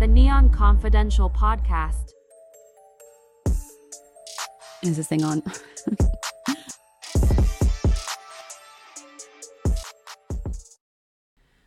the 0.00 0.06
Neon 0.06 0.48
Confidential 0.48 1.28
podcast. 1.28 2.12
Is 4.82 4.96
this 4.96 5.06
thing 5.06 5.22
on? 5.22 5.42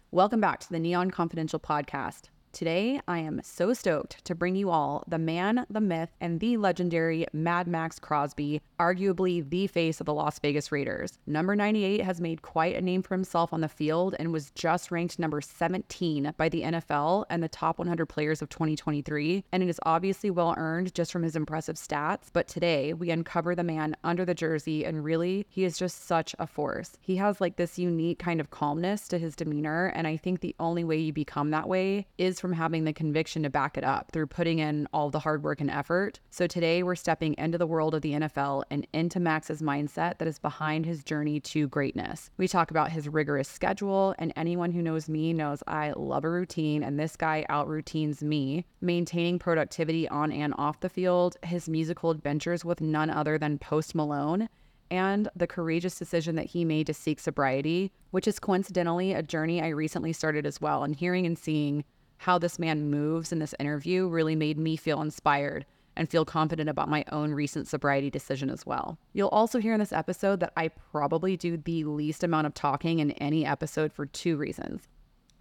Welcome 0.09 0.41
back 0.41 0.61
to 0.61 0.69
the 0.71 0.79
Neon 0.79 1.11
Confidential 1.11 1.59
podcast. 1.59 2.29
Today, 2.53 3.01
I 3.07 3.17
am 3.17 3.41
so 3.43 3.73
stoked 3.73 4.23
to 4.25 4.35
bring 4.35 4.55
you 4.55 4.69
all 4.69 5.03
the 5.07 5.17
man, 5.17 5.65
the 5.71 5.81
myth, 5.81 6.11
and 6.21 6.39
the 6.39 6.57
legendary 6.57 7.25
Mad 7.33 7.65
Maxx 7.65 7.97
Crosby, 7.97 8.61
arguably 8.79 9.49
the 9.49 9.65
face 9.65 9.99
of 9.99 10.05
the 10.05 10.13
Las 10.13 10.37
Vegas 10.37 10.71
Raiders. 10.71 11.17
Number 11.25 11.55
98 11.55 12.01
has 12.01 12.21
made 12.21 12.43
quite 12.43 12.75
a 12.75 12.81
name 12.81 13.01
for 13.01 13.15
himself 13.15 13.53
on 13.53 13.61
the 13.61 13.67
field 13.67 14.15
and 14.19 14.31
was 14.31 14.51
just 14.51 14.91
ranked 14.91 15.17
number 15.17 15.41
17 15.41 16.31
by 16.37 16.47
the 16.47 16.61
NFL 16.61 17.25
and 17.31 17.41
the 17.41 17.47
top 17.47 17.79
100 17.79 18.05
players 18.05 18.43
of 18.43 18.49
2023. 18.49 19.45
And 19.51 19.63
it 19.63 19.69
is 19.69 19.79
obviously 19.81 20.29
well 20.29 20.53
earned 20.55 20.93
just 20.93 21.11
from 21.11 21.23
his 21.23 21.35
impressive 21.35 21.77
stats. 21.77 22.27
But 22.31 22.47
today, 22.47 22.93
we 22.93 23.09
uncover 23.09 23.55
the 23.55 23.63
man 23.63 23.97
under 24.03 24.25
the 24.25 24.35
jersey, 24.35 24.85
and 24.85 25.03
really, 25.03 25.47
he 25.49 25.63
is 25.63 25.75
just 25.75 26.05
such 26.05 26.35
a 26.37 26.45
force. 26.45 26.99
He 27.01 27.15
has 27.15 27.41
like 27.41 27.55
this 27.55 27.79
unique 27.79 28.19
kind 28.19 28.39
of 28.39 28.51
calmness 28.51 29.07
to 29.07 29.17
his 29.17 29.35
demeanor. 29.35 29.87
And 29.87 30.05
I 30.05 30.17
think 30.17 30.41
the 30.41 30.55
only 30.59 30.83
way 30.83 30.99
you 30.99 31.11
become 31.11 31.49
that 31.49 31.67
way 31.67 32.05
is 32.19 32.42
from 32.43 32.51
having 32.51 32.83
the 32.83 32.91
conviction 32.91 33.41
to 33.41 33.49
back 33.49 33.77
it 33.77 33.85
up 33.85 34.11
through 34.11 34.27
putting 34.27 34.59
in 34.59 34.85
all 34.91 35.09
the 35.09 35.19
hard 35.19 35.43
work 35.43 35.61
and 35.61 35.71
effort. 35.71 36.19
So 36.29 36.45
today 36.45 36.83
we're 36.83 36.93
stepping 36.93 37.35
into 37.37 37.57
the 37.57 37.65
world 37.65 37.95
of 37.95 38.01
the 38.01 38.11
NFL 38.11 38.63
and 38.69 38.85
into 38.91 39.21
Maxx's 39.21 39.61
mindset 39.61 40.17
that 40.17 40.27
is 40.27 40.39
behind 40.39 40.85
his 40.85 41.05
journey 41.05 41.39
to 41.39 41.69
greatness. 41.69 42.31
We 42.35 42.49
talk 42.49 42.69
about 42.69 42.91
his 42.91 43.07
rigorous 43.07 43.47
schedule, 43.47 44.13
and 44.19 44.33
anyone 44.35 44.73
who 44.73 44.81
knows 44.81 45.07
me 45.07 45.31
knows 45.31 45.63
I 45.67 45.93
love 45.95 46.25
a 46.25 46.29
routine, 46.29 46.83
and 46.83 46.99
this 46.99 47.15
guy 47.15 47.45
out 47.47 47.69
routines 47.69 48.21
me, 48.21 48.65
maintaining 48.81 49.39
productivity 49.39 50.09
on 50.09 50.33
and 50.33 50.53
off 50.57 50.81
the 50.81 50.89
field, 50.89 51.37
his 51.43 51.69
musical 51.69 52.11
adventures 52.11 52.65
with 52.65 52.81
none 52.81 53.09
other 53.09 53.37
than 53.37 53.57
Post 53.57 53.95
Malone 53.95 54.49
and 54.91 55.27
the 55.35 55.47
courageous 55.47 55.97
decision 55.97 56.35
that 56.35 56.47
he 56.47 56.65
made 56.65 56.87
to 56.87 56.93
seek 56.93 57.19
sobriety, 57.19 57.91
which 58.11 58.27
is 58.27 58.37
coincidentally 58.37 59.13
a 59.13 59.23
journey 59.23 59.61
I 59.61 59.69
recently 59.69 60.11
started 60.13 60.45
as 60.45 60.61
well. 60.61 60.83
And 60.83 60.93
hearing 60.95 61.25
and 61.25 61.37
seeing 61.37 61.83
how 62.23 62.37
this 62.37 62.57
man 62.57 62.89
moves 62.89 63.31
in 63.31 63.39
this 63.39 63.53
interview 63.59 64.07
really 64.07 64.35
made 64.35 64.57
me 64.57 64.77
feel 64.77 65.01
inspired 65.01 65.65
and 65.95 66.09
feel 66.09 66.25
confident 66.25 66.69
about 66.69 66.89
my 66.89 67.03
own 67.11 67.33
recent 67.33 67.67
sobriety 67.67 68.09
decision 68.09 68.49
as 68.49 68.65
well. 68.65 68.97
You'll 69.11 69.27
also 69.27 69.59
hear 69.59 69.73
in 69.73 69.79
this 69.79 69.91
episode 69.91 70.39
that 70.39 70.53
I 70.55 70.69
probably 70.69 71.37
do 71.37 71.57
the 71.57 71.83
least 71.83 72.23
amount 72.23 72.47
of 72.47 72.53
talking 72.53 72.99
in 72.99 73.11
any 73.11 73.45
episode 73.45 73.91
for 73.91 74.05
two 74.05 74.37
reasons. 74.37 74.87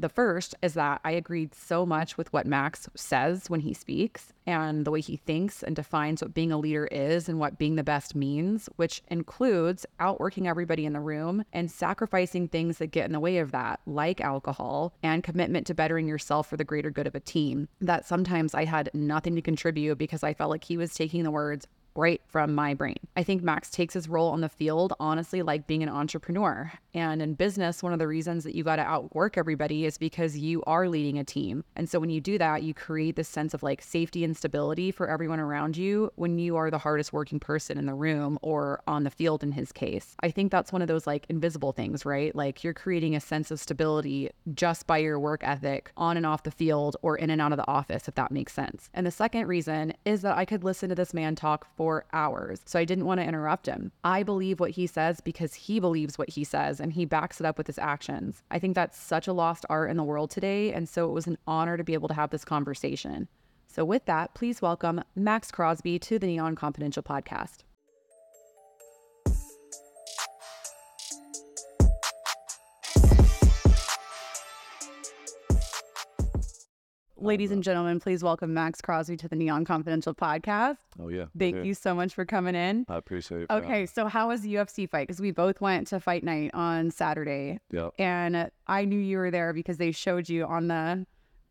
The 0.03 0.09
first 0.09 0.57
is 0.63 0.75
that 0.75 1.01
I 1.05 1.13
agreed 1.13 1.55
so 1.55 1.87
much 1.87 2.19
with 2.19 2.33
what 2.33 2.45
Maxx 2.45 2.89
says 2.97 3.49
when 3.49 3.61
he 3.61 3.73
speaks 3.73 4.33
and 4.45 4.85
the 4.85 4.91
way 4.91 5.01
he 5.01 5.17
thinks 5.17 5.63
and 5.63 5.77
defines 5.77 6.21
what 6.21 6.35
being 6.35 6.51
a 6.51 6.59
leader 6.59 6.87
is 6.87 7.29
and 7.29 7.39
what 7.39 7.57
being 7.57 7.77
the 7.77 7.85
best 7.85 8.17
means, 8.17 8.69
which 8.75 9.01
includes 9.07 9.87
outworking 10.01 10.49
everybody 10.49 10.87
in 10.87 10.93
the 10.93 10.99
room 10.99 11.45
and 11.53 11.71
sacrificing 11.71 12.49
things 12.49 12.79
that 12.79 12.89
get 12.89 13.07
in 13.07 13.13
the 13.13 13.21
way 13.21 13.39
of 13.39 13.53
that, 13.53 13.79
like 13.87 14.21
alcohol 14.21 14.93
and 15.05 15.23
commitment 15.23 15.69
to 15.69 15.75
bettering 15.75 16.09
yourself 16.09 16.49
for 16.49 16.57
the 16.57 16.65
greater 16.65 16.91
good 16.91 17.07
of 17.07 17.15
a 17.15 17.21
team. 17.21 17.69
That 17.81 18.05
sometimes 18.05 18.55
I 18.55 18.65
had 18.65 18.91
nothing 18.93 19.37
to 19.37 19.41
contribute 19.41 19.99
because 19.99 20.25
I 20.25 20.35
felt 20.35 20.51
like 20.51 20.65
he 20.65 20.77
was 20.77 20.95
taking 20.95 21.23
the 21.23 21.31
words 21.31 21.69
right 21.95 22.21
from 22.27 22.55
my 22.55 22.75
brain. 22.75 22.97
I 23.17 23.23
think 23.23 23.43
Maxx 23.43 23.71
takes 23.71 23.95
his 23.95 24.09
role 24.09 24.31
on 24.31 24.41
the 24.41 24.49
field 24.49 24.93
honestly 24.99 25.43
like 25.43 25.67
being 25.67 25.83
an 25.83 25.89
entrepreneur. 25.89 26.73
And 26.95 27.23
in 27.23 27.35
business, 27.35 27.83
one 27.83 27.93
of 27.93 27.99
the 27.99 28.07
reasons 28.07 28.45
that 28.45 28.55
you 28.55 28.65
got 28.65 28.77
to 28.77 28.83
outwork 28.83 29.37
everybody 29.37 29.85
is 29.85 29.99
because 29.99 30.37
you 30.37 30.63
are 30.67 30.89
leading 30.89 31.19
a 31.19 31.25
team. 31.25 31.65
And 31.77 31.89
so 31.89 31.99
when 31.99 32.11
you 32.11 32.21
do 32.21 32.39
that, 32.39 32.63
you 32.63 32.75
create 32.75 33.17
this 33.17 33.29
sense 33.29 33.55
of 33.55 33.63
like 33.63 33.83
safety 33.83 34.25
and 34.25 34.37
stability 34.37 34.91
for 34.91 35.09
everyone 35.09 35.41
around 35.41 35.77
you 35.77 36.11
when 36.17 36.39
you 36.39 36.57
are 36.57 36.71
the 36.71 36.79
hardest 36.79 37.13
working 37.13 37.41
person 37.41 37.79
in 37.79 37.87
the 37.87 37.95
room 37.95 38.39
or 38.43 38.83
on 38.87 39.05
the 39.05 39.11
field 39.11 39.43
in 39.43 39.53
his 39.53 39.73
case. 39.73 40.17
I 40.21 40.31
think 40.31 40.51
that's 40.51 40.73
one 40.73 40.83
of 40.83 40.89
those 40.89 41.07
like 41.07 41.27
invisible 41.29 41.73
things, 41.73 42.05
right? 42.05 42.35
Like 42.35 42.65
you're 42.65 42.75
creating 42.75 43.17
a 43.17 43.21
sense 43.21 43.51
of 43.51 43.61
stability 43.61 44.31
just 44.55 44.87
by 44.87 44.99
your 44.99 45.19
work 45.19 45.43
ethic 45.45 45.93
on 45.97 46.17
and 46.17 46.27
off 46.27 46.43
the 46.43 46.51
field 46.51 46.97
or 47.03 47.17
in 47.17 47.31
and 47.31 47.41
out 47.41 47.53
of 47.53 47.59
the 47.59 47.69
office, 47.69 48.09
if 48.09 48.15
that 48.15 48.31
makes 48.31 48.53
sense. 48.53 48.91
And 48.95 49.07
the 49.07 49.11
second 49.11 49.47
reason 49.47 49.95
is 50.05 50.23
that 50.23 50.37
I 50.37 50.45
could 50.45 50.65
listen 50.65 50.89
to 50.89 50.95
this 50.95 51.15
man 51.15 51.35
talk 51.35 51.67
for 51.83 52.05
hours. 52.13 52.61
So 52.65 52.79
I 52.79 52.85
didn't 52.85 53.07
want 53.07 53.19
to 53.19 53.27
interrupt 53.27 53.67
him. 53.67 53.91
I 54.05 54.23
believe 54.23 54.61
what 54.61 54.71
he 54.71 54.87
says 54.87 55.21
because 55.21 55.55
he 55.55 55.81
believes 55.81 56.17
what 56.17 56.31
he 56.31 56.45
says 56.45 56.79
and 56.79 56.93
he 56.93 57.05
backs 57.05 57.41
it 57.41 57.45
up 57.45 57.59
with 57.59 57.67
his 57.67 57.77
actions. 57.77 58.45
I 58.53 58.61
think 58.61 58.77
that's 58.77 58.97
such 58.97 59.27
a 59.27 59.33
lost 59.33 59.67
art 59.69 59.91
in 59.91 59.97
the 59.97 60.05
world 60.05 60.31
today. 60.31 60.73
And 60.73 60.89
so 60.89 61.09
it 61.09 61.13
was 61.13 61.27
an 61.27 61.39
honor 61.45 61.77
to 61.77 61.83
be 61.83 61.95
able 61.95 62.07
to 62.07 62.15
have 62.15 62.31
this 62.31 62.45
conversation. 62.45 63.27
So, 63.67 63.85
with 63.85 64.05
that, 64.05 64.33
please 64.33 64.63
welcome 64.63 65.03
Maxx 65.17 65.51
Crosby 65.51 65.99
to 65.99 66.21
the 66.21 66.27
Neon 66.29 66.55
Confidential 66.55 67.03
podcast. 67.03 67.65
Ladies 77.23 77.53
and 77.53 77.63
gentlemen, 77.63 78.01
please 78.01 78.25
welcome 78.25 78.53
Maxx 78.53 78.81
Crosby 78.81 79.17
to 79.19 79.29
the 79.29 79.37
Neon 79.37 79.65
Confidential 79.65 80.13
podcast. 80.13 80.79
Oh 80.99 81.07
yeah. 81.07 81.27
Thank 81.39 81.55
yeah. 81.55 81.63
you 81.63 81.73
so 81.73 81.95
much 81.95 82.15
for 82.15 82.25
coming 82.25 82.57
in. 82.57 82.85
I 82.89 82.97
appreciate 82.97 83.43
it. 83.43 83.51
Okay, 83.51 83.87
so 83.87 84.09
how 84.09 84.27
was 84.27 84.41
the 84.41 84.55
UFC 84.57 84.91
fight? 84.91 85.07
Because 85.07 85.21
we 85.21 85.31
both 85.31 85.61
went 85.61 85.87
to 85.89 86.01
fight 86.01 86.25
night 86.25 86.51
on 86.53 86.91
Saturday, 86.91 87.61
Yeah. 87.71 87.91
and 87.97 88.51
I 88.67 88.85
knew 88.87 88.99
you 88.99 89.19
were 89.19 89.31
there 89.31 89.53
because 89.53 89.77
they 89.77 89.93
showed 89.93 90.29
you 90.29 90.47
on 90.47 90.67
the 90.67 91.07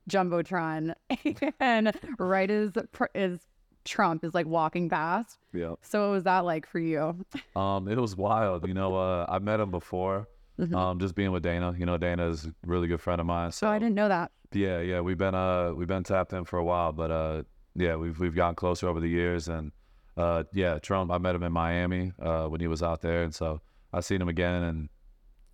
jumbotron, 0.09 0.93
and 1.61 1.93
right 2.19 2.51
as 2.51 2.73
as 3.15 3.39
Trump 3.85 4.25
is 4.25 4.33
like 4.33 4.47
walking 4.47 4.89
past. 4.89 5.39
Yeah. 5.53 5.75
So 5.83 6.01
what 6.07 6.11
was 6.15 6.23
that 6.25 6.43
like 6.43 6.65
for 6.67 6.79
you? 6.79 7.25
Um, 7.55 7.87
it 7.87 7.97
was 7.97 8.17
wild. 8.17 8.67
You 8.67 8.73
know, 8.73 8.95
uh, 8.95 9.25
I 9.29 9.39
met 9.39 9.61
him 9.61 9.71
before. 9.71 10.27
Mhm. 10.59 10.75
Um, 10.75 10.99
just 10.99 11.15
being 11.15 11.31
with 11.31 11.43
Dana. 11.43 11.73
You 11.77 11.85
know, 11.85 11.97
Dana 11.97 12.27
is 12.29 12.45
a 12.45 12.53
really 12.65 12.87
good 12.87 13.01
friend 13.01 13.19
of 13.19 13.27
mine. 13.27 13.51
So 13.51 13.65
So 13.67 13.69
I 13.69 13.79
didn't 13.79 13.95
know 13.95 14.09
that. 14.09 14.31
yeah, 14.53 14.79
yeah, 14.81 14.99
we've 15.01 15.17
been 15.17 15.33
uh 15.35 15.73
we've 15.73 15.87
been 15.87 16.03
tapped 16.03 16.33
in 16.33 16.43
for 16.45 16.59
a 16.59 16.63
while, 16.63 16.91
but 16.91 17.09
uh 17.11 17.43
yeah, 17.75 17.95
we've 17.95 18.19
we've 18.19 18.35
gotten 18.35 18.55
closer 18.55 18.87
over 18.87 18.99
the 18.99 19.07
years 19.09 19.47
and 19.47 19.71
uh 20.17 20.43
yeah, 20.53 20.77
Trump. 20.79 21.09
I 21.11 21.17
met 21.17 21.35
him 21.35 21.43
in 21.43 21.51
Miami 21.51 22.11
uh 22.19 22.45
when 22.47 22.59
he 22.61 22.67
was 22.67 22.83
out 22.83 23.01
there, 23.01 23.23
and 23.23 23.33
so 23.33 23.61
I 23.93 24.01
seen 24.01 24.21
him 24.21 24.29
again, 24.29 24.61
and 24.63 24.89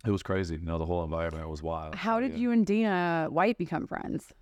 it 0.04 0.10
was 0.10 0.22
crazy. 0.22 0.56
You 0.56 0.64
know, 0.64 0.78
the 0.78 0.86
whole 0.86 1.04
environment 1.04 1.48
was 1.48 1.62
wild. 1.62 1.94
How 1.94 2.20
did 2.20 2.32
yeah. 2.32 2.38
you 2.38 2.50
and 2.52 2.66
Dana 2.66 3.28
White 3.30 3.56
become 3.58 3.86
friends? 3.86 4.32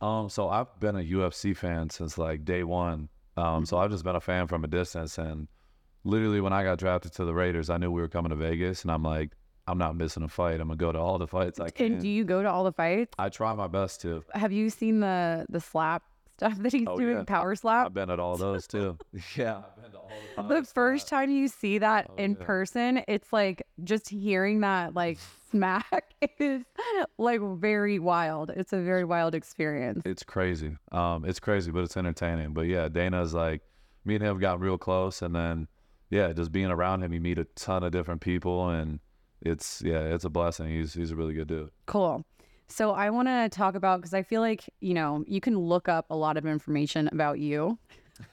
Um, 0.00 0.28
so 0.28 0.48
I've 0.48 0.78
been 0.80 0.96
a 0.96 1.00
UFC 1.02 1.56
fan 1.56 1.90
since 1.90 2.18
like 2.18 2.44
day 2.44 2.64
one. 2.64 3.08
Um, 3.36 3.64
so 3.64 3.78
I've 3.78 3.90
just 3.90 4.04
been 4.04 4.16
a 4.16 4.20
fan 4.20 4.46
from 4.46 4.62
a 4.64 4.66
distance, 4.68 5.16
and 5.18 5.48
literally 6.04 6.40
when 6.40 6.52
I 6.52 6.64
got 6.64 6.78
drafted 6.78 7.12
to 7.14 7.24
the 7.24 7.32
Raiders, 7.34 7.70
I 7.70 7.78
knew 7.78 7.90
we 7.90 8.00
were 8.02 8.08
coming 8.08 8.30
to 8.30 8.36
Vegas, 8.36 8.82
and 8.82 8.90
I'm 8.90 9.02
like, 9.02 9.32
I'm 9.66 9.78
not 9.78 9.96
missing 9.96 10.22
a 10.22 10.28
fight. 10.28 10.60
I'm 10.60 10.68
gonna 10.68 10.76
go 10.76 10.92
to 10.92 10.98
all 10.98 11.18
the 11.18 11.26
fights 11.26 11.60
I 11.60 11.70
can. 11.70 11.92
And 11.94 12.02
do 12.02 12.08
you 12.08 12.24
go 12.24 12.42
to 12.42 12.50
all 12.50 12.64
the 12.64 12.72
fights? 12.72 13.14
I 13.18 13.28
try 13.28 13.54
my 13.54 13.68
best 13.68 14.00
to. 14.02 14.24
Have 14.34 14.52
you 14.52 14.70
seen 14.70 15.00
the 15.00 15.46
the 15.48 15.60
slap 15.60 16.02
stuff 16.36 16.56
that 16.58 16.72
he's 16.72 16.86
Oh, 16.88 16.98
doing? 16.98 17.18
yeah. 17.18 17.22
Power 17.24 17.54
slap. 17.54 17.86
I've 17.86 17.94
been 17.94 18.10
at 18.10 18.18
all 18.18 18.36
those 18.36 18.66
too. 18.66 18.98
yeah, 19.36 19.58
I've 19.58 19.82
been 19.82 19.92
to 19.92 19.98
all 19.98 20.48
the. 20.48 20.60
the 20.62 20.64
first 20.64 21.08
time 21.08 21.30
you 21.30 21.46
see 21.46 21.78
that 21.78 22.08
Oh, 22.10 22.14
in 22.16 22.32
yeah. 22.38 22.44
person, 22.44 23.02
it's 23.06 23.32
like 23.32 23.62
just 23.84 24.08
hearing 24.08 24.60
that 24.62 24.94
like 24.94 25.18
smack 25.52 26.14
is 26.38 26.62
like 27.18 27.40
very 27.58 27.98
wild. 28.00 28.50
It's 28.50 28.72
a 28.72 28.80
very 28.80 29.04
wild 29.04 29.34
experience. 29.34 30.02
It's 30.04 30.24
crazy. 30.24 30.76
Um, 30.90 31.24
it's 31.24 31.38
crazy, 31.38 31.70
but 31.70 31.84
it's 31.84 31.96
entertaining. 31.96 32.52
But 32.52 32.62
yeah, 32.62 32.88
Dana's 32.88 33.32
like, 33.34 33.60
me 34.04 34.16
and 34.16 34.24
him 34.24 34.38
got 34.40 34.58
real 34.58 34.78
close, 34.78 35.22
and 35.22 35.36
then 35.36 35.68
yeah, 36.10 36.32
just 36.32 36.50
being 36.50 36.66
around 36.66 37.02
him, 37.04 37.12
you 37.12 37.20
meet 37.20 37.38
a 37.38 37.44
ton 37.54 37.84
of 37.84 37.92
different 37.92 38.20
people, 38.22 38.68
and 38.70 38.98
it's 39.42 39.82
yeah, 39.84 40.00
it's 40.00 40.24
a 40.24 40.30
blessing. 40.30 40.68
He's 40.68 40.94
he's 40.94 41.10
a 41.10 41.16
really 41.16 41.34
good 41.34 41.48
dude. 41.48 41.70
Cool. 41.86 42.24
So 42.68 42.92
I 42.92 43.10
want 43.10 43.28
to 43.28 43.48
talk 43.50 43.74
about 43.74 44.00
because 44.00 44.14
I 44.14 44.22
feel 44.22 44.40
like 44.40 44.64
you 44.80 44.94
know 44.94 45.24
you 45.26 45.40
can 45.40 45.58
look 45.58 45.88
up 45.88 46.06
a 46.10 46.16
lot 46.16 46.36
of 46.36 46.46
information 46.46 47.08
about 47.12 47.38
you. 47.38 47.78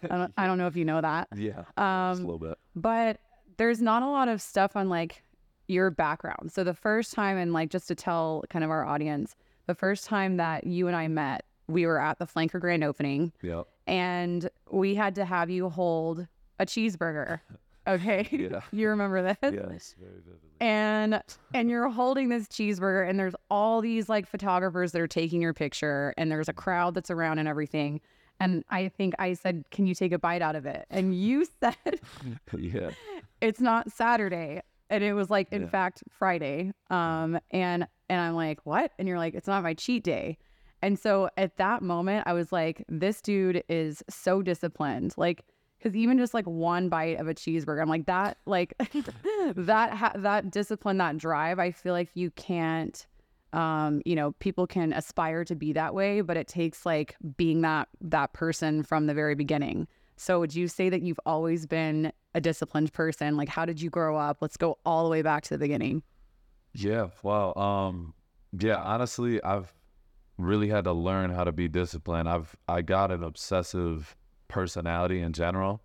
I 0.03 0.07
don't, 0.07 0.33
I 0.37 0.45
don't 0.47 0.57
know 0.57 0.67
if 0.67 0.75
you 0.75 0.85
know 0.85 1.01
that, 1.01 1.27
Yeah, 1.35 1.63
just 1.63 1.77
Um, 1.77 2.11
a 2.11 2.13
little 2.15 2.37
bit. 2.39 2.57
but 2.75 3.19
there's 3.57 3.81
not 3.81 4.03
a 4.03 4.07
lot 4.07 4.27
of 4.27 4.41
stuff 4.41 4.75
on 4.75 4.87
like 4.89 5.23
your 5.67 5.89
background. 5.89 6.51
So 6.51 6.63
the 6.63 6.73
first 6.73 7.13
time, 7.13 7.37
and 7.37 7.53
like 7.53 7.69
just 7.69 7.87
to 7.89 7.95
tell 7.95 8.43
kind 8.49 8.63
of 8.63 8.71
our 8.71 8.85
audience, 8.85 9.35
the 9.67 9.75
first 9.75 10.05
time 10.05 10.37
that 10.37 10.65
you 10.67 10.87
and 10.87 10.95
I 10.95 11.07
met, 11.07 11.43
we 11.67 11.85
were 11.85 11.99
at 11.99 12.19
the 12.19 12.25
Flanker 12.25 12.59
Grand 12.59 12.83
Opening. 12.83 13.31
Yeah, 13.41 13.63
and 13.87 14.49
we 14.71 14.95
had 14.95 15.15
to 15.15 15.25
have 15.25 15.49
you 15.49 15.69
hold 15.69 16.27
a 16.59 16.65
cheeseburger. 16.65 17.39
Okay. 17.93 18.27
Yeah. 18.31 18.61
you 18.71 18.89
remember 18.89 19.21
this? 19.21 19.37
yes, 19.53 19.95
very 19.99 20.11
vividly. 20.25 20.49
And 20.61 21.21
and 21.53 21.69
you're 21.69 21.89
holding 21.89 22.29
this 22.29 22.47
cheeseburger 22.47 23.07
and 23.09 23.17
there's 23.19 23.35
all 23.49 23.81
these 23.81 24.09
like 24.09 24.27
photographers 24.27 24.91
that 24.91 25.01
are 25.01 25.07
taking 25.07 25.41
your 25.41 25.53
picture 25.53 26.13
and 26.17 26.31
there's 26.31 26.49
a 26.49 26.53
crowd 26.53 26.93
that's 26.95 27.09
around 27.11 27.39
and 27.39 27.47
everything. 27.47 28.01
And 28.41 28.63
I 28.69 28.87
think 28.89 29.15
I 29.19 29.33
said, 29.33 29.63
"Can 29.71 29.85
you 29.87 29.93
take 29.95 30.11
a 30.13 30.19
bite 30.19 30.41
out 30.41 30.55
of 30.55 30.65
it?" 30.65 30.85
And 30.89 31.13
you 31.13 31.45
said, 31.61 31.75
yeah, 32.57 32.91
"It's 33.41 33.59
not 33.61 33.91
Saturday." 33.91 34.61
And 34.89 35.03
it 35.03 35.13
was 35.13 35.29
like 35.29 35.47
in 35.51 35.63
Yeah. 35.63 35.69
fact 35.69 36.03
Friday. 36.09 36.71
Um 36.89 37.39
and 37.51 37.87
and 38.09 38.21
I'm 38.21 38.35
like, 38.35 38.59
"What?" 38.65 38.91
And 38.99 39.07
you're 39.07 39.17
like, 39.17 39.33
"It's 39.35 39.47
not 39.47 39.63
my 39.63 39.73
cheat 39.73 40.03
day." 40.03 40.37
And 40.81 40.97
so 40.97 41.29
at 41.37 41.57
that 41.57 41.81
moment, 41.81 42.23
I 42.25 42.31
was 42.33 42.51
like, 42.53 42.85
this 42.87 43.21
dude 43.21 43.63
is 43.67 44.01
so 44.09 44.41
disciplined. 44.41 45.13
Like, 45.17 45.43
because 45.79 45.95
even 45.95 46.17
just 46.17 46.33
like 46.33 46.45
one 46.45 46.89
bite 46.89 47.19
of 47.19 47.27
a 47.27 47.33
cheeseburger, 47.33 47.81
I'm 47.81 47.89
like 47.89 48.05
that, 48.05 48.37
like 48.45 48.73
that, 49.55 49.93
ha- 49.93 50.13
that 50.15 50.51
discipline, 50.51 50.97
that 50.97 51.17
drive. 51.17 51.57
I 51.57 51.71
feel 51.71 51.93
like 51.93 52.09
you 52.13 52.31
can't, 52.31 53.05
um, 53.53 54.01
you 54.05 54.15
know, 54.15 54.33
people 54.39 54.67
can 54.67 54.91
aspire 54.93 55.45
to 55.45 55.55
be 55.55 55.73
that 55.73 55.95
way, 55.95 56.21
but 56.21 56.37
it 56.37 56.47
takes 56.47 56.85
like 56.85 57.15
being 57.37 57.61
that 57.61 57.87
that 58.01 58.33
person 58.33 58.83
from 58.83 59.07
the 59.07 59.13
very 59.13 59.35
beginning. 59.35 59.87
So 60.17 60.39
would 60.41 60.53
you 60.53 60.67
say 60.67 60.89
that 60.89 61.01
you've 61.01 61.19
always 61.25 61.65
been 61.65 62.11
a 62.35 62.41
disciplined 62.41 62.91
person? 62.91 63.37
Like, 63.37 63.47
how 63.47 63.65
did 63.65 63.81
you 63.81 63.89
grow 63.89 64.17
up? 64.17 64.39
Let's 64.41 64.57
go 64.57 64.77
all 64.85 65.05
the 65.05 65.09
way 65.09 65.21
back 65.21 65.43
to 65.43 65.53
the 65.53 65.57
beginning. 65.57 66.03
Yeah, 66.73 67.07
well, 67.23 67.57
um, 67.57 68.13
yeah, 68.57 68.75
honestly, 68.75 69.41
I've 69.41 69.73
really 70.37 70.67
had 70.67 70.83
to 70.83 70.93
learn 70.93 71.31
how 71.31 71.45
to 71.45 71.51
be 71.51 71.67
disciplined. 71.67 72.27
I've 72.27 72.55
I 72.67 72.81
got 72.81 73.11
an 73.11 73.23
obsessive 73.23 74.15
personality 74.49 75.21
in 75.21 75.31
general. 75.31 75.81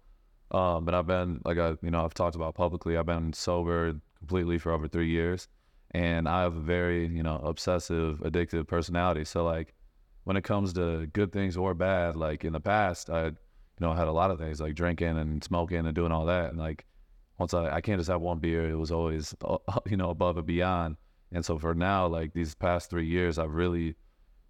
Um, 0.50 0.84
but 0.84 0.94
I've 0.94 1.06
been 1.06 1.40
like 1.44 1.58
I 1.58 1.76
you 1.82 1.90
know, 1.90 2.04
I've 2.04 2.14
talked 2.14 2.36
about 2.36 2.54
publicly, 2.54 2.96
I've 2.96 3.06
been 3.06 3.32
sober 3.32 3.94
completely 4.18 4.58
for 4.58 4.72
over 4.72 4.88
three 4.88 5.08
years. 5.08 5.48
And 5.92 6.28
I 6.28 6.42
have 6.42 6.56
a 6.56 6.60
very, 6.60 7.06
you 7.06 7.22
know, 7.22 7.36
obsessive, 7.44 8.18
addictive 8.18 8.66
personality. 8.66 9.24
So 9.24 9.44
like 9.44 9.74
when 10.24 10.36
it 10.36 10.42
comes 10.42 10.72
to 10.72 11.06
good 11.06 11.32
things 11.32 11.56
or 11.56 11.72
bad, 11.74 12.16
like 12.16 12.44
in 12.44 12.52
the 12.52 12.60
past 12.60 13.10
I 13.10 13.26
you 13.26 13.86
know, 13.86 13.92
had 13.92 14.08
a 14.08 14.12
lot 14.12 14.30
of 14.30 14.38
things 14.38 14.60
like 14.60 14.74
drinking 14.74 15.18
and 15.18 15.42
smoking 15.42 15.86
and 15.86 15.94
doing 15.94 16.12
all 16.12 16.26
that. 16.26 16.50
And 16.50 16.58
like 16.58 16.84
once 17.38 17.54
I, 17.54 17.76
I 17.76 17.80
can't 17.80 17.98
just 17.98 18.10
have 18.10 18.20
one 18.20 18.38
beer. 18.38 18.68
It 18.68 18.76
was 18.76 18.92
always, 18.92 19.34
you 19.86 19.96
know, 19.96 20.10
above 20.10 20.36
and 20.36 20.46
beyond. 20.46 20.96
And 21.32 21.44
so 21.44 21.58
for 21.58 21.74
now, 21.74 22.06
like 22.06 22.32
these 22.32 22.54
past 22.54 22.90
three 22.90 23.06
years, 23.06 23.38
I've 23.38 23.54
really 23.54 23.96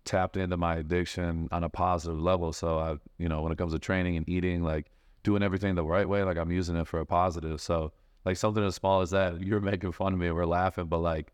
tapped 0.05 0.37
into 0.37 0.57
my 0.57 0.77
addiction 0.77 1.49
on 1.51 1.65
a 1.65 1.69
positive 1.69 2.21
level. 2.21 2.53
So 2.53 2.79
I, 2.79 2.97
you 3.19 3.29
know, 3.29 3.43
when 3.43 3.53
it 3.53 3.59
comes 3.59 3.73
to 3.73 3.79
training 3.79 4.17
and 4.17 4.29
eating, 4.29 4.63
like 4.63 4.91
doing 5.23 5.43
everything 5.43 5.75
the 5.75 5.85
right 5.85 6.09
way, 6.09 6.23
like 6.23 6.37
I'm 6.37 6.53
using 6.53 6.77
it 6.77 6.87
for 6.87 7.01
a 7.01 7.07
positive. 7.07 7.61
So 7.61 7.93
like 8.25 8.37
something 8.37 8.65
as 8.65 8.75
small 8.75 9.01
as 9.01 9.11
that, 9.11 9.41
you're 9.47 9.61
making 9.61 9.93
fun 9.93 10.13
of 10.13 10.19
me, 10.19 10.31
we're 10.31 10.47
laughing, 10.47 10.87
but 10.87 10.99
like 10.99 11.33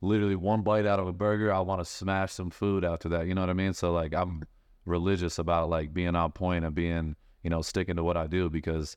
literally 0.00 0.36
one 0.36 0.62
bite 0.62 0.86
out 0.86 1.00
of 1.00 1.06
a 1.06 1.12
burger, 1.12 1.52
I 1.52 1.60
want 1.60 1.80
to 1.80 1.84
smash 1.84 2.32
some 2.32 2.50
food 2.50 2.84
after 2.84 3.08
that. 3.10 3.26
You 3.26 3.34
know 3.34 3.42
what 3.42 3.50
I 3.50 3.54
mean? 3.54 3.72
So 3.72 3.92
like 3.92 4.14
I'm 4.14 4.42
religious 4.84 5.38
about 5.38 5.70
like 5.70 5.92
being 5.92 6.16
on 6.16 6.32
point 6.32 6.64
and 6.64 6.74
being, 6.74 7.16
you 7.42 7.50
know, 7.50 7.62
sticking 7.62 7.96
to 7.96 8.04
what 8.04 8.16
I 8.16 8.26
do 8.26 8.50
because 8.50 8.96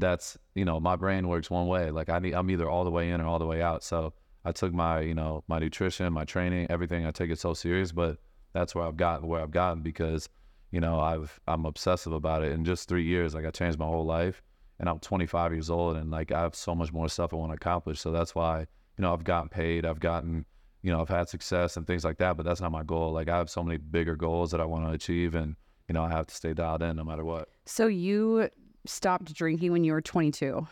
that's 0.00 0.38
you 0.54 0.64
know 0.64 0.80
my 0.80 0.96
brain 0.96 1.28
works 1.28 1.50
one 1.50 1.66
way 1.66 1.90
like 1.90 2.08
i 2.08 2.18
need 2.18 2.32
i'm 2.32 2.50
either 2.50 2.68
all 2.68 2.84
the 2.84 2.90
way 2.90 3.10
in 3.10 3.20
or 3.20 3.26
all 3.26 3.38
the 3.38 3.46
way 3.46 3.62
out 3.62 3.84
so 3.84 4.12
i 4.44 4.50
took 4.50 4.72
my 4.72 5.00
you 5.00 5.14
know 5.14 5.44
my 5.46 5.58
nutrition 5.58 6.12
my 6.12 6.24
training 6.24 6.66
everything 6.70 7.06
i 7.06 7.10
take 7.10 7.30
it 7.30 7.38
so 7.38 7.54
serious 7.54 7.92
but 7.92 8.18
that's 8.52 8.74
where 8.74 8.84
i've 8.84 8.96
gotten 8.96 9.26
where 9.26 9.40
i've 9.40 9.50
gotten 9.50 9.82
because 9.82 10.28
you 10.70 10.80
know 10.80 11.00
i've 11.00 11.40
i'm 11.46 11.66
obsessive 11.66 12.12
about 12.12 12.42
it. 12.42 12.52
In 12.52 12.64
just 12.64 12.88
three 12.88 13.04
years 13.04 13.34
like 13.34 13.46
i 13.46 13.50
changed 13.50 13.78
my 13.78 13.86
whole 13.86 14.04
life 14.04 14.42
and 14.78 14.88
i'm 14.88 14.98
25 14.98 15.52
years 15.52 15.70
old 15.70 15.96
and 15.96 16.10
like 16.10 16.32
i 16.32 16.40
have 16.40 16.54
so 16.54 16.74
much 16.74 16.92
more 16.92 17.08
stuff 17.08 17.32
i 17.32 17.36
want 17.36 17.50
to 17.50 17.56
accomplish. 17.56 18.00
So 18.00 18.12
that's 18.12 18.34
why 18.34 18.60
you 18.60 19.02
know 19.02 19.12
i've 19.12 19.24
gotten 19.24 19.48
paid 19.48 19.84
i've 19.86 20.00
gotten 20.00 20.44
you 20.82 20.90
know 20.92 21.00
i've 21.00 21.08
had 21.08 21.28
success 21.28 21.76
and 21.76 21.86
things 21.86 22.04
like 22.04 22.18
that 22.18 22.36
but 22.36 22.44
that's 22.44 22.60
not 22.60 22.72
my 22.72 22.82
goal. 22.82 23.12
Like 23.12 23.28
i 23.28 23.36
have 23.36 23.50
so 23.50 23.62
many 23.62 23.78
bigger 23.78 24.16
goals 24.16 24.50
that 24.50 24.60
i 24.60 24.64
want 24.64 24.86
to 24.86 24.92
achieve 24.92 25.34
and 25.34 25.56
you 25.88 25.94
know 25.94 26.02
i 26.02 26.10
have 26.10 26.26
to 26.26 26.34
stay 26.34 26.54
dialed 26.54 26.82
in 26.82 26.96
no 26.96 27.04
matter 27.04 27.24
what. 27.24 27.48
So 27.66 27.86
you 27.86 28.48
stopped 28.86 29.32
drinking 29.34 29.72
when 29.72 29.84
you 29.84 29.92
were 29.92 30.00
22. 30.00 30.66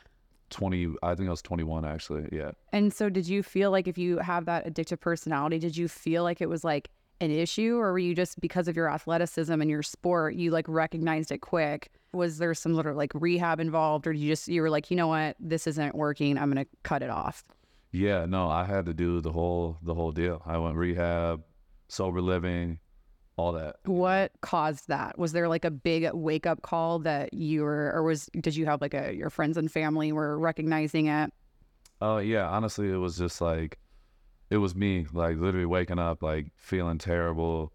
20 0.50 0.94
i 1.02 1.14
think 1.14 1.28
i 1.28 1.30
was 1.30 1.42
21 1.42 1.84
actually 1.84 2.26
yeah. 2.32 2.52
And 2.72 2.92
so 2.92 3.10
did 3.10 3.28
you 3.28 3.42
feel 3.42 3.70
like 3.70 3.86
if 3.86 3.98
you 3.98 4.18
have 4.18 4.46
that 4.46 4.66
addictive 4.66 5.00
personality, 5.00 5.58
did 5.58 5.76
you 5.76 5.88
feel 5.88 6.22
like 6.22 6.40
it 6.40 6.48
was 6.48 6.64
like 6.64 6.88
an 7.20 7.30
issue 7.30 7.76
or 7.76 7.92
were 7.92 7.98
you 7.98 8.14
just 8.14 8.40
because 8.40 8.68
of 8.68 8.76
your 8.76 8.88
athleticism 8.88 9.52
and 9.52 9.68
your 9.68 9.82
sport, 9.82 10.34
you 10.34 10.50
like 10.50 10.66
recognized 10.68 11.32
it 11.32 11.38
quick? 11.38 11.90
Was 12.12 12.38
there 12.38 12.54
some 12.54 12.74
sort 12.74 12.86
of 12.86 12.96
like 12.96 13.12
rehab 13.14 13.60
involved 13.60 14.06
or 14.06 14.12
you 14.12 14.28
just 14.28 14.48
you 14.48 14.62
were 14.62 14.70
like, 14.70 14.90
you 14.90 14.96
know 14.96 15.08
what, 15.08 15.36
this 15.40 15.66
isn't 15.66 15.94
working, 15.94 16.38
I'm 16.38 16.48
gonna 16.48 16.66
cut 16.82 17.02
it 17.02 17.10
off? 17.10 17.44
Yeah, 17.92 18.26
no, 18.26 18.48
I 18.48 18.64
had 18.64 18.86
to 18.86 18.94
do 18.94 19.20
the 19.20 19.32
whole 19.32 19.78
the 19.82 19.94
whole 19.94 20.12
deal. 20.12 20.42
I 20.46 20.58
went 20.58 20.76
rehab, 20.76 21.42
sober 21.88 22.20
living, 22.20 22.78
all 23.36 23.52
that. 23.52 23.76
What 23.84 24.32
caused 24.40 24.88
that? 24.88 25.18
Was 25.18 25.32
there 25.32 25.48
like 25.48 25.64
a 25.64 25.70
big 25.70 26.08
wake 26.12 26.46
up 26.46 26.62
call 26.62 26.98
that 27.00 27.32
you 27.34 27.62
were 27.62 27.92
or 27.94 28.02
was 28.02 28.28
did 28.40 28.56
you 28.56 28.66
have 28.66 28.80
like 28.80 28.94
a 28.94 29.14
your 29.14 29.30
friends 29.30 29.56
and 29.56 29.70
family 29.70 30.12
were 30.12 30.38
recognizing 30.38 31.06
it? 31.06 31.32
Oh 32.00 32.18
yeah, 32.18 32.48
honestly, 32.48 32.88
it 32.90 32.96
was 32.96 33.18
just 33.18 33.40
like 33.40 33.78
it 34.50 34.56
was 34.58 34.74
me, 34.74 35.06
like 35.12 35.36
literally 35.36 35.66
waking 35.66 35.98
up 35.98 36.22
like 36.22 36.46
feeling 36.56 36.98
terrible, 36.98 37.72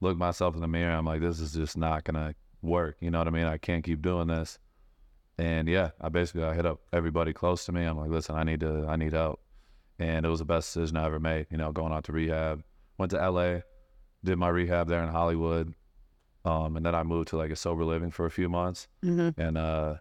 look 0.00 0.16
myself 0.16 0.54
in 0.54 0.60
the 0.60 0.68
mirror. 0.68 0.92
I'm 0.92 1.04
like, 1.06 1.20
this 1.20 1.40
is 1.40 1.52
just 1.52 1.76
not 1.76 2.04
gonna 2.04 2.34
work. 2.62 2.96
You 3.00 3.10
know 3.10 3.18
what 3.18 3.28
I 3.28 3.30
mean? 3.30 3.44
I 3.46 3.58
can't 3.58 3.84
keep 3.84 4.02
doing 4.02 4.28
this. 4.28 4.58
And 5.38 5.68
yeah, 5.68 5.90
I 6.00 6.08
basically 6.08 6.44
I 6.44 6.54
hit 6.54 6.64
up 6.66 6.80
everybody 6.92 7.32
close 7.32 7.64
to 7.66 7.72
me. 7.72 7.84
I'm 7.84 7.98
like, 7.98 8.10
listen, 8.10 8.36
I 8.36 8.44
need 8.44 8.60
to 8.60 8.86
I 8.88 8.96
need 8.96 9.12
help. 9.12 9.40
And 9.98 10.24
it 10.26 10.28
was 10.28 10.38
the 10.40 10.44
best 10.44 10.72
decision 10.74 10.96
I 10.96 11.06
ever 11.06 11.20
made. 11.20 11.46
You 11.50 11.56
know, 11.58 11.72
going 11.72 11.92
out 11.92 12.04
to 12.04 12.12
rehab. 12.12 12.62
Went 12.98 13.10
to 13.10 13.30
LA, 13.30 13.60
did 14.22 14.38
my 14.38 14.48
rehab 14.48 14.88
there 14.88 15.02
in 15.02 15.08
Hollywood. 15.08 15.74
Um, 16.44 16.76
and 16.76 16.84
then 16.86 16.94
I 16.94 17.02
moved 17.02 17.28
to 17.28 17.36
like 17.36 17.50
a 17.50 17.56
sober 17.56 17.84
living 17.84 18.10
for 18.10 18.26
a 18.26 18.30
few 18.30 18.48
months. 18.48 18.86
Mm-hmm. 19.04 19.40
And 19.40 19.58
uh 19.58 19.94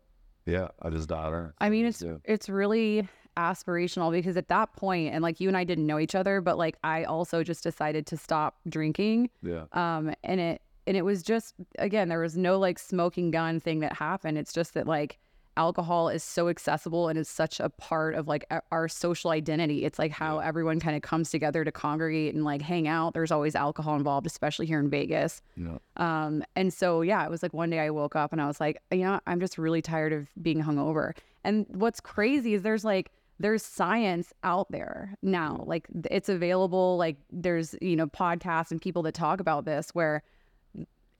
yeah, 0.45 0.67
I 0.81 0.89
just 0.89 1.07
dialed 1.09 1.33
in. 1.33 1.53
I 1.59 1.69
mean, 1.69 1.85
it's 1.85 2.01
Yeah. 2.01 2.17
it's 2.25 2.49
really 2.49 3.07
aspirational 3.37 4.11
because 4.11 4.37
at 4.37 4.47
that 4.49 4.73
point, 4.75 5.13
and 5.13 5.21
like 5.21 5.39
you 5.39 5.47
and 5.47 5.57
I 5.57 5.63
didn't 5.63 5.87
know 5.87 5.99
each 5.99 6.15
other, 6.15 6.41
but 6.41 6.57
like 6.57 6.77
I 6.83 7.03
also 7.03 7.43
just 7.43 7.63
decided 7.63 8.05
to 8.07 8.17
stop 8.17 8.57
drinking. 8.67 9.29
Yeah. 9.41 9.65
Um, 9.73 10.13
and 10.23 10.39
it 10.39 10.61
and 10.85 10.97
it 10.97 11.03
was 11.03 11.23
just 11.23 11.55
again, 11.79 12.09
there 12.09 12.19
was 12.19 12.37
no 12.37 12.59
like 12.59 12.79
smoking 12.79 13.31
gun 13.31 13.59
thing 13.59 13.79
that 13.79 13.93
happened. 13.93 14.37
It's 14.37 14.53
just 14.53 14.73
that 14.73 14.87
like 14.87 15.17
alcohol 15.55 16.09
is 16.09 16.23
so 16.23 16.49
accessible 16.49 17.07
and 17.09 17.19
is 17.19 17.29
such 17.29 17.59
a 17.59 17.69
part 17.69 18.15
of 18.15 18.27
like 18.27 18.43
our- 18.49 18.63
our 18.71 18.87
social 18.87 19.29
identity. 19.29 19.85
It's 19.85 19.99
like 19.99 20.11
how 20.11 20.39
everyone 20.39 20.79
kind 20.79 20.95
of 20.95 21.03
comes 21.03 21.29
together 21.29 21.63
to 21.63 21.71
congregate 21.71 22.33
and 22.33 22.43
like 22.43 22.61
hang 22.61 22.87
out. 22.87 23.13
There's 23.13 23.31
always 23.31 23.53
alcohol 23.53 23.95
involved, 23.95 24.25
especially 24.25 24.65
here 24.65 24.79
in 24.79 24.89
Vegas. 24.89 25.43
Yeah. 25.55 25.77
Um, 25.97 26.43
and 26.55 26.73
so 26.73 27.01
yeah, 27.01 27.23
it 27.23 27.29
was 27.29 27.43
like 27.43 27.53
one 27.53 27.69
day 27.69 27.79
I 27.79 27.91
woke 27.91 28.15
up 28.15 28.31
and 28.31 28.41
I 28.41 28.47
was 28.47 28.59
like, 28.59 28.81
you 28.91 29.03
know, 29.03 29.19
I'm 29.27 29.39
just 29.39 29.59
really 29.59 29.81
tired 29.81 30.11
of 30.11 30.27
being 30.41 30.63
hungover. 30.63 31.15
And 31.43 31.67
what's 31.69 31.99
crazy 31.99 32.55
is 32.55 32.63
there's 32.63 32.83
like 32.83 33.11
there's 33.39 33.63
science 33.63 34.31
out 34.43 34.71
there 34.71 35.15
now. 35.21 35.63
Like 35.65 35.87
it's 36.11 36.29
available. 36.29 36.97
Like 36.97 37.17
there's 37.31 37.75
you 37.81 37.95
know 37.95 38.07
podcasts 38.07 38.71
and 38.71 38.81
people 38.81 39.01
that 39.03 39.13
talk 39.13 39.39
about 39.39 39.65
this 39.65 39.89
where 39.93 40.23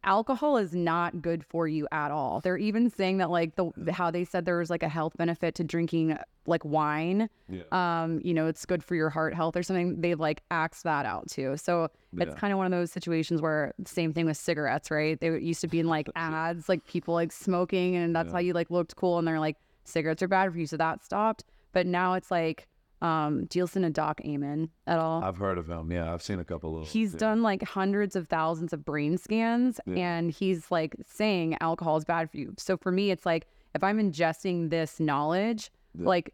alcohol 0.06 0.58
is 0.58 0.76
not 0.76 1.22
good 1.22 1.46
for 1.46 1.66
you 1.66 1.88
at 1.92 2.12
all. 2.12 2.42
They're 2.42 2.58
even 2.58 2.90
saying 2.90 3.20
that 3.20 3.30
like 3.30 3.56
the 3.56 3.72
how 3.92 4.12
they 4.12 4.26
said 4.26 4.44
there 4.46 4.58
was 4.58 4.70
like 4.70 4.84
a 4.84 4.90
health 4.90 5.14
benefit 5.18 5.56
to 5.56 5.64
drinking 5.64 6.18
like 6.46 6.66
wine. 6.66 7.30
Yeah. 7.48 7.62
Um, 7.72 8.20
you 8.22 8.34
know, 8.34 8.48
it's 8.48 8.66
good 8.66 8.84
for 8.84 8.96
your 8.96 9.10
heart 9.10 9.34
health 9.34 9.56
or 9.56 9.64
something. 9.64 10.02
They've 10.02 10.20
like 10.20 10.44
axed 10.52 10.84
that 10.84 11.06
out 11.06 11.30
too. 11.30 11.56
So 11.56 11.86
it's 12.18 12.30
Yeah. 12.34 12.36
kind 12.36 12.52
of 12.52 12.58
one 12.58 12.66
of 12.66 12.72
those 12.78 12.92
situations 12.92 13.42
where 13.42 13.74
same 13.86 14.12
thing 14.12 14.26
with 14.26 14.36
cigarettes, 14.36 14.92
right? 14.92 15.18
They 15.20 15.40
used 15.40 15.62
to 15.62 15.68
be 15.68 15.80
in 15.80 15.88
like 15.88 16.10
ads, 16.16 16.68
like 16.68 16.86
people 16.86 17.14
like 17.14 17.32
smoking, 17.32 17.96
and 17.96 18.14
that's 18.14 18.34
how 18.34 18.40
you 18.40 18.52
like 18.54 18.70
looked 18.70 18.98
cool. 18.98 19.18
And 19.20 19.28
they're 19.28 19.40
like, 19.40 19.56
cigarettes 19.86 20.22
are 20.22 20.28
bad 20.28 20.52
for 20.52 20.58
you, 20.60 20.68
so 20.68 20.76
that 20.78 21.02
stopped. 21.02 21.46
But 21.74 21.86
now 21.88 22.14
it's 22.14 22.32
like, 22.32 22.68
um, 23.02 23.46
do 23.46 23.60
you 23.60 23.64
listen 23.66 23.82
to 23.82 23.90
Doc 23.90 24.22
Amen 24.24 24.70
at 24.88 24.98
all? 24.98 25.22
I've 25.24 25.36
heard 25.38 25.58
of 25.58 25.68
him. 25.70 25.92
Yeah, 25.92 26.14
I've 26.14 26.22
seen 26.24 26.40
a 26.40 26.46
couple 26.46 26.80
of. 26.80 26.88
He's 26.88 27.12
yeah. 27.14 27.20
done 27.20 27.42
like 27.44 27.62
hundreds 27.64 28.16
of 28.16 28.30
thousands 28.30 28.72
of 28.72 28.86
brain 28.86 29.18
scans 29.18 29.80
Yeah. 29.86 29.96
and 29.96 30.32
he's 30.32 30.72
like 30.72 30.96
saying 31.06 31.58
alcohol 31.60 31.98
is 31.98 32.06
bad 32.06 32.32
for 32.32 32.38
you. 32.38 32.54
So 32.58 32.78
for 32.78 32.92
me, 32.92 33.12
it's 33.12 33.26
like 33.26 33.46
if 33.76 33.84
I'm 33.84 33.98
ingesting 34.00 34.70
this 34.70 35.02
knowledge, 35.02 35.70
Yeah. 36.00 36.08
like 36.08 36.34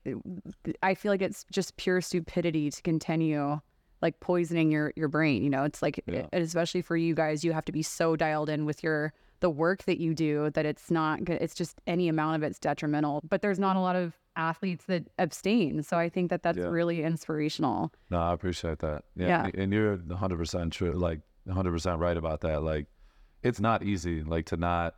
I 0.84 0.93
feel 0.93 1.12
like 1.12 1.24
it's 1.24 1.46
just 1.51 1.75
pure 1.77 2.01
stupidity 2.01 2.69
to 2.69 2.81
continue 2.84 3.60
like 4.01 4.19
poisoning 4.19 4.72
your 4.72 4.93
your 4.96 5.08
brain. 5.08 5.43
You 5.43 5.50
know, 5.50 5.63
it's 5.63 5.81
like 5.81 6.03
and 6.08 6.27
especially 6.34 6.84
for 6.84 6.96
you 6.96 7.15
guys, 7.15 7.43
you 7.43 7.51
have 7.53 7.65
to 7.65 7.72
be 7.72 7.81
so 7.81 8.15
dialed 8.15 8.50
in 8.50 8.65
with 8.65 8.84
your 8.84 9.12
the 9.39 9.50
work 9.50 9.84
that 9.86 10.00
you 10.00 10.13
do 10.13 10.50
that 10.51 10.65
it's 10.65 10.91
not 10.91 11.24
good. 11.24 11.41
It's 11.41 11.55
just 11.55 11.79
any 11.88 12.10
amount 12.10 12.36
of 12.36 12.43
it's 12.43 12.60
detrimental. 12.60 13.22
But 13.27 13.41
there's 13.41 13.58
not 13.58 13.75
a 13.75 13.79
lot 13.79 13.96
of 13.96 14.13
athletes 14.39 14.86
that 14.86 15.03
abstain. 15.19 15.84
So 15.84 15.98
I 15.98 16.10
think 16.10 16.29
that 16.31 16.41
that's 16.43 16.58
Yeah. 16.58 16.65
really 16.67 17.03
inspirational. 17.03 17.91
No, 18.10 18.19
I 18.19 18.34
appreciate 18.34 18.79
that. 18.79 19.03
Yeah, 19.15 19.27
Yeah. 19.48 19.62
and 19.62 19.72
you're 19.74 19.98
100 19.98 20.38
percent 20.38 20.74
true. 20.74 20.93
Like 20.93 21.19
100 21.46 21.72
percent 21.72 22.00
right 22.00 22.17
about 22.17 22.41
that. 22.41 22.63
Like, 22.63 22.88
it's 23.43 23.60
not 23.60 23.84
easy. 23.84 24.24
Like 24.24 24.46
to 24.48 24.58
not 24.58 24.96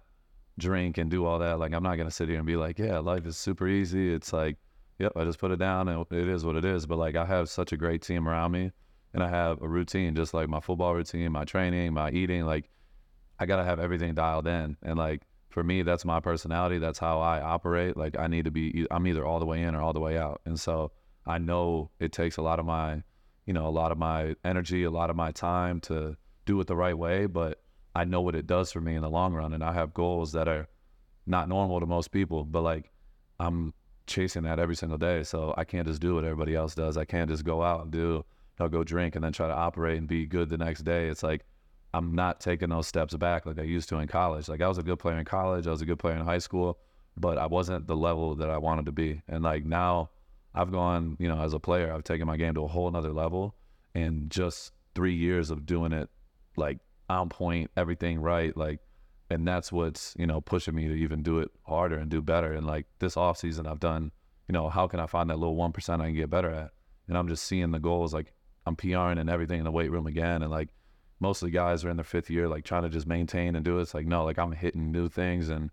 drink 0.58 0.98
and 0.98 1.10
do 1.10 1.26
all 1.26 1.40
that. 1.40 1.60
Like 1.60 1.74
I'm 1.74 1.84
not 1.84 1.96
gonna 1.98 2.12
sit 2.12 2.30
here 2.30 2.38
and 2.38 2.46
be 2.46 2.56
like, 2.56 2.78
yeah, 2.80 3.00
life 3.00 3.26
is 3.26 3.38
super 3.38 3.68
easy. 3.68 4.14
It's 4.14 4.32
like, 4.34 4.58
yep, 5.00 5.14
I 5.16 5.24
just 5.24 5.40
put 5.40 5.52
it 5.52 5.58
down 5.60 5.88
and 5.88 6.06
it 6.12 6.28
is 6.28 6.46
what 6.46 6.56
it 6.56 6.66
is. 6.66 6.86
But 6.86 6.98
like 6.98 7.16
I 7.16 7.26
have 7.26 7.50
such 7.50 7.72
a 7.72 7.78
great 7.78 8.02
team 8.02 8.28
around 8.28 8.52
me, 8.52 8.72
and 9.14 9.24
I 9.24 9.30
have 9.30 9.62
a 9.62 9.68
routine, 9.68 10.16
just 10.16 10.34
like 10.34 10.50
my 10.50 10.60
football 10.60 10.94
routine, 10.94 11.32
my 11.32 11.46
training, 11.46 11.94
my 11.94 12.12
eating. 12.12 12.46
Like 12.46 12.70
I 13.40 13.46
gotta 13.48 13.64
have 13.64 13.80
everything 13.80 14.14
dialed 14.14 14.46
in, 14.48 14.78
and 14.84 14.98
like 15.00 15.22
for 15.52 15.64
me, 15.64 15.84
that's 15.84 16.06
my 16.06 16.20
personality. 16.20 16.80
That's 16.80 17.00
how 17.00 17.20
I 17.20 17.42
operate. 17.42 17.98
Like 17.98 18.18
I 18.18 18.28
need 18.28 18.46
to 18.46 18.52
be. 18.52 18.88
I'm 18.90 19.06
either 19.08 19.26
all 19.26 19.40
the 19.40 19.46
way 19.46 19.62
in 19.62 19.76
or 19.76 19.82
all 19.82 19.94
the 19.94 20.00
way 20.00 20.18
out, 20.18 20.42
and 20.46 20.60
so 20.60 20.92
I 21.26 21.38
know 21.38 21.92
it 22.00 22.12
takes 22.12 22.38
a 22.38 22.42
lot 22.42 22.60
of 22.60 22.66
my, 22.66 23.04
you 23.46 23.54
know, 23.54 23.68
a 23.68 23.70
lot 23.70 23.92
of 23.92 23.98
my 23.98 24.36
energy, 24.44 24.84
a 24.84 24.92
lot 24.92 25.10
of 25.10 25.16
my 25.16 25.32
time 25.32 25.80
to 25.82 26.18
do 26.46 26.60
it 26.60 26.68
the 26.68 26.76
right 26.76 26.98
way, 26.98 27.28
but 27.28 27.62
I 27.94 28.06
know 28.06 28.22
what 28.22 28.36
it 28.36 28.48
does 28.48 28.72
for 28.72 28.82
me 28.82 28.96
in 28.96 29.02
the 29.02 29.10
long 29.10 29.34
run, 29.34 29.54
and 29.54 29.64
I 29.64 29.74
have 29.74 29.94
goals 29.94 30.32
that 30.32 30.48
are 30.48 30.68
not 31.26 31.50
normal 31.50 31.80
to 31.80 31.86
most 31.86 32.12
people, 32.12 32.44
but 32.44 32.62
like 32.62 32.92
I'm 33.40 33.74
chasing 34.08 34.44
that 34.44 34.60
every 34.60 34.76
single 34.76 34.98
day. 34.98 35.24
So 35.24 35.54
I 35.58 35.64
can't 35.64 35.88
just 35.88 36.02
do 36.02 36.16
what 36.16 36.24
everybody 36.24 36.56
else 36.56 36.76
does. 36.76 36.98
I 36.98 37.06
can't 37.06 37.30
just 37.30 37.44
go 37.44 37.62
out 37.62 37.82
and 37.82 37.92
do, 37.92 38.26
I'll 38.60 38.70
go 38.70 38.84
drink 38.84 39.16
and 39.16 39.24
then 39.24 39.32
try 39.32 39.48
to 39.48 39.54
operate 39.54 39.98
and 39.98 40.08
be 40.08 40.26
good 40.26 40.50
the 40.50 40.58
next 40.58 40.84
day. 40.84 41.08
It's 41.08 41.24
like 41.24 41.46
I'm 41.94 42.16
not 42.16 42.40
taking 42.40 42.70
those 42.70 42.88
steps 42.88 43.14
back 43.16 43.46
like 43.46 43.60
I 43.60 43.64
used 43.64 43.90
to 43.90 43.98
in 43.98 44.08
college. 44.08 44.48
Like 44.48 44.62
I 44.62 44.68
was 44.68 44.78
a 44.78 44.84
good 44.84 45.00
player 45.00 45.18
in 45.18 45.26
college, 45.26 45.68
I 45.68 45.72
was 45.72 45.82
a 45.82 45.86
good 45.86 46.00
player 46.00 46.16
in 46.16 46.26
high 46.26 46.38
school, 46.40 46.80
but 47.18 47.38
I 47.38 47.48
wasn't 47.48 47.88
the 47.88 47.96
level 47.96 48.36
that 48.36 48.50
I 48.50 48.58
wanted 48.58 48.86
to 48.86 48.92
be. 48.92 49.22
And 49.28 49.44
like 49.44 49.66
now 49.66 50.10
I've 50.54 50.72
gone, 50.72 51.18
you 51.20 51.28
know, 51.28 51.42
as 51.42 51.54
a 51.54 51.60
player, 51.60 51.94
I've 51.94 52.04
taken 52.04 52.28
my 52.28 52.38
game 52.38 52.54
to 52.56 52.64
a 52.64 52.68
whole 52.68 52.90
nother 52.90 53.14
level 53.14 53.56
and 53.94 54.30
just 54.30 54.72
three 54.96 55.16
years 55.16 55.50
of 55.52 55.66
doing 55.66 55.92
it 55.92 56.10
like 56.56 56.80
on 57.10 57.30
point, 57.30 57.72
everything 57.76 58.20
right, 58.20 58.56
like 58.56 58.80
and 59.32 59.48
that's 59.48 59.72
what's 59.72 60.14
you 60.18 60.28
know 60.28 60.42
pushing 60.42 60.76
me 60.76 60.88
to 60.88 60.94
even 60.94 61.24
do 61.24 61.40
it 61.40 61.50
harder 61.66 61.98
and 61.98 62.12
do 62.12 62.22
better 62.22 62.52
and 62.52 62.68
like 62.68 62.86
this 63.00 63.16
off 63.16 63.38
season 63.38 63.66
i've 63.66 63.80
done 63.80 64.12
you 64.48 64.54
know 64.54 64.70
how 64.70 64.88
can 64.88 65.00
i 65.00 65.06
find 65.06 65.30
that 65.30 65.40
little 65.40 65.56
1% 65.56 66.02
i 66.02 66.06
can 66.06 66.16
get 66.16 66.30
better 66.30 66.52
at 66.52 66.72
and 67.08 67.18
i'm 67.18 67.28
just 67.28 67.46
seeing 67.46 67.72
the 67.72 67.80
goals 67.80 68.14
like 68.14 68.34
i'm 68.66 68.76
pring 68.76 68.94
and 68.94 69.30
everything 69.30 69.60
in 69.60 69.64
the 69.64 69.72
weight 69.72 69.90
room 69.90 70.06
again 70.06 70.42
and 70.42 70.52
like 70.52 70.70
most 71.22 71.42
of 71.42 71.48
the 71.48 71.52
guys 71.52 71.86
are 71.86 71.90
in 71.90 71.96
their 71.98 72.04
fifth 72.04 72.30
year 72.30 72.50
like 72.50 72.66
trying 72.66 72.84
to 72.84 72.90
just 72.90 73.08
maintain 73.08 73.56
and 73.56 73.64
do 73.64 73.80
it 73.80 73.84
it's 73.84 73.94
like 73.94 74.06
no 74.06 74.26
like 74.26 74.38
i'm 74.38 74.52
hitting 74.52 74.92
new 74.92 75.08
things 75.08 75.48
and 75.50 75.70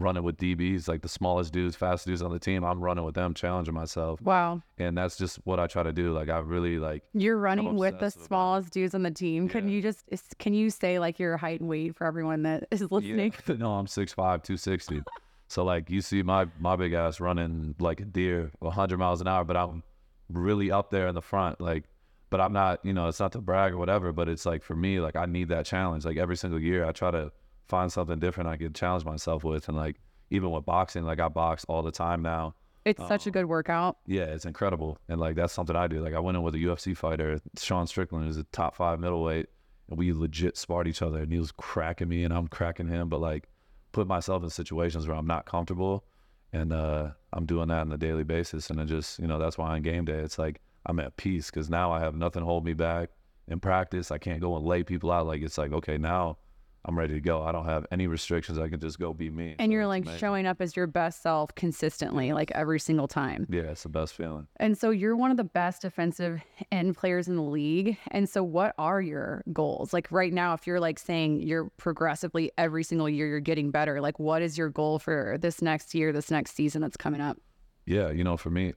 running 0.00 0.22
with 0.22 0.36
DBs, 0.36 0.88
like 0.88 1.02
the 1.02 1.08
smallest 1.08 1.52
dudes, 1.52 1.76
fastest 1.76 2.06
dudes 2.06 2.22
on 2.22 2.32
the 2.32 2.38
team. 2.38 2.64
I'm 2.64 2.80
running 2.80 3.04
with 3.04 3.14
them, 3.14 3.34
challenging 3.34 3.74
myself. 3.74 4.20
Wow. 4.20 4.62
And 4.78 4.96
that's 4.96 5.16
just 5.16 5.36
what 5.44 5.58
I 5.58 5.66
try 5.66 5.82
to 5.82 5.92
do. 5.92 6.12
Like 6.12 6.28
I 6.28 6.38
really 6.38 6.78
like 6.78 7.02
You're 7.12 7.38
running 7.38 7.76
with 7.76 7.98
the 7.98 8.10
smallest 8.10 8.72
dudes 8.72 8.94
on 8.94 9.02
the 9.02 9.10
team. 9.10 9.48
Can 9.48 9.68
you 9.68 9.82
just 9.82 10.04
can 10.38 10.54
you 10.54 10.70
say 10.70 10.98
like 10.98 11.18
your 11.18 11.36
height 11.36 11.60
and 11.60 11.68
weight 11.68 11.96
for 11.96 12.06
everyone 12.06 12.42
that 12.42 12.66
is 12.70 12.82
listening? 12.90 13.34
Yeah. 13.48 13.54
no, 13.58 13.72
I'm 13.72 13.86
6'5", 13.86 14.14
260. 14.14 15.02
so 15.48 15.64
like 15.64 15.90
you 15.90 16.00
see 16.00 16.22
my 16.22 16.46
my 16.58 16.76
big 16.76 16.92
ass 16.92 17.20
running 17.20 17.74
like 17.78 18.00
a 18.00 18.04
deer, 18.04 18.50
100 18.60 18.98
miles 18.98 19.20
an 19.20 19.28
hour, 19.28 19.44
but 19.44 19.56
I'm 19.56 19.82
really 20.28 20.70
up 20.70 20.90
there 20.90 21.08
in 21.08 21.14
the 21.14 21.22
front. 21.22 21.60
Like, 21.60 21.84
but 22.30 22.40
I'm 22.40 22.52
not. 22.52 22.84
You 22.84 22.92
know, 22.92 23.08
it's 23.08 23.20
not 23.20 23.32
to 23.32 23.40
brag 23.40 23.72
or 23.72 23.78
whatever. 23.78 24.12
But 24.12 24.28
it's 24.28 24.46
like 24.46 24.62
for 24.62 24.76
me, 24.76 25.00
like 25.00 25.16
I 25.16 25.26
need 25.26 25.48
that 25.48 25.66
challenge. 25.66 26.04
Like 26.04 26.16
every 26.16 26.36
single 26.36 26.60
year, 26.60 26.84
I 26.84 26.92
try 26.92 27.10
to 27.10 27.32
find 27.68 27.92
something 27.92 28.18
different 28.18 28.48
I 28.48 28.56
can 28.56 28.72
challenge 28.72 29.04
myself 29.04 29.44
with. 29.44 29.68
And 29.68 29.76
like 29.76 29.96
even 30.30 30.50
with 30.50 30.64
boxing, 30.64 31.04
like 31.04 31.20
I 31.20 31.28
box 31.28 31.64
all 31.68 31.82
the 31.82 31.92
time 31.92 32.22
now. 32.22 32.54
It's 32.84 33.04
such 33.08 33.26
a 33.26 33.32
good 33.32 33.46
workout. 33.46 33.98
Yeah, 34.06 34.26
it's 34.26 34.44
incredible. 34.44 34.96
And 35.08 35.18
like 35.18 35.34
that's 35.34 35.52
something 35.52 35.74
I 35.74 35.88
do. 35.88 36.00
Like 36.00 36.14
I 36.14 36.20
went 36.20 36.36
in 36.36 36.44
with 36.44 36.54
a 36.54 36.58
UFC 36.58 36.96
fighter, 36.96 37.40
Sean 37.58 37.88
Strickland, 37.88 38.26
who's 38.26 38.36
a 38.36 38.44
top 38.44 38.76
five 38.76 39.00
middleweight, 39.00 39.46
and 39.90 39.98
we 39.98 40.12
legit 40.12 40.56
sparred 40.56 40.86
each 40.86 41.02
other. 41.02 41.18
And 41.18 41.32
he 41.32 41.38
was 41.40 41.50
cracking 41.50 42.08
me, 42.08 42.22
and 42.22 42.32
I'm 42.32 42.46
cracking 42.46 42.86
him. 42.86 43.08
But 43.08 43.20
like, 43.20 43.48
put 43.90 44.06
myself 44.06 44.44
in 44.44 44.50
situations 44.50 45.08
where 45.08 45.16
I'm 45.16 45.26
not 45.26 45.46
comfortable, 45.46 46.04
and 46.52 46.72
uh, 46.72 47.10
I'm 47.32 47.44
doing 47.44 47.68
that 47.68 47.80
on 47.80 47.90
a 47.90 47.98
daily 47.98 48.22
basis. 48.22 48.70
And 48.70 48.78
it 48.78 48.86
just, 48.86 49.18
you 49.18 49.26
know, 49.26 49.40
that's 49.40 49.58
why 49.58 49.70
on 49.70 49.82
game 49.82 50.04
day, 50.04 50.18
it's 50.20 50.38
like 50.38 50.60
I'm 50.86 50.98
at 51.00 51.16
peace 51.16 51.50
because 51.50 51.68
now 51.68 51.92
I 51.92 52.00
have 52.00 52.14
nothing 52.14 52.42
hold 52.42 52.64
me 52.64 52.72
back. 52.72 53.10
In 53.48 53.60
practice, 53.60 54.10
I 54.10 54.18
can't 54.18 54.40
go 54.40 54.56
and 54.56 54.64
lay 54.64 54.82
people 54.82 55.12
out. 55.12 55.26
Like 55.26 55.42
it's 55.42 55.58
like 55.58 55.72
okay, 55.72 55.98
now 55.98 56.38
I'm 56.84 56.96
ready 56.96 57.14
to 57.14 57.20
go. 57.20 57.42
I 57.42 57.50
don't 57.50 57.64
have 57.64 57.84
any 57.90 58.06
restrictions. 58.06 58.58
I 58.58 58.68
can 58.68 58.78
just 58.78 58.98
go 59.00 59.12
be 59.12 59.28
me. 59.28 59.56
And 59.58 59.70
So 59.70 59.72
you're 59.72 59.86
like 59.88 60.04
amazing. 60.04 60.18
showing 60.20 60.46
up 60.46 60.60
as 60.60 60.76
your 60.76 60.86
best 60.86 61.20
self 61.20 61.52
consistently, 61.56 62.32
like 62.32 62.52
every 62.52 62.78
single 62.78 63.08
time. 63.08 63.46
Yeah, 63.50 63.62
it's 63.62 63.82
the 63.82 63.88
best 63.88 64.14
feeling. 64.14 64.46
And 64.58 64.78
so 64.78 64.90
you're 64.90 65.16
one 65.16 65.32
of 65.32 65.36
the 65.36 65.44
best 65.44 65.82
defensive 65.82 66.40
end 66.70 66.96
players 66.96 67.26
in 67.26 67.34
the 67.36 67.42
league. 67.42 67.98
And 68.12 68.28
so 68.28 68.44
what 68.44 68.72
are 68.78 69.00
your 69.00 69.42
goals? 69.52 69.92
Like 69.92 70.10
right 70.12 70.32
now, 70.32 70.54
if 70.54 70.64
you're 70.66 70.78
like 70.80 71.00
saying 71.00 71.42
you're 71.42 71.70
progressively 71.76 72.52
every 72.56 72.84
single 72.84 73.08
year 73.08 73.26
you're 73.26 73.40
getting 73.40 73.72
better, 73.72 74.00
like 74.00 74.20
what 74.20 74.40
is 74.42 74.56
your 74.56 74.68
goal 74.70 75.00
for 75.00 75.38
this 75.40 75.60
next 75.60 75.92
year, 75.94 76.12
this 76.12 76.30
next 76.30 76.54
season 76.54 76.82
that's 76.82 76.96
coming 76.96 77.20
up? 77.20 77.36
Yeah, 77.84 78.10
you 78.10 78.22
know, 78.24 78.36
for 78.36 78.50
me, 78.50 78.74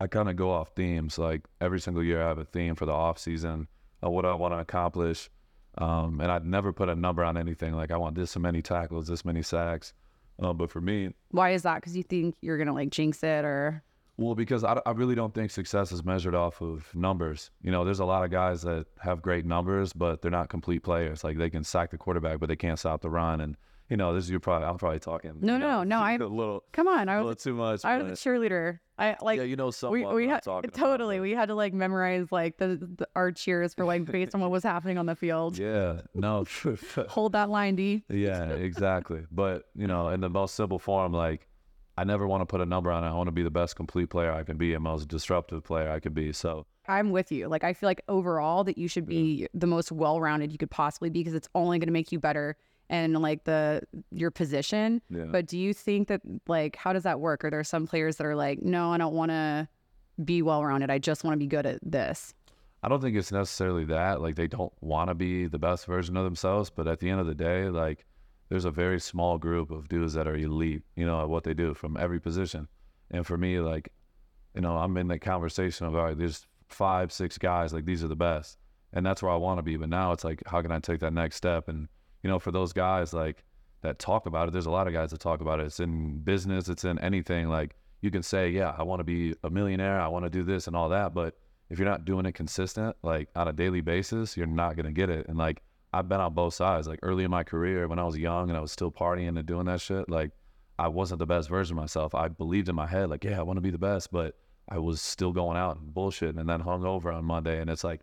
I 0.00 0.06
kind 0.06 0.28
of 0.28 0.36
go 0.36 0.50
off 0.50 0.70
themes. 0.74 1.18
Like 1.18 1.42
every 1.60 1.80
single 1.80 2.02
year, 2.02 2.22
I 2.22 2.28
have 2.28 2.38
a 2.38 2.44
theme 2.44 2.74
for 2.74 2.86
the 2.86 2.92
off 2.92 3.18
season 3.18 3.68
of 4.02 4.12
what 4.12 4.24
I 4.24 4.34
want 4.34 4.54
to 4.54 4.58
accomplish. 4.58 5.30
Um, 5.78 6.20
and 6.20 6.30
I'd 6.30 6.44
never 6.44 6.72
put 6.72 6.88
a 6.88 6.94
number 6.94 7.24
on 7.24 7.36
anything. 7.36 7.74
Like 7.74 7.90
I 7.90 7.96
want 7.96 8.14
this 8.14 8.36
many 8.36 8.62
tackles, 8.62 9.06
this 9.06 9.24
many 9.24 9.42
sacks. 9.42 9.92
Uh, 10.40 10.52
but 10.52 10.70
for 10.70 10.80
me, 10.80 11.10
Why 11.30 11.50
is 11.50 11.62
that? 11.62 11.76
Because 11.76 11.96
you 11.96 12.02
think 12.02 12.36
you're 12.40 12.58
gonna 12.58 12.74
like 12.74 12.90
jinx 12.90 13.22
it 13.22 13.44
or 13.44 13.82
well, 14.16 14.34
because 14.36 14.62
I, 14.62 14.80
I 14.86 14.92
really 14.92 15.16
don't 15.16 15.34
think 15.34 15.50
success 15.50 15.90
is 15.90 16.04
measured 16.04 16.36
off 16.36 16.60
of 16.60 16.88
numbers. 16.94 17.50
You 17.62 17.72
know, 17.72 17.84
there's 17.84 17.98
a 17.98 18.04
lot 18.04 18.24
of 18.24 18.30
guys 18.30 18.62
that 18.62 18.86
have 19.00 19.20
great 19.22 19.44
numbers, 19.44 19.92
but 19.92 20.22
they're 20.22 20.30
not 20.30 20.48
complete 20.48 20.84
players. 20.84 21.24
Like 21.24 21.36
they 21.36 21.50
can 21.50 21.64
sack 21.64 21.90
the 21.90 21.98
quarterback, 21.98 22.38
but 22.38 22.48
they 22.48 22.56
can't 22.56 22.78
stop 22.78 23.00
the 23.02 23.10
run. 23.10 23.40
And 23.40 23.56
you 23.88 23.96
know, 23.96 24.14
this 24.14 24.24
is 24.24 24.30
you're 24.30 24.40
probably 24.40 24.66
I'm 24.66 24.78
probably 24.78 25.00
talking. 25.00 25.34
No, 25.40 25.54
you 25.54 25.58
no, 25.58 25.82
no, 25.84 25.98
I- 26.00 26.14
a 26.20 26.26
little, 26.26 26.64
come 26.72 26.88
on, 26.88 27.08
I 27.08 27.16
was 27.16 27.22
a 27.22 27.26
little 27.26 27.36
too 27.36 27.54
much. 27.54 27.84
I 27.84 28.02
was 28.02 28.12
a 28.12 28.28
cheerleader. 28.28 28.80
I 28.96 29.16
like 29.20 29.38
yeah, 29.38 29.44
you 29.44 29.56
know, 29.56 29.72
we 29.90 30.06
we 30.06 30.28
had 30.28 30.42
talking 30.44 30.70
about, 30.70 30.78
totally 30.78 31.18
we 31.18 31.32
had 31.32 31.48
to 31.48 31.54
like 31.56 31.74
memorize 31.74 32.30
like 32.30 32.58
the, 32.58 32.76
the 32.96 33.08
our 33.16 33.32
cheers 33.32 33.74
for 33.74 33.84
like 33.84 34.04
based 34.04 34.34
on 34.36 34.40
what 34.40 34.52
was 34.52 34.62
happening 34.62 34.98
on 34.98 35.06
the 35.06 35.16
field. 35.16 35.58
Yeah, 35.58 36.02
no, 36.14 36.44
Hold 37.08 37.32
that 37.32 37.50
line, 37.50 37.74
D. 37.74 38.04
yeah, 38.08 38.50
exactly. 38.50 39.26
But 39.32 39.64
you 39.74 39.88
know, 39.88 40.08
in 40.10 40.20
the 40.20 40.30
most 40.30 40.54
simple 40.54 40.78
form, 40.78 41.12
like 41.12 41.48
I 41.98 42.04
never 42.04 42.26
want 42.26 42.42
to 42.42 42.46
put 42.46 42.60
a 42.60 42.66
number 42.66 42.90
on 42.92 43.02
it. 43.04 43.08
I 43.08 43.14
want 43.14 43.26
to 43.26 43.32
be 43.32 43.42
the 43.42 43.50
best 43.50 43.74
complete 43.74 44.10
player 44.10 44.32
I 44.32 44.44
can 44.44 44.56
be 44.56 44.74
and 44.74 44.84
most 44.84 45.08
disruptive 45.08 45.64
player 45.64 45.90
I 45.90 45.98
can 45.98 46.12
be. 46.12 46.32
So 46.32 46.66
I'm 46.86 47.10
with 47.10 47.32
you. 47.32 47.48
Like 47.48 47.64
I 47.64 47.72
feel 47.72 47.88
like 47.88 48.02
overall 48.08 48.62
that 48.64 48.78
you 48.78 48.86
should 48.86 49.06
be 49.06 49.48
the 49.54 49.66
most 49.66 49.90
well-rounded 49.90 50.52
you 50.52 50.58
could 50.58 50.70
possibly 50.70 51.10
be 51.10 51.20
because 51.20 51.34
it's 51.34 51.48
only 51.54 51.78
going 51.78 51.88
to 51.88 51.92
make 51.92 52.12
you 52.12 52.20
better 52.20 52.56
and 52.90 53.20
like 53.20 53.44
the 53.44 53.82
your 54.10 54.30
position. 54.30 55.00
Yeah. 55.10 55.24
But 55.24 55.46
do 55.46 55.58
you 55.58 55.72
think 55.72 56.08
that 56.08 56.20
like 56.46 56.76
how 56.76 56.92
does 56.92 57.04
that 57.04 57.20
work? 57.20 57.44
Are 57.44 57.50
there 57.50 57.64
some 57.64 57.86
players 57.86 58.16
that 58.16 58.26
are 58.26 58.36
like, 58.36 58.62
no, 58.62 58.92
I 58.92 58.98
don't 58.98 59.14
want 59.14 59.30
to 59.30 59.68
be 60.22 60.42
well-rounded. 60.42 60.90
I 60.90 60.98
just 60.98 61.24
want 61.24 61.34
to 61.34 61.38
be 61.38 61.46
good 61.46 61.66
at 61.66 61.80
this. 61.82 62.34
I 62.82 62.88
don't 62.88 63.00
think 63.00 63.16
it's 63.16 63.32
necessarily 63.32 63.84
that. 63.86 64.20
Like 64.20 64.36
they 64.36 64.46
don't 64.46 64.72
want 64.80 65.08
to 65.08 65.14
be 65.14 65.46
the 65.46 65.58
best 65.58 65.86
version 65.86 66.16
of 66.16 66.24
themselves, 66.24 66.70
but 66.70 66.86
at 66.86 67.00
the 67.00 67.10
end 67.10 67.20
of 67.20 67.26
the 67.26 67.34
day, 67.34 67.68
like 67.68 68.04
there's 68.48 68.66
a 68.66 68.70
very 68.70 69.00
small 69.00 69.38
group 69.38 69.70
of 69.70 69.88
dudes 69.88 70.12
that 70.12 70.28
are 70.28 70.36
elite, 70.36 70.82
you 70.94 71.06
know, 71.06 71.22
at 71.22 71.28
what 71.28 71.44
they 71.44 71.54
do 71.54 71.74
from 71.74 71.96
every 71.96 72.20
position. 72.20 72.68
And 73.10 73.26
for 73.26 73.38
me, 73.38 73.58
like, 73.58 73.90
you 74.54 74.60
know, 74.60 74.76
I'm 74.76 74.96
in 74.98 75.08
the 75.08 75.18
conversation 75.18 75.86
of 75.86 75.96
all 75.96 76.04
right, 76.04 76.18
there's 76.18 76.46
five, 76.68 77.10
six 77.10 77.38
guys, 77.38 77.72
like 77.72 77.86
these 77.86 78.04
are 78.04 78.08
the 78.08 78.16
best. 78.16 78.58
And 78.92 79.04
that's 79.04 79.22
where 79.22 79.32
I 79.32 79.36
want 79.36 79.58
to 79.58 79.62
be. 79.62 79.76
But 79.76 79.88
now 79.88 80.12
it's 80.12 80.22
like, 80.22 80.42
how 80.46 80.62
can 80.62 80.70
I 80.70 80.78
take 80.78 81.00
that 81.00 81.12
next 81.12 81.36
step? 81.36 81.68
And, 81.68 81.88
you 82.24 82.30
know, 82.30 82.40
for 82.40 82.50
those 82.50 82.72
guys 82.72 83.12
like 83.12 83.44
that 83.82 83.98
talk 83.98 84.26
about 84.26 84.48
it, 84.48 84.52
there's 84.52 84.66
a 84.66 84.70
lot 84.70 84.88
of 84.88 84.94
guys 84.94 85.10
that 85.10 85.20
talk 85.20 85.42
about 85.42 85.60
it. 85.60 85.66
It's 85.66 85.78
in 85.78 86.18
business, 86.18 86.68
it's 86.68 86.84
in 86.84 86.98
anything. 86.98 87.48
Like 87.48 87.76
you 88.00 88.10
can 88.10 88.22
say, 88.22 88.48
Yeah, 88.48 88.74
I 88.76 88.82
want 88.82 89.00
to 89.00 89.04
be 89.04 89.34
a 89.44 89.50
millionaire, 89.50 90.00
I 90.00 90.08
want 90.08 90.24
to 90.24 90.30
do 90.30 90.42
this 90.42 90.66
and 90.66 90.74
all 90.74 90.88
that, 90.88 91.14
but 91.14 91.36
if 91.70 91.78
you're 91.78 91.88
not 91.88 92.04
doing 92.04 92.26
it 92.26 92.32
consistent, 92.32 92.96
like 93.02 93.28
on 93.36 93.46
a 93.48 93.52
daily 93.52 93.82
basis, 93.82 94.36
you're 94.36 94.46
not 94.46 94.76
gonna 94.76 94.92
get 94.92 95.10
it. 95.10 95.28
And 95.28 95.36
like 95.36 95.62
I've 95.92 96.08
been 96.08 96.20
on 96.20 96.34
both 96.34 96.54
sides. 96.54 96.88
Like 96.88 96.98
early 97.02 97.24
in 97.24 97.30
my 97.30 97.44
career, 97.44 97.86
when 97.86 97.98
I 97.98 98.04
was 98.04 98.16
young 98.16 98.48
and 98.48 98.56
I 98.56 98.60
was 98.60 98.72
still 98.72 98.90
partying 98.90 99.38
and 99.38 99.46
doing 99.46 99.66
that 99.66 99.80
shit, 99.80 100.08
like 100.08 100.30
I 100.78 100.88
wasn't 100.88 101.18
the 101.18 101.26
best 101.26 101.48
version 101.48 101.76
of 101.76 101.82
myself. 101.82 102.14
I 102.14 102.28
believed 102.28 102.68
in 102.68 102.74
my 102.74 102.86
head, 102.86 103.10
like, 103.10 103.22
yeah, 103.22 103.38
I 103.38 103.42
want 103.42 103.58
to 103.58 103.62
be 103.62 103.70
the 103.70 103.78
best, 103.78 104.10
but 104.10 104.34
I 104.68 104.78
was 104.78 105.00
still 105.00 105.30
going 105.30 105.56
out 105.56 105.76
and 105.76 105.94
bullshitting 105.94 106.38
and 106.38 106.48
then 106.48 106.60
hung 106.60 106.84
over 106.84 107.12
on 107.12 107.24
Monday. 107.24 107.60
And 107.60 107.70
it's 107.70 107.84
like 107.84 108.00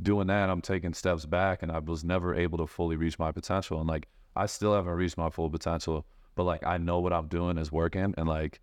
doing 0.00 0.26
that, 0.28 0.50
I'm 0.50 0.60
taking 0.60 0.94
steps 0.94 1.26
back 1.26 1.62
and 1.62 1.72
I 1.72 1.78
was 1.78 2.04
never 2.04 2.34
able 2.34 2.58
to 2.58 2.66
fully 2.66 2.96
reach 2.96 3.18
my 3.18 3.32
potential. 3.32 3.78
And 3.78 3.88
like 3.88 4.08
I 4.34 4.46
still 4.46 4.74
haven't 4.74 4.92
reached 4.92 5.16
my 5.16 5.30
full 5.30 5.50
potential, 5.50 6.06
but 6.34 6.44
like 6.44 6.64
I 6.64 6.78
know 6.78 7.00
what 7.00 7.12
I'm 7.12 7.28
doing 7.28 7.58
is 7.58 7.72
working 7.72 8.14
and 8.16 8.28
like 8.28 8.60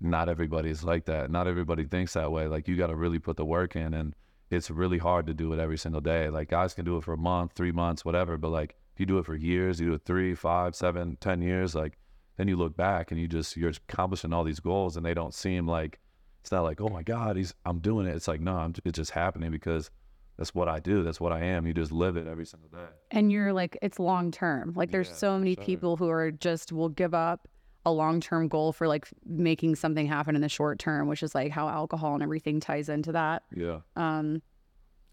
not 0.00 0.28
everybody's 0.28 0.84
like 0.84 1.06
that. 1.06 1.30
Not 1.30 1.46
everybody 1.46 1.84
thinks 1.84 2.12
that 2.14 2.30
way. 2.30 2.46
Like 2.46 2.68
you 2.68 2.76
got 2.76 2.88
to 2.88 2.96
really 2.96 3.18
put 3.18 3.36
the 3.36 3.44
work 3.44 3.76
in, 3.76 3.94
and 3.94 4.14
it's 4.50 4.70
really 4.70 4.98
hard 4.98 5.26
to 5.26 5.34
do 5.34 5.52
it 5.52 5.58
every 5.58 5.78
single 5.78 6.00
day. 6.00 6.28
Like 6.28 6.50
guys 6.50 6.74
can 6.74 6.84
do 6.84 6.96
it 6.96 7.04
for 7.04 7.14
a 7.14 7.18
month, 7.18 7.52
three 7.52 7.72
months, 7.72 8.04
whatever. 8.04 8.36
But 8.36 8.50
like 8.50 8.76
if 8.94 9.00
you 9.00 9.06
do 9.06 9.18
it 9.18 9.26
for 9.26 9.34
years, 9.34 9.80
you 9.80 9.86
do 9.88 9.94
it 9.94 10.02
three, 10.04 10.34
five, 10.34 10.74
seven, 10.74 11.16
ten 11.20 11.42
years, 11.42 11.74
like 11.74 11.98
then 12.36 12.48
you 12.48 12.56
look 12.56 12.76
back 12.76 13.10
and 13.10 13.20
you 13.20 13.26
just 13.26 13.56
you're 13.56 13.70
accomplishing 13.70 14.32
all 14.32 14.44
these 14.44 14.60
goals, 14.60 14.96
and 14.96 15.04
they 15.04 15.14
don't 15.14 15.34
seem 15.34 15.66
like 15.66 15.98
it's 16.42 16.52
not 16.52 16.62
like 16.62 16.80
oh 16.80 16.88
my 16.88 17.02
god, 17.02 17.36
he's 17.36 17.54
I'm 17.64 17.78
doing 17.78 18.06
it. 18.06 18.14
It's 18.14 18.28
like 18.28 18.40
no, 18.40 18.56
I'm, 18.56 18.74
it's 18.84 18.96
just 18.96 19.12
happening 19.12 19.50
because 19.50 19.90
that's 20.36 20.54
what 20.54 20.68
I 20.68 20.80
do. 20.80 21.02
That's 21.02 21.20
what 21.20 21.32
I 21.32 21.40
am. 21.40 21.66
You 21.66 21.72
just 21.74 21.92
live 21.92 22.16
it 22.16 22.26
every 22.26 22.46
single 22.46 22.68
day. 22.68 22.86
And 23.10 23.32
you're 23.32 23.52
like 23.52 23.78
it's 23.82 23.98
long 23.98 24.30
term. 24.30 24.72
Like 24.76 24.90
there's 24.90 25.08
Yeah, 25.08 25.14
so 25.14 25.38
many 25.38 25.54
sure. 25.54 25.64
people 25.64 25.96
who 25.96 26.08
are 26.08 26.30
just 26.30 26.72
will 26.72 26.88
give 26.90 27.14
up 27.14 27.48
a 27.84 27.92
long 27.92 28.20
term 28.20 28.48
goal 28.48 28.72
for 28.72 28.88
like 28.88 29.06
making 29.24 29.76
something 29.76 30.06
happen 30.06 30.34
in 30.34 30.42
the 30.42 30.48
short 30.48 30.78
term, 30.78 31.08
which 31.08 31.22
is 31.22 31.34
like 31.34 31.52
how 31.52 31.68
alcohol 31.68 32.14
and 32.14 32.22
everything 32.22 32.60
ties 32.60 32.88
into 32.88 33.12
that. 33.12 33.44
Yeah. 33.54 33.78
Um, 33.94 34.42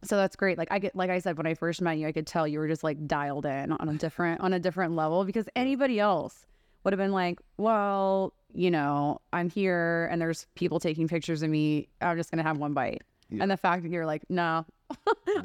so 0.04 0.18
that's 0.18 0.36
great. 0.36 0.58
Like 0.58 0.68
I 0.72 0.80
get, 0.80 0.96
like 0.96 1.10
I 1.10 1.20
said, 1.20 1.38
when 1.38 1.48
I 1.48 1.54
first 1.54 1.82
met 1.82 1.98
you, 1.98 2.08
I 2.08 2.12
could 2.12 2.28
tell 2.28 2.46
you 2.48 2.60
were 2.60 2.68
just 2.68 2.84
like 2.84 3.08
dialed 3.08 3.46
in 3.46 3.72
on 3.72 3.88
a 3.88 3.94
different, 3.94 4.42
on 4.42 4.52
a 4.52 4.60
different 4.60 4.96
level 4.96 5.24
because 5.24 5.48
anybody 5.56 6.00
else 6.00 6.46
would 6.84 6.92
have 6.92 6.98
been 6.98 7.14
like, 7.14 7.40
well, 7.56 8.34
you 8.54 8.70
know, 8.70 9.22
I'm 9.32 9.50
here 9.50 10.10
and 10.12 10.20
there's 10.22 10.48
people 10.56 10.80
taking 10.82 11.08
pictures 11.08 11.42
of 11.42 11.50
me. 11.50 11.88
I'm 12.02 12.18
just 12.18 12.32
going 12.32 12.44
to 12.44 12.44
have 12.44 12.58
one 12.58 12.74
bite. 12.74 13.04
Yeah. 13.34 13.44
And 13.44 13.52
the 13.52 13.58
fact 13.58 13.84
that 13.84 13.92
you're 13.92 14.06
like, 14.06 14.24
no, 14.30 14.66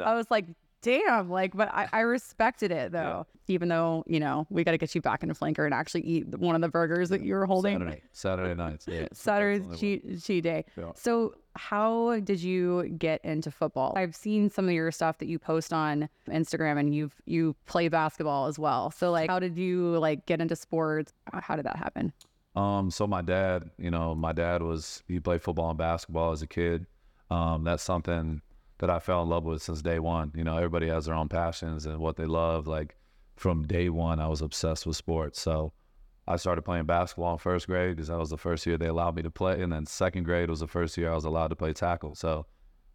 I 0.04 0.14
was 0.14 0.30
like, 0.30 0.46
damn, 0.82 1.30
like, 1.30 1.56
but 1.56 1.68
I, 1.72 1.88
I 1.92 2.00
respected 2.00 2.70
it 2.70 2.92
though. 2.92 3.26
Even 3.50 3.68
though, 3.68 4.04
you 4.06 4.20
know, 4.20 4.46
we 4.50 4.62
got 4.62 4.72
to 4.72 4.78
get 4.78 4.94
you 4.94 5.00
back 5.00 5.22
into 5.22 5.34
flanker 5.34 5.64
and 5.64 5.72
actually 5.72 6.02
eat 6.02 6.28
one 6.38 6.54
of 6.54 6.60
the 6.60 6.68
burgers 6.68 7.08
that 7.08 7.22
you 7.22 7.34
were 7.34 7.46
holding. 7.46 7.78
Saturday, 7.78 7.90
night. 7.90 8.02
Saturday 8.12 8.54
nights. 8.54 8.86
Yeah. 8.86 9.06
Saturday's 9.12 9.80
cheat, 9.80 10.22
cheat 10.22 10.44
day. 10.44 10.66
Yeah. 10.76 10.92
So, 10.94 11.34
how 11.56 12.20
did 12.20 12.42
you 12.42 12.94
get 12.98 13.24
into 13.24 13.50
football? 13.50 13.94
I've 13.96 14.14
seen 14.14 14.50
some 14.50 14.66
of 14.66 14.74
your 14.74 14.92
stuff 14.92 15.16
that 15.18 15.28
you 15.28 15.38
post 15.38 15.72
on 15.72 16.10
Instagram, 16.28 16.78
and 16.78 16.94
you've 16.94 17.14
you 17.24 17.56
play 17.64 17.88
basketball 17.88 18.46
as 18.46 18.58
well. 18.58 18.90
So, 18.90 19.10
like, 19.10 19.30
how 19.30 19.38
did 19.38 19.56
you 19.56 19.98
like 19.98 20.26
get 20.26 20.42
into 20.42 20.54
sports? 20.54 21.14
How 21.32 21.56
did 21.56 21.64
that 21.64 21.76
happen? 21.76 22.12
Um, 22.54 22.90
so 22.90 23.06
my 23.06 23.22
dad, 23.22 23.70
you 23.78 23.90
know, 23.90 24.14
my 24.14 24.32
dad 24.32 24.62
was 24.62 25.02
he 25.06 25.20
played 25.20 25.42
football 25.42 25.70
and 25.70 25.78
basketball 25.78 26.32
as 26.32 26.42
a 26.42 26.46
kid. 26.46 26.86
Um, 27.30 27.64
that's 27.64 27.82
something 27.82 28.42
that 28.78 28.90
I 28.90 28.98
fell 29.00 29.22
in 29.22 29.28
love 29.28 29.44
with 29.44 29.62
since 29.62 29.82
day 29.82 29.98
one. 29.98 30.32
You 30.34 30.44
know, 30.44 30.56
everybody 30.56 30.88
has 30.88 31.06
their 31.06 31.14
own 31.14 31.28
passions 31.28 31.86
and 31.86 31.98
what 31.98 32.16
they 32.16 32.26
love. 32.26 32.66
Like 32.66 32.96
from 33.36 33.66
day 33.66 33.88
one, 33.88 34.20
I 34.20 34.28
was 34.28 34.40
obsessed 34.40 34.86
with 34.86 34.96
sports. 34.96 35.40
So 35.40 35.72
I 36.26 36.36
started 36.36 36.62
playing 36.62 36.84
basketball 36.84 37.32
in 37.32 37.38
first 37.38 37.66
grade 37.66 37.96
because 37.96 38.08
that 38.08 38.18
was 38.18 38.30
the 38.30 38.36
first 38.36 38.66
year 38.66 38.76
they 38.76 38.86
allowed 38.86 39.16
me 39.16 39.22
to 39.22 39.30
play, 39.30 39.62
and 39.62 39.72
then 39.72 39.86
second 39.86 40.24
grade 40.24 40.50
was 40.50 40.60
the 40.60 40.66
first 40.66 40.96
year 40.98 41.10
I 41.10 41.14
was 41.14 41.24
allowed 41.24 41.48
to 41.48 41.56
play 41.56 41.72
tackle. 41.72 42.14
So 42.14 42.44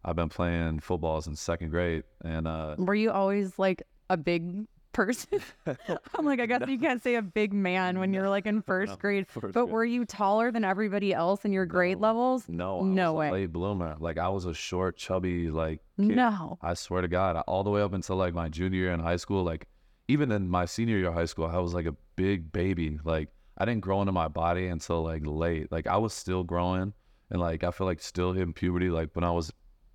I've 0.05 0.15
been 0.15 0.29
playing 0.29 0.81
football 0.81 1.19
since 1.21 1.41
second 1.41 1.69
grade, 1.69 2.03
and 2.23 2.47
uh, 2.47 2.75
Were 2.77 2.93
you 2.93 3.09
always 3.11 3.57
like 3.57 3.81
a 4.09 4.17
big 4.17 4.67
person? 4.93 5.39
I'm 6.15 6.25
like, 6.25 6.39
I 6.39 6.45
guess 6.45 6.67
you 6.67 6.77
can't 6.79 7.01
say 7.03 7.15
a 7.15 7.21
big 7.21 7.51
man 7.53 7.99
when 7.99 8.13
you're 8.13 8.29
like 8.29 8.45
in 8.45 8.61
first 8.67 8.99
grade. 8.99 9.27
first 9.27 9.53
but 9.53 9.63
grade. 9.65 9.69
were 9.73 9.85
you 9.85 10.05
taller 10.05 10.51
than 10.51 10.63
everybody 10.63 11.13
else 11.13 11.43
in 11.45 11.51
your 11.51 11.65
grade 11.65 11.97
No. 11.99 12.07
levels? 12.07 12.45
no, 12.47 12.81
I 12.81 12.83
No 12.83 13.13
was 13.13 13.19
way. 13.19 13.27
a 13.29 13.31
late 13.33 13.51
bloomer. 13.53 13.95
Like 13.99 14.17
I 14.17 14.29
was 14.29 14.45
a 14.45 14.53
short, 14.53 14.95
chubby, 14.97 15.49
like 15.49 15.79
kid. 15.99 16.15
No. 16.15 16.57
I 16.61 16.73
swear 16.75 17.01
to 17.01 17.07
God, 17.07 17.35
all 17.47 17.63
the 17.63 17.69
way 17.69 17.81
up 17.81 17.93
until 17.93 18.15
like 18.15 18.33
my 18.33 18.49
junior 18.49 18.79
year 18.79 18.91
in 18.93 18.99
high 18.99 19.17
school, 19.17 19.43
like 19.43 19.67
even 20.07 20.31
in 20.31 20.49
my 20.49 20.65
senior 20.65 20.97
year 20.97 21.07
of 21.09 21.13
high 21.13 21.25
school, 21.25 21.45
I 21.45 21.57
was 21.57 21.73
like 21.73 21.85
a 21.85 21.95
big 22.15 22.51
baby. 22.51 22.99
Like 23.03 23.29
I 23.57 23.65
didn't 23.65 23.81
grow 23.81 24.01
into 24.01 24.11
my 24.13 24.27
body 24.27 24.67
until 24.67 25.03
like 25.03 25.21
late. 25.25 25.71
Like 25.71 25.87
I 25.87 25.97
was 25.97 26.13
still 26.13 26.43
growing 26.43 26.93
and 27.29 27.39
like 27.41 27.63
I 27.63 27.71
feel 27.71 27.87
like 27.87 28.01
still 28.01 28.33
hitting 28.33 28.53
puberty 28.53 28.89
like 28.89 29.09
when 29.13 29.23
I 29.23 29.31
was 29.31 29.51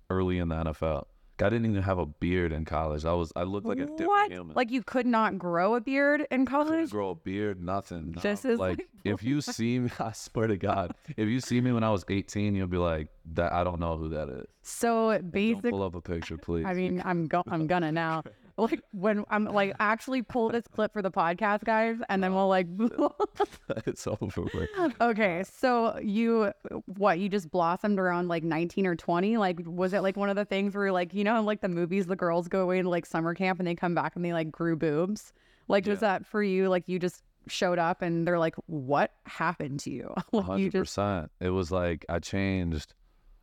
early 0.09 0.39
in 0.39 0.49
the 0.49 0.55
NFL. 0.55 1.05
I 1.41 1.49
didn't 1.49 1.69
even 1.69 1.83
have 1.83 1.99
a 1.99 2.05
beard 2.05 2.51
in 2.51 2.65
college. 2.65 3.05
I 3.05 3.13
was 3.13 3.31
I 3.35 3.43
looked 3.43 3.67
like 3.67 3.79
a 3.79 3.85
different 3.85 4.07
what? 4.07 4.31
human. 4.31 4.55
Like 4.55 4.71
you 4.71 4.83
could 4.83 5.05
not 5.05 5.37
grow 5.37 5.75
a 5.75 5.81
beard 5.81 6.21
in 6.31 6.45
couldn't 6.45 6.67
college? 6.67 6.89
grow 6.91 7.11
a 7.11 7.15
beard, 7.15 7.61
nothing. 7.61 8.13
no. 8.15 8.21
This 8.21 8.45
is, 8.45 8.57
like 8.59 8.79
like, 8.79 8.87
if 9.03 9.23
you 9.23 9.41
see 9.41 9.79
me, 9.79 9.89
I 9.99 10.11
swear 10.11 10.47
to 10.47 10.57
God, 10.57 10.93
if 11.17 11.27
you 11.27 11.39
see 11.39 11.61
me 11.61 11.71
when 11.71 11.83
I 11.83 11.89
was 11.91 12.05
18, 12.07 12.55
you'll 12.55 12.67
be 12.67 12.77
like, 12.77 13.09
that 13.33 13.53
I 13.53 13.63
don't 13.63 13.79
know 13.79 13.97
who 13.97 14.09
that 14.09 14.29
is. 14.29 14.45
So 14.61 15.11
Don't 15.13 15.31
basically, 15.31 15.71
pull 15.71 15.83
up 15.83 15.95
a 15.95 16.01
picture, 16.01 16.37
please. 16.41 16.65
I 16.65 16.73
mean, 16.73 17.01
I'm 17.03 17.27
go- 17.27 17.43
I'm 17.47 17.67
gonna 17.67 17.91
now. 17.91 18.23
Like 18.59 18.81
when 18.91 19.25
I'm 19.29 19.45
like 19.45 19.75
actually 19.79 20.21
pull 20.21 20.49
this 20.49 20.67
clip 20.67 20.93
for 20.93 21.01
the 21.01 21.11
podcast, 21.11 21.63
guys, 21.63 21.97
and 22.09 22.23
then 22.23 22.33
we'll 22.33 22.47
like. 22.47 22.67
it's 23.85 24.05
over 24.07 24.41
with. 24.41 24.69
okay, 25.01 25.43
so 25.49 25.97
you 25.99 26.51
what? 26.85 27.19
You 27.19 27.29
just 27.29 27.49
blossomed 27.51 27.99
around 27.99 28.27
like 28.27 28.43
19 28.43 28.85
or 28.85 28.95
20? 28.95 29.37
Like, 29.37 29.59
was 29.65 29.93
it 29.93 30.01
like 30.01 30.17
one 30.17 30.29
of 30.29 30.35
the 30.35 30.45
things 30.45 30.75
where 30.75 30.91
like 30.91 31.13
you 31.13 31.23
know, 31.23 31.41
like 31.41 31.61
the 31.61 31.69
movies, 31.69 32.05
the 32.07 32.15
girls 32.15 32.47
go 32.47 32.61
away 32.61 32.81
to 32.81 32.89
like 32.89 33.05
summer 33.05 33.33
camp 33.33 33.59
and 33.59 33.67
they 33.67 33.75
come 33.75 33.95
back 33.95 34.15
and 34.15 34.23
they 34.23 34.33
like 34.33 34.51
grew 34.51 34.75
boobs? 34.75 35.33
Like, 35.67 35.85
was 35.85 35.99
that 35.99 36.25
for 36.25 36.41
you? 36.41 36.67
Like, 36.67 36.83
you 36.87 36.97
just 36.97 37.23
showed 37.47 37.79
up 37.79 38.01
and 38.01 38.27
they're 38.27 38.39
like, 38.39 38.55
"What 38.65 39.13
happened 39.25 39.79
to 39.81 39.91
you?" 39.91 40.13
like, 40.31 40.43
you 40.43 40.43
hundred 40.43 40.71
just. 40.71 41.29
It 41.39 41.49
was 41.49 41.71
like 41.71 42.05
I 42.09 42.19
changed. 42.19 42.93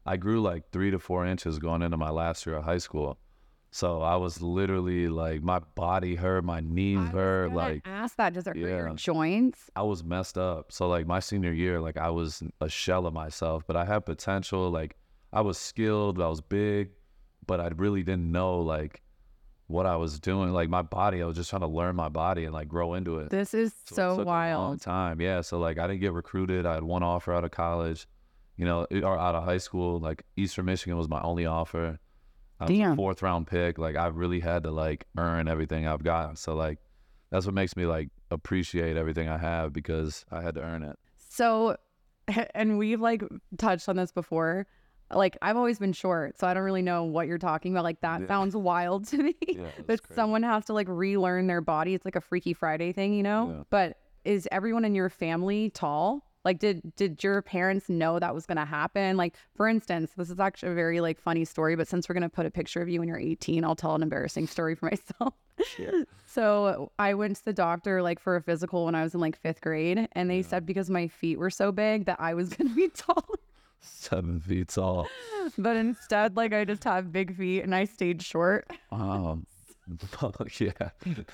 I 0.04 0.16
grew 0.16 0.40
like 0.40 0.70
three 0.70 0.90
to 0.90 0.98
four 0.98 1.26
inches 1.26 1.58
going 1.58 1.82
into 1.82 1.96
my 1.96 2.10
last 2.10 2.46
year 2.46 2.56
of 2.56 2.64
high 2.64 2.78
school. 2.78 3.18
So 3.70 4.00
I 4.00 4.16
was 4.16 4.40
literally 4.40 5.08
like 5.08 5.42
my 5.42 5.58
body 5.74 6.14
hurt, 6.14 6.44
my 6.44 6.60
knees 6.60 7.08
hurt, 7.10 7.52
like 7.52 7.82
ask 7.84 8.16
that. 8.16 8.32
Does 8.32 8.46
it 8.46 8.50
hurt 8.50 8.56
your 8.56 8.88
Yeah. 8.88 8.94
joints? 8.94 9.70
I 9.76 9.82
was 9.82 10.02
messed 10.02 10.38
up. 10.38 10.72
So 10.72 10.88
like 10.88 11.06
my 11.06 11.20
senior 11.20 11.52
year, 11.52 11.80
like 11.80 11.96
I 11.98 12.10
was 12.10 12.42
a 12.60 12.68
shell 12.68 13.06
of 13.06 13.12
myself, 13.14 13.64
but 13.66 13.76
I 13.76 13.84
had 13.84 14.06
potential. 14.06 14.70
Like 14.70 14.96
I 15.32 15.42
was 15.42 15.58
skilled, 15.58 16.20
I 16.22 16.28
was 16.28 16.40
big, 16.40 16.90
but 17.46 17.60
I 17.60 17.68
really 17.76 18.02
didn't 18.02 18.30
know 18.32 18.60
like 18.60 19.02
what 19.66 19.84
I 19.84 19.96
was 19.96 20.20
doing. 20.20 20.52
Like 20.52 20.70
my 20.70 20.82
body, 20.82 21.20
I 21.22 21.26
was 21.26 21.36
just 21.36 21.50
trying 21.50 21.60
to 21.62 21.66
learn 21.66 21.96
my 21.96 22.08
body 22.08 22.44
and 22.44 22.54
like 22.54 22.68
grow 22.68 22.94
into 22.94 23.18
it. 23.18 23.30
This 23.30 23.52
is 23.52 23.74
So, 23.84 23.94
so, 23.94 24.10
a 24.12 24.16
long 24.18 24.24
wild. 24.26 24.80
time. 24.80 25.20
Yeah. 25.20 25.42
So 25.42 25.58
like 25.58 25.78
I 25.78 25.86
didn't 25.86 26.00
get 26.00 26.12
recruited. 26.14 26.64
I 26.64 26.74
had 26.74 26.84
one 26.84 27.02
offer 27.02 27.34
out 27.34 27.44
of 27.44 27.50
college, 27.50 28.06
you 28.56 28.64
know, 28.64 28.86
or 28.90 29.18
out 29.18 29.34
of 29.34 29.44
high 29.44 29.58
school. 29.58 29.98
Like 29.98 30.22
Eastern 30.36 30.64
Michigan 30.64 30.96
was 30.96 31.08
my 31.10 31.20
only 31.20 31.44
offer. 31.44 31.98
I 32.60 32.64
was 32.64 32.76
Damn. 32.76 32.92
a 32.92 32.96
fourth 32.96 33.22
round 33.22 33.46
pick. 33.46 33.78
Like 33.78 33.96
I 33.96 34.06
really 34.06 34.40
had 34.40 34.62
to 34.64 34.70
like 34.70 35.06
earn 35.18 35.48
everything 35.48 35.86
I've 35.86 36.02
gotten. 36.02 36.36
So 36.36 36.54
like 36.54 36.78
that's 37.30 37.44
what 37.46 37.54
makes 37.54 37.76
me 37.76 37.86
like 37.86 38.08
appreciate 38.30 38.96
everything 38.96 39.28
I 39.28 39.38
have 39.38 39.72
because 39.72 40.24
I 40.30 40.40
had 40.42 40.54
to 40.54 40.62
earn 40.62 40.82
it. 40.82 40.98
So, 41.18 41.76
and 42.54 42.78
we've 42.78 43.00
like 43.00 43.22
touched 43.58 43.88
on 43.88 43.96
this 43.96 44.12
before. 44.12 44.66
Like, 45.12 45.36
I've 45.40 45.56
always 45.56 45.78
been 45.78 45.92
short, 45.92 46.36
so 46.36 46.48
I 46.48 46.54
don't 46.54 46.64
really 46.64 46.82
know 46.82 47.04
what 47.04 47.28
you're 47.28 47.38
talking 47.38 47.70
about. 47.72 47.84
Like, 47.84 48.00
that 48.00 48.22
Yeah. 48.22 48.26
sounds 48.26 48.56
wild 48.56 49.06
to 49.08 49.18
me. 49.18 49.36
Yeah, 49.46 49.66
that 49.86 50.02
crazy. 50.02 50.14
someone 50.16 50.42
has 50.42 50.64
to 50.64 50.72
like 50.72 50.88
relearn 50.88 51.46
their 51.46 51.60
body. 51.60 51.94
It's 51.94 52.04
like 52.04 52.16
a 52.16 52.20
Freaky 52.20 52.52
Friday 52.54 52.92
thing, 52.92 53.14
you 53.14 53.22
know? 53.22 53.50
Yeah. 53.56 53.62
But 53.70 53.98
is 54.24 54.48
everyone 54.50 54.84
in 54.84 54.96
your 54.96 55.08
family 55.08 55.70
tall? 55.70 56.24
Like, 56.46 56.60
did 56.60 56.94
did 56.96 57.22
your 57.24 57.42
parents 57.42 57.88
know 57.88 58.18
that 58.20 58.32
was 58.34 58.46
gonna 58.46 58.64
happen? 58.64 59.16
Like, 59.16 59.34
for 59.56 59.66
instance, 59.68 60.12
this 60.16 60.30
is 60.30 60.38
actually 60.40 60.72
a 60.72 60.74
very 60.76 61.00
like 61.00 61.20
funny 61.20 61.44
story. 61.44 61.74
But 61.76 61.88
since 61.88 62.08
we're 62.08 62.14
gonna 62.14 62.28
put 62.30 62.46
a 62.46 62.50
picture 62.50 62.80
of 62.80 62.88
you 62.88 63.00
when 63.00 63.08
you're 63.08 63.18
18, 63.18 63.64
I'll 63.64 63.74
tell 63.76 63.94
an 63.96 64.02
embarrassing 64.02 64.46
story 64.46 64.74
for 64.76 64.86
myself. 64.92 65.34
So 66.26 66.92
I 66.98 67.14
went 67.14 67.36
to 67.36 67.44
the 67.44 67.52
doctor 67.52 68.00
like 68.02 68.20
for 68.20 68.36
a 68.36 68.42
physical 68.42 68.84
when 68.84 68.94
I 68.94 69.02
was 69.02 69.14
in 69.14 69.20
like 69.20 69.36
fifth 69.36 69.60
grade, 69.60 70.08
and 70.12 70.30
they 70.30 70.42
said 70.42 70.66
because 70.66 70.88
my 70.88 71.08
feet 71.08 71.38
were 71.38 71.50
so 71.50 71.72
big 71.72 72.04
that 72.06 72.20
I 72.20 72.34
was 72.34 72.48
gonna 72.54 72.70
be 72.74 72.88
taller. 72.90 73.38
Seven 73.80 74.40
feet 74.40 74.68
tall. 74.68 75.08
But 75.58 75.76
instead, 75.76 76.36
like 76.36 76.52
I 76.52 76.64
just 76.64 76.84
have 76.84 77.12
big 77.12 77.36
feet 77.36 77.62
and 77.62 77.74
I 77.74 77.84
stayed 77.84 78.22
short. 78.22 78.70
Um, 78.92 79.46
yeah. 80.60 80.72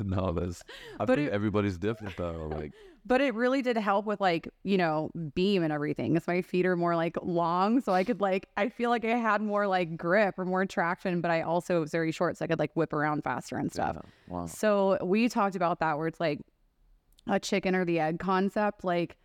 No, 0.01 0.33
that's. 0.33 0.63
I 1.01 1.05
But 1.05 1.17
think 1.17 1.29
it- 1.29 1.33
everybody's 1.33 1.79
different 1.79 2.17
though. 2.17 2.49
Like 2.51 2.73
But 3.05 3.21
it 3.21 3.35
really 3.35 3.63
did 3.63 3.77
help 3.77 4.07
with 4.07 4.21
like, 4.21 4.49
you 4.63 4.77
know, 4.77 5.11
beam 5.35 5.63
and 5.65 5.73
everything. 5.73 6.13
Because 6.13 6.29
my 6.29 6.41
feet 6.41 6.67
are 6.67 6.77
more 6.77 6.95
like 6.95 7.17
long. 7.23 7.81
So 7.81 7.93
I 7.93 8.05
could 8.05 8.21
like 8.21 8.49
I 8.57 8.69
feel 8.69 8.91
like 8.91 9.05
I 9.05 9.17
had 9.17 9.43
more 9.43 9.67
like 9.67 9.97
grip 9.97 10.39
or 10.39 10.45
more 10.45 10.65
traction, 10.67 11.21
but 11.21 11.31
I 11.31 11.43
also 11.43 11.81
was 11.81 11.91
very 11.91 12.13
short, 12.13 12.37
so 12.37 12.45
I 12.45 12.49
could 12.49 12.59
like 12.59 12.71
whip 12.75 12.93
around 12.93 13.25
faster 13.25 13.57
and 13.57 13.73
stuff. 13.73 13.97
yeah, 13.97 14.11
wow. 14.29 14.47
So 14.47 14.99
we 15.03 15.29
talked 15.29 15.57
about 15.57 15.81
that 15.81 15.99
where 15.99 16.07
it's 16.07 16.21
like 16.21 16.41
a 17.27 17.41
chicken 17.41 17.75
or 17.75 17.85
the 17.85 17.99
egg 17.99 18.19
concept. 18.19 18.85
Like, 18.85 19.17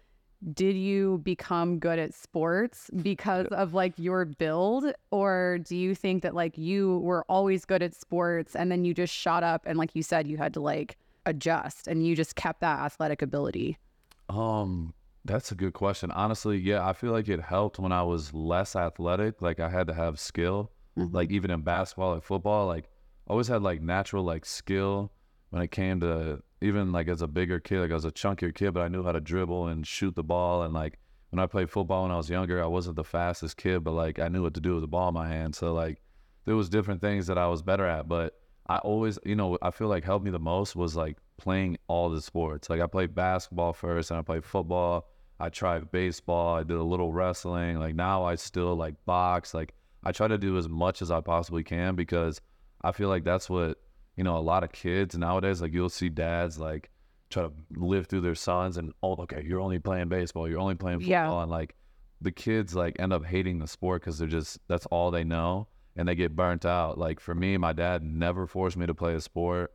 did 0.53 0.75
you 0.75 1.19
become 1.23 1.79
good 1.79 1.97
at 1.97 2.13
sports 2.13 2.89
because 3.01 3.47
of 3.47 3.73
like 3.73 3.93
your 3.97 4.25
build? 4.25 4.85
Or 5.11 5.59
do 5.63 5.75
you 5.75 5.95
think 5.95 6.23
that 6.23 6.35
like 6.35 6.57
you 6.57 6.99
were 6.99 7.25
always 7.27 7.65
good 7.65 7.81
at 7.81 7.95
sports 7.95 8.55
and 8.55 8.71
then 8.71 8.85
you 8.85 8.93
just 8.93 9.13
shot 9.13 9.43
up 9.43 9.63
and 9.65 9.77
like 9.77 9.95
you 9.95 10.03
said, 10.03 10.27
you 10.27 10.37
had 10.37 10.53
to 10.53 10.59
like 10.59 10.97
adjust 11.27 11.87
and 11.87 12.05
you 12.05 12.15
just 12.15 12.35
kept 12.35 12.61
that 12.61 12.79
athletic 12.79 13.21
ability? 13.21 13.77
Um, 14.29 14.93
that's 15.25 15.51
a 15.51 15.55
good 15.55 15.73
question. 15.73 16.09
Honestly, 16.11 16.57
yeah, 16.57 16.87
I 16.87 16.93
feel 16.93 17.11
like 17.11 17.27
it 17.27 17.41
helped 17.41 17.79
when 17.79 17.91
I 17.91 18.03
was 18.03 18.33
less 18.33 18.75
athletic. 18.75 19.41
Like 19.41 19.59
I 19.59 19.69
had 19.69 19.87
to 19.87 19.93
have 19.93 20.19
skill. 20.19 20.71
Like 20.95 21.29
even 21.29 21.51
in 21.51 21.61
basketball 21.61 22.13
and 22.13 22.23
football, 22.23 22.65
like 22.65 22.85
I 23.27 23.31
always 23.31 23.47
had 23.47 23.61
like 23.61 23.83
natural 23.83 24.23
like 24.23 24.45
skill 24.45 25.11
when 25.51 25.61
it 25.61 25.69
came 25.69 25.99
to 25.99 26.41
even 26.59 26.91
like 26.91 27.07
as 27.07 27.21
a 27.21 27.27
bigger 27.27 27.59
kid, 27.59 27.81
like 27.81 27.91
I 27.91 27.93
was 27.93 28.05
a 28.05 28.11
chunkier 28.11 28.51
kid, 28.53 28.73
but 28.73 28.81
I 28.81 28.87
knew 28.87 29.03
how 29.03 29.11
to 29.11 29.21
dribble 29.21 29.67
and 29.67 29.85
shoot 29.85 30.15
the 30.15 30.23
ball. 30.23 30.63
And 30.63 30.73
like 30.73 30.97
when 31.29 31.39
I 31.39 31.45
played 31.45 31.69
football 31.69 32.01
when 32.01 32.11
I 32.11 32.17
was 32.17 32.31
younger, 32.31 32.63
I 32.63 32.65
wasn't 32.65 32.95
the 32.95 33.03
fastest 33.03 33.57
kid, 33.57 33.83
but 33.83 33.91
like 33.91 34.17
I 34.17 34.27
knew 34.27 34.41
what 34.41 34.55
to 34.55 34.59
do 34.59 34.73
with 34.73 34.81
the 34.81 34.87
ball 34.87 35.09
in 35.09 35.13
my 35.13 35.27
hand. 35.27 35.53
So 35.53 35.71
like 35.71 36.01
there 36.45 36.55
was 36.55 36.67
different 36.67 36.99
things 36.99 37.27
that 37.27 37.37
I 37.37 37.47
was 37.47 37.61
better 37.61 37.85
at, 37.85 38.07
but 38.07 38.33
I 38.69 38.77
always, 38.79 39.17
you 39.25 39.35
know, 39.35 39.57
I 39.61 39.71
feel 39.71 39.87
like 39.87 40.03
helped 40.03 40.25
me 40.25 40.31
the 40.31 40.39
most 40.39 40.75
was 40.75 40.95
like 40.95 41.17
playing 41.37 41.77
all 41.87 42.09
the 42.09 42.21
sports. 42.21 42.69
Like 42.69 42.81
I 42.81 42.87
played 42.87 43.15
basketball 43.15 43.73
first, 43.73 44.11
and 44.11 44.19
I 44.19 44.23
played 44.23 44.43
football. 44.43 45.07
I 45.39 45.49
tried 45.49 45.91
baseball. 45.91 46.55
I 46.55 46.63
did 46.63 46.77
a 46.77 46.83
little 46.83 47.13
wrestling. 47.13 47.79
Like 47.79 47.95
now, 47.95 48.23
I 48.25 48.35
still 48.35 48.75
like 48.75 48.95
box. 49.05 49.53
Like 49.53 49.73
I 50.03 50.11
try 50.11 50.27
to 50.27 50.37
do 50.37 50.57
as 50.57 50.67
much 50.67 51.01
as 51.01 51.11
I 51.11 51.21
possibly 51.21 51.63
can 51.63 51.95
because 51.95 52.41
I 52.81 52.91
feel 52.91 53.09
like 53.09 53.23
that's 53.23 53.49
what 53.49 53.77
you 54.15 54.23
know. 54.23 54.37
A 54.37 54.39
lot 54.39 54.63
of 54.63 54.71
kids 54.71 55.17
nowadays, 55.17 55.61
like 55.61 55.73
you'll 55.73 55.89
see 55.89 56.09
dads 56.09 56.59
like 56.59 56.89
try 57.29 57.43
to 57.43 57.51
live 57.75 58.07
through 58.07 58.21
their 58.21 58.35
sons, 58.35 58.77
and 58.77 58.91
oh, 59.03 59.15
okay, 59.19 59.43
you're 59.45 59.61
only 59.61 59.79
playing 59.79 60.09
baseball. 60.09 60.47
You're 60.49 60.59
only 60.59 60.75
playing 60.75 60.99
football, 60.99 61.11
Yeah. 61.37 61.41
and 61.43 61.51
like 61.51 61.75
the 62.19 62.31
kids 62.31 62.75
like 62.75 62.95
end 62.99 63.13
up 63.13 63.23
hating 63.23 63.59
the 63.59 63.67
sport 63.67 64.01
because 64.01 64.17
they're 64.17 64.27
just 64.27 64.59
that's 64.67 64.87
all 64.87 65.11
they 65.11 65.23
know 65.23 65.67
and 65.97 66.07
they 66.07 66.15
get 66.15 66.35
burnt 66.35 66.65
out. 66.65 66.97
Like 66.97 67.19
for 67.19 67.35
me, 67.35 67.57
my 67.57 67.73
dad 67.73 68.03
never 68.03 68.47
forced 68.47 68.77
me 68.77 68.85
to 68.85 68.93
play 68.93 69.15
a 69.15 69.21
sport. 69.21 69.73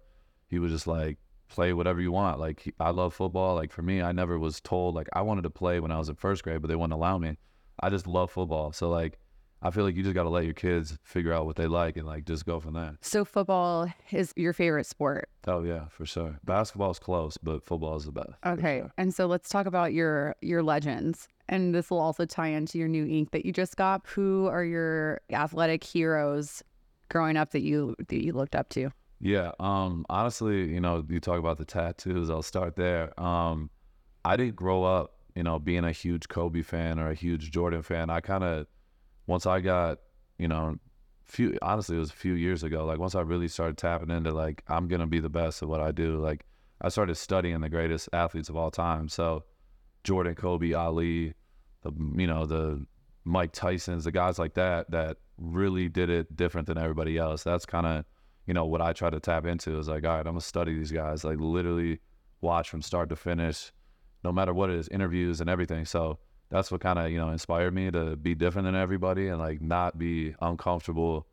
He 0.49 0.59
was 0.59 0.73
just 0.73 0.87
like, 0.87 1.19
play 1.49 1.73
whatever 1.73 2.01
you 2.01 2.13
want. 2.13 2.39
Like 2.39 2.61
he, 2.61 2.73
I 2.81 2.91
love 2.91 3.13
football. 3.13 3.55
Like 3.55 3.73
for 3.73 3.83
me, 3.83 4.01
I 4.01 4.13
never 4.13 4.39
was 4.39 4.61
told 4.61 4.95
like 4.95 5.09
I 5.13 5.23
wanted 5.23 5.43
to 5.43 5.51
play 5.51 5.81
when 5.81 5.93
I 5.93 5.99
was 5.99 6.09
in 6.09 6.15
first 6.15 6.43
grade, 6.43 6.63
but 6.63 6.69
they 6.69 6.77
wouldn't 6.77 6.95
allow 6.95 7.19
me. 7.19 7.37
I 7.81 7.91
just 7.91 8.07
love 8.07 8.31
football. 8.31 8.73
So 8.73 8.89
like 8.89 9.19
I 9.63 9.71
feel 9.71 9.85
like 9.85 9.95
you 9.95 10.03
just 10.03 10.15
got 10.15 10.25
to 10.25 10.29
let 10.29 10.45
your 10.45 10.55
kids 10.55 10.99
figure 11.05 11.33
out 11.33 11.47
what 11.47 11.57
they 11.57 11.67
like 11.67 11.97
and 11.97 12.07
like 12.07 12.25
just 12.25 12.45
go 12.45 12.59
from 12.59 12.75
there. 12.75 12.97
So 13.01 13.25
football 13.25 13.93
is 14.11 14.33
your 14.37 14.53
favorite 14.53 14.87
sport. 14.87 15.29
Oh 15.47 15.63
yeah, 15.63 15.87
for 15.89 16.05
sure. 16.05 16.39
Basketball's 16.45 16.99
close, 16.99 17.37
but 17.39 17.65
football 17.65 17.97
is 17.97 18.05
the 18.05 18.13
best. 18.13 18.33
Okay. 18.45 18.81
sure. 18.81 18.93
And 18.99 19.15
so 19.15 19.27
let's 19.27 19.49
talk 19.49 19.67
about 19.67 19.93
your 19.93 20.35
your 20.43 20.63
legends. 20.63 21.29
And 21.49 21.75
this 21.75 21.91
will 21.91 22.01
also 22.01 22.25
tie 22.25 22.49
into 22.49 22.79
your 22.79 22.89
new 22.89 23.07
ink 23.07 23.31
that 23.33 23.45
you 23.45 23.53
just 23.53 23.77
got. 23.77 24.03
Who 24.07 24.47
are 24.47 24.65
your 24.65 25.21
athletic 25.33 25.85
heroes 25.85 26.63
growing 27.09 27.37
up 27.37 27.51
that 27.51 27.63
you 27.63 27.95
that 27.99 28.25
you 28.25 28.33
looked 28.33 28.57
up 28.57 28.69
to? 28.71 28.91
Yeah. 29.21 29.53
Um. 29.61 30.05
Honestly, 30.09 30.73
you 30.73 30.81
know, 30.81 31.05
you 31.09 31.21
talk 31.21 31.39
about 31.39 31.59
the 31.59 31.65
tattoos. 31.65 32.31
I'll 32.31 32.43
start 32.43 32.75
there. 32.75 33.19
Um, 33.21 33.71
I 34.25 34.37
didn't 34.37 34.57
grow 34.57 34.83
up, 34.85 35.15
you 35.35 35.43
know, 35.43 35.59
being 35.59 35.85
a 35.85 35.93
huge 35.93 36.29
Kobe 36.29 36.63
fan 36.63 36.99
or 36.99 37.11
a 37.11 37.15
huge 37.15 37.51
Jordan 37.51 37.83
fan. 37.83 38.09
I 38.11 38.21
kind 38.21 38.45
of, 38.45 38.67
once 39.27 39.47
I 39.47 39.61
got, 39.61 39.99
you 40.39 40.49
know, 40.49 40.77
few 41.25 41.59
honestly, 41.63 41.97
it 41.97 42.01
was 42.01 42.11
a 42.11 42.15
few 42.15 42.35
years 42.35 42.63
ago. 42.63 42.85
Like 42.85 42.99
once 42.99 43.15
I 43.15 43.21
really 43.23 43.49
started 43.49 43.79
tapping 43.79 44.11
into 44.11 44.33
like 44.33 44.63
I'm 44.69 44.89
gonna 44.89 45.07
be 45.07 45.21
the 45.21 45.29
best 45.29 45.63
at 45.63 45.69
what 45.69 45.81
I 45.81 45.93
do. 45.93 46.19
Like 46.19 46.45
I 46.81 46.89
started 46.89 47.15
studying 47.17 47.61
the 47.61 47.69
greatest 47.69 48.09
athletes 48.13 48.49
of 48.49 48.57
all 48.57 48.71
time. 48.71 49.09
So 49.09 49.45
Jordan, 50.05 50.35
Kobe, 50.35 50.73
Ali, 50.73 51.35
the 51.83 51.93
you 52.17 52.27
know 52.27 52.47
the 52.47 52.85
Mike 53.25 53.53
Tyson's, 53.53 54.05
the 54.05 54.13
guys 54.13 54.39
like 54.39 54.55
that 54.55 54.91
that 54.91 55.19
really 55.39 55.89
did 55.89 56.11
it 56.11 56.37
different 56.37 56.67
than 56.67 56.79
everybody 56.79 57.19
else. 57.19 57.43
That's 57.43 57.67
kind 57.67 57.87
of 57.87 58.05
you 58.47 58.55
know 58.55 58.67
what 58.67 58.83
I 58.83 58.93
try 58.93 59.11
to 59.11 59.21
tap 59.21 59.47
into 59.47 59.79
is 59.79 59.89
like, 59.89 60.05
all 60.05 60.17
right, 60.17 60.27
I'm 60.27 60.35
gonna 60.35 60.41
study 60.41 60.75
these 60.75 60.93
guys, 60.93 61.25
like 61.25 61.39
literally 61.39 62.01
watch 62.41 62.69
from 62.69 62.83
start 62.83 63.09
to 63.11 63.17
finish, 63.17 63.73
no 64.25 64.33
matter 64.33 64.53
what 64.53 64.71
it 64.71 64.77
is, 64.77 64.89
interviews 64.89 65.41
and 65.41 65.49
everything. 65.49 65.85
So 65.85 66.19
that's 66.53 66.71
what 66.71 66.83
kind 66.83 66.99
of 66.99 67.11
you 67.11 67.19
know 67.19 67.31
inspired 67.31 67.75
me 67.75 67.91
to 67.91 68.15
be 68.15 68.35
different 68.35 68.67
than 68.67 68.77
everybody 68.77 69.29
and 69.29 69.39
like 69.39 69.63
not 69.63 69.99
be 69.99 70.35
uncomfortable 70.43 71.27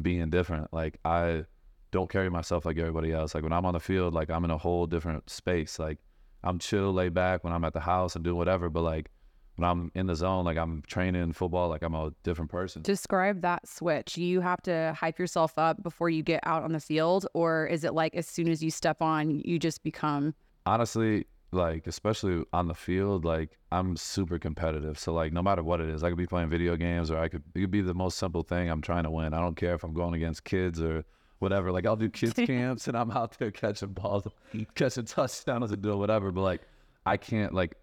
being 0.00 0.30
different. 0.30 0.72
Like 0.72 0.98
I 1.04 1.44
don't 1.90 2.10
carry 2.10 2.30
myself 2.30 2.64
like 2.64 2.78
everybody 2.78 3.12
else. 3.12 3.34
Like 3.34 3.44
when 3.44 3.52
I'm 3.52 3.66
on 3.66 3.74
the 3.74 3.80
field, 3.80 4.14
like 4.14 4.30
I'm 4.30 4.44
in 4.44 4.50
a 4.50 4.56
whole 4.56 4.86
different 4.86 5.28
space. 5.28 5.78
Like 5.78 5.98
I'm 6.42 6.58
chill, 6.58 6.90
laid 6.90 7.12
back 7.12 7.44
when 7.44 7.52
I'm 7.52 7.64
at 7.64 7.74
the 7.74 7.80
house 7.80 8.16
and 8.16 8.24
doing 8.24 8.36
whatever. 8.36 8.70
But 8.70 8.80
like 8.80 9.10
when 9.56 9.68
I'm 9.68 9.92
in 9.94 10.06
the 10.06 10.16
zone, 10.16 10.46
like 10.46 10.56
I'm 10.56 10.82
training 10.86 11.34
football, 11.34 11.68
like 11.68 11.82
I'm 11.82 11.94
a 11.94 12.14
different 12.22 12.50
person. 12.50 12.80
Describe 12.80 13.42
that 13.42 13.68
switch. 13.68 14.16
You 14.16 14.40
have 14.40 14.62
to 14.62 14.96
hype 14.98 15.18
yourself 15.18 15.58
up 15.58 15.82
before 15.82 16.08
you 16.08 16.22
get 16.22 16.40
out 16.44 16.62
on 16.62 16.72
the 16.72 16.80
field, 16.80 17.26
or 17.34 17.66
is 17.66 17.84
it 17.84 17.92
like 17.92 18.14
as 18.14 18.26
soon 18.26 18.48
as 18.48 18.62
you 18.62 18.70
step 18.70 19.02
on, 19.02 19.42
you 19.44 19.58
just 19.58 19.82
become 19.82 20.34
honestly, 20.64 21.26
like 21.52 21.86
especially 21.86 22.44
on 22.52 22.66
the 22.66 22.74
field, 22.74 23.24
like 23.24 23.58
I'm 23.70 23.96
super 23.96 24.38
competitive. 24.38 24.98
So 24.98 25.12
like 25.12 25.32
no 25.32 25.42
matter 25.42 25.62
what 25.62 25.80
it 25.80 25.88
is, 25.88 26.02
I 26.02 26.08
could 26.08 26.18
be 26.18 26.26
playing 26.26 26.48
video 26.48 26.76
games 26.76 27.10
or 27.10 27.18
I 27.18 27.28
could 27.28 27.42
it 27.54 27.60
could 27.60 27.70
be 27.70 27.82
the 27.82 27.94
most 27.94 28.18
simple 28.18 28.42
thing 28.42 28.70
I'm 28.70 28.80
trying 28.80 29.04
to 29.04 29.10
win. 29.10 29.34
I 29.34 29.40
don't 29.40 29.56
care 29.56 29.74
if 29.74 29.84
I'm 29.84 29.92
going 29.92 30.14
against 30.14 30.44
kids 30.44 30.80
or 30.80 31.04
whatever. 31.40 31.70
Like 31.70 31.86
I'll 31.86 31.96
do 31.96 32.08
kids 32.08 32.32
camps 32.46 32.88
and 32.88 32.96
I'm 32.96 33.10
out 33.10 33.38
there 33.38 33.50
catching 33.50 33.92
balls, 33.92 34.26
catching 34.74 35.04
touchdowns 35.04 35.70
and 35.72 35.82
doing 35.82 35.98
whatever. 35.98 36.32
But 36.32 36.42
like 36.42 36.62
I 37.04 37.16
can't 37.18 37.52
like 37.52 37.76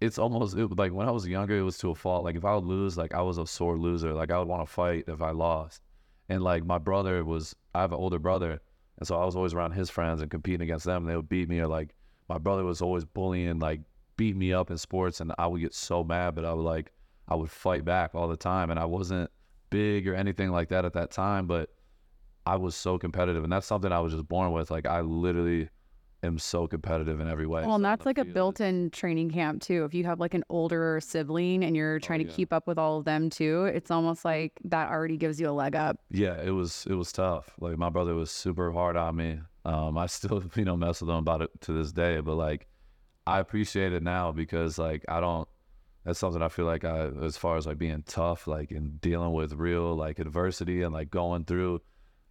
it's 0.00 0.18
almost 0.18 0.56
it, 0.56 0.76
like 0.76 0.92
when 0.92 1.08
I 1.08 1.10
was 1.10 1.26
younger, 1.26 1.56
it 1.56 1.62
was 1.62 1.78
to 1.78 1.90
a 1.90 1.94
fault. 1.94 2.24
Like 2.24 2.36
if 2.36 2.44
I 2.44 2.54
would 2.54 2.64
lose, 2.64 2.98
like 2.98 3.14
I 3.14 3.22
was 3.22 3.38
a 3.38 3.46
sore 3.46 3.78
loser. 3.78 4.12
Like 4.12 4.30
I 4.30 4.38
would 4.38 4.48
want 4.48 4.66
to 4.66 4.70
fight 4.70 5.04
if 5.08 5.22
I 5.22 5.30
lost. 5.30 5.82
And 6.28 6.42
like 6.42 6.66
my 6.66 6.78
brother 6.78 7.24
was, 7.24 7.56
I 7.74 7.80
have 7.80 7.92
an 7.92 7.98
older 7.98 8.18
brother, 8.18 8.60
and 8.98 9.06
so 9.06 9.18
I 9.20 9.24
was 9.24 9.36
always 9.36 9.54
around 9.54 9.72
his 9.72 9.88
friends 9.88 10.20
and 10.20 10.30
competing 10.30 10.62
against 10.62 10.84
them. 10.84 11.04
And 11.04 11.10
they 11.10 11.16
would 11.16 11.28
beat 11.28 11.48
me, 11.48 11.60
or 11.60 11.66
like 11.66 11.94
my 12.28 12.38
brother 12.38 12.64
was 12.64 12.82
always 12.82 13.04
bullying, 13.04 13.58
like 13.58 13.80
beat 14.16 14.36
me 14.36 14.52
up 14.52 14.70
in 14.70 14.78
sports, 14.78 15.20
and 15.20 15.32
I 15.38 15.46
would 15.46 15.60
get 15.60 15.74
so 15.74 16.04
mad. 16.04 16.34
But 16.34 16.44
I 16.44 16.52
would 16.52 16.62
like, 16.62 16.92
I 17.28 17.34
would 17.34 17.50
fight 17.50 17.84
back 17.84 18.14
all 18.14 18.28
the 18.28 18.36
time, 18.36 18.70
and 18.70 18.80
I 18.80 18.84
wasn't 18.84 19.30
big 19.70 20.06
or 20.08 20.14
anything 20.14 20.50
like 20.50 20.68
that 20.68 20.84
at 20.84 20.92
that 20.94 21.10
time, 21.10 21.46
but 21.46 21.70
I 22.46 22.56
was 22.56 22.76
so 22.76 22.98
competitive, 22.98 23.42
and 23.42 23.52
that's 23.52 23.66
something 23.66 23.90
I 23.90 24.00
was 24.00 24.12
just 24.12 24.28
born 24.28 24.52
with. 24.52 24.70
Like 24.70 24.86
I 24.86 25.00
literally 25.00 25.68
am 26.26 26.38
so 26.38 26.66
competitive 26.66 27.20
in 27.20 27.28
every 27.28 27.46
way. 27.46 27.62
Well, 27.62 27.76
and 27.76 27.82
So 27.84 27.88
that's 27.88 28.02
the 28.02 28.08
like 28.10 28.18
a 28.18 28.24
built-in 28.24 28.90
training 28.90 29.30
camp 29.30 29.62
too. 29.62 29.84
If 29.84 29.94
you 29.94 30.04
have 30.04 30.20
like 30.20 30.34
an 30.34 30.44
older 30.50 31.00
sibling 31.02 31.64
and 31.64 31.74
you're 31.76 31.98
trying 32.00 32.18
to 32.20 32.26
Oh, 32.26 32.28
yeah. 32.28 32.34
keep 32.36 32.52
up 32.52 32.66
with 32.66 32.78
all 32.78 32.98
of 32.98 33.04
them 33.04 33.30
too, 33.30 33.64
it's 33.66 33.90
almost 33.90 34.24
like 34.24 34.52
that 34.64 34.90
already 34.90 35.16
gives 35.16 35.40
you 35.40 35.48
a 35.48 35.52
leg 35.52 35.74
up. 35.76 35.98
Yeah, 36.10 36.40
it 36.42 36.50
was 36.50 36.86
it 36.90 36.94
was 36.94 37.12
tough. 37.12 37.50
Like 37.60 37.78
my 37.78 37.88
brother 37.88 38.14
was 38.14 38.30
super 38.30 38.72
hard 38.72 38.96
on 38.96 39.16
me. 39.16 39.40
Um, 39.64 39.96
I 39.98 40.06
still 40.16 40.42
you 40.54 40.64
know 40.64 40.76
mess 40.76 41.00
with 41.00 41.10
him 41.10 41.16
about 41.16 41.42
it 41.42 41.50
to 41.62 41.72
this 41.72 41.92
day, 41.92 42.20
but 42.20 42.34
like 42.34 42.66
I 43.26 43.38
appreciate 43.40 43.92
it 43.92 44.02
now 44.02 44.32
because 44.32 44.78
like 44.78 45.04
I 45.08 45.20
don't. 45.20 45.48
That's 46.04 46.20
something 46.20 46.40
I 46.40 46.48
feel 46.48 46.66
like 46.66 46.84
I, 46.84 47.08
as 47.24 47.36
far 47.36 47.56
as 47.56 47.66
like 47.66 47.78
being 47.78 48.04
tough, 48.06 48.46
like 48.46 48.70
and 48.70 49.00
dealing 49.00 49.32
with 49.32 49.54
real 49.54 49.96
like 49.96 50.20
adversity 50.20 50.82
and 50.82 50.94
like 50.94 51.10
going 51.10 51.44
through, 51.44 51.80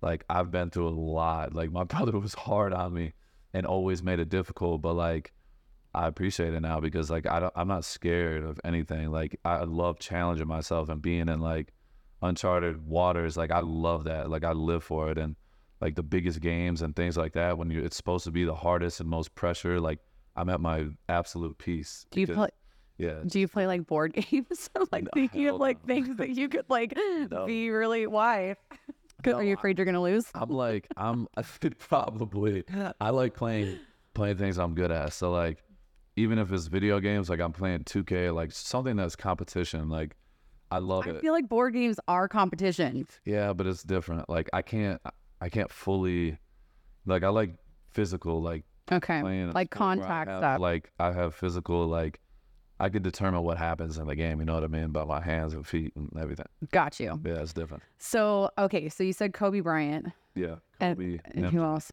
like 0.02 0.24
I've 0.30 0.50
been 0.50 0.70
through 0.70 0.88
a 0.88 0.96
lot. 0.96 1.54
Like 1.54 1.74
my 1.74 1.84
brother 1.94 2.18
was 2.18 2.34
hard 2.34 2.72
on 2.72 2.94
me 2.94 3.12
and 3.56 3.65
always 3.65 4.04
made 4.04 4.20
it 4.20 4.28
difficult, 4.30 4.82
but 4.82 4.94
like 4.94 5.32
I 5.94 6.08
appreciate 6.08 6.54
it 6.54 6.60
now 6.60 6.82
because 6.82 7.10
like 7.10 7.26
I 7.26 7.39
don't, 7.39 7.54
I'm 7.56 7.70
not 7.70 7.86
scared 7.86 8.44
of 8.44 8.60
anything. 8.65 9.12
Like 9.12 9.39
I 9.46 9.63
love 9.63 9.98
challenging 9.98 10.48
myself 10.48 10.89
and 10.89 11.02
being 11.02 11.30
in 11.30 11.39
like 11.39 11.72
uncharted 12.22 12.86
waters. 12.86 13.38
Like 13.38 13.52
I 13.52 13.62
love 13.62 14.04
that. 14.04 14.30
Like 14.30 14.44
I 14.44 14.52
live 14.52 14.84
for 14.84 15.10
it. 15.10 15.18
And 15.18 15.38
like 15.80 15.96
the 15.96 16.04
biggest 16.04 16.41
games 16.41 16.82
and 16.82 16.94
things 16.96 17.15
like 17.15 17.32
that, 17.34 17.58
when 17.58 17.70
you 17.70 17.82
it's 17.82 17.96
supposed 17.96 18.26
to 18.26 18.32
be 18.32 18.44
the 18.44 18.54
hardest 18.56 19.00
and 19.00 19.10
most 19.10 19.34
pressure, 19.36 19.80
like 19.80 20.00
I'm 20.36 20.50
at 20.50 20.60
my 20.60 20.88
absolute 21.08 21.58
peace. 21.58 22.06
Do 22.12 22.20
you 22.20 22.28
play? 22.28 22.50
Yeah. 22.98 23.22
Do 23.26 23.39
you 23.39 23.48
play 23.48 23.65
like 23.68 23.88
board 23.88 24.13
games? 24.32 24.70
like 24.91 25.06
No, 25.06 25.10
thinking 25.13 25.48
of 25.48 25.62
like 25.62 25.78
no. 25.88 25.94
things 25.96 26.18
that 26.18 26.30
you 26.32 26.50
could 26.50 26.65
like 26.68 26.94
No. 27.32 27.46
be 27.46 27.70
really 27.70 28.06
why? 28.06 28.58
Are 29.34 29.44
you 29.44 29.54
afraid 29.54 29.78
you're 29.78 29.86
gonna 29.86 30.02
lose? 30.02 30.26
I'm 30.34 30.50
like 30.50 30.88
I'm 30.98 31.28
probably 31.80 32.64
I 33.00 33.10
like 33.10 33.36
playing 33.36 33.80
playing 34.14 34.38
things 34.38 34.58
I'm 34.58 34.76
good 34.76 34.92
at. 34.92 35.14
So 35.14 35.32
like 35.32 35.64
even 36.16 36.40
if 36.40 36.52
it's 36.52 36.68
video 36.68 37.00
games, 37.00 37.30
like 37.30 37.40
I'm 37.40 37.52
playing 37.52 37.84
2K, 37.84 38.34
like 38.34 38.52
something 38.52 38.96
that's 38.96 39.16
competition. 39.16 39.90
Like 39.90 40.16
I 40.72 40.80
love 40.80 41.08
I 41.08 41.12
it. 41.12 41.16
I 41.18 41.20
feel 41.20 41.34
like 41.34 41.50
board 41.50 41.74
games 41.74 42.00
are 42.08 42.28
competition. 42.28 43.08
Yeah, 43.26 43.54
but 43.54 43.68
it's 43.68 43.84
different. 43.84 44.30
Like 44.30 44.50
I 44.54 44.62
can't 44.62 45.02
I 45.42 45.50
can't 45.50 45.72
fully 45.72 46.38
like 47.06 47.24
I 47.24 47.30
like 47.30 47.56
physical 47.92 48.42
like 48.42 48.64
Okay, 48.92 49.22
playing 49.22 49.52
like 49.52 49.74
sport 49.74 49.98
where 49.98 49.98
I 49.98 49.98
contact 49.98 50.30
have, 50.30 50.40
stuff. 50.40 50.60
Like 50.60 50.92
I 51.00 51.12
have 51.12 51.34
physical 51.36 51.88
like 51.88 52.20
I 52.80 52.90
can 52.90 53.02
determine 53.04 53.44
what 53.44 53.58
happens 53.58 53.98
in 53.98 54.08
the 54.08 54.16
game, 54.16 54.40
you 54.40 54.46
know 54.46 54.56
what 54.56 54.64
I 54.64 54.68
mean, 54.68 54.90
by 54.90 55.06
my 55.06 55.22
hands 55.22 55.54
and 55.54 55.66
feet 55.66 55.94
and 55.96 56.10
everything. 56.20 56.46
Got 56.72 57.00
you. 57.00 57.20
Yeah, 57.26 57.36
it's 57.36 57.54
different. 57.54 57.84
So 58.00 58.50
okay, 58.58 58.90
so 58.90 59.04
you 59.04 59.14
said 59.14 59.34
Kobe 59.34 59.62
Bryant 59.62 60.08
Yeah. 60.36 60.56
Kobe, 60.82 61.20
and 61.26 61.36
Nip- 61.44 61.52
who 61.52 61.64
else? 61.64 61.92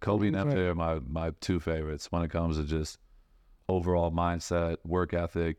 Kobe 0.00 0.26
and 0.28 0.36
MJ 0.36 0.70
are 0.70 0.74
my 0.74 0.98
my 1.06 1.30
two 1.40 1.60
favorites 1.60 2.10
when 2.10 2.22
it 2.22 2.30
comes 2.30 2.56
to 2.56 2.64
just 2.64 2.98
overall 3.68 4.10
mindset, 4.10 4.76
work 4.84 5.14
ethic. 5.14 5.58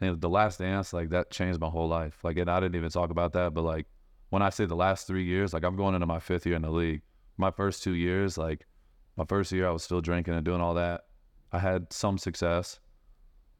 And 0.00 0.20
the 0.20 0.28
last 0.28 0.58
dance, 0.58 0.92
like 0.92 1.10
that 1.10 1.30
changed 1.30 1.58
my 1.60 1.68
whole 1.68 1.88
life. 1.88 2.18
Like 2.22 2.36
and 2.38 2.50
I 2.50 2.60
didn't 2.60 2.76
even 2.76 2.90
talk 2.90 3.10
about 3.10 3.32
that, 3.32 3.54
but 3.54 3.62
like 3.62 3.86
when 4.30 4.42
I 4.42 4.50
say 4.50 4.66
the 4.66 4.76
last 4.76 5.06
three 5.06 5.24
years, 5.24 5.52
like 5.52 5.64
I'm 5.64 5.76
going 5.76 5.94
into 5.94 6.06
my 6.06 6.20
fifth 6.20 6.46
year 6.46 6.56
in 6.56 6.62
the 6.62 6.70
league. 6.70 7.02
My 7.38 7.50
first 7.50 7.82
two 7.82 7.92
years, 7.94 8.38
like 8.38 8.66
my 9.16 9.24
first 9.24 9.50
year 9.52 9.66
I 9.66 9.70
was 9.70 9.82
still 9.82 10.00
drinking 10.00 10.34
and 10.34 10.44
doing 10.44 10.60
all 10.60 10.74
that. 10.74 11.06
I 11.52 11.58
had 11.58 11.92
some 11.92 12.18
success. 12.18 12.78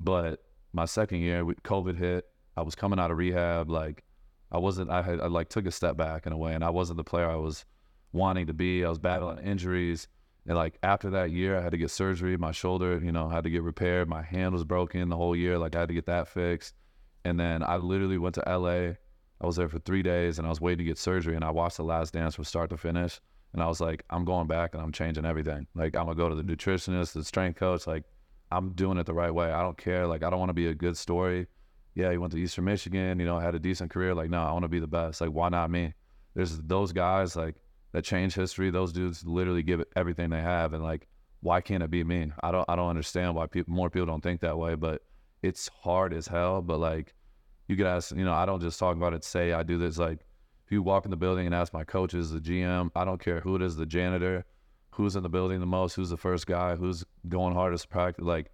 But 0.01 0.43
my 0.73 0.85
second 0.85 1.21
year, 1.21 1.45
COVID 1.45 1.97
hit. 1.97 2.27
I 2.57 2.63
was 2.63 2.75
coming 2.75 2.99
out 2.99 3.11
of 3.11 3.19
rehab. 3.19 3.71
Like 3.71 4.05
I 4.51 4.59
wasn't. 4.59 4.91
I 4.91 5.03
had. 5.03 5.21
I 5.21 5.27
like 5.27 5.49
took 5.49 5.67
a 5.67 5.71
step 5.71 5.97
back 5.97 6.27
in 6.27 6.33
a 6.33 6.39
way, 6.39 6.55
and 6.55 6.65
I 6.65 6.71
wasn't 6.71 6.97
the 6.97 7.05
player 7.05 7.29
I 7.29 7.37
was 7.37 7.65
wanting 8.13 8.47
to 8.47 8.55
be. 8.55 8.85
I 8.85 8.89
was 8.89 8.99
battling 8.99 9.39
injuries, 9.39 10.09
and 10.47 10.57
like 10.57 10.79
after 10.83 11.11
that 11.11 11.33
year, 11.33 11.59
I 11.59 11.63
had 11.63 11.73
to 11.73 11.79
get 11.79 11.91
surgery. 11.91 12.37
My 12.37 12.53
shoulder, 12.53 13.01
you 13.03 13.13
know, 13.13 13.29
had 13.29 13.45
to 13.45 13.51
get 13.51 13.63
repaired. 13.63 14.09
My 14.09 14.23
hand 14.23 14.53
was 14.53 14.65
broken 14.65 15.09
the 15.09 15.17
whole 15.17 15.35
year. 15.35 15.59
Like 15.59 15.75
I 15.75 15.81
had 15.81 15.89
to 15.89 15.95
get 15.95 16.07
that 16.07 16.29
fixed. 16.29 16.75
And 17.25 17.41
then 17.41 17.65
I 17.65 17.77
literally 17.77 18.19
went 18.19 18.37
to 18.37 18.45
LA. 18.47 18.95
I 19.41 19.47
was 19.47 19.57
there 19.57 19.69
for 19.69 19.81
three 19.81 20.03
days, 20.03 20.39
and 20.39 20.47
I 20.47 20.51
was 20.51 20.61
waiting 20.61 20.79
to 20.79 20.85
get 20.85 20.99
surgery. 20.99 21.35
And 21.35 21.45
I 21.45 21.51
watched 21.51 21.77
The 21.77 21.83
Last 21.83 22.13
Dance 22.13 22.37
from 22.37 22.45
start 22.45 22.71
to 22.71 22.77
finish. 22.77 23.21
And 23.53 23.63
I 23.63 23.67
was 23.67 23.81
like, 23.81 24.05
I'm 24.11 24.25
going 24.25 24.47
back, 24.47 24.75
and 24.75 24.83
I'm 24.83 24.93
changing 24.93 25.27
everything. 25.27 25.67
Like 25.75 25.97
I'm 25.97 26.05
gonna 26.05 26.15
go 26.15 26.29
to 26.29 26.37
the 26.37 26.45
nutritionist, 26.45 27.13
the 27.13 27.25
strength 27.25 27.59
coach. 27.59 27.87
Like 27.87 28.05
I'm 28.51 28.71
doing 28.73 28.99
it 28.99 29.07
the 29.07 29.15
right 29.15 29.33
way. 29.33 29.51
I 29.51 29.63
don't 29.63 29.77
care. 29.77 30.07
Like 30.07 30.23
I 30.23 30.31
don't 30.31 30.39
want 30.39 30.51
to 30.51 30.55
be 30.55 30.69
a 30.69 30.75
good 30.75 30.97
story. 30.97 31.47
Yeah, 31.95 32.11
he 32.11 32.19
went 32.19 32.33
to 32.33 32.39
Eastern 32.39 32.65
Michigan. 32.65 33.19
You 33.19 33.27
know, 33.27 33.39
had 33.39 33.55
a 33.55 33.59
decent 33.59 33.91
career. 33.91 34.15
Like 34.15 34.31
no, 34.31 34.43
I 34.43 34.53
want 34.53 34.65
to 34.65 34.69
be 34.69 34.81
the 34.81 34.87
best. 34.87 35.21
Like 35.21 35.31
why 35.31 35.49
not 35.49 35.71
me? 35.71 35.95
There's 36.35 36.59
those 36.59 36.93
guys 36.93 37.37
like 37.37 37.57
that 37.93 38.05
change 38.05 38.35
history. 38.35 38.71
Those 38.71 38.93
dudes 38.93 39.25
literally 39.25 39.63
give 39.63 39.81
it 39.81 39.89
everything 39.97 40.31
they 40.31 40.43
have, 40.43 40.75
and 40.75 40.83
like 40.83 41.09
why 41.41 41.61
can't 41.61 41.83
it 41.83 41.91
be 41.91 42.05
me? 42.05 42.31
I 42.43 42.51
don't 42.51 42.65
I 42.69 42.77
don't 42.77 42.89
understand 42.89 43.35
why 43.35 43.47
people 43.47 43.75
more 43.75 43.91
people 43.91 44.07
don't 44.07 44.23
think 44.23 44.41
that 44.41 44.59
way. 44.59 44.75
But 44.75 45.03
it's 45.43 45.69
hard 45.69 46.13
as 46.13 46.27
hell. 46.27 46.63
But 46.63 46.79
like 46.79 47.15
you 47.69 47.77
could 47.77 47.87
ask, 47.87 48.15
you 48.15 48.25
know, 48.25 48.33
I 48.33 48.47
don't 48.47 48.61
just 48.61 48.79
talk 48.79 48.97
about 48.97 49.15
it. 49.15 49.25
Say 49.25 49.53
I 49.53 49.63
do 49.63 49.79
this. 49.79 49.99
Like 49.99 50.21
if 50.67 50.73
you 50.73 50.83
walk 50.83 51.05
in 51.05 51.11
the 51.11 51.17
building 51.17 51.47
and 51.47 51.55
ask 51.55 51.73
my 51.73 51.85
coaches, 51.85 52.31
the 52.31 52.41
GM, 52.41 52.91
I 52.95 53.05
don't 53.05 53.21
care 53.21 53.41
who 53.41 53.57
it 53.57 53.63
is, 53.63 53.77
the 53.77 53.87
janitor, 53.87 54.45
who's 54.97 55.17
in 55.17 55.23
the 55.23 55.29
building 55.29 55.61
the 55.61 55.67
most, 55.67 55.95
who's 55.95 56.11
the 56.11 56.17
first 56.17 56.47
guy, 56.47 56.75
who's 56.75 57.05
going 57.29 57.55
hardest 57.55 57.89
practice. 57.89 58.25
Like 58.25 58.51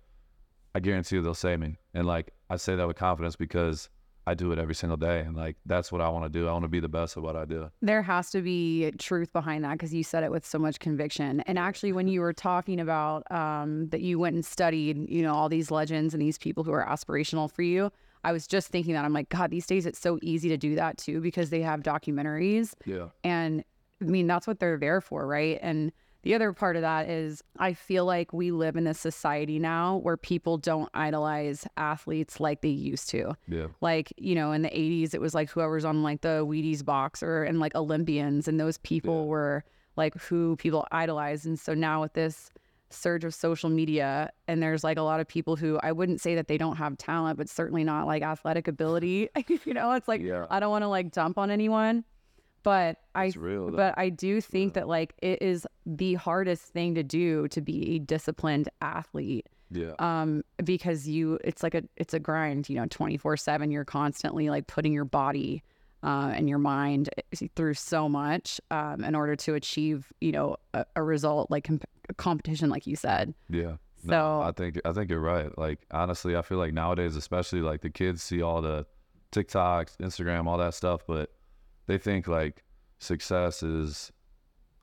I 0.75 0.81
guarantee 0.81 1.17
you 1.17 1.23
they'll 1.23 1.35
say 1.35 1.57
me. 1.57 1.77
And 1.95 2.07
like 2.07 2.33
I 2.51 2.57
say 2.57 2.77
that 2.77 2.87
with 2.87 2.97
confidence 2.97 3.37
because 3.37 3.89
I 4.27 4.35
do 4.35 4.53
it 4.53 4.59
every 4.59 4.75
single 4.75 4.97
day, 4.97 5.21
and 5.21 5.37
like 5.37 5.57
that's 5.67 5.91
what 5.91 6.01
I 6.01 6.09
want 6.09 6.25
to 6.25 6.29
do. 6.29 6.47
I 6.47 6.53
want 6.53 6.63
to 6.63 6.69
be 6.69 6.79
the 6.79 6.89
best 6.89 7.17
at 7.17 7.23
what 7.25 7.35
I 7.35 7.45
do. 7.45 7.71
There 7.81 8.03
has 8.03 8.31
to 8.31 8.41
be 8.41 8.93
truth 8.99 9.33
behind 9.33 9.65
that 9.65 9.73
because 9.73 9.93
you 9.93 10.05
said 10.05 10.23
it 10.23 10.31
with 10.31 10.47
so 10.47 10.61
much 10.61 10.79
conviction. 10.79 11.41
And 11.41 11.59
actually, 11.59 11.93
when 11.93 12.07
you 12.07 12.21
were 12.21 12.33
talking 12.33 12.79
about 12.79 13.29
um, 13.33 13.89
that 13.89 14.01
you 14.01 14.21
went 14.21 14.35
and 14.35 14.45
studied, 14.45 15.11
you 15.11 15.23
know, 15.23 15.35
all 15.35 15.49
these 15.49 15.73
legends 15.73 16.15
and 16.15 16.23
these 16.23 16.39
people 16.39 16.63
who 16.63 16.71
are 16.71 16.87
aspirational 16.87 17.51
for 17.51 17.63
you, 17.63 17.91
I 18.23 18.31
was 18.31 18.47
just 18.47 18.69
thinking 18.69 18.95
that 18.95 19.05
I'm 19.05 19.13
like, 19.13 19.29
God, 19.29 19.51
these 19.51 19.67
days 19.67 19.87
it's 19.87 19.99
so 19.99 20.21
easy 20.23 20.49
to 20.51 20.57
do 20.57 20.77
that 20.77 20.99
too 20.99 21.21
because 21.21 21.51
they 21.51 21.63
have 21.63 21.81
documentaries. 21.81 22.75
Yeah. 22.87 23.09
And 23.25 23.65
I 24.01 24.05
mean, 24.05 24.29
that's 24.29 24.47
what 24.47 24.61
they're 24.61 24.79
there 24.79 25.01
for, 25.01 25.27
right? 25.27 25.59
And 25.63 25.91
the 26.23 26.35
other 26.35 26.53
part 26.53 26.77
of 26.77 26.83
that 26.83 27.09
is 27.09 27.43
I 27.59 27.75
feel 27.75 28.05
like 28.05 28.33
we 28.33 28.51
live 28.53 28.77
in 28.77 28.87
a 28.87 28.95
society 28.95 29.59
now 29.59 29.97
where 29.97 30.17
people 30.17 30.57
don't 30.59 30.89
idolize 30.95 31.67
athletes 31.77 32.39
like 32.41 32.61
they 32.63 32.69
used 32.69 33.09
to. 33.11 33.37
Yeah. 33.49 33.67
Like, 33.81 34.13
you 34.17 34.35
know, 34.35 34.53
in 34.53 34.63
the 34.63 34.69
80s, 34.71 35.15
it 35.15 35.21
was 35.21 35.35
like 35.35 35.51
whoever's 35.51 35.85
on 35.85 36.03
like 36.03 36.21
the 36.21 36.47
Wheaties 36.47 36.85
box 36.85 37.23
or 37.23 37.43
and 37.45 37.59
like 37.61 37.75
Olympians, 37.75 38.47
and 38.49 38.59
those 38.61 38.79
people 38.79 39.23
Yeah. 39.23 39.27
were 39.29 39.65
like 39.97 40.15
who 40.17 40.57
people 40.57 40.87
idolized. 40.93 41.45
And 41.45 41.59
so 41.59 41.75
now 41.75 42.01
with 42.03 42.13
this 42.15 42.51
surge 42.91 43.25
of 43.25 43.35
social 43.35 43.71
media, 43.71 44.31
and 44.47 44.63
there's 44.63 44.85
like 44.85 44.99
a 44.99 45.03
lot 45.03 45.19
of 45.19 45.27
people 45.27 45.57
who 45.57 45.79
I 45.83 45.93
wouldn't 45.93 46.21
say 46.21 46.35
that 46.35 46.47
they 46.47 46.59
don't 46.59 46.77
have 46.77 46.97
talent, 46.99 47.39
but 47.39 47.49
certainly 47.49 47.85
not 47.85 48.07
like 48.07 48.23
athletic 48.23 48.69
ability. 48.69 49.29
you 49.65 49.75
know, 49.75 49.93
it's 49.93 50.07
like 50.09 50.21
Yeah. 50.21 50.47
I 50.51 50.61
don't 50.61 50.71
want 50.71 50.83
to 50.83 50.89
like 50.89 51.11
dump 51.11 51.37
on 51.39 51.51
anyone, 51.51 52.05
but 52.63 52.99
I 53.15 53.33
real, 53.37 53.71
but 53.71 53.95
I 53.99 54.09
do 54.09 54.41
think 54.41 54.75
that 54.75 54.89
like 54.89 55.15
it 55.23 55.43
is 55.43 55.67
the 55.87 56.15
hardest 56.15 56.63
thing 56.65 56.95
to 56.95 57.03
do 57.03 57.49
to 57.49 57.61
be 57.61 57.97
a 57.97 57.99
disciplined 57.99 58.69
athlete 58.81 59.47
Yeah. 59.71 59.93
um 59.99 60.43
because 60.65 61.09
you 61.09 61.39
it's 61.45 61.63
like 61.63 61.75
a 61.75 61.83
it's 61.97 62.15
a 62.15 62.19
grind 62.21 62.69
you 62.69 62.77
know 62.77 62.87
24 62.89 63.37
7 63.37 63.71
you're 63.71 63.85
constantly 63.85 64.49
like 64.51 64.67
putting 64.67 64.93
your 64.93 65.05
body 65.05 65.63
uh, 66.05 66.33
and 66.35 66.49
your 66.49 66.59
mind 66.59 67.09
through 67.55 67.75
so 67.75 68.09
much 68.09 68.61
um, 68.73 69.05
in 69.05 69.15
order 69.15 69.37
to 69.37 69.55
achieve 69.55 70.13
you 70.21 70.33
know 70.33 70.57
a, 70.75 70.85
a 70.97 71.03
result 71.03 71.51
like 71.51 71.65
comp- 71.65 71.85
competition 72.17 72.69
like 72.71 72.87
you 72.87 72.97
said 72.97 73.35
Yeah. 73.49 73.77
So- 74.05 74.09
No, 74.11 74.41
I 74.43 74.51
think 74.51 74.81
I 74.85 74.93
think 74.93 75.11
you're 75.11 75.21
right. 75.21 75.57
Like 75.57 75.79
honestly, 75.93 76.35
I 76.37 76.43
feel 76.43 76.59
like 76.59 76.73
nowadays, 76.75 77.15
especially 77.15 77.61
like 77.61 77.83
the 77.83 77.91
kids 77.91 78.21
see 78.21 78.43
all 78.43 78.61
the 78.61 78.85
TikToks, 79.31 79.97
Instagram, 79.99 80.47
all 80.47 80.59
that 80.59 80.75
stuff, 80.75 81.03
but 81.07 81.31
they 81.93 81.99
think 81.99 82.27
like 82.27 82.65
success 82.99 83.63
is 83.63 84.11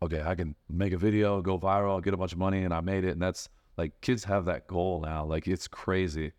okay. 0.03 0.21
I 0.21 0.35
can 0.35 0.55
make 0.69 0.93
a 0.93 0.97
video, 0.97 1.41
go 1.41 1.57
viral, 1.57 2.03
get 2.03 2.13
a 2.13 2.17
bunch 2.17 2.33
of 2.33 2.37
money, 2.37 2.63
and 2.63 2.73
I 2.73 2.81
made 2.81 3.03
it. 3.03 3.11
And 3.11 3.21
that's 3.21 3.49
like 3.77 3.99
kids 4.01 4.23
have 4.25 4.45
that 4.45 4.67
goal 4.67 5.01
now. 5.01 5.25
Like 5.25 5.47
it's 5.47 5.67
crazy. 5.67 6.33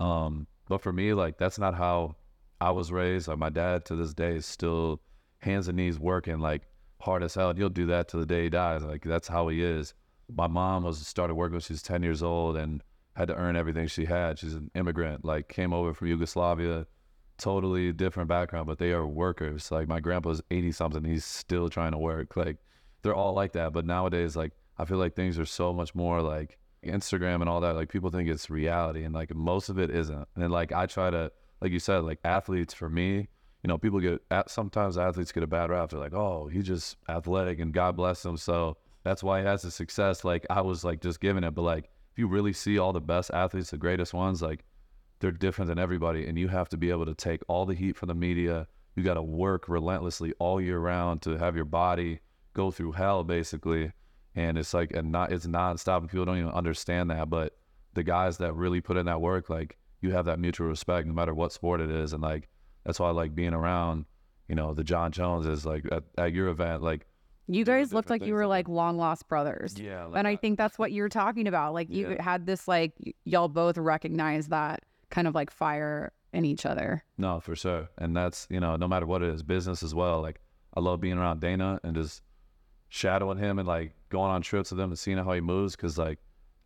Um, 0.00 0.48
but 0.68 0.82
for 0.82 0.92
me, 0.92 1.14
like 1.14 1.38
that's 1.38 1.58
not 1.58 1.74
how 1.74 2.16
I 2.60 2.72
was 2.72 2.90
raised. 2.90 3.28
Like 3.28 3.38
my 3.38 3.48
dad 3.48 3.84
to 3.86 3.96
this 3.96 4.12
day 4.12 4.34
is 4.34 4.46
still 4.46 5.00
hands 5.38 5.68
and 5.68 5.76
knees 5.76 6.00
working 6.00 6.40
like 6.40 6.62
hard 7.00 7.22
as 7.22 7.34
hell. 7.34 7.50
And 7.50 7.58
he'll 7.58 7.68
do 7.68 7.86
that 7.86 8.08
till 8.08 8.18
the 8.18 8.26
day 8.26 8.44
he 8.44 8.50
dies. 8.50 8.82
Like 8.82 9.04
that's 9.04 9.28
how 9.28 9.46
he 9.48 9.62
is. 9.62 9.94
My 10.34 10.48
mom 10.48 10.82
was 10.82 10.98
started 11.06 11.34
working 11.36 11.52
when 11.52 11.60
she 11.60 11.74
was 11.74 11.82
ten 11.82 12.02
years 12.02 12.24
old 12.24 12.56
and 12.56 12.82
had 13.14 13.28
to 13.28 13.36
earn 13.36 13.54
everything 13.54 13.86
she 13.86 14.04
had. 14.04 14.40
She's 14.40 14.54
an 14.54 14.72
immigrant, 14.74 15.24
like 15.24 15.48
came 15.48 15.72
over 15.72 15.94
from 15.94 16.08
Yugoslavia, 16.08 16.88
totally 17.38 17.92
different 17.92 18.28
background, 18.28 18.66
but 18.66 18.78
they 18.78 18.92
are 18.92 19.06
workers. 19.06 19.70
Like 19.70 19.88
my 19.88 20.00
grandpa's 20.00 20.42
eighty 20.50 20.72
something, 20.72 21.04
he's 21.04 21.24
still 21.24 21.68
trying 21.68 21.92
to 21.92 21.98
work. 21.98 22.36
Like 22.36 22.56
they're 23.02 23.14
all 23.14 23.34
like 23.34 23.52
that. 23.52 23.72
But 23.72 23.86
nowadays, 23.86 24.36
like 24.36 24.52
I 24.76 24.84
feel 24.84 24.98
like 24.98 25.14
things 25.14 25.38
are 25.38 25.46
so 25.46 25.72
much 25.72 25.94
more 25.94 26.20
like 26.22 26.58
Instagram 26.84 27.40
and 27.40 27.48
all 27.48 27.60
that. 27.60 27.74
Like 27.74 27.88
people 27.88 28.10
think 28.10 28.28
it's 28.28 28.50
reality, 28.50 29.04
and 29.04 29.14
like 29.14 29.34
most 29.34 29.68
of 29.68 29.78
it 29.78 29.90
isn't. 29.90 30.28
And 30.36 30.50
like 30.50 30.72
I 30.72 30.86
try 30.86 31.10
to, 31.10 31.32
like 31.60 31.72
you 31.72 31.80
said, 31.80 31.98
like 32.04 32.18
athletes 32.24 32.74
for 32.74 32.88
me, 32.88 33.28
you 33.62 33.68
know, 33.68 33.78
people 33.78 34.00
get 34.00 34.20
sometimes 34.48 34.98
athletes 34.98 35.32
get 35.32 35.42
a 35.42 35.46
bad 35.48 35.70
rap. 35.70 35.90
They're 35.90 36.00
like, 36.00 36.14
oh, 36.14 36.48
he's 36.48 36.66
just 36.66 36.96
athletic, 37.08 37.60
and 37.60 37.72
God 37.72 37.96
bless 37.96 38.24
him. 38.24 38.36
So 38.36 38.76
that's 39.04 39.22
why 39.22 39.40
he 39.40 39.46
has 39.46 39.62
the 39.62 39.70
success. 39.70 40.24
Like 40.24 40.46
I 40.50 40.60
was 40.60 40.84
like 40.84 41.00
just 41.00 41.20
giving 41.20 41.44
it, 41.44 41.54
but 41.54 41.62
like 41.62 41.84
if 42.12 42.18
you 42.18 42.26
really 42.28 42.52
see 42.52 42.78
all 42.78 42.92
the 42.92 43.00
best 43.00 43.30
athletes, 43.32 43.70
the 43.70 43.78
greatest 43.78 44.12
ones, 44.12 44.42
like 44.42 44.64
they're 45.20 45.30
different 45.32 45.68
than 45.68 45.78
everybody, 45.78 46.26
and 46.26 46.38
you 46.38 46.48
have 46.48 46.68
to 46.70 46.76
be 46.76 46.90
able 46.90 47.06
to 47.06 47.14
take 47.14 47.42
all 47.48 47.66
the 47.66 47.74
heat 47.74 47.96
from 47.96 48.08
the 48.08 48.14
media. 48.14 48.66
You 48.96 49.02
got 49.02 49.14
to 49.14 49.22
work 49.22 49.68
relentlessly 49.68 50.32
all 50.38 50.60
year 50.60 50.78
round 50.78 51.22
to 51.22 51.36
have 51.38 51.54
your 51.56 51.64
body 51.64 52.20
go 52.54 52.70
through 52.70 52.92
hell, 52.92 53.24
basically. 53.24 53.92
And 54.34 54.56
it's 54.58 54.74
like, 54.74 54.92
and 54.92 55.10
not, 55.12 55.32
it's 55.32 55.46
nonstop. 55.46 55.98
and 55.98 56.10
People 56.10 56.24
don't 56.26 56.38
even 56.38 56.50
understand 56.50 57.10
that. 57.10 57.28
But 57.30 57.56
the 57.94 58.02
guys 58.02 58.38
that 58.38 58.54
really 58.54 58.80
put 58.80 58.96
in 58.96 59.06
that 59.06 59.20
work, 59.20 59.48
like, 59.50 59.76
you 60.00 60.10
have 60.12 60.26
that 60.26 60.38
mutual 60.38 60.68
respect 60.68 61.06
no 61.06 61.12
matter 61.12 61.34
what 61.34 61.52
sport 61.52 61.80
it 61.80 61.90
is. 61.90 62.12
And 62.12 62.22
like, 62.22 62.48
that's 62.84 63.00
why 63.00 63.08
I 63.08 63.12
like 63.12 63.34
being 63.34 63.54
around, 63.54 64.04
you 64.48 64.54
know, 64.54 64.74
the 64.74 64.84
Jon 64.84 65.10
Joneses, 65.12 65.66
like 65.66 65.84
at, 65.90 66.04
at 66.16 66.32
your 66.32 66.48
event, 66.48 66.82
like, 66.82 67.06
you 67.50 67.64
guys 67.64 67.94
looked 67.94 68.10
like 68.10 68.26
you 68.26 68.34
were 68.34 68.46
like 68.46 68.68
long 68.68 68.98
lost 68.98 69.26
brothers 69.26 69.74
yeah. 69.80 70.04
Like 70.04 70.18
and 70.18 70.28
I 70.28 70.32
that. 70.34 70.42
think 70.42 70.58
that's 70.58 70.78
what 70.78 70.92
you're 70.92 71.08
talking 71.08 71.48
about. 71.48 71.72
Like 71.72 71.88
you 71.90 72.10
Yeah. 72.10 72.22
had 72.22 72.44
this 72.44 72.68
like 72.68 72.92
y- 73.02 73.14
y'all 73.24 73.48
both 73.48 73.78
recognize 73.78 74.48
that 74.48 74.82
kind 75.10 75.26
of 75.26 75.34
like 75.34 75.50
fire 75.50 76.12
in 76.32 76.44
each 76.44 76.66
other. 76.66 77.04
No, 77.16 77.40
for 77.40 77.56
sure. 77.56 77.88
And 77.98 78.16
that's, 78.16 78.46
you 78.50 78.60
know, 78.60 78.76
no 78.76 78.88
matter 78.88 79.06
what 79.06 79.22
it 79.22 79.30
is, 79.30 79.42
business 79.42 79.82
as 79.82 79.94
well. 79.94 80.20
Like, 80.20 80.40
I 80.74 80.80
love 80.80 81.00
being 81.00 81.18
around 81.18 81.40
Dana 81.40 81.80
and 81.82 81.94
just 81.94 82.22
shadowing 82.88 83.38
him 83.38 83.58
and 83.58 83.66
like 83.66 83.92
going 84.08 84.30
on 84.30 84.42
trips 84.42 84.70
with 84.70 84.80
him 84.80 84.90
and 84.90 84.98
seeing 84.98 85.18
how 85.18 85.32
he 85.32 85.40
moves. 85.40 85.76
Cause 85.76 85.98
like, 85.98 86.18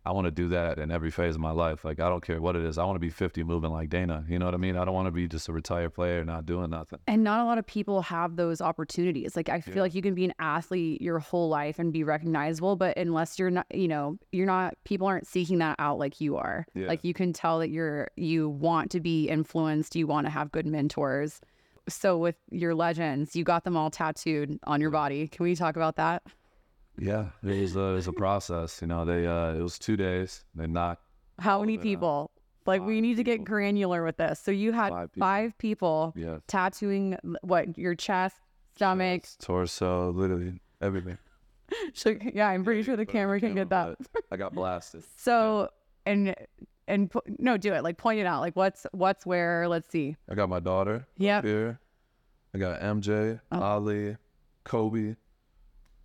I 0.05 0.11
want 0.11 0.25
to 0.25 0.31
do 0.31 0.49
that 0.49 0.79
in 0.79 0.91
every 0.91 1.11
phase 1.11 1.35
of 1.35 1.41
my 1.41 1.51
life. 1.51 1.85
Like, 1.85 1.99
I 2.01 2.09
don't 2.09 2.21
care 2.21 2.41
what 2.41 2.55
it 2.57 2.63
is. 2.63 2.77
I 2.77 2.83
want 2.83 2.95
to 2.95 2.99
be 2.99 3.09
50 3.09 3.43
moving 3.43 3.71
like 3.71 3.89
Dana. 3.89 4.25
You 4.27 4.37
know 4.37 4.45
what 4.45 4.53
I 4.53 4.57
mean? 4.57 4.75
I 4.75 4.83
don't 4.83 4.93
want 4.93 5.05
to 5.07 5.11
be 5.11 5.27
just 5.27 5.47
a 5.47 5.53
retired 5.53 5.93
player 5.93 6.25
not 6.25 6.45
doing 6.45 6.69
nothing. 6.71 6.99
And 7.07 7.23
not 7.23 7.39
a 7.39 7.45
lot 7.45 7.57
of 7.57 7.65
people 7.65 8.01
have 8.01 8.35
those 8.35 8.59
opportunities. 8.59 9.35
Like 9.35 9.47
I 9.47 9.61
feel 9.61 9.75
Yeah. 9.77 9.81
like 9.83 9.95
you 9.95 10.01
can 10.01 10.13
be 10.13 10.25
an 10.25 10.33
athlete 10.39 11.01
your 11.01 11.19
whole 11.19 11.47
life 11.47 11.79
and 11.79 11.93
be 11.93 12.03
recognizable, 12.03 12.75
but 12.75 12.97
unless 12.97 13.39
you're 13.39 13.49
not, 13.51 13.65
you 13.73 13.87
know, 13.87 14.17
you're 14.31 14.45
not 14.45 14.75
people 14.83 15.07
aren't 15.07 15.25
seeking 15.27 15.59
that 15.59 15.75
out 15.79 15.99
like 15.99 16.19
you 16.19 16.35
are. 16.35 16.65
Yeah. 16.73 16.87
Like 16.87 17.03
you 17.03 17.13
can 17.13 17.31
tell 17.31 17.59
that 17.59 17.69
you're 17.69 18.09
you 18.17 18.49
want 18.49 18.91
to 18.91 18.99
be 18.99 19.29
influenced, 19.29 19.95
you 19.95 20.05
want 20.07 20.27
to 20.27 20.31
have 20.31 20.51
good 20.51 20.65
mentors. 20.65 21.39
So 21.89 22.17
with 22.17 22.35
your 22.49 22.75
legends, 22.75 23.35
you 23.35 23.43
got 23.43 23.63
them 23.63 23.75
all 23.77 23.89
tattooed 23.89 24.59
on 24.65 24.79
your 24.81 24.89
body. 24.89 25.27
Can 25.27 25.43
we 25.43 25.55
talk 25.55 25.75
about 25.75 25.95
that? 25.97 26.23
Yeah. 26.97 27.27
It 27.43 27.61
was, 27.61 27.75
a, 27.75 27.79
it 27.81 27.93
was 27.93 28.07
a 28.07 28.13
process. 28.13 28.79
You 28.81 28.87
know, 28.87 29.05
they, 29.05 29.25
uh, 29.27 29.53
it 29.53 29.61
was 29.61 29.79
two 29.79 29.97
days. 29.97 30.43
They 30.55 30.67
knocked 30.67 31.03
How 31.39 31.59
many 31.61 31.73
it 31.75 31.77
out. 31.77 31.83
people? 31.83 32.31
Like 32.65 32.81
we 32.81 32.95
Five 32.95 33.01
need 33.01 33.17
to 33.17 33.23
get 33.23 33.31
people. 33.39 33.45
granular 33.45 34.03
with 34.05 34.17
this. 34.17 34.39
So 34.39 34.51
you 34.51 34.71
had 34.71 34.89
Five 34.91 35.11
people. 35.11 35.25
five 35.27 35.57
people 35.57 36.13
yeah, 36.15 36.37
tattooing 36.47 37.17
what 37.41 37.77
your 37.77 37.93
chest, 37.95 38.37
stomach. 38.75 39.23
chest, 39.23 39.41
torso, 39.41 40.11
literally 40.11 40.59
everything. 40.81 41.17
So, 41.95 42.15
yeah, 42.33 42.49
I'm 42.49 42.63
pretty 42.63 42.83
sure 42.83 42.95
the 42.95 43.05
camera 43.05 43.39
can 43.39 43.55
get 43.55 43.69
that. 43.69 43.97
I 44.31 44.37
got 44.37 44.53
blasted. 44.55 45.03
So 45.17 45.69
and 46.05 46.35
and 46.87 47.11
no, 47.39 47.57
do 47.57 47.73
it. 47.73 47.83
Like 47.83 47.97
point 47.97 48.19
it 48.19 48.27
out. 48.27 48.41
Like 48.41 48.55
what's 48.55 48.85
what's 48.91 49.25
where. 49.25 49.67
Let's 49.67 49.89
see. 49.89 50.15
I 50.29 50.35
got 50.35 50.49
my 50.49 50.59
daughter. 50.59 51.07
Yeah. 51.17 51.41
Here. 51.41 51.79
I 52.53 52.59
got 52.59 52.79
MJ, 52.81 53.39
Oh. 53.51 53.59
Ali, 53.61 54.17
Kobe. 54.65 55.15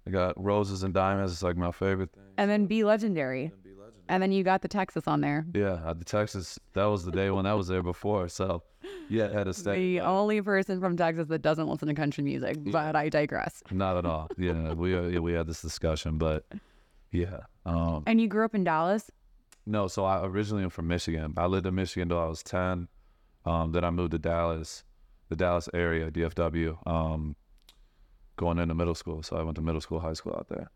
I 0.08 0.10
got 0.10 0.42
roses 0.42 0.82
and 0.84 0.94
diamonds. 0.94 1.32
It's 1.32 1.42
like 1.42 1.56
my 1.56 1.70
favorite 1.70 2.10
thing. 2.12 2.22
And 2.38 2.50
then 2.50 2.64
be 2.66 2.82
legendary. 2.82 3.52
Be 3.62 3.70
legendary. 3.70 3.92
And 4.08 4.22
then 4.22 4.32
you 4.32 4.42
got 4.42 4.62
the 4.62 4.68
Texas 4.68 5.06
on 5.06 5.20
there. 5.20 5.44
Yeah, 5.52 5.92
the 5.96 6.04
Texas. 6.04 6.58
That 6.72 6.86
was 6.86 7.04
the 7.04 7.10
day 7.12 7.30
when 7.30 7.44
I 7.44 7.52
was 7.52 7.68
there 7.68 7.82
before. 7.82 8.28
So, 8.30 8.62
yeah, 9.10 9.30
had 9.30 9.44
to 9.44 9.52
stay. 9.52 9.74
The 9.74 10.00
only 10.00 10.40
person 10.40 10.80
from 10.80 10.96
Texas 10.96 11.28
that 11.28 11.42
doesn't 11.42 11.68
listen 11.68 11.88
to 11.88 11.94
country 11.94 12.24
music, 12.24 12.56
but 12.72 12.96
I 12.96 13.10
digress. 13.10 13.62
Not 13.70 13.98
at 13.98 14.06
all. 14.06 14.28
Yeah, 14.38 14.72
we 14.72 14.96
uh, 14.96 15.02
yeah, 15.02 15.18
we 15.18 15.34
had 15.34 15.46
this 15.46 15.60
discussion, 15.60 16.16
but 16.16 16.46
yeah. 17.12 17.40
Um, 17.66 18.04
And 18.06 18.18
you 18.18 18.28
grew 18.28 18.46
up 18.46 18.54
in 18.54 18.64
Dallas. 18.64 19.10
no, 19.66 19.88
so 19.88 20.06
I 20.06 20.24
originally 20.24 20.64
am 20.64 20.70
from 20.70 20.88
Michigan. 20.88 21.34
I 21.36 21.44
lived 21.46 21.66
in 21.66 21.74
Michigan 21.74 22.08
till 22.08 22.18
I 22.18 22.26
was 22.26 22.42
ten. 22.42 22.88
Um, 23.44 23.72
then 23.72 23.84
I 23.84 23.90
moved 23.90 24.12
to 24.12 24.18
Dallas, 24.18 24.84
the 25.28 25.36
Dallas 25.36 25.68
area, 25.74 26.10
DFW. 26.10 26.78
Um, 26.86 27.36
going 28.38 28.58
into 28.58 28.74
middle 28.74 28.94
school, 28.94 29.22
so 29.22 29.36
I 29.36 29.42
went 29.42 29.56
to 29.56 29.62
middle 29.62 29.82
school, 29.82 30.00
high 30.00 30.14
school 30.14 30.34
out 30.34 30.48
there. 30.48 30.70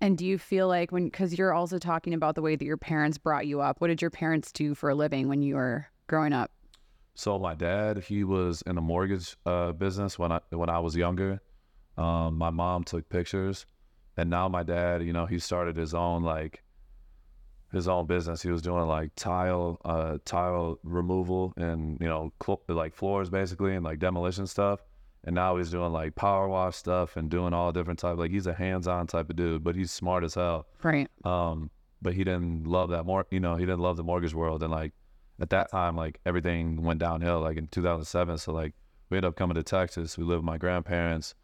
And 0.00 0.18
do 0.18 0.26
you 0.26 0.36
feel 0.36 0.66
like 0.66 0.90
when, 0.90 1.04
because 1.04 1.38
you're 1.38 1.54
also 1.54 1.78
talking 1.78 2.12
about 2.12 2.34
the 2.34 2.42
way 2.42 2.56
that 2.56 2.64
your 2.64 2.76
parents 2.76 3.16
brought 3.16 3.46
you 3.46 3.60
up, 3.60 3.80
what 3.80 3.88
did 3.88 4.02
your 4.02 4.10
parents 4.10 4.50
do 4.50 4.74
for 4.74 4.90
a 4.90 4.94
living 4.94 5.28
when 5.28 5.40
you 5.40 5.54
were 5.54 5.86
growing 6.08 6.32
up? 6.32 6.50
So 7.14 7.38
my 7.38 7.54
dad, 7.54 7.98
he 7.98 8.24
was 8.24 8.62
in 8.66 8.74
the 8.74 8.82
mortgage 8.82 9.36
uh, 9.46 9.72
business 9.72 10.18
when 10.18 10.32
I 10.32 10.40
when 10.50 10.68
I 10.68 10.80
was 10.80 10.94
younger. 10.94 11.40
Um, 11.96 12.36
my 12.36 12.50
mom 12.50 12.84
took 12.84 13.08
pictures, 13.08 13.64
and 14.18 14.28
now 14.28 14.48
my 14.48 14.62
dad, 14.62 15.02
you 15.02 15.14
know, 15.14 15.24
he 15.24 15.38
started 15.38 15.76
his 15.76 15.94
own 15.94 16.22
like 16.24 16.62
his 17.72 17.88
own 17.88 18.06
business. 18.06 18.42
He 18.42 18.50
was 18.50 18.60
doing 18.60 18.86
like 18.86 19.12
tile 19.16 19.80
uh, 19.84 20.18
tile 20.26 20.78
removal 20.82 21.54
and 21.56 21.98
you 22.02 22.06
know 22.06 22.32
cl- 22.44 22.62
like 22.68 22.94
floors 22.94 23.30
basically 23.30 23.74
and 23.74 23.82
like 23.82 23.98
demolition 23.98 24.46
stuff. 24.46 24.80
And 25.26 25.34
now 25.34 25.56
he's 25.56 25.70
doing 25.70 25.92
like 25.92 26.14
power 26.14 26.48
wash 26.48 26.76
stuff 26.76 27.16
and 27.16 27.28
doing 27.28 27.52
all 27.52 27.72
different 27.72 27.98
type. 27.98 28.16
Like 28.16 28.30
he's 28.30 28.46
a 28.46 28.54
hands 28.54 28.86
on 28.86 29.06
type 29.08 29.28
of 29.28 29.36
dude, 29.36 29.64
but 29.64 29.74
he's 29.74 29.90
smart 29.90 30.22
as 30.22 30.34
hell. 30.34 30.66
Right. 30.82 31.08
Um, 31.24 31.70
but 32.00 32.14
he 32.14 32.22
didn't 32.22 32.64
love 32.66 32.90
that 32.90 33.04
more. 33.04 33.26
You 33.30 33.40
know, 33.40 33.56
he 33.56 33.66
didn't 33.66 33.80
love 33.80 33.96
the 33.96 34.04
mortgage 34.04 34.34
world. 34.34 34.62
And 34.62 34.70
like 34.70 34.92
at 35.40 35.50
that 35.50 35.70
time, 35.70 35.96
like 35.96 36.20
everything 36.24 36.82
went 36.82 37.00
downhill, 37.00 37.40
like 37.40 37.56
in 37.56 37.66
2007. 37.66 38.38
So 38.38 38.52
like 38.52 38.72
we 39.10 39.16
ended 39.16 39.28
up 39.28 39.36
coming 39.36 39.56
to 39.56 39.62
Texas. 39.62 40.16
We 40.16 40.24
lived 40.24 40.38
with 40.38 40.46
my 40.46 40.58
grandparents 40.58 41.34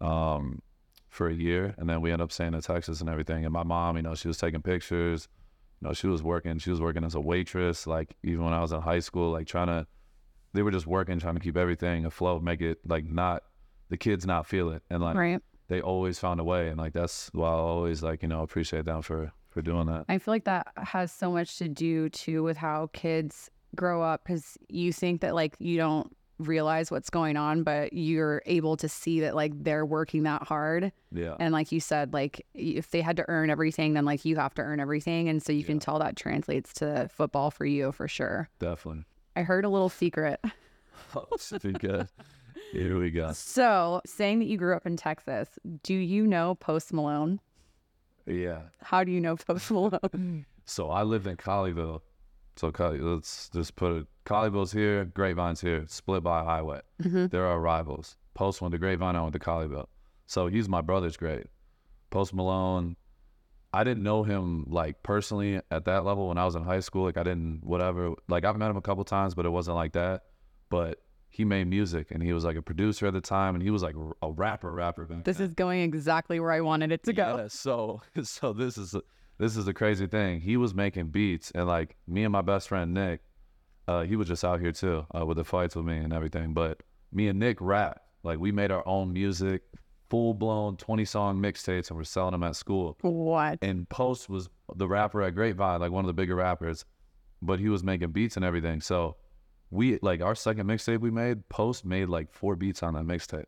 um, 0.00 0.62
for 1.08 1.28
a 1.28 1.34
year, 1.34 1.74
and 1.78 1.88
then 1.88 2.00
we 2.00 2.10
ended 2.10 2.24
up 2.24 2.32
staying 2.32 2.54
in 2.54 2.60
Texas 2.60 3.00
and 3.00 3.10
everything. 3.10 3.44
And 3.44 3.52
my 3.52 3.62
mom, 3.62 3.96
you 3.96 4.02
know, 4.02 4.14
she 4.14 4.28
was 4.28 4.38
taking 4.38 4.62
pictures. 4.62 5.28
You 5.80 5.88
know, 5.88 5.94
she 5.94 6.06
was 6.06 6.22
working. 6.22 6.58
She 6.58 6.70
was 6.70 6.80
working 6.80 7.04
as 7.04 7.14
a 7.14 7.20
waitress. 7.20 7.86
Like 7.86 8.16
even 8.22 8.44
when 8.44 8.52
I 8.52 8.60
was 8.60 8.72
in 8.72 8.80
high 8.80 9.00
school, 9.00 9.30
like 9.32 9.46
trying 9.46 9.68
to, 9.68 9.86
they 10.52 10.62
were 10.62 10.70
just 10.70 10.86
working, 10.86 11.18
trying 11.18 11.34
to 11.34 11.40
keep 11.40 11.56
everything 11.56 12.04
afloat, 12.04 12.42
make 12.42 12.60
it 12.60 12.78
like 12.86 13.04
not 13.04 13.42
the 13.88 13.96
kids 13.96 14.26
not 14.26 14.46
feel 14.46 14.70
it, 14.70 14.82
and 14.90 15.02
like 15.02 15.16
Right. 15.16 15.40
they 15.68 15.80
always 15.80 16.18
found 16.18 16.40
a 16.40 16.44
way, 16.44 16.68
and 16.68 16.78
like 16.78 16.92
that's 16.92 17.30
why 17.32 17.48
I 17.48 17.52
always 17.52 18.02
like 18.02 18.22
you 18.22 18.28
know 18.28 18.42
appreciate 18.42 18.84
them 18.84 19.02
for 19.02 19.32
for 19.48 19.62
doing 19.62 19.86
that. 19.86 20.04
I 20.08 20.18
feel 20.18 20.32
like 20.34 20.44
that 20.44 20.68
has 20.76 21.10
so 21.12 21.32
much 21.32 21.58
to 21.58 21.68
do 21.68 22.08
too 22.08 22.42
with 22.42 22.56
how 22.56 22.88
kids 22.92 23.50
grow 23.76 24.02
up 24.02 24.22
because 24.24 24.56
you 24.68 24.92
think 24.92 25.20
that 25.22 25.34
like 25.34 25.54
you 25.58 25.76
don't 25.76 26.14
realize 26.38 26.90
what's 26.90 27.10
going 27.10 27.36
on, 27.36 27.62
but 27.64 27.92
you're 27.92 28.42
able 28.46 28.76
to 28.76 28.88
see 28.88 29.20
that 29.20 29.34
like 29.36 29.52
they're 29.62 29.84
working 29.84 30.22
that 30.22 30.42
hard. 30.44 30.90
Yeah, 31.12 31.34
And 31.38 31.52
like 31.52 31.70
you 31.70 31.80
said, 31.80 32.14
like 32.14 32.46
if 32.54 32.90
they 32.92 33.02
had 33.02 33.16
to 33.18 33.24
earn 33.28 33.50
everything, 33.50 33.92
then 33.94 34.04
like 34.06 34.24
you 34.24 34.36
have 34.36 34.54
to 34.54 34.62
earn 34.62 34.80
everything. 34.80 35.28
And 35.28 35.42
so 35.42 35.52
you 35.52 35.64
can 35.64 35.78
tell 35.80 35.98
that 35.98 36.16
translates 36.16 36.72
to 36.74 37.10
football 37.12 37.50
for 37.50 37.66
you 37.66 37.92
for 37.92 38.08
sure. 38.08 38.48
definitely. 38.58 39.04
I 39.36 39.42
heard 39.42 39.64
a 39.64 39.68
little 39.68 39.88
secret. 39.88 40.40
Oh, 41.12 41.26
good. 41.80 42.06
Here 42.70 42.96
we 43.00 43.10
go. 43.10 43.32
So 43.32 44.00
saying 44.06 44.38
that 44.38 44.44
you 44.44 44.56
grew 44.56 44.76
up 44.76 44.86
in 44.86 44.96
Texas, 44.96 45.48
do 45.82 45.92
you 45.94 46.24
know 46.24 46.54
Post 46.54 46.92
Malone? 46.92 47.40
Yeah. 48.26 48.60
How 48.80 49.02
do 49.02 49.10
you 49.10 49.20
know 49.20 49.34
Post 49.36 49.70
Malone? 49.72 50.46
So 50.66 50.88
I 50.90 51.02
lived 51.02 51.26
in 51.26 51.36
Colleyville. 51.36 52.00
So 52.54 52.70
Collie- 52.70 53.00
let's 53.00 53.48
just 53.48 53.74
put 53.74 53.96
it. 53.96 54.06
Colleyville's 54.24 54.70
here, 54.70 55.04
Grapevine's 55.06 55.60
here, 55.60 55.84
split 55.88 56.22
by 56.22 56.42
a 56.42 56.44
highway. 56.44 56.80
Mm-hmm. 57.02 57.26
There 57.28 57.44
are 57.46 57.58
rivals. 57.58 58.16
Post 58.34 58.60
went 58.60 58.70
to 58.72 58.78
Grapevine, 58.78 59.16
I 59.16 59.20
went 59.22 59.32
to 59.32 59.40
Colleyville. 59.40 59.86
So 60.26 60.46
he's 60.46 60.68
my 60.68 60.80
brother's 60.80 61.16
grade. 61.16 61.48
Post 62.10 62.32
Malone, 62.34 62.94
I 63.72 63.84
didn't 63.84 64.02
know 64.02 64.22
him 64.22 64.64
like 64.68 65.02
personally 65.02 65.60
at 65.70 65.84
that 65.84 66.04
level 66.04 66.28
when 66.28 66.38
I 66.38 66.44
was 66.44 66.54
in 66.56 66.64
high 66.64 66.80
school. 66.80 67.04
Like 67.04 67.16
I 67.16 67.22
didn't 67.22 67.60
whatever. 67.62 68.14
Like 68.28 68.44
I've 68.44 68.56
met 68.56 68.70
him 68.70 68.76
a 68.76 68.82
couple 68.82 69.04
times, 69.04 69.34
but 69.34 69.46
it 69.46 69.50
wasn't 69.50 69.76
like 69.76 69.92
that. 69.92 70.24
But 70.70 71.00
he 71.28 71.44
made 71.44 71.68
music 71.68 72.10
and 72.10 72.22
he 72.22 72.32
was 72.32 72.44
like 72.44 72.56
a 72.56 72.62
producer 72.62 73.06
at 73.06 73.12
the 73.12 73.20
time 73.20 73.54
and 73.54 73.62
he 73.62 73.70
was 73.70 73.82
like 73.82 73.94
a 74.22 74.30
rapper 74.30 74.72
rapper 74.72 75.04
back 75.04 75.22
this 75.22 75.38
then. 75.38 75.46
is 75.46 75.54
going 75.54 75.80
exactly 75.80 76.40
where 76.40 76.50
I 76.50 76.60
wanted 76.60 76.90
it 76.90 77.04
to 77.04 77.12
go. 77.12 77.36
Yeah, 77.36 77.48
so 77.48 78.02
so 78.22 78.52
this 78.52 78.76
is 78.76 78.94
this 79.38 79.56
is 79.56 79.64
the 79.64 79.72
crazy 79.72 80.06
thing. 80.06 80.40
He 80.40 80.56
was 80.56 80.74
making 80.74 81.08
beats, 81.08 81.50
and 81.52 81.66
like 81.66 81.96
me 82.06 82.24
and 82.24 82.32
my 82.32 82.42
best 82.42 82.68
friend 82.68 82.92
Nick, 82.92 83.20
uh, 83.88 84.02
he 84.02 84.16
was 84.16 84.28
just 84.28 84.44
out 84.44 84.60
here 84.60 84.72
too 84.72 85.06
uh, 85.16 85.24
with 85.24 85.38
the 85.38 85.44
fights 85.44 85.76
with 85.76 85.86
me 85.86 85.96
and 85.96 86.12
everything. 86.12 86.52
But 86.52 86.82
me 87.12 87.28
and 87.28 87.38
Nick 87.38 87.58
rap. 87.60 88.02
Like 88.22 88.38
we 88.38 88.52
made 88.52 88.70
our 88.70 88.86
own 88.86 89.14
music, 89.14 89.62
full 90.10 90.34
blown 90.34 90.76
twenty 90.76 91.04
song 91.04 91.40
mixtapes, 91.40 91.88
and 91.88 91.96
we're 91.96 92.04
selling 92.04 92.32
them 92.32 92.42
at 92.42 92.56
school. 92.56 92.98
What? 93.00 93.58
And 93.62 93.88
Post 93.88 94.28
was 94.28 94.50
the 94.74 94.86
rapper 94.88 95.22
at 95.22 95.34
Grapevine, 95.34 95.80
like 95.80 95.92
one 95.92 96.04
of 96.04 96.08
the 96.08 96.12
bigger 96.12 96.34
rappers, 96.34 96.84
but 97.40 97.58
he 97.60 97.68
was 97.68 97.82
making 97.82 98.10
beats 98.10 98.36
and 98.36 98.44
everything. 98.44 98.80
So 98.80 99.16
we 99.70 99.98
like 100.02 100.20
our 100.20 100.34
second 100.34 100.66
mixtape 100.66 101.00
we 101.00 101.10
made. 101.10 101.48
Post 101.48 101.84
made 101.84 102.08
like 102.08 102.32
four 102.32 102.56
beats 102.56 102.82
on 102.82 102.94
that 102.94 103.04
mixtape. 103.04 103.44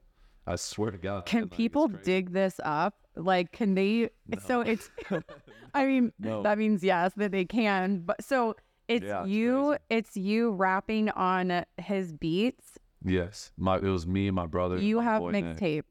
I 0.46 0.56
swear 0.56 0.90
to 0.90 0.98
God. 0.98 1.26
Can 1.26 1.42
like, 1.42 1.50
people 1.50 1.88
dig 1.88 2.32
this 2.32 2.58
up? 2.64 2.94
Like, 3.14 3.52
can 3.52 3.74
they? 3.74 4.10
So 4.44 4.60
it's, 4.62 4.90
I 5.74 5.86
mean, 5.86 6.12
No. 6.18 6.42
that 6.42 6.58
means 6.58 6.82
yes 6.82 7.12
that 7.16 7.30
they 7.30 7.44
can. 7.44 8.00
But 8.00 8.24
so 8.24 8.56
it's 8.88 9.04
Yeah, 9.04 9.20
it's 9.22 9.30
you, 9.30 9.66
crazy. 9.66 9.78
it's 9.90 10.16
you 10.16 10.50
rapping 10.52 11.10
on 11.10 11.64
his 11.78 12.12
beats. 12.12 12.78
Yes, 13.04 13.52
my 13.56 13.76
it 13.76 13.82
was 13.82 14.06
me 14.06 14.28
and 14.28 14.34
my 14.34 14.46
brother. 14.46 14.78
You 14.78 14.96
my 14.96 15.04
have 15.04 15.22
mixtapes. 15.22 15.84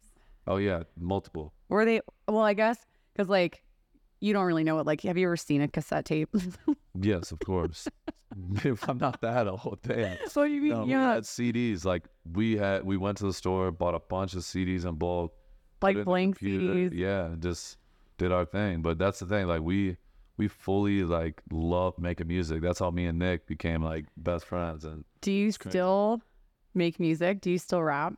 Oh 0.47 0.58
yeah, 0.58 0.84
multiple. 0.99 1.54
Were 1.69 1.86
they? 1.86 2.01
Well, 2.27 2.43
I 2.43 2.54
guess 2.54 2.77
because 3.13 3.30
like 3.30 3.63
you 4.19 4.34
don't 4.34 4.45
really 4.45 4.63
know 4.63 4.75
what. 4.75 4.86
Like, 4.86 5.01
have 5.01 5.17
you 5.17 5.27
ever 5.27 5.38
seen 5.38 5.62
a 5.62 5.67
cassette 5.67 6.06
tape? 6.06 6.30
Yes, 6.99 7.32
of 7.32 7.39
course. 7.39 7.88
if 8.65 8.88
I'm 8.89 8.97
not 8.97 9.21
that 9.21 9.47
old, 9.47 9.80
damn. 9.82 10.17
so 10.27 10.43
you 10.43 10.62
mean 10.62 10.71
No, 10.73 10.84
we 10.84 10.91
yeah, 10.91 11.13
had 11.13 11.23
CDs. 11.23 11.86
Like 11.86 12.06
we 12.34 12.58
had, 12.58 12.84
we 12.84 12.97
went 12.97 13.17
to 13.19 13.25
the 13.25 13.34
store, 13.34 13.71
bought 13.71 13.95
a 13.95 13.99
bunch 13.99 14.34
of 14.34 14.41
CDs 14.41 14.86
in 14.86 14.95
bulk. 14.95 15.34
like 15.82 16.04
blank 16.04 16.38
CDs. 16.39 16.91
Yeah, 16.93 17.30
just 17.39 17.77
did 18.17 18.34
our 18.34 18.43
thing. 18.45 18.82
But 18.82 18.97
that's 18.97 19.19
the 19.19 19.25
thing. 19.25 19.47
Like 19.47 19.62
we, 19.62 19.95
we 20.36 20.49
fully 20.49 21.04
like 21.06 21.41
love 21.49 21.97
making 21.97 22.27
music. 22.27 22.62
That's 22.62 22.80
how 22.80 22.91
me 22.91 23.06
and 23.06 23.17
Nick 23.17 23.47
became 23.47 23.82
like 23.82 24.06
best 24.17 24.45
friends. 24.45 24.84
And 24.84 25.06
Do 25.21 25.32
you 25.32 25.54
still 25.54 26.21
make 26.73 26.99
music? 26.99 27.39
Do 27.39 27.51
you 27.51 27.58
still 27.58 27.82
rap? 27.82 28.15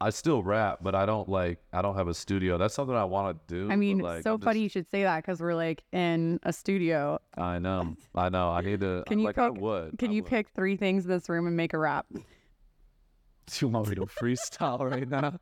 I 0.00 0.10
still 0.10 0.42
rap, 0.42 0.80
but 0.82 0.94
I 0.94 1.06
don't 1.06 1.26
like. 1.28 1.58
I 1.72 1.80
don't 1.80 1.96
have 1.96 2.06
a 2.08 2.12
studio. 2.14 2.58
That's 2.58 2.74
something 2.74 2.94
I 2.94 3.04
want 3.04 3.38
to 3.48 3.54
do. 3.54 3.72
I 3.72 3.76
mean, 3.76 3.98
like, 3.98 4.22
so 4.24 4.34
I'm 4.34 4.40
funny 4.40 4.60
just- 4.60 4.62
you 4.76 4.80
should 4.80 4.90
say 4.90 5.04
that 5.04 5.22
because 5.24 5.40
we're 5.40 5.54
like 5.54 5.82
in 5.92 6.38
a 6.42 6.52
studio. 6.52 7.18
I 7.38 7.58
know. 7.58 7.96
I 8.14 8.28
know. 8.28 8.50
I 8.50 8.60
need 8.60 8.80
to. 8.80 9.04
Can 9.06 9.18
you 9.20 9.24
like? 9.26 9.38
I 9.38 9.48
pick- 9.50 9.60
would. 9.60 9.98
Can 9.98 10.10
I 10.10 10.14
you 10.14 10.22
would. 10.22 10.28
pick 10.30 10.48
three 10.50 10.76
things 10.76 11.04
in 11.04 11.10
this 11.10 11.28
room 11.30 11.46
and 11.46 11.56
make 11.56 11.72
a 11.72 11.78
rap? 11.78 12.06
Do 12.12 12.20
you 13.60 13.68
want 13.68 13.88
me 13.88 13.94
to 13.94 14.02
freestyle 14.02 14.80
right 14.90 15.08
now? 15.08 15.38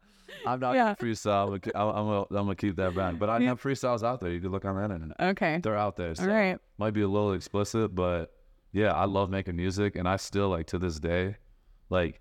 I'm 0.47 0.61
not 0.61 0.75
Yeah. 0.75 0.95
gonna 0.99 1.12
freestyle. 1.12 1.49
I'm, 1.75 1.88
I'm, 1.88 2.07
gonna, 2.07 2.21
I'm 2.21 2.27
gonna 2.47 2.55
keep 2.55 2.77
that 2.77 2.95
back. 2.95 3.19
But 3.19 3.31
I 3.31 3.40
have 3.43 3.61
freestyles 3.62 4.03
out 4.03 4.21
there. 4.21 4.31
You 4.31 4.40
can 4.40 4.51
look 4.53 4.64
on 4.64 4.77
the 4.77 4.83
internet. 4.85 5.17
Okay. 5.21 5.61
They're 5.62 5.77
out 5.77 5.97
there. 5.97 6.14
So 6.14 6.23
All 6.25 6.29
right. 6.29 6.59
might 6.79 6.93
be 6.93 7.03
a 7.03 7.09
little 7.09 7.33
explicit, 7.33 7.95
but 7.95 8.33
yeah, 8.73 8.93
I 8.93 9.05
love 9.05 9.31
making 9.31 9.57
music, 9.57 9.97
and 9.97 10.09
I 10.09 10.17
still 10.17 10.49
like 10.49 10.67
to 10.69 10.79
this 10.79 10.99
day, 10.99 11.37
like 11.90 12.21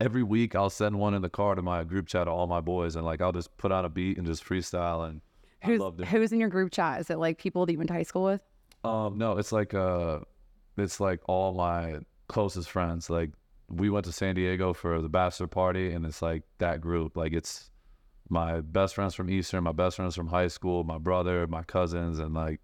every 0.00 0.22
week 0.22 0.54
I'll 0.54 0.70
send 0.70 0.98
one 0.98 1.14
in 1.14 1.22
the 1.22 1.28
car 1.28 1.54
to 1.54 1.62
my 1.62 1.84
group 1.84 2.06
chat 2.06 2.24
to 2.24 2.30
all 2.30 2.46
my 2.46 2.60
boys, 2.60 2.96
and 2.96 3.04
like 3.04 3.20
I'll 3.20 3.32
just 3.32 3.56
put 3.58 3.70
on 3.72 3.84
a 3.84 3.88
beat 3.88 4.18
and 4.18 4.26
just 4.26 4.44
freestyle, 4.44 5.08
and 5.08 5.20
Who's 5.62 5.80
I 5.80 5.84
love 5.84 6.00
it. 6.00 6.06
who's 6.06 6.32
in 6.32 6.40
your 6.40 6.48
group 6.48 6.72
chat? 6.72 7.00
Is 7.00 7.10
it 7.10 7.18
like 7.18 7.38
people 7.38 7.66
that 7.66 7.72
you 7.72 7.78
went 7.78 7.88
to 7.88 7.94
high 7.94 8.02
school 8.02 8.24
with? 8.24 8.42
Um, 8.82 9.18
no, 9.18 9.36
it's 9.36 9.52
like 9.52 9.74
uh, 9.74 10.20
it's 10.78 11.00
like 11.00 11.20
all 11.26 11.52
my 11.52 11.98
closest 12.28 12.70
friends. 12.70 13.10
Like 13.10 13.30
we 13.68 13.90
went 13.90 14.06
to 14.06 14.12
San 14.12 14.34
Diego 14.34 14.72
for 14.72 15.02
the 15.02 15.08
bachelor 15.08 15.46
party, 15.48 15.92
and 15.92 16.06
it's 16.06 16.22
like 16.22 16.42
that 16.58 16.80
group. 16.80 17.16
Like 17.16 17.32
it's 17.34 17.70
my 18.30 18.60
best 18.60 18.94
friends 18.94 19.14
from 19.14 19.28
Eastern, 19.28 19.64
my 19.64 19.72
best 19.72 19.96
friends 19.96 20.14
from 20.14 20.28
high 20.28 20.48
school, 20.48 20.82
my 20.84 20.98
brother, 20.98 21.46
my 21.46 21.62
cousins, 21.62 22.18
and 22.18 22.32
like 22.32 22.60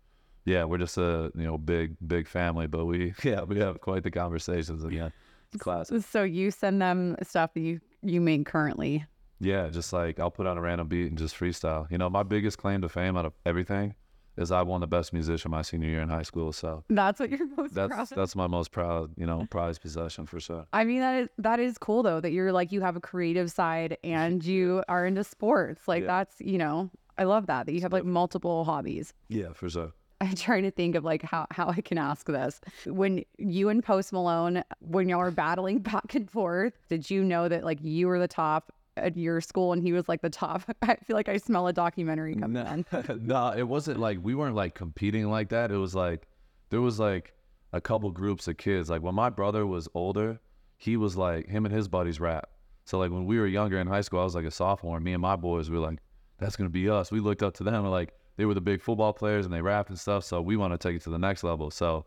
yeah, 0.47 0.65
we're 0.65 0.79
just 0.79 0.97
a 0.97 1.31
you 1.35 1.45
know 1.45 1.59
big 1.59 1.97
big 2.07 2.27
family. 2.29 2.67
But 2.67 2.87
we 2.87 3.13
yeah 3.23 3.43
we 3.43 3.59
have 3.59 3.81
quite 3.83 4.05
the 4.05 4.11
conversations 4.11 4.85
again. 4.85 5.13
Classic. 5.59 6.03
So 6.03 6.23
you 6.23 6.51
send 6.51 6.81
them 6.83 7.17
stuff 7.23 7.55
that 7.55 7.61
you 7.61 7.81
you 8.03 8.21
make 8.21 8.47
currently. 8.47 9.05
Yeah, 9.41 9.69
just 9.69 9.93
like 9.93 10.19
I'll 10.19 10.31
put 10.31 10.47
on 10.47 10.57
a 10.57 10.61
random 10.61 10.89
beat 10.89 11.09
and 11.09 11.19
just 11.19 11.39
freestyle. 11.39 11.91
You 11.91 11.99
know, 11.99 12.09
my 12.09 12.23
biggest 12.23 12.59
claim 12.59 12.81
to 12.83 12.89
fame 12.89 13.17
out 13.17 13.27
of 13.27 13.33
everything 13.45 13.95
is 14.39 14.51
I 14.53 14.61
won 14.63 14.81
the 14.83 14.87
best 14.87 15.13
musician 15.15 15.51
my 15.51 15.63
senior 15.63 15.89
year 15.89 16.01
in 16.03 16.09
high 16.11 16.23
school. 16.23 16.53
So 16.53 16.85
That's 16.91 17.19
what 17.21 17.31
you're 17.31 17.47
most 17.47 17.75
proud 17.75 17.91
that's 17.91 18.13
of. 18.13 18.17
that's 18.17 18.37
my 18.37 18.47
most 18.47 18.71
proud 18.71 19.11
you 19.17 19.27
know 19.27 19.47
prized 19.51 19.81
possession 19.83 20.27
for 20.27 20.41
sure. 20.41 20.67
I 20.73 20.85
mean 20.85 21.01
that 21.01 21.23
is 21.23 21.29
that 21.39 21.59
is 21.61 21.79
cool 21.79 22.03
though 22.03 22.21
that 22.21 22.33
you're 22.33 22.53
like 22.53 22.73
you 22.73 22.81
have 22.83 22.97
a 22.97 23.01
creative 23.01 23.51
side 23.51 23.97
and 24.05 24.45
you 24.45 24.83
are 24.89 25.07
into 25.07 25.25
sports. 25.25 25.87
Like 25.89 26.03
Yeah. 26.03 26.07
that's 26.19 26.37
you 26.41 26.59
know 26.59 26.91
I 27.19 27.25
love 27.25 27.47
that 27.47 27.65
that 27.67 27.73
you 27.73 27.81
have 27.81 27.93
like 27.93 28.05
multiple 28.05 28.65
hobbies. 28.65 29.15
Yeah, 29.29 29.53
for 29.55 29.71
sure. 29.71 29.93
I'm 30.21 30.35
trying 30.35 30.63
to 30.63 30.71
think 30.71 30.95
of 30.95 31.05
like 31.05 31.23
how, 31.23 31.47
how 31.51 31.69
I 31.69 31.81
can 31.81 31.99
ask 31.99 32.27
this. 32.27 32.61
When 32.87 33.25
you 33.39 33.69
and 33.69 33.83
Post 33.85 34.13
Malone, 34.13 34.63
when 34.81 35.09
y'all 35.09 35.19
were 35.19 35.31
battling 35.31 35.79
back 35.81 36.15
and 36.15 36.31
forth, 36.31 36.75
did 36.89 37.11
you 37.11 37.23
know 37.23 37.49
that 37.49 37.65
like 37.65 37.79
you 37.83 38.07
were 38.09 38.19
the 38.19 38.29
top 38.29 38.73
at 38.97 39.15
your 39.17 39.43
school 39.43 39.73
and 39.73 39.83
he 39.83 39.93
was 39.93 40.09
like 40.09 40.23
the 40.23 40.31
top? 40.31 40.63
I 40.83 40.97
feel 40.97 41.17
like 41.17 41.29
I 41.29 41.37
smell 41.37 41.67
a 41.67 41.73
documentary 41.73 42.35
coming 42.35 42.67
in. 42.67 42.87
no, 43.27 43.53
it 43.57 43.65
wasn't 43.65 44.01
like 44.01 44.19
we 44.23 44.35
weren't 44.35 44.57
like 44.57 44.75
competing 44.75 45.31
like 45.31 45.51
that. 45.51 45.71
It 45.71 45.77
was 45.77 45.95
like 45.95 46.27
there 46.71 46.81
was 46.81 46.99
like 46.99 47.35
a 47.73 47.81
couple 47.81 48.11
groups 48.11 48.49
of 48.49 48.57
kids. 48.57 48.89
Like 48.89 49.03
when 49.03 49.15
my 49.15 49.29
brother 49.29 49.67
was 49.67 49.89
older, 49.95 50.41
he 50.79 50.97
was 50.97 51.17
like 51.17 51.49
him 51.49 51.67
and 51.67 51.75
his 51.75 51.89
buddies 51.89 52.21
rap. 52.21 52.49
So 52.85 52.99
like 52.99 53.11
when 53.11 53.27
we 53.27 53.39
were 53.39 53.47
younger 53.47 53.79
in 53.79 53.87
high 53.87 54.01
school, 54.01 54.21
I 54.21 54.25
was 54.25 54.35
like 54.35 54.45
a 54.45 54.51
sophomore. 54.51 54.99
Me 55.01 55.13
and 55.13 55.21
my 55.21 55.37
boys 55.37 55.69
we 55.69 55.77
were 55.77 55.87
like, 55.87 55.99
that's 56.39 56.57
gonna 56.57 56.71
be 56.71 56.89
us. 56.89 57.11
We 57.11 57.21
looked 57.21 57.43
up 57.43 57.55
to 57.55 57.65
them 57.65 57.75
and 57.75 57.91
like 57.91 58.15
they 58.37 58.45
were 58.45 58.55
the 58.55 58.61
big 58.61 58.83
football 58.83 59.13
players 59.13 59.45
and 59.45 59.55
they 59.55 59.63
rapped 59.63 59.91
and 59.91 59.99
stuff. 59.99 60.25
So 60.25 60.41
we 60.41 60.57
want 60.57 60.73
to 60.73 60.79
take 60.79 60.97
it 60.97 61.03
to 61.03 61.11
the 61.11 61.19
next 61.19 61.43
level. 61.43 61.71
So 61.71 62.07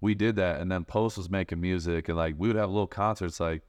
we 0.00 0.14
did 0.14 0.36
that. 0.36 0.60
And 0.60 0.70
then 0.70 0.84
Post 0.84 1.16
was 1.16 1.30
making 1.30 1.60
music 1.60 2.08
and 2.08 2.16
like 2.16 2.34
we 2.36 2.48
would 2.48 2.56
have 2.56 2.70
little 2.70 2.86
concerts 2.86 3.40
like 3.40 3.62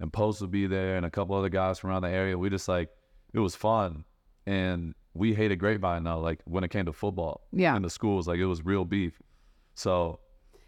and 0.00 0.12
Post 0.12 0.40
would 0.40 0.50
be 0.50 0.66
there 0.66 0.96
and 0.96 1.04
a 1.04 1.10
couple 1.10 1.34
other 1.36 1.48
guys 1.48 1.78
from 1.78 1.90
around 1.90 2.02
the 2.02 2.10
area. 2.10 2.38
We 2.38 2.50
just 2.50 2.68
like 2.68 2.90
it 3.32 3.40
was 3.40 3.54
fun. 3.54 4.04
And 4.46 4.94
we 5.14 5.34
hated 5.34 5.58
Grapevine 5.58 6.04
now, 6.04 6.18
like 6.18 6.40
when 6.44 6.64
it 6.64 6.70
came 6.70 6.86
to 6.86 6.92
football. 6.92 7.42
Yeah. 7.52 7.76
In 7.76 7.82
the 7.82 7.90
schools, 7.90 8.28
like 8.28 8.38
it 8.38 8.46
was 8.46 8.64
real 8.64 8.84
beef. 8.84 9.20
So 9.74 10.20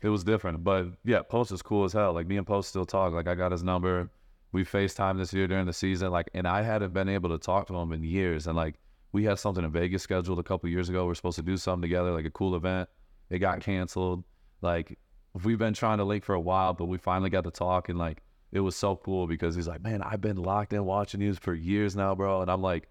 it 0.03 0.09
was 0.09 0.25
different. 0.25 0.65
But 0.65 0.89
yeah, 1.05 1.23
Post 1.23 1.53
is 1.53 1.63
cool 1.63 1.85
as 1.85 1.93
hell. 1.93 2.13
Like 2.13 2.27
me 2.27 2.37
and 2.37 2.47
Post 2.47 2.71
still 2.71 2.85
talk. 2.85 3.13
Like 3.13 3.29
I 3.29 3.35
got 3.35 3.53
his 3.53 3.63
number. 3.63 4.11
We 4.53 4.65
FaceTime 4.65 5.17
this 5.17 5.33
year 5.33 5.47
during 5.47 5.67
the 5.67 5.73
season. 5.73 6.11
Like 6.11 6.29
and 6.35 6.47
I 6.47 6.63
hadn't 6.63 6.93
been 6.93 7.09
able 7.09 7.31
to 7.31 7.39
talk 7.39 7.69
to 7.69 7.77
him 7.77 7.93
in 7.93 8.03
years. 8.03 8.49
And 8.49 8.57
like 8.57 8.75
we 9.13 9.25
had 9.25 9.39
something 9.39 9.65
in 9.65 9.71
Vegas 9.73 10.03
scheduled 10.03 10.39
a 10.39 10.43
couple 10.43 10.69
years 10.69 10.89
ago. 10.89 11.05
We 11.07 11.13
are 11.13 11.15
supposed 11.15 11.37
to 11.37 11.43
do 11.43 11.57
something 11.57 11.83
together, 11.83 12.13
like 12.13 12.25
a 12.27 12.31
cool 12.31 12.55
event. 12.55 12.89
It 13.29 13.39
got 13.39 13.61
canceled. 13.61 14.25
Like 14.63 14.99
we've 15.45 15.59
been 15.59 15.75
trying 15.75 15.99
to 15.99 16.05
link 16.05 16.25
for 16.25 16.35
a 16.35 16.41
while, 16.41 16.75
but 16.75 16.87
we 16.87 16.99
finally 16.99 17.31
got 17.31 17.45
to 17.45 17.51
talk, 17.51 17.89
and 17.89 17.99
like 17.99 18.23
it 18.53 18.61
was 18.61 18.75
so 18.77 18.97
cool 18.97 19.27
because 19.27 19.55
he's 19.55 19.69
like, 19.69 19.83
man, 19.83 20.03
I've 20.03 20.21
been 20.21 20.37
locked 20.37 20.73
in 20.73 20.85
watching 20.85 21.21
you 21.21 21.35
for 21.35 21.55
years 21.55 21.95
now, 21.95 22.15
bro, 22.17 22.43
and 22.43 22.51
I'm 22.51 22.61
like, 22.63 22.89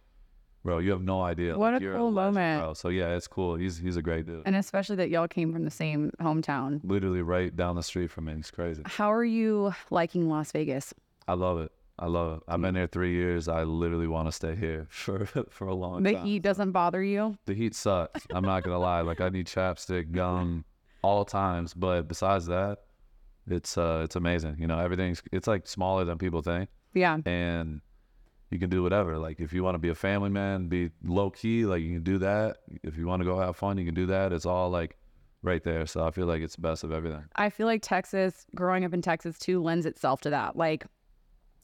bro, 0.63 0.77
you 0.79 0.91
have 0.91 1.01
no 1.01 1.21
idea. 1.21 1.57
What 1.57 1.73
Like, 1.73 1.81
a 1.81 1.93
cool 1.93 2.11
moment. 2.11 2.61
bro. 2.63 2.73
So 2.73 2.87
yeah, 2.89 3.15
it's 3.15 3.27
cool. 3.27 3.55
He's 3.55 3.77
he's 3.77 3.97
a 3.97 4.01
great 4.01 4.25
dude. 4.25 4.43
And 4.45 4.55
especially 4.55 4.95
that 4.97 5.09
y'all 5.09 5.27
came 5.27 5.51
from 5.53 5.63
the 5.65 5.71
same 5.71 6.11
hometown. 6.21 6.79
Literally 6.83 7.21
right 7.21 7.53
down 7.55 7.75
the 7.75 7.83
street 7.83 8.09
from 8.09 8.25
me. 8.25 8.33
It's 8.33 8.51
crazy. 8.51 8.83
How 8.85 9.11
are 9.11 9.23
you 9.25 9.73
liking 9.91 10.29
Las 10.29 10.51
Vegas? 10.51 10.93
I 11.27 11.33
love 11.33 11.59
it. 11.59 11.71
I 12.01 12.05
love 12.07 12.37
it. 12.37 12.43
I've 12.47 12.61
been 12.61 12.75
here 12.75 12.87
three 12.87 13.13
years. 13.13 13.47
I 13.49 13.63
literally 13.63 14.07
want 14.07 14.27
to 14.27 14.31
stay 14.31 14.55
here 14.55 14.87
for 14.89 15.25
for 15.49 15.67
a 15.67 15.75
long 15.75 16.03
The 16.03 16.13
time. 16.13 16.23
The 16.23 16.29
heat 16.29 16.41
doesn't 16.41 16.71
bother 16.71 17.03
you? 17.03 17.37
The 17.45 17.53
heat 17.53 17.75
sucks. 17.75 18.25
I'm 18.31 18.43
not 18.45 18.63
gonna 18.63 18.79
lie. 18.79 19.01
Like 19.01 19.19
I 19.21 19.29
need 19.29 19.47
chapstick, 19.47 20.11
gum, 20.11 20.63
all 21.01 21.25
times. 21.25 21.73
But 21.73 22.07
besides 22.07 22.45
that, 22.47 22.79
it's 23.47 23.77
uh 23.77 24.01
it's 24.05 24.15
amazing. 24.15 24.55
You 24.59 24.67
know, 24.67 24.79
everything's 24.79 25.21
it's 25.31 25.47
like 25.47 25.67
smaller 25.67 26.05
than 26.05 26.17
people 26.17 26.41
think, 26.41 26.69
Yeah. 26.93 27.17
and 27.25 27.81
you 28.51 28.57
can 28.59 28.69
do 28.69 28.81
whatever. 28.81 29.17
Like 29.17 29.39
if 29.39 29.51
you 29.53 29.63
want 29.63 29.75
to 29.75 29.79
be 29.79 29.89
a 29.89 29.95
family 29.95 30.29
man, 30.29 30.67
be 30.69 30.89
low 31.03 31.29
key, 31.29 31.65
like 31.65 31.81
you 31.81 31.93
can 31.93 32.03
do 32.03 32.17
that. 32.19 32.57
If 32.83 32.97
you 32.97 33.05
want 33.07 33.19
to 33.21 33.25
go 33.25 33.39
have 33.39 33.55
fun, 33.57 33.77
you 33.77 33.85
can 33.85 33.93
do 33.93 34.05
that. 34.07 34.31
It's 34.33 34.45
all 34.45 34.69
like 34.69 34.95
right 35.43 35.63
there. 35.63 35.85
So 35.85 36.03
I 36.05 36.11
feel 36.11 36.25
like 36.27 36.41
it's 36.41 36.55
the 36.55 36.61
best 36.61 36.83
of 36.83 36.91
everything. 36.91 37.25
I 37.35 37.49
feel 37.49 37.67
like 37.67 37.81
Texas, 37.81 38.45
growing 38.55 38.85
up 38.85 38.93
in 38.93 39.01
Texas 39.01 39.37
too, 39.37 39.61
lends 39.61 39.85
itself 39.85 40.21
to 40.21 40.29
that. 40.31 40.55
Like, 40.55 40.85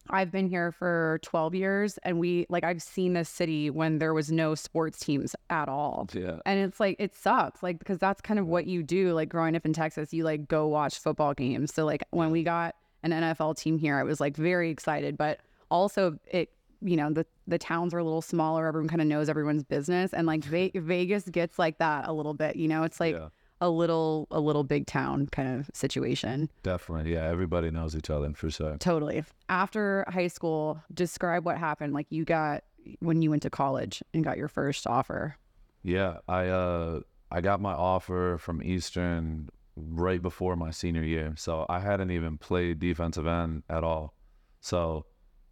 I've 0.10 0.32
been 0.32 0.48
here 0.48 0.72
for 0.72 1.20
12 1.24 1.56
years 1.56 1.98
and 2.04 2.20
we, 2.20 2.46
like, 2.50 2.64
I've 2.64 2.82
seen 2.82 3.14
this 3.14 3.30
city 3.30 3.70
when 3.70 4.00
there 4.00 4.14
was 4.14 4.32
no 4.32 4.56
sports 4.56 5.00
teams 5.00 5.36
at 5.50 5.68
all. 5.68 6.08
Yeah. 6.14 6.38
And 6.46 6.60
it's 6.60 6.80
like, 6.80 6.96
it 7.00 7.16
sucks, 7.16 7.64
like, 7.64 7.80
because 7.80 7.98
that's 7.98 8.22
kind 8.22 8.40
of 8.40 8.48
what 8.48 8.68
you 8.68 8.84
do. 8.84 9.14
Like, 9.14 9.30
growing 9.30 9.56
up 9.56 9.66
in 9.66 9.74
Texas, 9.74 10.14
you 10.14 10.24
like 10.24 10.48
go 10.48 10.68
watch 10.68 11.00
football 11.00 11.34
games. 11.34 11.74
So, 11.74 11.86
like, 11.86 12.04
when 12.12 12.32
we 12.32 12.44
got 12.44 12.76
an 13.04 13.12
NFL 13.12 13.58
team 13.58 13.78
here, 13.78 13.98
I 13.98 14.04
was 14.04 14.20
like 14.20 14.36
very 14.36 14.70
excited, 14.70 15.18
but 15.18 15.40
also 15.70 16.18
it, 16.26 16.52
you 16.82 16.96
know, 16.96 17.12
the, 17.12 17.26
the 17.48 17.58
towns 17.58 17.94
are 17.94 18.00
a 18.00 18.04
little 18.04 18.22
smaller. 18.22 18.68
Everyone 18.68 18.90
kind 18.90 19.02
of 19.02 19.08
knows 19.08 19.30
everyone's 19.30 19.64
business. 19.64 20.14
And 20.14 20.28
like 20.28 20.44
Ve- 20.44 20.72
Vegas 20.76 21.24
gets 21.24 21.58
like 21.58 21.80
that 21.80 22.08
a 22.08 22.14
little 22.14 22.34
bit, 22.34 22.56
you 22.56 22.68
know, 22.68 22.84
it's 22.84 23.00
like, 23.00 23.16
yeah. 23.16 23.30
A 23.62 23.70
little 23.70 24.28
a 24.32 24.40
little 24.40 24.64
big 24.64 24.86
town 24.86 25.28
kind 25.28 25.60
of 25.60 25.70
situation. 25.74 26.50
Definitely. 26.64 27.14
Yeah. 27.14 27.26
Everybody 27.26 27.72
knows 27.72 27.96
each 27.96 28.10
other 28.10 28.32
for 28.34 28.50
sure. 28.50 28.78
Totally. 28.78 29.24
After 29.50 30.06
high 30.10 30.28
school, 30.28 30.82
describe 30.94 31.46
what 31.46 31.58
happened. 31.58 31.94
Like 31.94 32.08
you 32.10 32.26
got 32.26 32.64
when 33.00 33.22
you 33.22 33.30
went 33.30 33.42
to 33.44 33.50
college 33.50 34.04
and 34.14 34.24
got 34.24 34.38
your 34.38 34.48
first 34.48 34.86
offer. 34.88 35.38
Yeah, 35.84 36.18
I 36.28 36.48
uh 36.48 37.00
I 37.32 37.42
got 37.42 37.62
my 37.62 37.74
offer 37.74 38.38
from 38.40 38.62
Eastern 38.62 39.50
right 39.76 40.22
before 40.22 40.56
my 40.56 40.72
senior 40.72 41.04
year. 41.04 41.34
So 41.38 41.66
I 41.70 41.80
hadn't 41.80 42.12
even 42.12 42.38
played 42.38 42.80
defensive 42.80 43.28
end 43.28 43.64
at 43.70 43.84
all. 43.84 44.14
So 44.62 45.06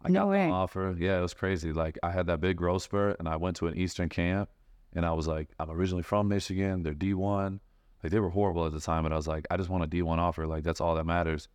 I 0.04 0.08
No 0.10 0.20
got 0.20 0.28
way. 0.28 0.50
offer. 0.50 0.94
Yeah, 0.98 1.18
it 1.18 1.22
was 1.22 1.34
crazy. 1.34 1.72
Like 1.72 1.98
I 2.02 2.10
had 2.10 2.26
that 2.26 2.40
big 2.40 2.56
growth 2.56 2.82
spurt 2.82 3.16
and 3.18 3.28
I 3.28 3.36
went 3.36 3.56
to 3.56 3.66
an 3.66 3.76
Eastern 3.76 4.08
camp 4.08 4.50
and 4.92 5.04
I 5.06 5.12
was 5.12 5.26
like, 5.26 5.48
I'm 5.58 5.70
originally 5.70 6.02
from 6.02 6.28
Michigan. 6.28 6.82
They're 6.82 6.94
D 6.94 7.14
one. 7.14 7.60
Like 8.04 8.12
they 8.12 8.20
were 8.20 8.28
horrible 8.28 8.66
at 8.66 8.72
the 8.72 8.80
time, 8.80 9.04
but 9.04 9.12
I 9.12 9.16
was 9.16 9.26
like, 9.26 9.46
I 9.50 9.56
just 9.56 9.70
want 9.70 9.82
a 9.82 9.86
D 9.86 10.02
one 10.02 10.20
offer. 10.20 10.46
Like 10.46 10.62
that's 10.62 10.82
all 10.82 10.94
that 10.96 11.06
matters. 11.06 11.48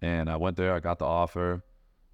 And 0.00 0.30
I 0.30 0.36
went 0.36 0.56
there, 0.56 0.72
I 0.72 0.78
got 0.78 1.00
the 1.00 1.04
offer. 1.04 1.64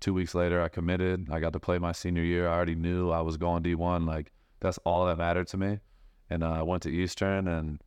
Two 0.01 0.15
weeks 0.15 0.35
later 0.35 0.63
I 0.63 0.69
committed. 0.69 1.29
I 1.31 1.41
got 1.41 1.53
to 1.53 1.61
play 1.61 1.79
my 1.79 1.93
senior 1.93 2.23
year. 2.23 2.49
I 2.49 2.55
already 2.55 2.75
knew 2.75 3.11
I 3.11 3.21
was 3.21 3.37
going 3.37 3.63
D 3.63 3.75
one. 3.75 4.07
Like 4.07 4.33
that's 4.61 4.79
all 4.87 5.05
that 5.05 5.19
mattered 5.19 5.49
to 5.49 5.59
me. 5.59 5.81
And 6.31 6.43
uh, 6.43 6.53
I 6.53 6.63
went 6.63 6.85
to 6.85 6.91
Eastern 6.91 7.49
and 7.49 7.79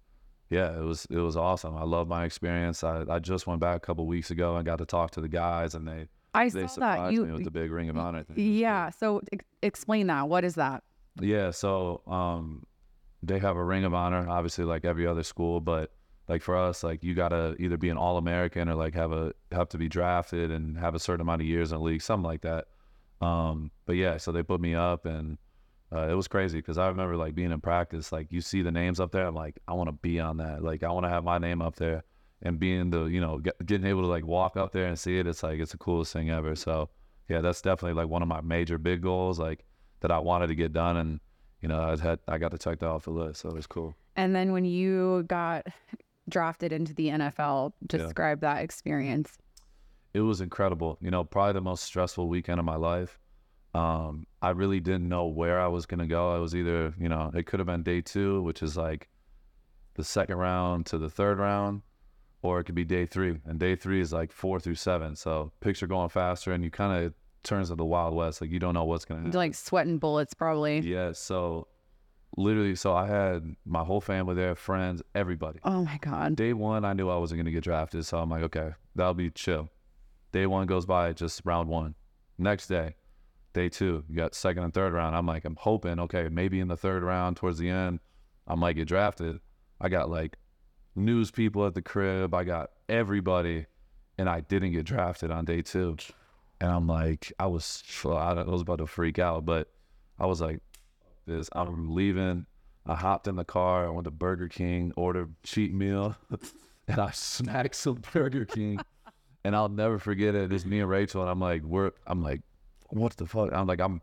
yeah, 0.51 0.77
it 0.77 0.83
was 0.83 1.07
it 1.09 1.17
was 1.17 1.35
awesome. 1.35 1.75
I 1.75 1.85
love 1.85 2.07
my 2.07 2.23
experience. 2.23 2.83
I, 2.83 3.03
I 3.09 3.17
just 3.17 3.47
went 3.47 3.59
back 3.59 3.77
a 3.77 3.79
couple 3.79 4.05
weeks 4.05 4.29
ago 4.29 4.57
and 4.57 4.65
got 4.67 4.77
to 4.77 4.85
talk 4.85 5.09
to 5.11 5.21
the 5.21 5.27
guys 5.27 5.73
and 5.73 5.87
they 5.87 6.07
I 6.35 6.49
they 6.49 6.49
saw 6.49 6.59
that 6.59 6.71
surprised 6.73 7.13
you. 7.15 7.25
me 7.25 7.31
with 7.31 7.45
the 7.45 7.51
big 7.51 7.71
ring 7.71 7.89
of 7.89 7.97
honor 7.97 8.21
thing. 8.21 8.35
Yeah. 8.37 8.91
So 8.91 9.21
ex- 9.33 9.45
explain 9.63 10.05
that. 10.05 10.29
What 10.29 10.45
is 10.45 10.53
that? 10.53 10.83
Yeah, 11.19 11.49
so 11.49 12.03
um, 12.05 12.63
they 13.21 13.39
have 13.39 13.55
a 13.55 13.63
ring 13.63 13.83
of 13.83 13.93
honor, 13.93 14.27
obviously, 14.29 14.63
like 14.63 14.85
every 14.85 15.05
other 15.05 15.23
school. 15.23 15.59
But 15.59 15.91
like 16.27 16.41
for 16.41 16.55
us, 16.55 16.83
like 16.83 17.03
you 17.03 17.13
gotta 17.15 17.55
either 17.59 17.77
be 17.77 17.89
an 17.89 17.97
All 17.97 18.17
American 18.17 18.69
or 18.69 18.75
like 18.75 18.93
have 18.93 19.11
a 19.11 19.33
have 19.51 19.69
to 19.69 19.77
be 19.77 19.89
drafted 19.89 20.51
and 20.51 20.77
have 20.77 20.95
a 20.95 20.99
certain 20.99 21.21
amount 21.21 21.41
of 21.41 21.47
years 21.47 21.71
in 21.71 21.79
the 21.79 21.83
league, 21.83 22.01
something 22.01 22.23
like 22.23 22.41
that. 22.41 22.65
Um, 23.21 23.71
but 23.85 23.93
yeah, 23.93 24.17
so 24.17 24.31
they 24.31 24.43
put 24.43 24.61
me 24.61 24.75
up, 24.75 25.05
and 25.05 25.37
uh, 25.91 26.07
it 26.09 26.13
was 26.13 26.27
crazy 26.27 26.59
because 26.59 26.77
I 26.77 26.87
remember 26.87 27.17
like 27.17 27.35
being 27.35 27.51
in 27.51 27.59
practice, 27.59 28.11
like 28.11 28.31
you 28.31 28.41
see 28.41 28.61
the 28.61 28.71
names 28.71 28.99
up 28.99 29.11
there, 29.11 29.25
I'm 29.25 29.35
like, 29.35 29.59
I 29.67 29.73
want 29.73 29.89
to 29.89 29.93
be 29.93 30.19
on 30.19 30.37
that, 30.37 30.63
like 30.63 30.83
I 30.83 30.91
want 30.91 31.05
to 31.05 31.09
have 31.09 31.23
my 31.23 31.39
name 31.39 31.61
up 31.61 31.75
there, 31.75 32.03
and 32.43 32.59
being 32.59 32.91
the 32.91 33.05
you 33.05 33.19
know 33.19 33.39
get, 33.39 33.65
getting 33.65 33.87
able 33.87 34.01
to 34.01 34.07
like 34.07 34.25
walk 34.25 34.55
up 34.55 34.71
there 34.71 34.85
and 34.85 34.97
see 34.97 35.17
it, 35.17 35.27
it's 35.27 35.43
like 35.43 35.59
it's 35.59 35.71
the 35.71 35.77
coolest 35.77 36.13
thing 36.13 36.29
ever. 36.29 36.55
So 36.55 36.89
yeah, 37.27 37.41
that's 37.41 37.61
definitely 37.61 37.99
like 37.99 38.09
one 38.09 38.21
of 38.21 38.27
my 38.27 38.41
major 38.41 38.77
big 38.77 39.01
goals, 39.01 39.39
like 39.39 39.65
that 40.01 40.11
I 40.11 40.19
wanted 40.19 40.47
to 40.47 40.55
get 40.55 40.73
done, 40.73 40.97
and 40.97 41.19
you 41.61 41.67
know 41.69 41.81
I 41.81 41.97
had 41.97 42.19
I 42.27 42.37
got 42.37 42.51
to 42.51 42.57
check 42.57 42.79
that 42.79 42.87
off 42.87 43.03
the 43.05 43.11
list, 43.11 43.41
so 43.41 43.49
it 43.49 43.55
was 43.55 43.67
cool. 43.67 43.95
And 44.15 44.35
then 44.35 44.51
when 44.51 44.65
you 44.65 45.23
got 45.27 45.67
drafted 46.29 46.71
into 46.71 46.93
the 46.93 47.07
NFL, 47.09 47.73
describe 47.87 48.41
that 48.41 48.61
experience. 48.63 49.37
it 50.13 50.21
was 50.21 50.41
incredible. 50.41 50.97
You 51.01 51.11
know, 51.11 51.23
probably 51.23 51.53
the 51.53 51.61
most 51.61 51.83
stressful 51.83 52.27
weekend 52.27 52.59
of 52.59 52.65
my 52.65 52.75
life. 52.75 53.19
Um, 53.75 54.25
I 54.41 54.49
really 54.49 54.79
didn't 54.79 55.07
know 55.07 55.27
where 55.27 55.59
I 55.59 55.67
was 55.67 55.85
gonna 55.85 56.07
go. 56.07 56.33
I 56.35 56.39
was 56.39 56.55
either, 56.55 56.93
you 56.99 57.07
know, 57.09 57.31
it 57.35 57.45
could 57.45 57.59
have 57.59 57.67
been 57.67 57.83
day 57.83 58.01
two, 58.01 58.41
which 58.41 58.63
is 58.63 58.75
like 58.75 59.07
the 59.95 60.03
second 60.03 60.37
round 60.37 60.85
to 60.87 60.97
the 60.97 61.09
third 61.09 61.37
round, 61.39 61.81
or 62.41 62.59
it 62.59 62.63
could 62.63 62.73
be 62.75 62.83
day 62.85 63.05
three. 63.05 63.37
And 63.45 63.59
day 63.59 63.75
three 63.75 64.01
is 64.01 64.11
like 64.11 64.31
four 64.31 64.59
through 64.59 64.75
seven. 64.75 65.15
So 65.15 65.51
picture 65.59 65.87
going 65.87 66.09
faster, 66.09 66.51
and 66.51 66.63
you 66.63 66.71
kind 66.71 67.05
of 67.05 67.13
turns 67.43 67.69
to 67.69 67.75
the 67.75 67.85
wild 67.85 68.13
west. 68.13 68.41
Like 68.41 68.51
you 68.51 68.59
don't 68.59 68.73
know 68.73 68.85
what's 68.85 69.05
gonna 69.05 69.21
happen. 69.21 69.37
Like 69.37 69.55
sweating 69.55 69.97
bullets, 69.97 70.33
probably. 70.33 70.79
Yeah. 70.79 71.11
So 71.13 71.67
literally, 72.37 72.75
so 72.75 72.95
I 72.95 73.07
had 73.07 73.55
my 73.65 73.83
whole 73.83 74.01
family 74.01 74.35
there, 74.35 74.55
friends, 74.55 75.01
everybody. 75.15 75.59
Oh 75.63 75.83
my 75.83 75.97
God. 76.01 76.35
Day 76.35 76.53
one, 76.53 76.85
I 76.85 76.93
knew 76.93 77.09
I 77.09 77.17
wasn't 77.17 77.39
going 77.39 77.45
to 77.45 77.51
get 77.51 77.63
drafted. 77.63 78.05
So 78.05 78.19
I'm 78.19 78.29
like, 78.29 78.43
okay, 78.43 78.71
that'll 78.95 79.13
be 79.13 79.29
chill. 79.29 79.69
Day 80.31 80.45
one 80.45 80.67
goes 80.67 80.85
by, 80.85 81.13
just 81.13 81.41
round 81.43 81.69
one. 81.69 81.95
Next 82.37 82.67
day, 82.67 82.95
day 83.53 83.69
two, 83.69 84.03
you 84.07 84.15
got 84.15 84.35
second 84.35 84.63
and 84.63 84.73
third 84.73 84.93
round. 84.93 85.15
I'm 85.15 85.25
like, 85.25 85.45
I'm 85.45 85.57
hoping, 85.59 85.99
okay, 85.99 86.29
maybe 86.29 86.59
in 86.59 86.67
the 86.67 86.77
third 86.77 87.03
round 87.03 87.37
towards 87.37 87.57
the 87.57 87.69
end, 87.69 87.99
I 88.47 88.55
might 88.55 88.73
get 88.73 88.87
drafted. 88.87 89.39
I 89.81 89.89
got 89.89 90.09
like 90.09 90.37
news 90.95 91.31
people 91.31 91.65
at 91.65 91.73
the 91.73 91.81
crib. 91.81 92.33
I 92.33 92.43
got 92.43 92.69
everybody, 92.87 93.65
and 94.17 94.29
I 94.29 94.41
didn't 94.41 94.71
get 94.71 94.85
drafted 94.85 95.31
on 95.31 95.45
day 95.45 95.61
two. 95.61 95.97
And 96.61 96.71
I'm 96.71 96.87
like, 96.87 97.31
I 97.39 97.47
was, 97.47 97.83
I 98.05 98.43
was 98.43 98.61
about 98.61 98.79
to 98.79 98.87
freak 98.87 99.17
out, 99.17 99.45
but 99.45 99.69
I 100.19 100.25
was 100.25 100.41
like, 100.41 100.59
this, 101.25 101.49
I'm 101.53 101.93
leaving. 101.95 102.45
I 102.85 102.95
hopped 102.95 103.27
in 103.27 103.35
the 103.35 103.45
car. 103.45 103.85
I 103.85 103.89
went 103.89 104.05
to 104.05 104.11
Burger 104.11 104.47
King, 104.47 104.91
ordered 104.95 105.33
cheat 105.43 105.73
meal, 105.73 106.15
and 106.87 106.99
I 106.99 107.09
snacked 107.09 107.75
some 107.75 108.01
Burger 108.13 108.45
King. 108.45 108.79
and 109.43 109.55
I'll 109.55 109.69
never 109.69 109.99
forget 109.99 110.35
it. 110.35 110.51
It's 110.51 110.65
me 110.65 110.79
and 110.79 110.89
Rachel, 110.89 111.21
and 111.21 111.29
I'm 111.29 111.39
like, 111.39 111.63
we're, 111.63 111.91
I'm 112.07 112.23
like, 112.23 112.41
what 112.89 113.15
the 113.15 113.25
fuck? 113.25 113.53
I'm 113.53 113.67
like, 113.67 113.79
I'm, 113.79 114.01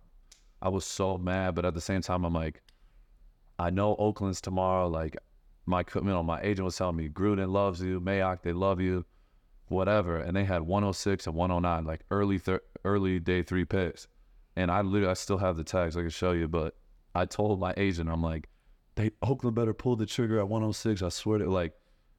I 0.62 0.68
was 0.68 0.84
so 0.84 1.18
mad, 1.18 1.54
but 1.54 1.64
at 1.64 1.74
the 1.74 1.80
same 1.80 2.00
time, 2.00 2.24
I'm 2.24 2.32
like, 2.32 2.62
I 3.58 3.70
know 3.70 3.96
Oakland's 3.96 4.40
tomorrow. 4.40 4.88
Like, 4.88 5.16
my, 5.66 5.84
you 5.94 6.02
know, 6.02 6.22
my 6.22 6.40
agent 6.42 6.64
was 6.64 6.76
telling 6.76 6.96
me 6.96 7.08
Gruden 7.08 7.50
loves 7.50 7.82
you, 7.82 8.00
Mayock, 8.00 8.42
they 8.42 8.52
love 8.52 8.80
you, 8.80 9.04
whatever. 9.68 10.16
And 10.18 10.36
they 10.36 10.44
had 10.44 10.62
106 10.62 11.26
and 11.26 11.34
109, 11.34 11.84
like 11.84 12.00
early, 12.10 12.38
thir- 12.38 12.62
early 12.84 13.18
day 13.18 13.42
three 13.42 13.64
picks. 13.64 14.06
And 14.56 14.70
I 14.70 14.80
literally, 14.82 15.10
I 15.10 15.14
still 15.14 15.38
have 15.38 15.56
the 15.56 15.64
tags 15.64 15.96
I 15.96 16.00
can 16.00 16.10
show 16.10 16.32
you, 16.32 16.48
but 16.48 16.74
I 17.14 17.24
told 17.26 17.60
my 17.60 17.74
agent, 17.76 18.08
I'm 18.08 18.22
like, 18.22 18.48
they 18.94 19.10
Oakland 19.22 19.54
better 19.56 19.74
pull 19.74 19.96
the 19.96 20.06
trigger 20.06 20.38
at 20.38 20.48
106. 20.48 21.02
I 21.02 21.08
swear 21.10 21.38
to 21.38 21.50
like 21.50 21.72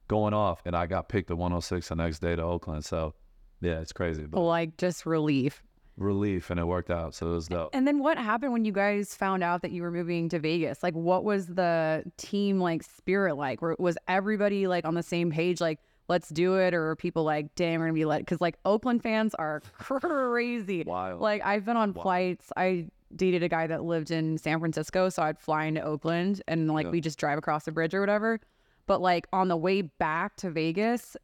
going 0.06 0.32
off, 0.34 0.62
and 0.64 0.76
I 0.76 0.86
got 0.86 1.08
picked 1.08 1.30
at 1.30 1.36
106 1.36 1.88
the 1.88 1.96
next 1.96 2.20
day 2.20 2.36
to 2.36 2.42
Oakland. 2.42 2.84
So 2.84 3.14
yeah, 3.60 3.80
it's 3.80 3.92
crazy, 3.92 4.24
but 4.26 4.40
Like 4.40 4.76
just 4.76 5.04
relief. 5.04 5.62
relief, 5.96 6.50
and 6.50 6.60
it 6.60 6.64
worked 6.64 6.90
out. 6.90 7.16
So 7.16 7.32
it 7.32 7.34
was 7.34 7.48
dope. 7.48 7.70
And 7.72 7.88
then 7.88 7.98
what 7.98 8.16
happened 8.18 8.52
when 8.52 8.64
you 8.64 8.70
guys 8.70 9.16
found 9.16 9.42
out 9.42 9.62
that 9.62 9.72
you 9.72 9.82
were 9.82 9.90
moving 9.90 10.28
to 10.28 10.38
Vegas? 10.38 10.80
Like, 10.84 10.94
what 10.94 11.24
was 11.24 11.46
the 11.48 12.04
team 12.16 12.60
like 12.60 12.84
spirit 12.84 13.34
like? 13.34 13.60
Was 13.60 13.98
everybody 14.06 14.68
like 14.68 14.84
on 14.84 14.94
the 14.94 15.02
same 15.02 15.32
page? 15.32 15.60
Like, 15.60 15.80
let's 16.08 16.28
do 16.30 16.56
it, 16.56 16.74
or 16.74 16.84
were 16.86 16.96
people 16.96 17.22
like, 17.24 17.54
damn, 17.54 17.80
we're 17.80 17.86
gonna 17.86 17.94
be 17.94 18.04
let? 18.04 18.20
Because 18.20 18.40
like 18.40 18.56
Oakland 18.64 19.02
fans 19.02 19.34
are 19.34 19.60
crazy. 19.78 20.84
Wild. 20.86 21.20
Like, 21.20 21.42
I've 21.44 21.64
been 21.64 21.76
on 21.76 21.92
Wild. 21.92 22.02
flights. 22.02 22.52
I 22.56 22.86
dated 23.14 23.42
a 23.42 23.48
guy 23.48 23.66
that 23.66 23.84
lived 23.84 24.10
in 24.10 24.36
San 24.38 24.58
Francisco, 24.58 25.08
so 25.08 25.22
I'd 25.22 25.38
fly 25.38 25.64
into 25.64 25.82
Oakland 25.82 26.42
and 26.48 26.70
like 26.70 26.84
Yeah. 26.86 26.90
we 26.90 27.00
just 27.00 27.18
drive 27.18 27.38
across 27.38 27.64
the 27.64 27.72
bridge 27.72 27.94
or 27.94 28.00
whatever. 28.00 28.40
But 28.86 29.00
like 29.00 29.26
on 29.32 29.48
the 29.48 29.56
way 29.56 29.82
back 29.82 30.36
to 30.36 30.50
Vegas, 30.50 31.16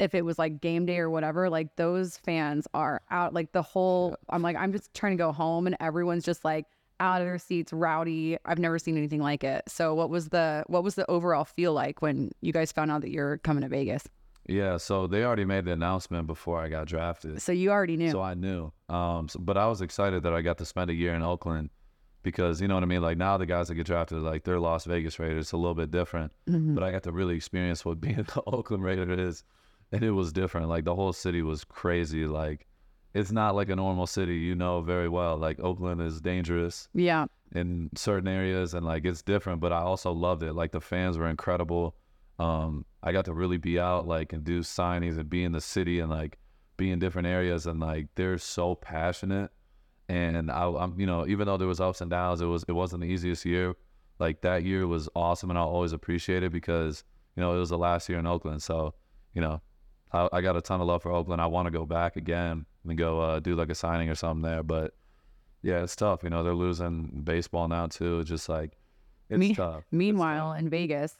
if 0.00 0.14
it 0.14 0.24
was 0.24 0.38
like 0.38 0.60
game 0.60 0.86
day 0.86 0.98
or 0.98 1.08
whatever, 1.10 1.48
like 1.50 1.76
those 1.76 2.16
fans 2.18 2.66
are 2.74 3.00
out. 3.10 3.34
Like 3.34 3.52
the 3.52 3.62
whole, 3.62 4.16
I'm 4.28 4.42
like, 4.42 4.56
I'm 4.56 4.72
just 4.72 4.92
trying 4.94 5.12
to 5.16 5.22
go 5.22 5.30
home, 5.32 5.66
and 5.66 5.76
everyone's 5.80 6.24
just 6.24 6.44
like 6.44 6.66
out 7.00 7.20
of 7.20 7.26
their 7.26 7.38
seats, 7.38 7.72
rowdy. 7.72 8.38
I've 8.44 8.58
never 8.58 8.78
seen 8.78 8.96
anything 8.96 9.20
like 9.20 9.44
it. 9.44 9.62
So 9.68 9.94
what 9.94 10.10
was 10.10 10.28
the 10.30 10.64
what 10.66 10.82
was 10.84 10.94
the 10.96 11.08
overall 11.10 11.44
feel 11.44 11.72
like 11.72 12.02
when 12.02 12.30
you 12.40 12.52
guys 12.52 12.72
found 12.72 12.90
out 12.90 13.00
that 13.02 13.10
you're 13.10 13.38
coming 13.38 13.62
to 13.62 13.68
Vegas? 13.68 14.04
Yeah, 14.46 14.76
so 14.76 15.06
they 15.06 15.24
already 15.24 15.44
made 15.44 15.66
the 15.66 15.72
announcement 15.72 16.26
before 16.26 16.60
I 16.60 16.68
got 16.68 16.86
drafted. 16.86 17.40
So 17.40 17.52
you 17.52 17.70
already 17.70 17.96
knew. 17.96 18.10
So 18.10 18.20
I 18.20 18.34
knew. 18.34 18.72
Um, 18.88 19.28
so, 19.28 19.38
but 19.38 19.56
I 19.56 19.66
was 19.66 19.80
excited 19.80 20.24
that 20.24 20.32
I 20.32 20.42
got 20.42 20.58
to 20.58 20.64
spend 20.64 20.90
a 20.90 20.94
year 20.94 21.14
in 21.14 21.22
Oakland 21.22 21.70
because 22.22 22.60
you 22.60 22.68
know 22.68 22.74
what 22.74 22.82
I 22.82 22.86
mean. 22.86 23.02
Like 23.02 23.18
now, 23.18 23.36
the 23.36 23.46
guys 23.46 23.68
that 23.68 23.74
get 23.74 23.86
drafted, 23.86 24.18
like 24.18 24.44
they're 24.44 24.58
Las 24.58 24.84
Vegas 24.84 25.18
Raiders, 25.18 25.46
it's 25.46 25.52
a 25.52 25.56
little 25.56 25.74
bit 25.74 25.90
different. 25.90 26.32
Mm-hmm. 26.48 26.74
But 26.74 26.82
I 26.82 26.90
got 26.90 27.02
to 27.04 27.12
really 27.12 27.36
experience 27.36 27.84
what 27.84 28.00
being 28.00 28.16
the 28.16 28.42
Oakland 28.46 28.82
Raider 28.82 29.12
is, 29.12 29.44
and 29.92 30.02
it 30.02 30.12
was 30.12 30.32
different. 30.32 30.68
Like 30.68 30.84
the 30.84 30.94
whole 30.94 31.12
city 31.12 31.42
was 31.42 31.64
crazy. 31.64 32.26
Like 32.26 32.66
it's 33.14 33.32
not 33.32 33.54
like 33.54 33.68
a 33.68 33.76
normal 33.76 34.06
city, 34.06 34.36
you 34.36 34.54
know 34.54 34.80
very 34.80 35.08
well. 35.08 35.36
Like 35.36 35.60
Oakland 35.60 36.00
is 36.00 36.20
dangerous 36.20 36.88
yeah. 36.94 37.26
in 37.54 37.90
certain 37.94 38.28
areas, 38.28 38.74
and 38.74 38.84
like 38.86 39.04
it's 39.04 39.22
different. 39.22 39.60
But 39.60 39.72
I 39.72 39.80
also 39.80 40.12
loved 40.12 40.42
it. 40.42 40.54
Like 40.54 40.72
the 40.72 40.80
fans 40.80 41.18
were 41.18 41.28
incredible. 41.28 41.94
Um, 42.38 42.84
I 43.02 43.12
got 43.12 43.24
to 43.24 43.32
really 43.34 43.56
be 43.56 43.78
out, 43.80 44.06
like, 44.06 44.32
and 44.32 44.44
do 44.44 44.60
signings 44.60 45.18
and 45.18 45.28
be 45.28 45.42
in 45.44 45.52
the 45.52 45.60
city 45.60 45.98
and 46.00 46.10
like 46.10 46.38
be 46.76 46.90
in 46.90 46.98
different 46.98 47.28
areas, 47.28 47.66
and 47.66 47.80
like 47.80 48.08
they're 48.14 48.38
so 48.38 48.74
passionate. 48.74 49.50
And 50.08 50.50
I, 50.50 50.64
I'm, 50.68 50.98
you 50.98 51.06
know, 51.06 51.26
even 51.26 51.46
though 51.46 51.56
there 51.56 51.68
was 51.68 51.80
ups 51.80 52.00
and 52.00 52.10
downs, 52.10 52.40
it 52.40 52.46
was 52.46 52.64
it 52.68 52.72
wasn't 52.72 53.02
the 53.02 53.08
easiest 53.08 53.44
year. 53.44 53.74
Like 54.18 54.42
that 54.42 54.64
year 54.64 54.86
was 54.86 55.08
awesome, 55.16 55.50
and 55.50 55.58
I'll 55.58 55.68
always 55.68 55.92
appreciate 55.92 56.42
it 56.42 56.52
because 56.52 57.02
you 57.36 57.40
know 57.42 57.54
it 57.54 57.58
was 57.58 57.70
the 57.70 57.78
last 57.78 58.08
year 58.08 58.18
in 58.18 58.26
Oakland. 58.26 58.62
So, 58.62 58.94
you 59.34 59.40
know, 59.40 59.60
I, 60.12 60.28
I 60.32 60.40
got 60.40 60.56
a 60.56 60.60
ton 60.60 60.80
of 60.80 60.86
love 60.86 61.02
for 61.02 61.12
Oakland. 61.12 61.40
I 61.40 61.46
want 61.46 61.66
to 61.66 61.70
go 61.70 61.86
back 61.86 62.16
again 62.16 62.66
and 62.86 62.98
go 62.98 63.20
uh, 63.20 63.40
do 63.40 63.54
like 63.56 63.70
a 63.70 63.74
signing 63.74 64.08
or 64.10 64.14
something 64.14 64.42
there. 64.42 64.62
But 64.62 64.94
yeah, 65.62 65.82
it's 65.82 65.96
tough. 65.96 66.22
You 66.22 66.30
know, 66.30 66.42
they're 66.42 66.54
losing 66.54 67.22
baseball 67.24 67.68
now 67.68 67.86
too. 67.86 68.20
It's 68.20 68.28
just 68.28 68.48
like 68.48 68.76
it's 69.28 69.38
Me- 69.38 69.54
tough. 69.54 69.78
It's 69.78 69.92
Meanwhile, 69.92 70.52
in 70.54 70.68
Vegas, 70.68 71.16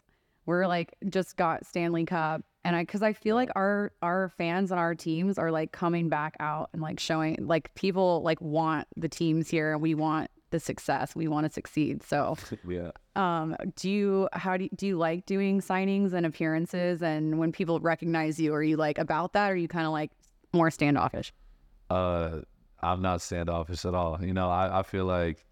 we're 0.46 0.66
like 0.66 0.94
just 1.08 1.36
got 1.36 1.66
Stanley 1.66 2.04
Cup, 2.04 2.42
and 2.64 2.76
I 2.76 2.82
because 2.82 3.02
I 3.02 3.12
feel 3.12 3.36
like 3.36 3.50
our 3.54 3.92
our 4.02 4.28
fans 4.30 4.70
and 4.70 4.80
our 4.80 4.94
teams 4.94 5.38
are 5.38 5.50
like 5.50 5.72
coming 5.72 6.08
back 6.08 6.36
out 6.40 6.70
and 6.72 6.82
like 6.82 7.00
showing 7.00 7.36
like 7.40 7.74
people 7.74 8.22
like 8.22 8.40
want 8.40 8.88
the 8.96 9.08
teams 9.08 9.48
here, 9.48 9.72
and 9.72 9.80
we 9.80 9.94
want 9.94 10.30
the 10.50 10.60
success, 10.60 11.16
we 11.16 11.28
want 11.28 11.46
to 11.46 11.52
succeed. 11.52 12.02
So, 12.02 12.36
yeah. 12.68 12.90
um, 13.16 13.56
do 13.76 13.90
you 13.90 14.28
how 14.32 14.56
do 14.56 14.64
you, 14.64 14.70
do 14.74 14.86
you 14.86 14.98
like 14.98 15.26
doing 15.26 15.60
signings 15.60 16.12
and 16.12 16.26
appearances, 16.26 17.02
and 17.02 17.38
when 17.38 17.52
people 17.52 17.80
recognize 17.80 18.38
you, 18.38 18.54
are 18.54 18.62
you 18.62 18.76
like 18.76 18.98
about 18.98 19.32
that, 19.32 19.50
or 19.50 19.54
are 19.54 19.56
you 19.56 19.68
kind 19.68 19.86
of 19.86 19.92
like 19.92 20.10
more 20.52 20.70
standoffish? 20.70 21.32
uh 21.90 22.40
I'm 22.82 23.00
not 23.00 23.22
standoffish 23.22 23.84
at 23.84 23.94
all. 23.94 24.18
You 24.20 24.34
know, 24.34 24.50
I, 24.50 24.80
I 24.80 24.82
feel 24.82 25.04
like 25.04 25.44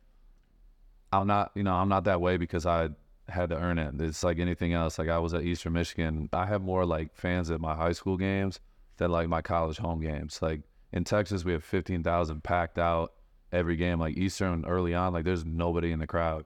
I'm 1.13 1.27
not, 1.27 1.53
you 1.55 1.63
know, 1.63 1.75
I'm 1.75 1.89
not 1.89 2.05
that 2.05 2.21
way 2.21 2.37
because 2.37 2.67
I 2.67 2.89
had 3.31 3.51
to 3.51 3.57
earn 3.57 3.79
it. 3.79 3.95
It's 4.01 4.23
like 4.25 4.39
anything 4.39 4.73
else. 4.73 4.99
Like 4.99 5.09
I 5.09 5.19
was 5.19 5.35
at 5.35 5.43
Eastern 5.43 5.73
Michigan. 5.75 6.29
I 6.33 6.47
have 6.47 6.63
more 6.63 6.85
like 6.85 7.15
fans 7.15 7.51
at 7.51 7.61
my 7.61 7.75
high 7.75 7.93
school 7.93 8.17
games 8.17 8.61
than 8.97 9.11
like 9.11 9.29
my 9.29 9.43
college 9.43 9.79
home 9.79 10.01
games. 10.01 10.41
Like 10.43 10.63
in 10.93 11.05
Texas, 11.05 11.45
we 11.45 11.53
have 11.53 11.65
15,000 11.65 12.43
packed 12.43 12.79
out 12.79 13.13
every 13.53 13.77
game. 13.77 13.99
Like 13.99 14.17
Eastern 14.17 14.65
early 14.67 14.95
on, 14.95 15.13
like 15.13 15.25
there's 15.25 15.45
nobody 15.45 15.93
in 15.93 15.99
the 15.99 16.07
crowd. 16.07 16.45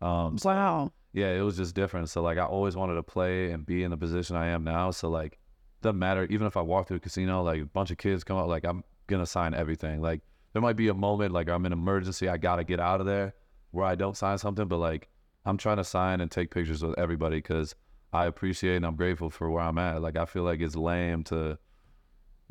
Um, 0.00 0.36
so, 0.38 0.50
Wow. 0.50 0.92
yeah, 1.12 1.32
it 1.32 1.40
was 1.40 1.56
just 1.56 1.74
different. 1.74 2.10
So 2.10 2.22
like 2.22 2.38
I 2.38 2.44
always 2.44 2.76
wanted 2.76 2.94
to 2.94 3.02
play 3.02 3.50
and 3.52 3.64
be 3.64 3.82
in 3.84 3.90
the 3.90 3.96
position 3.96 4.36
I 4.36 4.48
am 4.48 4.64
now. 4.64 4.90
So 4.90 5.08
like 5.08 5.38
doesn't 5.82 5.98
matter. 5.98 6.24
Even 6.30 6.46
if 6.46 6.56
I 6.56 6.60
walk 6.62 6.88
through 6.88 6.98
a 6.98 7.00
casino, 7.00 7.42
like 7.42 7.60
a 7.62 7.66
bunch 7.66 7.90
of 7.90 7.98
kids 7.98 8.24
come 8.24 8.36
out, 8.36 8.48
like 8.48 8.64
I'm 8.64 8.84
gonna 9.06 9.26
sign 9.26 9.54
everything. 9.54 10.00
Like 10.00 10.20
there 10.52 10.62
might 10.62 10.76
be 10.76 10.88
a 10.88 10.94
moment 10.94 11.32
like 11.32 11.48
I'm 11.48 11.66
in 11.66 11.72
emergency, 11.72 12.28
I 12.28 12.36
gotta 12.36 12.64
get 12.64 12.80
out 12.80 13.00
of 13.00 13.06
there 13.06 13.34
where 13.70 13.84
I 13.84 13.94
don't 13.94 14.16
sign 14.16 14.38
something, 14.38 14.68
but 14.68 14.78
like 14.78 15.08
I'm 15.44 15.56
trying 15.56 15.76
to 15.76 15.84
sign 15.84 16.20
and 16.20 16.30
take 16.30 16.50
pictures 16.50 16.82
with 16.82 16.98
everybody 16.98 17.36
because 17.36 17.74
I 18.12 18.26
appreciate 18.26 18.76
and 18.76 18.86
I'm 18.86 18.96
grateful 18.96 19.30
for 19.30 19.50
where 19.50 19.62
I'm 19.62 19.78
at. 19.78 20.00
Like 20.00 20.16
I 20.16 20.24
feel 20.24 20.42
like 20.42 20.60
it's 20.60 20.76
lame 20.76 21.24
to 21.24 21.58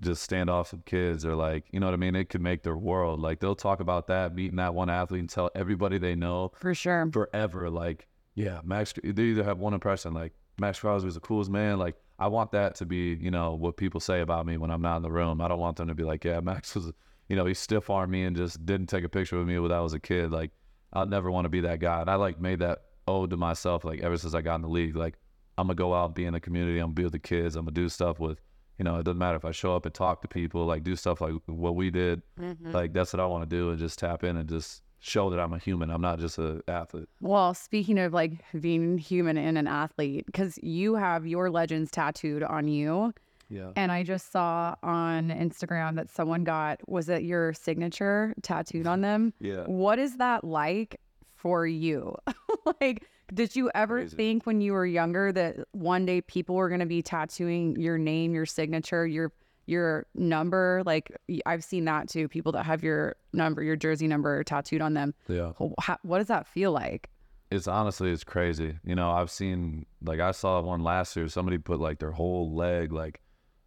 just 0.01 0.23
stand 0.23 0.49
off 0.49 0.69
some 0.69 0.83
kids 0.85 1.25
or 1.25 1.35
like 1.35 1.65
you 1.71 1.79
know 1.79 1.87
what 1.87 1.93
I 1.93 1.97
mean. 1.97 2.15
It 2.15 2.29
could 2.29 2.41
make 2.41 2.63
their 2.63 2.77
world. 2.77 3.19
Like 3.19 3.39
they'll 3.39 3.55
talk 3.55 3.79
about 3.79 4.07
that 4.07 4.35
meeting 4.35 4.57
that 4.57 4.73
one 4.73 4.89
athlete 4.89 5.21
and 5.21 5.29
tell 5.29 5.49
everybody 5.55 5.97
they 5.97 6.15
know 6.15 6.51
For 6.55 6.73
sure. 6.73 7.09
forever. 7.11 7.69
Like, 7.69 8.07
yeah, 8.35 8.61
Maxx. 8.63 8.93
They 9.03 9.23
either 9.23 9.43
have 9.43 9.59
one 9.59 9.73
impression, 9.73 10.13
like 10.13 10.33
Maxx 10.59 10.79
Crosby 10.79 11.07
is 11.07 11.15
the 11.15 11.19
coolest 11.19 11.49
man. 11.51 11.79
Like, 11.79 11.95
I 12.19 12.27
want 12.27 12.51
that 12.51 12.75
to 12.75 12.85
be, 12.85 13.17
you 13.19 13.31
know, 13.31 13.53
what 13.53 13.77
people 13.77 13.99
say 13.99 14.21
about 14.21 14.45
me 14.45 14.57
when 14.57 14.69
I'm 14.71 14.81
not 14.81 14.97
in 14.97 15.03
the 15.03 15.11
room. 15.11 15.41
I 15.41 15.47
don't 15.47 15.59
want 15.59 15.77
them 15.77 15.87
to 15.87 15.95
be 15.95 16.03
like, 16.03 16.23
yeah, 16.23 16.39
Maxx 16.39 16.75
was, 16.75 16.91
you 17.27 17.35
know, 17.35 17.45
he 17.45 17.53
stiff 17.53 17.89
armed 17.89 18.11
me 18.11 18.23
and 18.23 18.35
just 18.35 18.65
didn't 18.65 18.87
take 18.87 19.03
a 19.03 19.09
picture 19.09 19.37
with 19.37 19.47
me 19.47 19.57
when 19.59 19.71
I 19.71 19.81
was 19.81 19.93
a 19.93 19.99
kid. 19.99 20.31
Like, 20.31 20.51
I'll 20.93 21.05
never 21.05 21.31
want 21.31 21.45
to 21.45 21.49
be 21.49 21.61
that 21.61 21.79
guy. 21.79 22.01
And 22.01 22.09
I 22.09 22.15
like 22.15 22.39
made 22.39 22.59
that 22.59 22.83
ode 23.07 23.31
to 23.31 23.37
myself. 23.37 23.83
Like 23.83 24.01
ever 24.01 24.17
since 24.17 24.33
I 24.33 24.41
got 24.41 24.55
in 24.55 24.61
the 24.61 24.69
league, 24.69 24.95
like 24.95 25.15
I'm 25.57 25.67
gonna 25.67 25.75
go 25.75 25.93
out, 25.93 26.15
be 26.15 26.25
in 26.25 26.33
the 26.33 26.39
community. 26.39 26.79
I'm 26.79 26.87
gonna 26.87 26.93
be 26.93 27.03
with 27.03 27.13
the 27.13 27.19
kids. 27.19 27.55
I'm 27.55 27.65
gonna 27.65 27.73
do 27.73 27.89
stuff 27.89 28.19
with. 28.19 28.39
You 28.79 28.85
know, 28.85 28.97
it 28.97 29.03
doesn't 29.03 29.19
matter 29.19 29.37
if 29.37 29.45
I 29.45 29.51
show 29.51 29.75
up 29.75 29.85
and 29.85 29.93
talk 29.93 30.23
to 30.23 30.27
people, 30.27 30.65
like 30.65 30.83
do 30.83 30.95
stuff 30.95 31.21
like 31.21 31.33
what 31.45 31.75
we 31.75 31.91
did. 31.91 32.23
Mm-hmm. 32.39 32.71
Like 32.71 32.91
that's 32.91 33.13
what 33.13 33.19
I 33.19 33.25
want 33.25 33.47
to 33.47 33.55
do 33.55 33.69
and 33.69 33.77
just 33.77 33.99
tap 33.99 34.23
in 34.23 34.35
and 34.35 34.49
just 34.49 34.81
show 34.99 35.29
that 35.29 35.39
I'm 35.39 35.53
a 35.53 35.59
human. 35.59 35.91
I'm 35.91 36.01
not 36.01 36.17
just 36.17 36.39
a 36.39 36.61
athlete. 36.67 37.07
Well, 37.21 37.53
speaking 37.53 37.99
of 37.99 38.13
like 38.13 38.43
being 38.59 38.97
human 38.97 39.37
and 39.37 39.57
an 39.57 39.67
athlete, 39.67 40.25
because 40.25 40.57
you 40.63 40.95
have 40.95 41.27
your 41.27 41.51
legends 41.51 41.91
tattooed 41.91 42.41
on 42.41 42.67
you. 42.67 43.13
Yeah. 43.53 43.71
And 43.75 43.91
I 43.91 44.03
just 44.03 44.31
saw 44.31 44.75
on 44.81 45.29
Instagram 45.29 45.95
that 45.95 46.09
someone 46.09 46.43
got, 46.43 46.79
was 46.89 47.07
it 47.09 47.23
your 47.23 47.53
signature 47.53 48.33
tattooed 48.41 48.87
on 48.87 49.01
them? 49.01 49.33
Yeah. 49.39 49.63
What 49.65 49.99
is 49.99 50.17
that 50.17 50.43
like 50.43 50.99
for 51.35 51.67
you? 51.67 52.15
like, 52.81 53.03
did 53.33 53.55
you 53.55 53.69
ever 53.75 53.99
Crazy. 53.99 54.15
think 54.15 54.45
when 54.45 54.61
you 54.61 54.73
were 54.73 54.85
younger 54.85 55.31
that 55.31 55.57
one 55.73 56.05
day 56.05 56.21
people 56.21 56.55
were 56.55 56.69
going 56.69 56.79
to 56.79 56.85
be 56.85 57.01
tattooing 57.01 57.75
your 57.79 57.97
name, 57.97 58.33
your 58.33 58.45
signature, 58.45 59.05
your 59.05 59.31
your 59.65 60.05
number? 60.15 60.81
Like, 60.85 61.11
I've 61.45 61.63
seen 61.63 61.85
that 61.85 62.09
too. 62.09 62.27
People 62.27 62.51
that 62.53 62.63
have 62.65 62.83
your 62.83 63.15
number, 63.31 63.63
your 63.63 63.75
jersey 63.77 64.07
number 64.07 64.43
tattooed 64.43 64.81
on 64.81 64.93
them. 64.93 65.13
Yeah. 65.27 65.53
How- 65.79 65.97
What 66.03 66.17
does 66.17 66.27
that 66.27 66.47
feel 66.47 66.71
like? 66.71 67.09
It's 67.51 67.67
honestly 67.67 68.11
it's 68.11 68.23
crazy. 68.23 68.79
You 68.83 68.95
know, 68.95 69.11
I've 69.11 69.29
seen 69.29 69.85
like 70.01 70.19
I 70.19 70.31
saw 70.31 70.59
one 70.61 70.81
last 70.83 71.15
year. 71.15 71.27
Somebody 71.27 71.59
put 71.59 71.79
like 71.79 71.99
their 71.99 72.11
whole 72.11 72.53
leg 72.55 72.91
like 72.91 73.21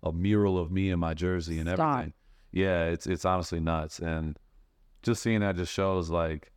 a 0.07 0.13
mural 0.13 0.59
of 0.59 0.71
me 0.71 0.91
in 0.91 0.99
my 0.99 1.15
jersey 1.15 1.59
and 1.59 1.69
Stop. 1.69 1.99
everything. 1.99 2.13
Yeah, 2.53 2.87
it's 2.87 3.07
it's 3.07 3.25
honestly 3.25 3.61
nuts. 3.61 3.99
And 3.99 4.39
just 5.03 5.23
seeing 5.23 5.41
that 5.41 5.57
just 5.57 5.73
shows 5.73 6.11
like 6.11 6.53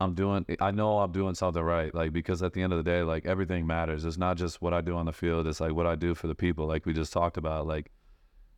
I'm 0.00 0.14
doing 0.14 0.46
I 0.60 0.70
know 0.70 0.98
I'm 0.98 1.12
doing 1.12 1.34
something 1.34 1.62
right. 1.62 1.94
Like 1.94 2.12
because 2.12 2.42
at 2.42 2.52
the 2.52 2.62
end 2.62 2.72
of 2.72 2.82
the 2.82 2.88
day, 2.88 3.02
like 3.02 3.26
everything 3.26 3.66
matters. 3.66 4.04
It's 4.04 4.18
not 4.18 4.36
just 4.36 4.62
what 4.62 4.74
I 4.74 4.80
do 4.80 4.96
on 4.96 5.06
the 5.06 5.12
field, 5.12 5.46
it's 5.46 5.60
like 5.60 5.72
what 5.72 5.86
I 5.86 5.94
do 5.94 6.14
for 6.14 6.26
the 6.26 6.34
people, 6.34 6.66
like 6.66 6.86
we 6.86 6.92
just 6.92 7.12
talked 7.12 7.36
about. 7.36 7.66
Like 7.66 7.90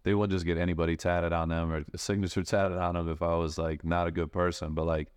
they 0.03 0.15
wouldn't 0.15 0.33
just 0.33 0.47
get 0.47 0.59
anybody 0.59 0.97
tatted 0.97 1.33
on 1.33 1.49
them 1.49 1.73
or 1.73 1.85
a 1.93 1.99
signature 1.99 2.43
tatted 2.45 2.79
on 2.79 2.95
them 2.95 3.09
if 3.09 3.23
I 3.23 3.35
was 3.37 3.59
like 3.59 3.85
not 3.85 4.07
a 4.07 4.11
good 4.11 4.33
person. 4.33 4.75
But 4.75 4.87
like 4.87 5.09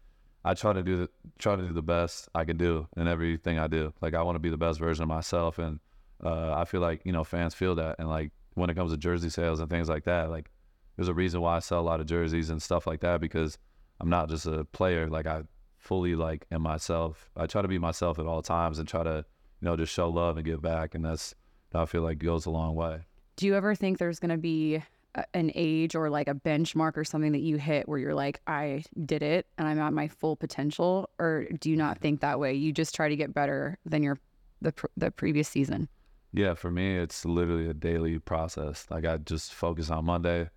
I 0.45 0.53
try 0.53 0.73
to 0.73 0.83
do 0.83 0.97
the 0.97 1.09
try 1.39 1.55
to 1.55 1.67
do 1.67 1.73
the 1.73 1.81
best 1.81 2.27
I 2.35 2.43
can 2.43 2.57
do 2.57 2.87
in 2.97 3.07
everything 3.07 3.59
I 3.59 3.67
do. 3.67 3.93
Like 4.01 4.13
I 4.13 4.21
want 4.23 4.35
to 4.35 4.39
be 4.39 4.49
the 4.49 4.57
best 4.57 4.79
version 4.79 5.03
of 5.03 5.09
myself, 5.09 5.57
and 5.57 5.79
uh, 6.23 6.53
I 6.53 6.65
feel 6.65 6.81
like 6.81 7.01
you 7.05 7.11
know 7.11 7.23
fans 7.23 7.53
feel 7.53 7.75
that. 7.75 7.95
And 7.99 8.09
like 8.09 8.31
when 8.55 8.69
it 8.69 8.75
comes 8.75 8.91
to 8.91 8.97
jersey 8.97 9.29
sales 9.29 9.59
and 9.59 9.69
things 9.69 9.89
like 9.89 10.03
that, 10.05 10.29
like 10.29 10.49
there's 10.95 11.07
a 11.07 11.13
reason 11.13 11.41
why 11.41 11.57
I 11.57 11.59
sell 11.59 11.79
a 11.79 11.81
lot 11.81 11.99
of 11.99 12.05
jerseys 12.05 12.49
and 12.49 12.61
stuff 12.61 12.85
like 12.85 13.01
that 13.01 13.21
because 13.21 13.57
I'm 13.99 14.09
not 14.09 14.29
just 14.29 14.45
a 14.45 14.65
player. 14.65 15.09
Like 15.09 15.25
I 15.25 15.43
fully 15.77 16.15
like 16.15 16.45
am 16.51 16.61
myself. 16.61 17.29
I 17.35 17.47
try 17.47 17.61
to 17.61 17.67
be 17.67 17.79
myself 17.79 18.19
at 18.19 18.25
all 18.25 18.41
times 18.41 18.79
and 18.79 18.87
try 18.87 19.03
to 19.03 19.25
you 19.61 19.65
know 19.65 19.75
just 19.75 19.93
show 19.93 20.09
love 20.09 20.37
and 20.37 20.45
give 20.45 20.61
back, 20.61 20.95
and 20.95 21.03
that's 21.03 21.35
I 21.73 21.85
feel 21.85 22.01
like 22.01 22.19
goes 22.19 22.45
a 22.45 22.51
long 22.51 22.75
way. 22.75 23.01
Do 23.35 23.45
you 23.47 23.55
ever 23.55 23.73
think 23.75 23.97
there's 23.97 24.19
going 24.19 24.29
to 24.29 24.37
be 24.37 24.83
a- 25.15 25.25
an 25.33 25.51
age 25.55 25.95
or 25.95 26.09
like 26.09 26.27
a 26.27 26.35
benchmark 26.35 26.97
or 26.97 27.03
something 27.03 27.31
that 27.31 27.41
you 27.41 27.57
hit 27.57 27.87
where 27.87 27.97
you're 27.97 28.13
like, 28.13 28.41
I 28.45 28.83
did 29.05 29.23
it 29.23 29.47
and 29.57 29.67
I'm 29.67 29.79
at 29.79 29.93
my 29.93 30.07
full 30.07 30.35
potential? 30.35 31.09
Or 31.17 31.45
do 31.59 31.69
you 31.69 31.75
not 31.75 31.95
mm-hmm. 31.95 32.01
think 32.01 32.21
that 32.21 32.39
way? 32.39 32.53
You 32.53 32.71
just 32.71 32.93
try 32.93 33.09
to 33.09 33.15
get 33.15 33.33
better 33.33 33.77
than 33.85 34.03
your 34.03 34.19
the 34.61 34.73
the 34.95 35.11
previous 35.11 35.49
season. 35.49 35.89
Yeah, 36.33 36.55
for 36.55 36.71
me, 36.71 36.97
it's 36.97 37.25
literally 37.25 37.69
a 37.69 37.73
daily 37.73 38.17
process. 38.19 38.85
Like 38.89 39.05
I 39.05 39.17
just 39.17 39.53
focus 39.53 39.89
on 39.89 40.05
Monday. 40.05 40.49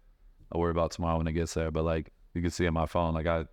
I 0.53 0.59
worry 0.59 0.71
about 0.71 0.91
tomorrow 0.93 1.19
when 1.19 1.27
it 1.27 1.33
gets 1.33 1.55
there. 1.55 1.71
But 1.71 1.85
like 1.85 2.11
you 2.35 2.41
can 2.43 2.51
see 2.51 2.67
on 2.67 2.75
my 2.75 2.87
phone, 2.87 3.13
like 3.15 3.27
I 3.27 3.45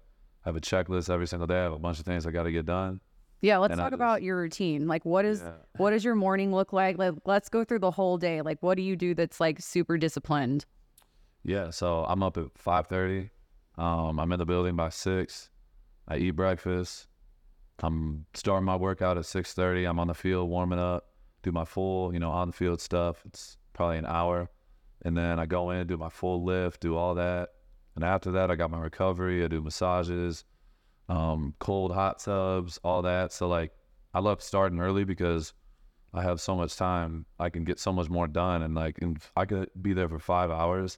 have 0.45 0.55
a 0.55 0.61
checklist 0.61 1.09
every 1.09 1.27
single 1.27 1.47
day. 1.47 1.59
I 1.59 1.63
have 1.63 1.73
a 1.73 1.79
bunch 1.79 1.99
of 1.99 2.05
things 2.05 2.25
I 2.25 2.31
got 2.31 2.43
to 2.43 2.51
get 2.51 2.65
done. 2.65 3.01
Yeah, 3.41 3.57
let's 3.57 3.73
And 3.73 3.81
I 3.81 3.85
talk 3.85 3.91
just- 3.91 3.97
about 3.99 4.23
your 4.23 4.37
routine. 4.37 4.87
Like, 4.87 5.03
what 5.03 5.25
is 5.25 5.41
Yeah. 5.41 5.51
what 5.75 5.91
does 5.91 6.05
your 6.05 6.15
morning 6.15 6.53
look 6.53 6.71
like? 6.71 6.97
Like, 6.97 7.13
let's 7.25 7.49
go 7.49 7.65
through 7.65 7.79
the 7.79 7.91
whole 7.91 8.17
day. 8.17 8.41
Like, 8.41 8.57
what 8.61 8.75
do 8.77 8.83
you 8.83 8.95
do 8.95 9.13
that's 9.13 9.41
like 9.41 9.59
super 9.59 9.97
disciplined? 9.97 10.65
Yeah, 11.43 11.71
so 11.71 12.05
I'm 12.05 12.23
up 12.23 12.37
at 12.37 12.45
five 12.57 12.87
thirty. 12.87 13.31
Um, 13.77 14.17
I'm 14.19 14.31
in 14.31 14.39
the 14.39 14.45
building 14.45 14.77
by 14.77 14.89
six. 14.89 15.49
I 16.07 16.17
eat 16.17 16.31
breakfast. 16.31 17.07
I'm 17.79 18.25
starting 18.33 18.65
my 18.65 18.77
workout 18.77 19.17
at 19.17 19.25
six 19.25 19.53
thirty. 19.53 19.83
I'm 19.83 19.99
on 19.99 20.07
the 20.07 20.13
field 20.13 20.49
warming 20.49 20.79
up, 20.79 21.09
do 21.43 21.51
my 21.51 21.65
full, 21.65 22.13
you 22.13 22.19
know, 22.19 22.31
on 22.31 22.47
the 22.47 22.53
field 22.53 22.81
stuff. 22.81 23.21
It's 23.25 23.57
probably 23.73 23.97
an 23.97 24.05
hour, 24.05 24.49
and 25.03 25.15
then 25.15 25.39
I 25.39 25.45
go 25.45 25.69
in, 25.69 25.85
do 25.87 25.97
my 25.97 26.09
full 26.09 26.43
lift, 26.43 26.81
do 26.81 26.95
all 26.95 27.13
that, 27.15 27.49
and 27.95 28.03
after 28.03 28.31
that, 28.31 28.49
I 28.49 28.55
got 28.55 28.71
my 28.71 28.79
recovery. 28.79 29.43
I 29.43 29.47
do 29.47 29.61
massages, 29.61 30.45
um, 31.09 31.53
cold 31.59 31.93
hot 31.93 32.19
tubs, 32.19 32.79
all 32.83 33.01
that. 33.03 33.31
So 33.33 33.47
like, 33.47 33.71
I 34.13 34.19
love 34.19 34.41
starting 34.41 34.79
early 34.79 35.03
because 35.03 35.53
I 36.13 36.21
have 36.23 36.39
so 36.39 36.55
much 36.55 36.75
time. 36.75 37.25
I 37.39 37.49
can 37.49 37.63
get 37.63 37.79
so 37.79 37.91
much 37.91 38.09
more 38.09 38.27
done, 38.27 38.61
and 38.63 38.73
like, 38.75 38.99
and 39.01 39.17
I 39.35 39.45
could 39.45 39.69
be 39.81 39.93
there 39.93 40.07
for 40.09 40.19
five 40.19 40.49
hours, 40.49 40.97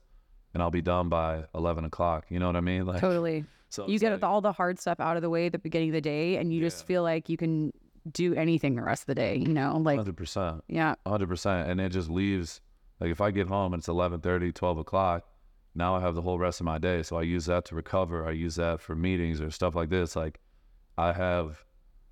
and 0.53 0.61
I'll 0.61 0.71
be 0.71 0.81
done 0.81 1.09
by 1.09 1.45
eleven 1.55 1.85
o'clock. 1.85 2.25
You 2.29 2.39
know 2.39 2.47
what 2.47 2.55
I 2.55 2.61
mean? 2.61 2.85
Like, 2.91 3.01
Totally. 3.01 3.45
so 3.69 3.87
You 3.87 3.97
get 3.97 4.11
like- 4.11 4.23
all 4.23 4.41
the 4.41 4.51
hard 4.51 4.79
stuff 4.79 4.99
out 4.99 5.15
of 5.15 5.21
the 5.23 5.29
way 5.29 5.47
at 5.47 5.53
the 5.53 5.59
beginning 5.59 5.89
of 5.89 5.93
the 5.93 6.01
day, 6.01 6.37
and 6.37 6.53
you 6.53 6.59
just 6.61 6.85
feel 6.85 7.01
like 7.01 7.29
you 7.29 7.37
can 7.37 7.71
do 8.11 8.35
anything 8.35 8.75
the 8.75 8.83
rest 8.83 9.03
of 9.03 9.07
the 9.07 9.15
day. 9.15 9.35
You 9.35 9.53
know, 9.53 9.77
like 9.77 9.97
hundred 9.97 10.17
percent. 10.17 10.63
yeah, 10.67 10.95
hundred 11.05 11.27
percent, 11.27 11.69
and 11.69 11.79
it 11.81 11.89
just 11.89 12.09
leaves. 12.09 12.61
Like 12.99 13.11
if 13.11 13.21
I 13.21 13.31
get 13.31 13.47
home 13.47 13.73
and 13.73 13.81
it's 13.81 13.87
11:30, 13.89 14.53
12 14.53 14.77
o'clock, 14.77 15.23
now 15.73 15.95
I 15.95 15.99
have 16.01 16.15
the 16.15 16.21
whole 16.21 16.39
rest 16.39 16.61
of 16.61 16.65
my 16.65 16.77
day. 16.77 17.03
So 17.03 17.17
I 17.17 17.23
use 17.23 17.45
that 17.47 17.65
to 17.65 17.75
recover. 17.75 18.25
I 18.25 18.31
use 18.31 18.55
that 18.55 18.79
for 18.79 18.95
meetings 18.95 19.41
or 19.41 19.51
stuff 19.51 19.75
like 19.75 19.89
this. 19.89 20.15
Like 20.15 20.39
I 20.97 21.11
have 21.11 21.63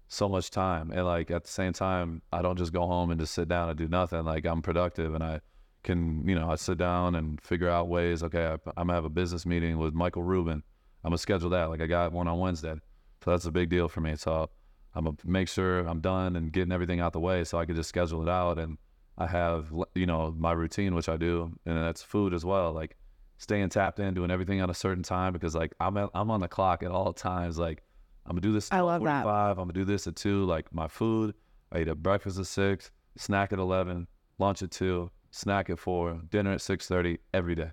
so 0.09 0.27
much 0.27 0.51
time, 0.51 0.91
and 0.91 1.05
like 1.05 1.31
at 1.31 1.43
the 1.43 1.51
same 1.51 1.73
time, 1.73 2.21
I 2.31 2.41
don't 2.41 2.57
just 2.57 2.73
go 2.73 2.85
home 2.85 3.11
and 3.11 3.19
just 3.19 3.33
sit 3.33 3.47
down 3.47 3.69
and 3.69 3.77
do 3.77 3.87
nothing. 3.87 4.25
Like 4.25 4.45
I'm 4.45 4.61
productive, 4.61 5.13
and 5.13 5.23
I 5.23 5.39
can, 5.83 6.27
you 6.27 6.35
know, 6.35 6.49
I 6.49 6.55
sit 6.55 6.77
down 6.77 7.15
and 7.15 7.41
figure 7.41 7.69
out 7.69 7.87
ways. 7.87 8.23
Okay, 8.23 8.45
I, 8.45 8.53
I'm 8.53 8.87
gonna 8.87 8.93
have 8.93 9.05
a 9.05 9.09
business 9.09 9.45
meeting 9.45 9.77
with 9.77 9.93
Michael 9.93 10.23
Rubin. 10.23 10.63
I'm 11.03 11.09
gonna 11.09 11.17
schedule 11.17 11.49
that. 11.51 11.69
Like 11.69 11.81
I 11.81 11.87
got 11.87 12.11
one 12.11 12.27
on 12.27 12.39
Wednesday, 12.39 12.75
so 13.23 13.31
that's 13.31 13.45
a 13.45 13.51
big 13.51 13.69
deal 13.69 13.87
for 13.87 14.01
me. 14.01 14.15
So 14.15 14.49
I'm 14.95 15.05
gonna 15.05 15.17
make 15.25 15.47
sure 15.47 15.79
I'm 15.79 16.01
done 16.01 16.35
and 16.35 16.51
getting 16.51 16.71
everything 16.71 16.99
out 16.99 17.13
the 17.13 17.19
way, 17.19 17.43
so 17.43 17.57
I 17.57 17.65
can 17.65 17.75
just 17.75 17.89
schedule 17.89 18.21
it 18.21 18.29
out 18.29 18.59
and 18.59 18.77
I 19.17 19.27
have, 19.27 19.71
you 19.95 20.05
know, 20.05 20.33
my 20.37 20.51
routine, 20.53 20.95
which 20.95 21.09
I 21.09 21.17
do, 21.17 21.51
and 21.65 21.77
that's 21.77 22.01
food 22.01 22.33
as 22.33 22.43
well. 22.43 22.73
Like 22.73 22.97
staying 23.37 23.69
tapped 23.69 23.99
in, 23.99 24.13
doing 24.13 24.31
everything 24.31 24.59
at 24.59 24.69
a 24.69 24.73
certain 24.73 25.03
time 25.03 25.33
because 25.33 25.55
like 25.55 25.73
I'm 25.79 25.97
at, 25.97 26.09
I'm 26.13 26.31
on 26.31 26.39
the 26.39 26.47
clock 26.47 26.83
at 26.83 26.91
all 26.91 27.13
times. 27.13 27.57
Like 27.57 27.83
I'm 28.25 28.31
gonna 28.31 28.41
do 28.41 28.53
this. 28.53 28.71
I 28.71 28.79
love 28.81 29.03
that. 29.03 29.23
Five. 29.23 29.57
I'm 29.57 29.65
gonna 29.65 29.73
do 29.73 29.85
this 29.85 30.07
at 30.07 30.15
two. 30.15 30.45
Like 30.45 30.73
my 30.73 30.87
food, 30.87 31.35
I 31.71 31.81
eat 31.81 31.87
a 31.87 31.95
breakfast 31.95 32.39
at 32.39 32.47
six, 32.47 32.91
snack 33.17 33.53
at 33.53 33.59
eleven, 33.59 34.07
lunch 34.39 34.63
at 34.63 34.71
two, 34.71 35.11
snack 35.31 35.69
at 35.69 35.79
four, 35.79 36.21
dinner 36.29 36.53
at 36.53 36.61
six 36.61 36.87
thirty 36.87 37.17
every 37.33 37.55
day. 37.55 37.71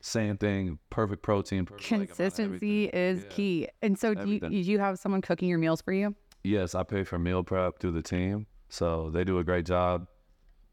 Same 0.00 0.38
thing. 0.38 0.78
Perfect 0.88 1.22
protein. 1.22 1.66
Perfect, 1.66 1.90
like, 1.90 1.98
amount 1.98 2.10
of 2.10 2.16
consistency 2.16 2.84
is 2.86 3.22
Yeah. 3.22 3.28
key. 3.28 3.68
And 3.82 3.98
so, 3.98 4.14
do 4.14 4.30
you, 4.30 4.40
do 4.40 4.48
you 4.56 4.78
have 4.78 4.98
someone 4.98 5.20
cooking 5.20 5.48
your 5.48 5.58
meals 5.58 5.82
for 5.82 5.92
you? 5.92 6.14
Yes, 6.42 6.74
I 6.74 6.82
pay 6.82 7.04
for 7.04 7.18
meal 7.18 7.42
prep 7.42 7.78
through 7.78 7.92
the 7.92 8.02
team, 8.02 8.46
so 8.68 9.10
they 9.10 9.24
do 9.24 9.38
a 9.38 9.44
great 9.44 9.66
job. 9.66 10.06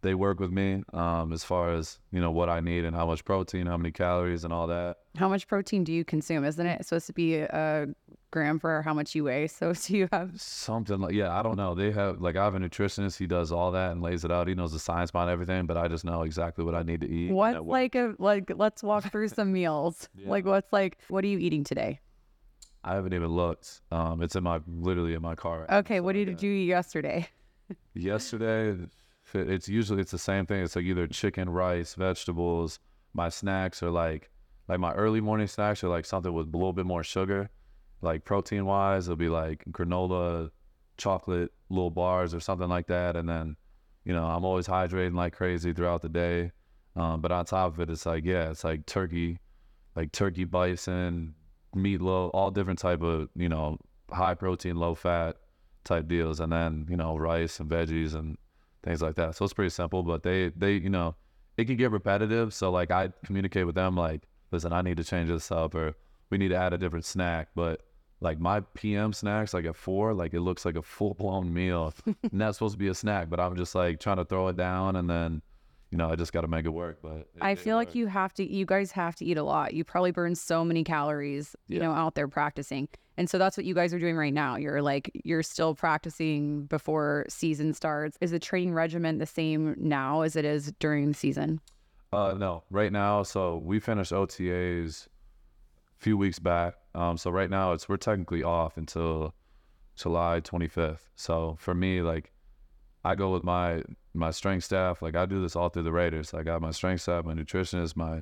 They 0.01 0.13
work 0.13 0.39
with 0.39 0.51
me 0.51 0.83
um, 0.93 1.33
as 1.33 1.43
far 1.43 1.73
as 1.73 1.97
you 2.11 2.21
know 2.21 2.31
what 2.31 2.49
I 2.49 2.59
need 2.61 2.85
and 2.85 2.95
how 2.95 3.07
much 3.07 3.25
protein, 3.25 3.65
how 3.65 3.75
many 3.77 3.91
calories, 3.91 4.43
and 4.43 4.53
all 4.53 4.67
that. 4.67 4.97
How 5.17 5.27
much 5.27 5.47
protein 5.47 5.83
do 5.83 5.91
you 5.91 6.05
consume? 6.05 6.45
Isn't 6.45 6.65
it 6.67 6.85
supposed 6.85 7.07
to 7.07 7.13
be 7.13 7.35
a 7.37 7.87
gram 8.29 8.59
for 8.59 8.83
how 8.83 8.93
much 8.93 9.15
you 9.15 9.23
weigh? 9.25 9.47
So, 9.57 9.73
do 9.73 9.97
you 9.97 10.07
have 10.11 10.39
Something 10.39 10.99
like 10.99 11.13
yeah, 11.15 11.37
I 11.37 11.41
don't 11.41 11.57
know. 11.57 11.73
They 11.73 11.91
have 11.91 12.21
like 12.21 12.35
I 12.37 12.43
have 12.45 12.53
a 12.55 12.59
nutritionist. 12.59 13.17
He 13.17 13.25
does 13.27 13.51
all 13.51 13.71
that 13.71 13.91
and 13.91 14.01
lays 14.01 14.23
it 14.23 14.31
out. 14.31 14.47
He 14.47 14.53
knows 14.55 14.71
the 14.71 14.79
science 14.79 15.09
behind 15.11 15.31
everything, 15.31 15.65
but 15.65 15.75
I 15.77 15.87
just 15.87 16.05
know 16.05 16.21
exactly 16.21 16.63
what 16.63 16.75
I 16.75 16.83
need 16.83 17.01
to 17.01 17.09
eat. 17.09 17.31
what's 17.31 17.55
what- 17.55 17.65
like 17.67 17.95
a 17.95 18.13
like? 18.19 18.51
Let's 18.55 18.83
walk 18.83 19.11
through 19.11 19.29
some 19.29 19.51
meals. 19.51 20.07
Yeah. 20.17 20.29
Like, 20.29 20.45
what's 20.45 20.71
like? 20.71 20.99
What 21.09 21.23
are 21.23 21.27
you 21.27 21.39
eating 21.39 21.63
today? 21.63 21.99
I 22.83 22.95
haven't 22.95 23.13
even 23.13 23.29
looked. 23.29 23.81
Um, 23.91 24.21
it's 24.21 24.35
in 24.35 24.43
my 24.43 24.59
literally 24.67 25.13
in 25.13 25.21
my 25.21 25.35
car. 25.35 25.65
Right 25.69 25.79
Okay, 25.79 25.97
so 25.97 26.03
what 26.03 26.13
did 26.13 26.27
you 26.27 26.35
do 26.35 26.47
yesterday? 26.47 27.27
Yesterday, 27.93 28.77
it's 29.33 29.67
usually 29.67 29.99
it's 29.99 30.11
the 30.11 30.17
same 30.17 30.45
thing. 30.45 30.63
It's 30.63 30.77
like 30.77 30.85
either 30.85 31.05
chicken, 31.05 31.49
rice, 31.49 31.95
vegetables. 31.95 32.79
My 33.13 33.27
snacks 33.27 33.83
are 33.83 33.89
like 33.89 34.29
like 34.67 34.79
my 34.79 34.93
early 34.93 35.21
morning 35.21 35.47
snacks 35.47 35.83
are 35.83 35.89
like 35.89 36.05
something 36.05 36.31
with 36.31 36.53
a 36.53 36.57
little 36.57 36.73
bit 36.73 36.85
more 36.85 37.03
sugar. 37.03 37.49
Like 38.01 38.25
protein 38.25 38.65
wise, 38.65 39.07
it'll 39.07 39.17
be 39.17 39.29
like 39.29 39.65
granola, 39.71 40.51
chocolate, 40.97 41.51
little 41.69 41.91
bars 41.91 42.33
or 42.33 42.39
something 42.39 42.69
like 42.69 42.87
that. 42.87 43.15
And 43.15 43.27
then, 43.27 43.55
you 44.05 44.13
know, 44.13 44.25
I'm 44.25 44.45
always 44.45 44.67
hydrating 44.67 45.15
like 45.15 45.33
crazy 45.33 45.73
throughout 45.73 46.01
the 46.01 46.09
day. 46.09 46.51
Um, 46.95 47.21
but 47.21 47.31
on 47.31 47.45
top 47.45 47.73
of 47.73 47.79
it, 47.79 47.89
it's 47.89 48.05
like 48.05 48.25
yeah, 48.25 48.49
it's 48.49 48.63
like 48.63 48.85
turkey, 48.85 49.39
like 49.95 50.11
turkey 50.11 50.43
bison, 50.43 51.35
meatloaf, 51.75 52.31
all 52.33 52.51
different 52.51 52.79
type 52.79 53.01
of 53.01 53.29
you 53.35 53.49
know 53.49 53.77
high 54.11 54.33
protein, 54.33 54.77
low 54.77 54.95
fat 54.95 55.37
type 55.83 56.07
deals, 56.07 56.39
and 56.39 56.51
then 56.51 56.85
you 56.89 56.97
know 56.97 57.17
rice 57.17 57.59
and 57.59 57.69
veggies 57.69 58.15
and 58.15 58.37
things 58.83 59.01
like 59.01 59.15
that. 59.15 59.35
So 59.35 59.45
it's 59.45 59.53
pretty 59.53 59.69
simple, 59.69 60.03
but 60.03 60.23
they 60.23 60.49
they 60.55 60.73
you 60.73 60.89
know 60.89 61.15
it 61.57 61.65
can 61.65 61.75
get 61.75 61.91
repetitive. 61.91 62.53
So 62.53 62.71
like 62.71 62.91
I 62.91 63.09
communicate 63.25 63.65
with 63.65 63.75
them 63.75 63.95
like, 63.95 64.23
listen, 64.51 64.73
I 64.73 64.81
need 64.81 64.97
to 64.97 65.03
change 65.03 65.29
this 65.29 65.51
up, 65.51 65.75
or 65.75 65.95
we 66.29 66.37
need 66.37 66.49
to 66.49 66.55
add 66.55 66.73
a 66.73 66.77
different 66.77 67.05
snack. 67.05 67.49
But 67.55 67.81
like 68.19 68.39
my 68.39 68.61
PM 68.73 69.13
snacks, 69.13 69.53
like 69.53 69.65
at 69.65 69.75
four, 69.75 70.13
like 70.13 70.33
it 70.33 70.41
looks 70.41 70.65
like 70.65 70.75
a 70.75 70.81
full 70.81 71.13
blown 71.13 71.53
meal, 71.53 71.93
that's 72.31 72.57
supposed 72.57 72.73
to 72.73 72.79
be 72.79 72.87
a 72.87 72.93
snack. 72.93 73.29
But 73.29 73.39
I'm 73.39 73.55
just 73.55 73.75
like 73.75 73.99
trying 73.99 74.17
to 74.17 74.25
throw 74.25 74.47
it 74.47 74.57
down, 74.57 74.95
and 74.95 75.09
then 75.09 75.41
you 75.91 75.97
know 75.97 76.09
I 76.09 76.15
just 76.15 76.33
got 76.33 76.41
to 76.41 76.47
make 76.47 76.65
it 76.65 76.69
work. 76.69 76.99
But 77.01 77.11
it- 77.17 77.27
I 77.41 77.55
feel 77.55 77.75
like 77.75 77.89
works. 77.89 77.95
you 77.95 78.07
have 78.07 78.33
to. 78.35 78.43
You 78.49 78.65
guys 78.65 78.91
have 78.91 79.15
to 79.17 79.25
eat 79.25 79.37
a 79.37 79.43
lot. 79.43 79.73
You 79.73 79.83
probably 79.83 80.11
burn 80.11 80.35
so 80.35 80.63
many 80.65 80.83
calories, 80.83 81.55
you 81.67 81.79
know, 81.79 81.91
out 81.91 82.15
there 82.15 82.27
practicing. 82.27 82.87
And 83.19 83.27
so 83.27 83.39
that's 83.39 83.57
what 83.57 83.65
you 83.65 83.73
guys 83.73 83.93
are 83.95 83.99
doing 83.99 84.15
right 84.15 84.33
now. 84.33 84.57
You're 84.57 84.81
like 84.81 85.09
you're 85.23 85.41
still 85.43 85.73
practicing 85.73 86.65
before 86.65 87.25
season 87.29 87.73
starts. 87.73 88.17
Is 88.21 88.31
the 88.31 88.39
training 88.39 88.73
regimen 88.73 89.17
the 89.17 89.25
same 89.25 89.75
now 89.77 90.21
as 90.21 90.35
it 90.35 90.45
is 90.45 90.71
during 90.79 91.07
the 91.07 91.13
season? 91.15 91.59
Uh, 92.13 92.33
no, 92.37 92.63
right 92.69 92.91
now. 92.91 93.23
So 93.23 93.57
we 93.57 93.79
finished 93.79 94.11
OTAs 94.11 95.07
a 95.07 95.09
few 96.03 96.15
weeks 96.17 96.39
back. 96.39 96.75
Um, 96.93 97.17
so 97.17 97.31
right 97.31 97.49
now 97.49 97.73
it's 97.73 97.89
we're 97.89 97.97
technically 97.97 98.43
off 98.43 98.77
until 98.77 99.33
July 99.95 100.39
25th. 100.41 101.01
So 101.15 101.55
for 101.59 101.73
me, 101.73 102.01
like 102.01 102.31
I 103.07 103.15
go 103.15 103.31
with 103.31 103.43
my 103.43 103.83
my 104.13 104.31
strength 104.31 104.63
staff. 104.65 105.01
Like 105.01 105.15
I 105.15 105.25
do 105.25 105.41
this 105.41 105.55
all 105.55 105.69
through 105.69 105.83
the 105.83 105.91
Raiders. 105.93 106.33
I 106.33 106.43
got 106.43 106.61
my 106.61 106.71
strength 106.71 107.01
staff, 107.03 107.23
my 107.23 107.33
nutritionist, 107.33 107.95
my 107.95 108.21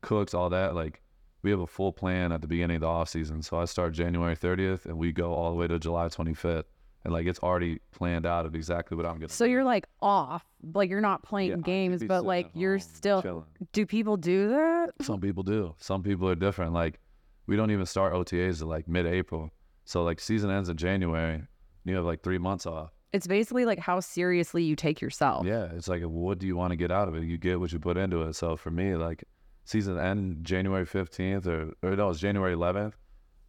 cooks, 0.00 0.34
all 0.34 0.50
that. 0.50 0.74
Like 0.74 1.02
we 1.42 1.50
have 1.50 1.60
a 1.60 1.66
full 1.66 1.92
plan 1.92 2.32
at 2.32 2.40
the 2.40 2.48
beginning 2.48 2.76
of 2.76 2.80
the 2.80 2.88
off 2.88 3.08
season. 3.10 3.42
So 3.42 3.58
I 3.58 3.66
start 3.66 3.92
January 3.92 4.34
30th 4.34 4.86
and 4.86 4.98
we 4.98 5.12
go 5.12 5.32
all 5.34 5.50
the 5.50 5.56
way 5.56 5.68
to 5.68 5.78
July 5.78 6.06
25th. 6.08 6.64
And 7.04 7.12
like 7.12 7.26
it's 7.26 7.38
already 7.40 7.78
planned 7.92 8.24
out 8.26 8.46
of 8.46 8.54
exactly 8.54 8.96
what 8.96 9.04
I'm 9.06 9.16
gonna. 9.18 9.28
So 9.28 9.44
do. 9.44 9.50
you're 9.52 9.62
like 9.64 9.86
off, 10.00 10.42
like 10.72 10.88
you're 10.90 11.02
not 11.02 11.22
playing 11.22 11.50
Yeah, 11.50 11.56
games, 11.58 12.02
but 12.02 12.24
like 12.24 12.50
you're 12.54 12.78
still. 12.80 13.20
chilling. 13.22 13.44
Do 13.72 13.84
people 13.86 14.16
do 14.16 14.48
that? 14.48 14.90
Some 15.02 15.20
people 15.20 15.42
do. 15.44 15.74
Some 15.78 16.02
people 16.02 16.28
are 16.28 16.34
different. 16.34 16.72
Like 16.72 16.98
we 17.46 17.56
don't 17.56 17.70
even 17.70 17.86
start 17.86 18.14
OTAs 18.14 18.58
till 18.58 18.68
like 18.68 18.88
mid-April. 18.88 19.50
So 19.84 20.02
like 20.02 20.18
season 20.18 20.50
ends 20.50 20.70
in 20.70 20.76
January. 20.78 21.42
You 21.84 21.94
have 21.96 22.06
like 22.06 22.22
three 22.22 22.38
months 22.38 22.64
off. 22.64 22.90
It's 23.14 23.26
basically 23.28 23.64
like 23.64 23.78
how 23.78 24.00
seriously 24.00 24.62
you 24.64 24.74
take 24.74 25.00
yourself. 25.00 25.46
Yeah, 25.46 25.68
it's 25.76 25.86
like 25.88 26.02
what 26.02 26.38
do 26.40 26.46
you 26.48 26.56
want 26.56 26.72
to 26.72 26.76
get 26.76 26.90
out 26.90 27.06
of 27.08 27.14
it? 27.14 27.22
You 27.24 27.38
get 27.38 27.60
what 27.60 27.72
you 27.72 27.78
put 27.78 27.96
into 27.96 28.22
it. 28.22 28.34
So 28.34 28.56
for 28.56 28.70
me, 28.70 28.96
like 28.96 29.22
season 29.64 29.98
end 29.98 30.44
January 30.44 30.84
fifteenth 30.84 31.46
or 31.46 31.72
or 31.82 31.94
no, 31.96 32.10
it's 32.10 32.18
January 32.20 32.52
eleventh. 32.54 32.96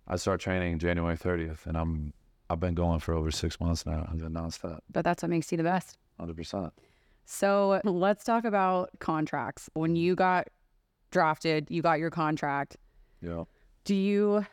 I 0.07 0.18
start 0.18 0.39
training 0.39 0.78
January 0.80 1.18
thirtieth, 1.18 1.66
and 1.66 1.76
I'm 1.76 2.13
I've 2.49 2.59
been 2.59 2.76
going 2.76 2.99
for 2.99 3.16
over 3.16 3.32
six 3.32 3.59
months 3.59 3.88
now. 3.88 4.07
I've 4.09 4.20
been 4.20 4.34
nonstop, 4.34 4.80
But 4.91 5.03
that's 5.03 5.24
what 5.24 5.32
makes 5.32 5.51
you 5.51 5.57
the 5.57 5.63
best. 5.63 5.97
hundred 6.20 6.38
percent. 6.38 6.72
So 7.26 7.82
let's 7.84 8.24
talk 8.24 8.45
about 8.45 8.91
contracts. 8.99 9.68
When 9.74 9.95
you 9.95 10.13
got 10.13 10.47
drafted, 11.09 11.72
you 11.72 11.82
got 11.82 11.97
your 11.97 12.11
contract. 12.11 12.78
Yeah. 13.20 13.45
Do 13.84 13.95
you? 13.95 14.45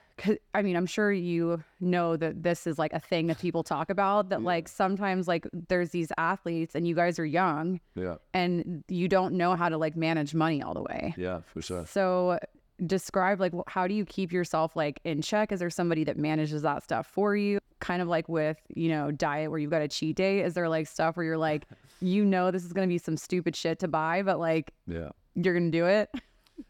I 0.55 0.63
mean, 0.63 0.77
I'm 0.77 0.87
sure 0.87 1.13
you 1.13 1.63
know 1.81 2.17
that 2.17 2.43
this 2.43 2.67
is 2.67 2.79
like 2.79 2.93
a 2.93 3.01
thing 3.01 3.27
that 3.27 3.39
people 3.39 3.63
talk 3.63 3.91
about. 3.91 4.29
That 4.29 4.41
Yeah. 4.41 4.47
like 4.47 4.69
sometimes 4.69 5.27
like 5.29 5.47
there's 5.69 5.91
these 5.91 6.13
athletes 6.19 6.75
and 6.75 6.87
you 6.87 6.95
guys 6.95 7.19
are 7.19 7.27
young 7.27 7.81
Yeah. 7.95 8.17
and 8.35 8.85
you 8.89 9.09
don't 9.09 9.35
know 9.35 9.55
how 9.57 9.69
to 9.69 9.77
like 9.77 9.97
manage 9.97 10.35
money 10.35 10.63
all 10.63 10.75
the 10.75 10.83
way. 10.83 11.15
Yeah, 11.17 11.41
for 11.47 11.61
sure. 11.63 11.87
So 11.87 12.39
describe 12.87 13.39
like 13.41 13.53
how 13.69 13.87
do 13.87 13.95
you 13.95 14.05
keep 14.05 14.33
yourself 14.33 14.75
like 14.77 15.01
in 15.05 15.23
check? 15.23 15.53
Is 15.53 15.61
there 15.61 15.71
somebody 15.71 16.05
that 16.05 16.17
manages 16.17 16.63
that 16.63 16.83
stuff 16.83 17.07
for 17.07 17.37
you? 17.37 17.59
Kind 17.81 18.01
of 18.03 18.09
like 18.09 18.29
with, 18.29 18.59
you 18.75 18.89
know, 18.89 19.11
diet 19.11 19.51
where 19.51 19.59
you've 19.59 19.71
got 19.71 19.83
a 19.83 19.89
cheat 19.89 20.17
day. 20.17 20.41
Is 20.41 20.55
there 20.55 20.69
like 20.69 20.87
stuff 20.87 21.17
where 21.17 21.25
you're 21.25 21.39
like, 21.39 21.65
you 22.01 22.25
know 22.25 22.51
this 22.51 22.65
is 22.65 22.73
gonna 22.73 22.87
be 22.87 22.99
some 22.99 23.17
stupid 23.17 23.55
shit 23.57 23.79
to 23.81 23.89
buy, 23.89 24.23
but 24.23 24.39
like 24.39 24.73
Yeah. 24.87 25.11
you're 25.35 25.55
gonna 25.55 25.71
do 25.71 25.87
it? 25.87 26.11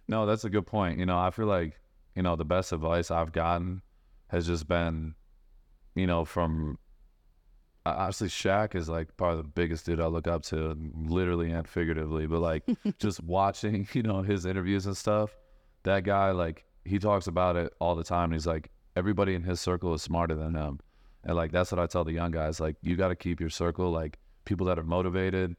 No, 0.09 0.27
that's 0.27 0.45
a 0.45 0.51
good 0.51 0.67
point. 0.67 0.99
You 0.99 1.07
know, 1.07 1.19
I 1.19 1.31
feel 1.31 1.47
like, 1.47 1.79
you 2.15 2.23
know, 2.23 2.37
the 2.37 2.45
best 2.45 2.73
advice 2.73 3.11
I've 3.11 3.33
gotten 3.33 3.83
has 4.29 4.47
just 4.47 4.69
been, 4.69 5.15
you 5.95 6.07
know, 6.07 6.25
from 6.25 6.79
honestly, 7.85 8.29
Shaq 8.29 8.75
is 8.75 8.89
like 8.89 9.17
probably 9.17 9.43
the 9.43 9.49
biggest 9.49 9.87
dude 9.87 10.01
I 10.01 10.07
look 10.07 10.27
up 10.27 10.43
to, 10.45 10.77
literally 10.95 11.51
and 11.51 11.67
figuratively. 11.67 12.27
But 12.27 12.41
like 12.41 12.65
just 12.99 13.23
watching, 13.23 13.89
you 13.93 14.03
know, 14.03 14.23
his 14.23 14.47
interviews 14.47 14.87
and 14.87 14.97
stuff, 14.97 15.37
that 15.85 16.05
guy, 16.05 16.31
like, 16.31 16.65
he 16.85 16.99
talks 16.99 17.27
about 17.27 17.57
it 17.57 17.73
all 17.81 17.95
the 17.95 18.05
time. 18.05 18.25
And 18.25 18.35
He's 18.35 18.47
like, 18.47 18.71
everybody 18.97 19.35
in 19.35 19.43
his 19.43 19.61
circle 19.61 19.95
is 19.95 20.03
smarter 20.03 20.35
than 20.35 20.55
him. 20.55 20.81
And 21.25 21.37
like, 21.37 21.53
that's 21.53 21.71
what 21.71 21.79
I 21.79 21.87
tell 21.87 22.05
the 22.05 22.13
young 22.13 22.33
guys. 22.33 22.59
Like, 22.61 22.77
you 22.83 22.97
got 22.97 23.09
to 23.09 23.17
keep 23.17 23.41
your 23.41 23.51
circle, 23.51 23.91
like, 23.91 24.19
people 24.45 24.67
that 24.67 24.79
are 24.79 24.85
motivated 24.85 25.55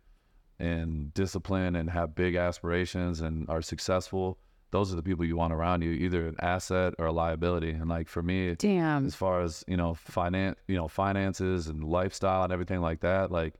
and 0.60 1.14
disciplined 1.14 1.78
and 1.78 1.89
have 1.89 2.16
big 2.16 2.36
aspirations 2.36 3.22
and 3.22 3.49
are 3.49 3.62
successful. 3.62 4.38
Those 4.74 4.91
are 4.91 4.95
the 4.95 5.03
people 5.03 5.24
you 5.24 5.38
want 5.38 5.53
around 5.53 5.84
you, 5.84 5.91
either 5.91 6.28
an 6.28 6.36
asset 6.41 6.95
or 6.97 7.05
a 7.05 7.11
liability. 7.11 7.69
And 7.69 7.88
like 7.88 8.09
for 8.09 8.24
me, 8.24 8.55
Damn. 8.55 9.05
as 9.05 9.13
far 9.13 9.41
as 9.41 9.63
you 9.67 9.78
know, 9.78 9.93
finance, 9.93 10.57
you 10.67 10.76
know, 10.76 10.88
finances 10.88 11.67
and 11.67 11.84
lifestyle 11.84 12.43
and 12.43 12.51
everything 12.51 12.82
like 12.82 13.01
that, 13.01 13.32
like 13.32 13.53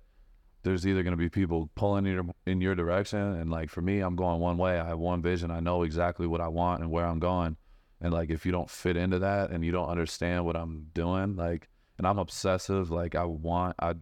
there's 0.64 0.88
either 0.88 1.04
going 1.04 1.12
to 1.12 1.18
be 1.18 1.30
people 1.30 1.70
pulling 1.76 2.08
in 2.08 2.14
your, 2.14 2.26
in 2.48 2.62
your 2.62 2.74
direction 2.74 3.20
and 3.20 3.52
like 3.52 3.70
for 3.70 3.82
me 3.82 4.00
i'm 4.00 4.16
going 4.16 4.40
one 4.40 4.58
way 4.58 4.80
i 4.80 4.88
have 4.88 4.98
one 4.98 5.22
vision 5.22 5.52
i 5.52 5.60
know 5.60 5.84
exactly 5.84 6.26
what 6.26 6.42
i 6.42 6.48
want 6.48 6.82
and 6.82 6.90
where 6.90 7.06
i'm 7.06 7.20
going 7.20 7.58
and 8.02 8.14
like 8.14 8.30
if 8.30 8.46
you 8.46 8.52
don't 8.52 8.70
fit 8.70 8.98
into 8.98 9.20
that 9.20 9.52
and 9.52 9.64
you 9.64 9.72
don't 9.72 9.90
understand 9.90 10.46
what 10.46 10.56
i'm 10.56 10.88
doing 10.94 11.36
like 11.36 11.68
and 11.98 12.08
i'm 12.08 12.18
obsessive 12.18 12.90
like 12.92 13.14
i 13.14 13.24
want 13.24 13.76
i 13.80 13.94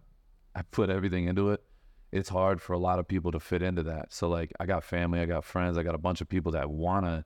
i 0.54 0.62
put 0.70 0.88
everything 0.88 1.26
into 1.26 1.50
it 1.50 1.62
it's 2.12 2.28
hard 2.28 2.60
for 2.60 2.72
a 2.74 2.78
lot 2.78 2.98
of 2.98 3.08
people 3.08 3.32
to 3.32 3.40
fit 3.40 3.62
into 3.62 3.82
that 3.82 4.12
so 4.12 4.28
like 4.28 4.52
i 4.60 4.66
got 4.66 4.84
family 4.84 5.20
i 5.20 5.24
got 5.24 5.44
friends 5.44 5.78
i 5.78 5.82
got 5.82 5.94
a 5.94 5.98
bunch 5.98 6.20
of 6.20 6.28
people 6.28 6.52
that 6.52 6.70
want 6.70 7.04
to 7.04 7.24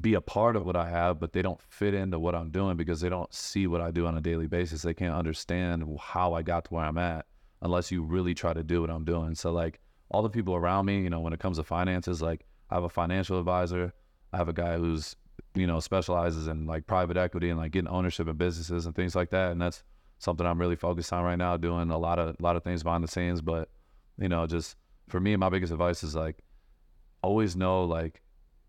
be 0.00 0.14
a 0.14 0.20
part 0.20 0.56
of 0.56 0.66
what 0.66 0.76
i 0.76 0.88
have 0.88 1.18
but 1.18 1.32
they 1.32 1.42
don't 1.42 1.60
fit 1.62 1.94
into 1.94 2.18
what 2.18 2.34
i'm 2.34 2.50
doing 2.50 2.76
because 2.76 3.00
they 3.00 3.08
don't 3.08 3.32
see 3.32 3.66
what 3.66 3.80
i 3.80 3.90
do 3.90 4.06
on 4.06 4.16
a 4.16 4.20
daily 4.20 4.46
basis 4.46 4.82
they 4.82 4.92
can't 4.92 5.14
understand 5.14 5.84
how 6.00 6.34
i 6.34 6.42
got 6.42 6.64
to 6.64 6.74
where 6.74 6.84
i'm 6.84 6.98
at 6.98 7.24
unless 7.62 7.90
you 7.90 8.02
really 8.02 8.34
try 8.34 8.52
to 8.52 8.62
do 8.62 8.80
what 8.80 8.90
I'm 8.90 9.04
doing. 9.04 9.34
So 9.34 9.50
like 9.50 9.80
all 10.10 10.22
the 10.22 10.30
people 10.30 10.54
around 10.54 10.86
me, 10.86 11.00
you 11.00 11.10
know, 11.10 11.20
when 11.20 11.32
it 11.32 11.40
comes 11.40 11.58
to 11.58 11.64
finances, 11.64 12.22
like 12.22 12.44
I 12.70 12.74
have 12.74 12.84
a 12.84 12.88
financial 12.88 13.38
advisor, 13.38 13.92
I 14.32 14.36
have 14.36 14.48
a 14.48 14.52
guy 14.52 14.76
who's, 14.76 15.16
you 15.54 15.66
know, 15.66 15.80
specializes 15.80 16.46
in 16.46 16.66
like 16.66 16.86
private 16.86 17.16
equity 17.16 17.50
and 17.50 17.58
like 17.58 17.72
getting 17.72 17.88
ownership 17.88 18.28
in 18.28 18.36
businesses 18.36 18.86
and 18.86 18.94
things 18.94 19.16
like 19.16 19.30
that. 19.30 19.52
And 19.52 19.60
that's 19.60 19.82
something 20.18 20.46
I'm 20.46 20.60
really 20.60 20.76
focused 20.76 21.12
on 21.12 21.24
right 21.24 21.38
now, 21.38 21.56
doing 21.56 21.90
a 21.90 21.98
lot 21.98 22.18
of 22.18 22.36
a 22.38 22.42
lot 22.42 22.56
of 22.56 22.64
things 22.64 22.82
behind 22.82 23.04
the 23.04 23.08
scenes. 23.08 23.40
But, 23.40 23.68
you 24.18 24.28
know, 24.28 24.46
just 24.46 24.76
for 25.08 25.20
me, 25.20 25.36
my 25.36 25.48
biggest 25.48 25.72
advice 25.72 26.02
is 26.02 26.14
like 26.14 26.36
always 27.22 27.56
know 27.56 27.84
like 27.84 28.22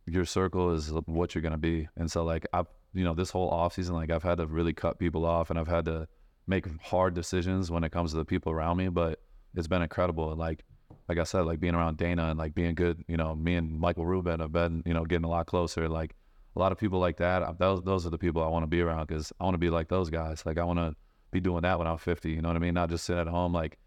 your 0.05 0.25
circle 0.25 0.71
is 0.71 0.91
what 1.05 1.35
you're 1.35 1.41
gonna 1.41 1.57
be. 1.57 1.87
And 1.95 2.11
so 2.11 2.23
like 2.23 2.45
I 2.53 2.63
you 2.93 3.03
know, 3.03 3.13
this 3.13 3.29
whole 3.29 3.49
off 3.49 3.73
season, 3.73 3.95
like 3.95 4.11
I've 4.11 4.23
had 4.23 4.39
to 4.39 4.47
really 4.47 4.73
cut 4.73 4.99
people 4.99 5.25
off 5.25 5.49
and 5.49 5.59
I've 5.59 5.67
had 5.67 5.85
to 5.85 6.07
make 6.47 6.65
hard 6.81 7.13
decisions 7.13 7.69
when 7.69 7.83
it 7.83 7.91
comes 7.91 8.11
to 8.11 8.17
the 8.17 8.25
people 8.25 8.51
around 8.51 8.77
me, 8.77 8.89
but 8.89 9.21
it's 9.55 9.67
been 9.67 9.81
incredible. 9.81 10.35
Like, 10.35 10.63
like 11.07 11.19
I 11.19 11.23
said, 11.23 11.41
like 11.41 11.59
being 11.59 11.75
around 11.75 11.97
Dana 11.97 12.29
and 12.29 12.39
like 12.39 12.55
being 12.55 12.75
good, 12.75 13.03
you 13.07 13.17
know, 13.17 13.35
me 13.35 13.55
and 13.55 13.79
Michael 13.79 14.05
Rubin 14.05 14.39
have 14.39 14.51
been, 14.51 14.81
you 14.85 14.93
know, 14.93 15.05
getting 15.05 15.25
a 15.25 15.29
lot 15.29 15.45
closer. 15.45 15.87
Like 15.87 16.15
a 16.55 16.59
lot 16.59 16.71
of 16.71 16.77
people 16.77 16.99
like 16.99 17.17
that. 17.17 17.59
Those, 17.59 17.83
those 17.83 18.05
are 18.05 18.09
the 18.09 18.17
people 18.17 18.43
I 18.43 18.47
want 18.47 18.63
to 18.63 18.67
be 18.67 18.81
around 18.81 19.07
because 19.07 19.31
I 19.39 19.43
want 19.43 19.53
to 19.53 19.59
be 19.59 19.69
like 19.69 19.87
those 19.87 20.09
guys. 20.09 20.43
Like 20.45 20.57
I 20.57 20.63
want 20.63 20.79
to 20.79 20.95
be 21.31 21.39
doing 21.39 21.61
that 21.61 21.77
when 21.77 21.87
I'm 21.87 21.97
50. 21.97 22.31
You 22.31 22.41
know 22.41 22.49
what 22.49 22.55
I 22.55 22.59
mean? 22.59 22.73
Not 22.73 22.89
just 22.89 23.05
sitting 23.05 23.21
at 23.21 23.27
home, 23.27 23.53
like, 23.53 23.77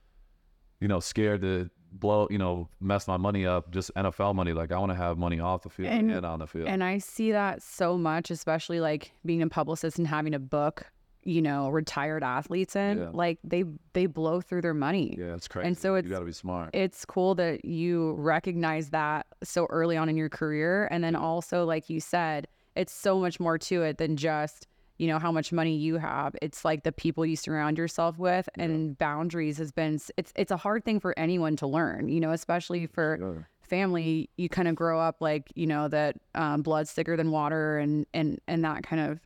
you 0.82 0.88
know, 0.88 0.98
scared 0.98 1.40
to 1.42 1.70
blow, 1.92 2.26
you 2.28 2.38
know, 2.38 2.68
mess 2.80 3.06
my 3.06 3.16
money 3.16 3.46
up, 3.46 3.70
just 3.70 3.94
NFL 3.94 4.34
money. 4.34 4.52
Like 4.52 4.72
I 4.72 4.78
want 4.78 4.90
to 4.90 4.96
have 4.96 5.16
money 5.16 5.38
off 5.38 5.62
the 5.62 5.70
field 5.70 5.88
and, 5.88 6.10
and 6.10 6.26
on 6.26 6.40
the 6.40 6.46
field. 6.46 6.66
And 6.66 6.82
I 6.82 6.98
see 6.98 7.30
that 7.30 7.62
so 7.62 7.96
much, 7.96 8.32
especially 8.32 8.80
like 8.80 9.12
being 9.24 9.42
a 9.42 9.48
publicist 9.48 9.98
and 9.98 10.06
having 10.06 10.34
a 10.34 10.40
book 10.40 10.86
you 11.24 11.40
know 11.40 11.68
retired 11.68 12.24
athletes 12.24 12.74
in 12.74 12.98
yeah. 12.98 13.08
like 13.12 13.38
they 13.44 13.62
they 13.92 14.06
blow 14.06 14.40
through 14.40 14.60
their 14.60 14.74
money 14.74 15.14
yeah 15.16 15.36
it's 15.36 15.46
crazy 15.46 15.68
and 15.68 15.78
so 15.78 15.94
it's 15.94 16.04
you 16.04 16.10
got 16.10 16.18
to 16.18 16.24
be 16.24 16.32
smart 16.32 16.68
it's 16.72 17.04
cool 17.04 17.36
that 17.36 17.64
you 17.64 18.14
recognize 18.14 18.90
that 18.90 19.24
so 19.40 19.66
early 19.70 19.96
on 19.96 20.08
in 20.08 20.16
your 20.16 20.28
career 20.28 20.88
and 20.90 21.04
then 21.04 21.14
also 21.14 21.64
like 21.64 21.88
you 21.88 22.00
said 22.00 22.48
it's 22.74 22.92
so 22.92 23.20
much 23.20 23.38
more 23.38 23.56
to 23.56 23.82
it 23.82 23.98
than 23.98 24.16
just 24.16 24.66
you 24.98 25.08
know 25.08 25.18
how 25.18 25.32
much 25.32 25.52
money 25.52 25.74
you 25.74 25.96
have 25.96 26.34
it's 26.42 26.64
like 26.64 26.84
the 26.84 26.92
people 26.92 27.24
you 27.26 27.36
surround 27.36 27.78
yourself 27.78 28.18
with 28.18 28.48
yeah. 28.56 28.64
and 28.64 28.98
boundaries 28.98 29.58
has 29.58 29.72
been 29.72 29.98
it's 30.16 30.32
it's 30.36 30.50
a 30.50 30.56
hard 30.56 30.84
thing 30.84 31.00
for 31.00 31.18
anyone 31.18 31.56
to 31.56 31.66
learn 31.66 32.08
you 32.08 32.20
know 32.20 32.30
especially 32.30 32.86
for 32.86 33.16
sure. 33.18 33.48
family 33.62 34.28
you 34.36 34.48
kind 34.48 34.68
of 34.68 34.74
grow 34.74 35.00
up 35.00 35.16
like 35.20 35.50
you 35.54 35.66
know 35.66 35.88
that 35.88 36.16
um, 36.34 36.62
blood's 36.62 36.92
thicker 36.92 37.16
than 37.16 37.30
water 37.30 37.78
and 37.78 38.06
and 38.14 38.40
and 38.46 38.64
that 38.64 38.82
kind 38.82 39.02
of 39.02 39.20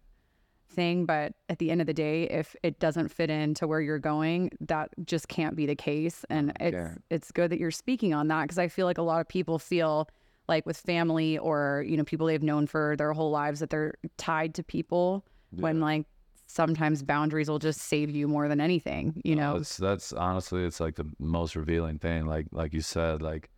thing 0.69 1.07
but 1.07 1.33
at 1.49 1.59
the 1.59 1.71
end 1.71 1.81
of 1.81 1.87
the 1.87 1.95
day 1.95 2.25
if 2.25 2.55
it 2.63 2.79
doesn't 2.79 3.09
fit 3.09 3.31
into 3.31 3.67
where 3.67 3.81
you're 3.81 3.99
going 3.99 4.51
that 4.61 4.91
just 5.05 5.29
can't 5.29 5.57
be 5.57 5.65
the 5.65 5.75
case 5.75 6.25
and 6.29 6.53
it's 6.61 6.99
it's 7.09 7.33
good 7.33 7.51
that 7.51 7.59
you're 7.59 7.71
speaking 7.71 8.13
on 8.13 8.29
that 8.29 8.43
because 8.43 8.59
i 8.59 8.69
feel 8.69 8.85
like 8.85 8.99
a 8.99 9.03
lot 9.03 9.21
of 9.21 9.29
people 9.29 9.59
feel 9.59 10.09
like 10.49 10.67
with 10.67 10.77
family 10.77 11.39
or 11.39 11.85
you 11.87 11.97
know 11.97 12.05
people 12.05 12.27
they've 12.27 12.43
known 12.43 12.67
for 12.67 12.95
their 12.97 13.13
whole 13.13 13.31
lives 13.31 13.61
that 13.61 13.71
they're 13.71 13.95
tied 14.17 14.55
to 14.55 14.63
people 14.63 15.25
yeah. 15.57 15.63
when 15.63 15.81
like 15.81 16.07
sometimes 16.47 17.03
boundaries 17.03 17.49
will 17.49 17.59
just 17.59 17.81
save 17.81 18.11
you 18.11 18.29
more 18.29 18.49
than 18.49 18.61
anything 18.61 19.21
you 19.25 19.35
know 19.35 19.59
that's, 19.59 19.77
that's 19.77 20.13
honestly 20.13 20.65
it's 20.65 20.79
like 20.79 20.95
the 20.95 21.11
most 21.19 21.57
revealing 21.57 21.99
thing 21.99 22.25
like 22.25 22.47
like 22.53 22.73
you 22.73 22.81
said 22.81 23.21
like 23.21 23.51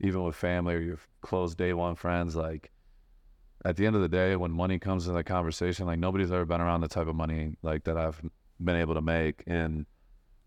even 0.00 0.22
with 0.24 0.34
family 0.34 0.74
or 0.74 0.80
your 0.80 0.98
close 1.20 1.54
day 1.54 1.72
one 1.72 1.94
friends 1.94 2.34
like 2.34 2.70
at 3.66 3.76
the 3.76 3.84
end 3.84 3.96
of 3.96 4.02
the 4.02 4.08
day, 4.08 4.36
when 4.36 4.52
money 4.52 4.78
comes 4.78 5.06
into 5.06 5.16
the 5.16 5.24
conversation, 5.24 5.86
like 5.86 5.98
nobody's 5.98 6.30
ever 6.30 6.44
been 6.44 6.60
around 6.60 6.82
the 6.82 6.88
type 6.88 7.08
of 7.08 7.16
money 7.16 7.56
like 7.62 7.82
that 7.84 7.96
I've 7.96 8.20
been 8.62 8.76
able 8.76 8.94
to 8.94 9.00
make, 9.00 9.42
and 9.48 9.86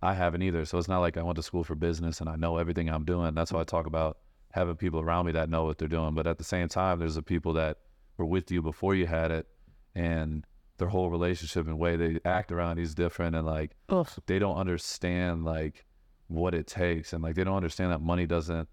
I 0.01 0.13
haven't 0.13 0.41
either. 0.41 0.63
So 0.63 0.77
it's 0.77 0.87
not 0.87 0.99
like 0.99 1.17
I 1.17 1.23
went 1.23 1.35
to 1.35 1.43
school 1.43 1.65
for 1.65 1.75
business 1.75 2.21
and 2.21 2.29
I 2.29 2.37
know 2.37 2.57
everything 2.57 2.89
I'm 2.89 3.03
doing. 3.03 3.33
That's 3.33 3.51
why 3.51 3.59
I 3.59 3.65
talk 3.65 3.87
about 3.87 4.19
having 4.51 4.75
people 4.75 5.01
around 5.01 5.25
me 5.25 5.33
that 5.33 5.49
know 5.49 5.65
what 5.65 5.77
they're 5.77 5.89
doing. 5.89 6.15
But 6.15 6.27
at 6.27 6.37
the 6.37 6.45
same 6.45 6.69
time, 6.69 6.99
there's 6.99 7.15
the 7.15 7.21
people 7.21 7.51
that 7.53 7.77
were 8.17 8.25
with 8.25 8.51
you 8.51 8.61
before 8.61 8.95
you 8.95 9.05
had 9.05 9.31
it, 9.31 9.47
and 9.95 10.45
their 10.79 10.87
whole 10.87 11.09
relationship 11.09 11.67
and 11.67 11.77
way 11.77 11.95
they 11.95 12.19
act 12.25 12.51
around 12.51 12.79
is 12.79 12.95
different, 12.95 13.35
and 13.35 13.45
like 13.45 13.75
Ugh. 13.89 14.09
they 14.25 14.39
don't 14.39 14.57
understand 14.57 15.45
like 15.45 15.85
what 16.27 16.55
it 16.55 16.67
takes, 16.67 17.13
and 17.13 17.23
like 17.23 17.35
they 17.35 17.43
don't 17.43 17.57
understand 17.57 17.91
that 17.91 18.01
money 18.01 18.25
doesn't 18.25 18.67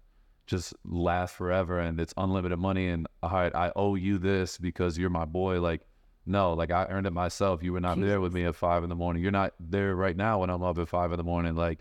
just 0.47 0.73
last 0.85 1.35
forever 1.35 1.79
and 1.79 1.99
it's 1.99 2.13
unlimited 2.15 2.57
money 2.57 2.87
and 2.87 3.05
all 3.21 3.29
right, 3.29 3.53
I 3.53 3.71
owe 3.75 3.95
you 3.95 4.17
this 4.17 4.57
because 4.57 4.97
you're 4.97 5.09
my 5.09 5.25
boy. 5.25 5.61
Like, 5.61 5.81
no, 6.25 6.53
like 6.53 6.71
I 6.71 6.85
earned 6.85 7.05
it 7.05 7.13
myself. 7.13 7.61
You 7.61 7.73
were 7.73 7.81
not 7.81 7.95
Jesus. 7.95 8.09
there 8.09 8.21
with 8.21 8.33
me 8.33 8.45
at 8.45 8.55
five 8.55 8.83
in 8.83 8.89
the 8.89 8.95
morning. 8.95 9.21
You're 9.21 9.31
not 9.31 9.53
there 9.59 9.95
right 9.95 10.15
now 10.15 10.39
when 10.39 10.49
I'm 10.49 10.63
up 10.63 10.77
at 10.77 10.87
five 10.87 11.11
in 11.11 11.17
the 11.17 11.23
morning. 11.23 11.55
Like, 11.55 11.79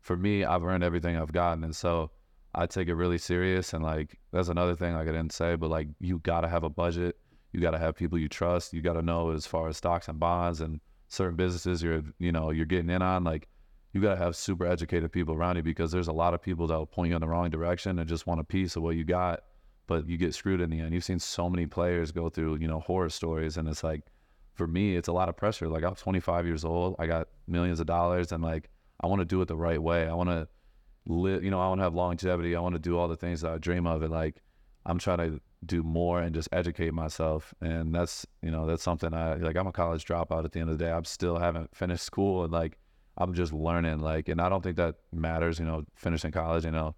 for 0.00 0.16
me, 0.16 0.44
I've 0.44 0.64
earned 0.64 0.82
everything 0.82 1.16
I've 1.16 1.32
gotten, 1.32 1.64
and 1.64 1.74
so 1.74 2.10
I 2.54 2.66
take 2.66 2.88
it 2.88 2.94
really 2.94 3.18
serious. 3.18 3.72
And 3.74 3.84
like, 3.84 4.18
that's 4.32 4.48
another 4.48 4.74
thing 4.74 4.94
like 4.94 5.08
I 5.08 5.12
didn't 5.12 5.32
say, 5.32 5.56
but 5.56 5.70
like, 5.70 5.88
you 6.00 6.18
gotta 6.20 6.48
have 6.48 6.64
a 6.64 6.70
budget. 6.70 7.16
You 7.56 7.62
gotta 7.62 7.78
have 7.78 7.96
people 7.96 8.18
you 8.18 8.28
trust. 8.28 8.74
You 8.74 8.82
gotta 8.82 9.02
know 9.02 9.30
as 9.30 9.46
far 9.46 9.68
as 9.68 9.78
stocks 9.78 10.08
and 10.08 10.20
bonds 10.20 10.60
and 10.60 10.78
certain 11.08 11.36
businesses 11.36 11.82
you're, 11.82 12.02
you 12.18 12.32
know, 12.32 12.50
you're 12.50 12.66
getting 12.66 12.90
in 12.90 13.02
on. 13.02 13.24
Like, 13.24 13.48
you 13.96 14.02
got 14.02 14.10
to 14.10 14.22
have 14.22 14.36
super 14.36 14.66
educated 14.66 15.10
people 15.10 15.34
around 15.34 15.56
you 15.56 15.62
because 15.62 15.90
there's 15.90 16.08
a 16.08 16.12
lot 16.12 16.34
of 16.34 16.42
people 16.42 16.66
that 16.66 16.76
will 16.76 16.86
point 16.86 17.08
you 17.08 17.16
in 17.16 17.20
the 17.22 17.26
wrong 17.26 17.48
direction 17.48 17.98
and 17.98 18.06
just 18.06 18.26
want 18.26 18.40
a 18.40 18.44
piece 18.44 18.76
of 18.76 18.82
what 18.82 18.94
you 18.94 19.04
got, 19.04 19.40
but 19.86 20.06
you 20.06 20.18
get 20.18 20.34
screwed 20.34 20.60
in 20.60 20.68
the 20.68 20.80
end. 20.80 20.92
You've 20.92 21.04
seen 21.04 21.18
so 21.18 21.48
many 21.48 21.66
players 21.66 22.12
go 22.12 22.28
through, 22.28 22.56
you 22.56 22.68
know, 22.68 22.80
horror 22.80 23.08
stories, 23.08 23.56
and 23.56 23.66
it's 23.66 23.82
like, 23.82 24.02
for 24.52 24.66
me, 24.66 24.96
it's 24.96 25.08
a 25.08 25.12
lot 25.12 25.30
of 25.30 25.36
pressure. 25.36 25.68
Like 25.68 25.82
I'm 25.82 25.94
25 25.94 26.46
years 26.46 26.62
old, 26.64 26.96
I 26.98 27.06
got 27.06 27.28
millions 27.46 27.80
of 27.80 27.86
dollars, 27.86 28.32
and 28.32 28.42
like 28.42 28.68
I 29.00 29.06
want 29.06 29.20
to 29.20 29.24
do 29.24 29.40
it 29.40 29.48
the 29.48 29.56
right 29.56 29.82
way. 29.82 30.06
I 30.06 30.12
want 30.12 30.28
to 30.28 30.46
live, 31.06 31.42
you 31.42 31.50
know, 31.50 31.60
I 31.60 31.68
want 31.68 31.78
to 31.78 31.84
have 31.84 31.94
longevity. 31.94 32.54
I 32.54 32.60
want 32.60 32.74
to 32.74 32.78
do 32.78 32.98
all 32.98 33.08
the 33.08 33.16
things 33.16 33.40
that 33.42 33.52
I 33.52 33.58
dream 33.58 33.86
of, 33.86 34.02
and 34.02 34.12
like 34.12 34.42
I'm 34.84 34.98
trying 34.98 35.18
to 35.18 35.40
do 35.66 35.82
more 35.82 36.20
and 36.20 36.34
just 36.34 36.48
educate 36.52 36.94
myself. 36.94 37.54
And 37.60 37.94
that's, 37.94 38.26
you 38.42 38.50
know, 38.50 38.66
that's 38.66 38.82
something 38.82 39.12
I 39.12 39.34
like. 39.34 39.56
I'm 39.56 39.66
a 39.66 39.72
college 39.72 40.04
dropout 40.04 40.44
at 40.44 40.52
the 40.52 40.60
end 40.60 40.70
of 40.70 40.78
the 40.78 40.84
day. 40.84 40.90
I'm 40.90 41.04
still 41.04 41.38
haven't 41.38 41.74
finished 41.74 42.04
school, 42.04 42.44
and 42.44 42.52
like 42.52 42.78
I'm 43.18 43.34
just 43.34 43.52
learning. 43.52 44.00
Like, 44.00 44.28
and 44.28 44.40
I 44.40 44.48
don't 44.48 44.62
think 44.62 44.76
that 44.76 44.96
matters. 45.12 45.58
You 45.58 45.66
know, 45.66 45.84
finishing 45.94 46.32
college. 46.32 46.64
You 46.64 46.70
know, 46.70 46.94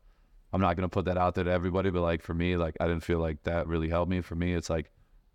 I'm 0.52 0.60
not 0.60 0.76
gonna 0.76 0.88
put 0.88 1.04
that 1.06 1.18
out 1.18 1.34
there 1.34 1.44
to 1.44 1.50
everybody, 1.50 1.90
but 1.90 2.02
like 2.02 2.22
for 2.22 2.34
me, 2.34 2.56
like 2.56 2.76
I 2.80 2.86
didn't 2.86 3.02
feel 3.04 3.18
like 3.18 3.42
that 3.44 3.66
really 3.66 3.88
helped 3.88 4.10
me. 4.10 4.20
For 4.20 4.34
me, 4.34 4.54
it's 4.54 4.70
like 4.70 4.90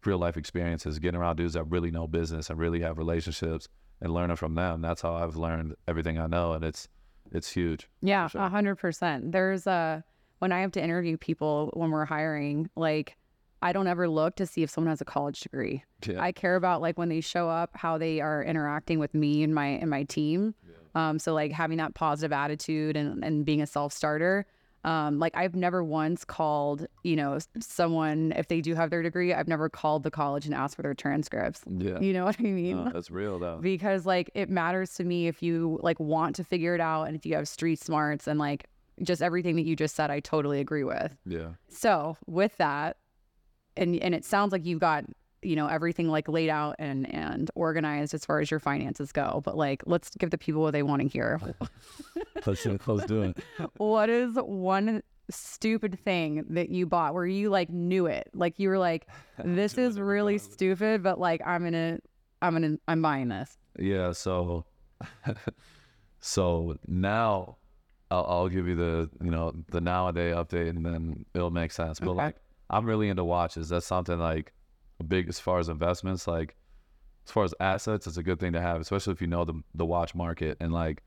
real 0.06 0.18
life 0.18 0.38
experiences, 0.38 1.00
getting 1.00 1.20
around 1.20 1.38
dudes 1.38 1.54
that 1.54 1.64
really 1.66 1.92
know 1.92 2.08
business 2.08 2.50
and 2.50 2.60
really 2.60 2.82
have 2.82 2.98
relationships 2.98 3.68
and 4.02 4.14
learning 4.14 4.36
from 4.36 4.56
them. 4.56 4.82
That's 4.82 5.02
how 5.02 5.14
I've 5.14 5.36
learned 5.36 5.76
everything 5.88 6.20
I 6.20 6.28
know, 6.28 6.54
and 6.54 6.64
it's 6.64 6.88
it's 7.32 7.50
huge. 7.50 7.90
Yeah, 8.02 8.30
a 8.34 8.50
hundred 8.50 8.76
percent. 8.76 9.32
There's 9.32 9.66
a 9.68 10.04
when 10.40 10.52
I 10.52 10.60
have 10.60 10.72
to 10.74 10.84
interview 10.84 11.18
people 11.18 11.72
when 11.74 11.90
we're 11.90 12.06
hiring, 12.06 12.70
like 12.76 13.16
I 13.64 13.72
don't 13.72 13.88
ever 13.88 14.10
look 14.10 14.36
to 14.36 14.46
see 14.46 14.62
if 14.62 14.70
someone 14.70 14.90
has 14.90 15.00
a 15.00 15.06
college 15.06 15.40
degree. 15.40 15.86
Yeah. 16.06 16.22
I 16.22 16.34
care 16.34 16.58
about 16.58 16.82
like 16.82 16.98
when 16.98 17.08
they 17.08 17.22
show 17.22 17.50
up, 17.50 17.72
how 17.74 17.98
they 17.98 18.20
are 18.20 18.44
interacting 18.44 19.00
with 19.00 19.14
me 19.14 19.42
and 19.42 19.56
my 19.56 19.68
and 19.68 19.90
my 19.90 20.04
team. 20.04 20.54
Yeah. 20.68 21.10
Um, 21.10 21.18
so 21.18 21.34
like 21.34 21.54
having 21.54 21.78
that 21.78 21.96
positive 21.96 22.34
attitude 22.34 22.98
and, 22.98 23.24
and 23.24 23.46
being 23.46 23.62
a 23.62 23.66
self 23.68 23.94
starter. 23.94 24.46
Um, 24.84 25.18
like 25.18 25.34
I've 25.34 25.56
never 25.56 25.82
once 25.82 26.26
called, 26.26 26.88
you 27.04 27.16
know, 27.16 27.40
someone 27.62 28.34
if 28.36 28.50
they 28.50 28.60
do 28.60 28.76
have 28.76 28.90
their 28.90 29.02
degree, 29.02 29.34
I've 29.34 29.48
never 29.48 29.70
called 29.70 30.04
the 30.04 30.12
college 30.12 30.46
and 30.46 30.54
asked 30.54 30.76
for 30.76 30.82
their 30.82 30.94
transcripts. 30.94 31.62
Yeah. 31.66 32.02
You 32.02 32.12
know 32.12 32.26
what 32.26 32.36
I 32.38 32.44
mean? 32.44 32.84
No, 32.84 32.92
that's 32.92 33.10
real 33.10 33.40
though. 33.40 33.60
because 33.62 34.06
like 34.06 34.30
it 34.36 34.50
matters 34.50 34.94
to 34.96 35.06
me 35.06 35.28
if 35.28 35.42
you 35.42 35.80
like 35.82 36.02
want 36.02 36.36
to 36.36 36.44
figure 36.44 36.76
it 36.76 36.82
out 36.82 37.04
and 37.04 37.16
if 37.16 37.26
you 37.26 37.34
have 37.36 37.48
street 37.48 37.80
smarts 37.80 38.28
and 38.28 38.38
like 38.38 38.66
just 39.02 39.22
everything 39.22 39.56
that 39.56 39.66
you 39.66 39.78
just 39.78 39.96
said, 39.96 40.12
I 40.12 40.20
totally 40.20 40.60
agree 40.60 40.84
with. 40.84 41.16
Yeah. 41.26 41.52
So 41.70 42.18
with 42.28 42.58
that, 42.58 42.98
and 43.78 43.96
and 43.98 44.14
it 44.16 44.26
sounds 44.26 44.52
like 44.52 44.66
you've 44.66 44.80
got 44.80 45.04
you 45.42 45.56
know 45.56 45.68
everything 45.68 46.08
like 46.08 46.28
laid 46.28 46.50
out 46.50 46.76
and 46.80 47.14
and 47.14 47.52
organized 47.56 48.14
as 48.14 48.26
far 48.26 48.40
as 48.40 48.50
your 48.50 48.60
finances 48.60 49.12
go 49.12 49.42
but 49.44 49.58
like 49.58 49.84
let's 49.86 50.10
give 50.12 50.30
the 50.30 50.38
people 50.38 50.62
what 50.62 50.72
they 50.72 50.84
want 50.84 51.02
to 51.02 51.08
hear 51.08 51.40
let's, 52.46 52.66
let's 52.66 53.06
do 53.06 53.24
it 53.24 53.38
what 53.78 54.10
is 54.10 54.36
one 54.36 55.04
stupid 55.30 56.00
thing 56.00 56.46
that 56.50 56.70
you 56.70 56.86
bought 56.86 57.14
where 57.14 57.26
you 57.26 57.50
like 57.50 57.70
knew 57.70 58.06
it 58.06 58.30
like 58.34 58.60
you 58.60 58.70
were 58.70 58.80
like 58.80 59.08
this 59.44 59.78
is 59.78 60.00
really 60.00 60.38
stupid 60.38 61.02
but 61.04 61.20
like 61.20 61.42
i'm 61.46 61.64
gonna 61.64 61.98
i'm 62.42 62.54
gonna 62.54 62.78
i'm 62.88 63.02
buying 63.02 63.28
this 63.28 63.58
yeah 63.80 64.12
so 64.12 64.66
so 66.20 66.78
now 66.88 67.58
I'll, 68.12 68.26
I'll 68.26 68.50
give 68.50 68.68
you 68.68 68.76
the 68.76 69.10
you 69.24 69.32
know 69.32 69.54
the 69.70 69.82
nowadays 69.82 70.36
update, 70.36 70.70
and 70.70 70.86
then 70.86 71.26
it'll 71.34 71.50
make 71.50 71.72
sense. 71.72 72.00
But 72.00 72.10
Okay. 72.12 72.26
like, 72.26 72.36
I'm 72.74 72.86
really 72.86 73.10
into 73.10 73.24
watches. 73.24 73.70
That's 73.70 73.86
something 73.86 74.20
like 74.20 74.52
big 75.08 75.30
as 75.30 75.40
far 75.40 75.60
as 75.60 75.70
investments. 75.70 76.28
Like, 76.28 76.56
as 77.26 77.32
far 77.32 77.44
as 77.44 77.54
assets, 77.60 78.08
it's 78.08 78.18
a 78.18 78.24
good 78.24 78.40
thing 78.40 78.54
to 78.54 78.62
have, 78.62 78.82
especially 78.82 79.14
if 79.14 79.22
you 79.22 79.28
know 79.28 79.46
the 79.46 79.62
the 79.76 79.86
watch 79.86 80.16
market 80.16 80.58
and 80.60 80.74
like 80.74 81.04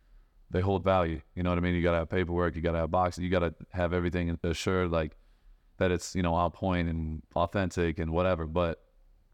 they 0.51 0.61
hold 0.61 0.85
value. 0.85 1.21
You 1.35 1.43
know 1.43 1.51
what 1.51 1.59
I 1.59 1.63
mean? 1.63 1.75
You 1.75 1.83
gotta 1.83 1.99
have 1.99 2.09
paperwork, 2.09 2.55
you 2.57 2.63
gotta 2.63 2.79
have 2.79 2.91
boxes, 2.91 3.25
you 3.25 3.31
gotta 3.31 3.55
have 3.73 3.93
everything 3.93 4.39
assured 4.45 4.91
like 4.91 5.17
that 5.79 5.91
it's 5.91 6.15
you 6.15 6.23
know 6.23 6.35
on 6.35 6.51
point 6.53 6.89
and 6.89 7.23
authentic 7.35 7.99
and 7.99 8.13
whatever. 8.13 8.47
But 8.47 8.83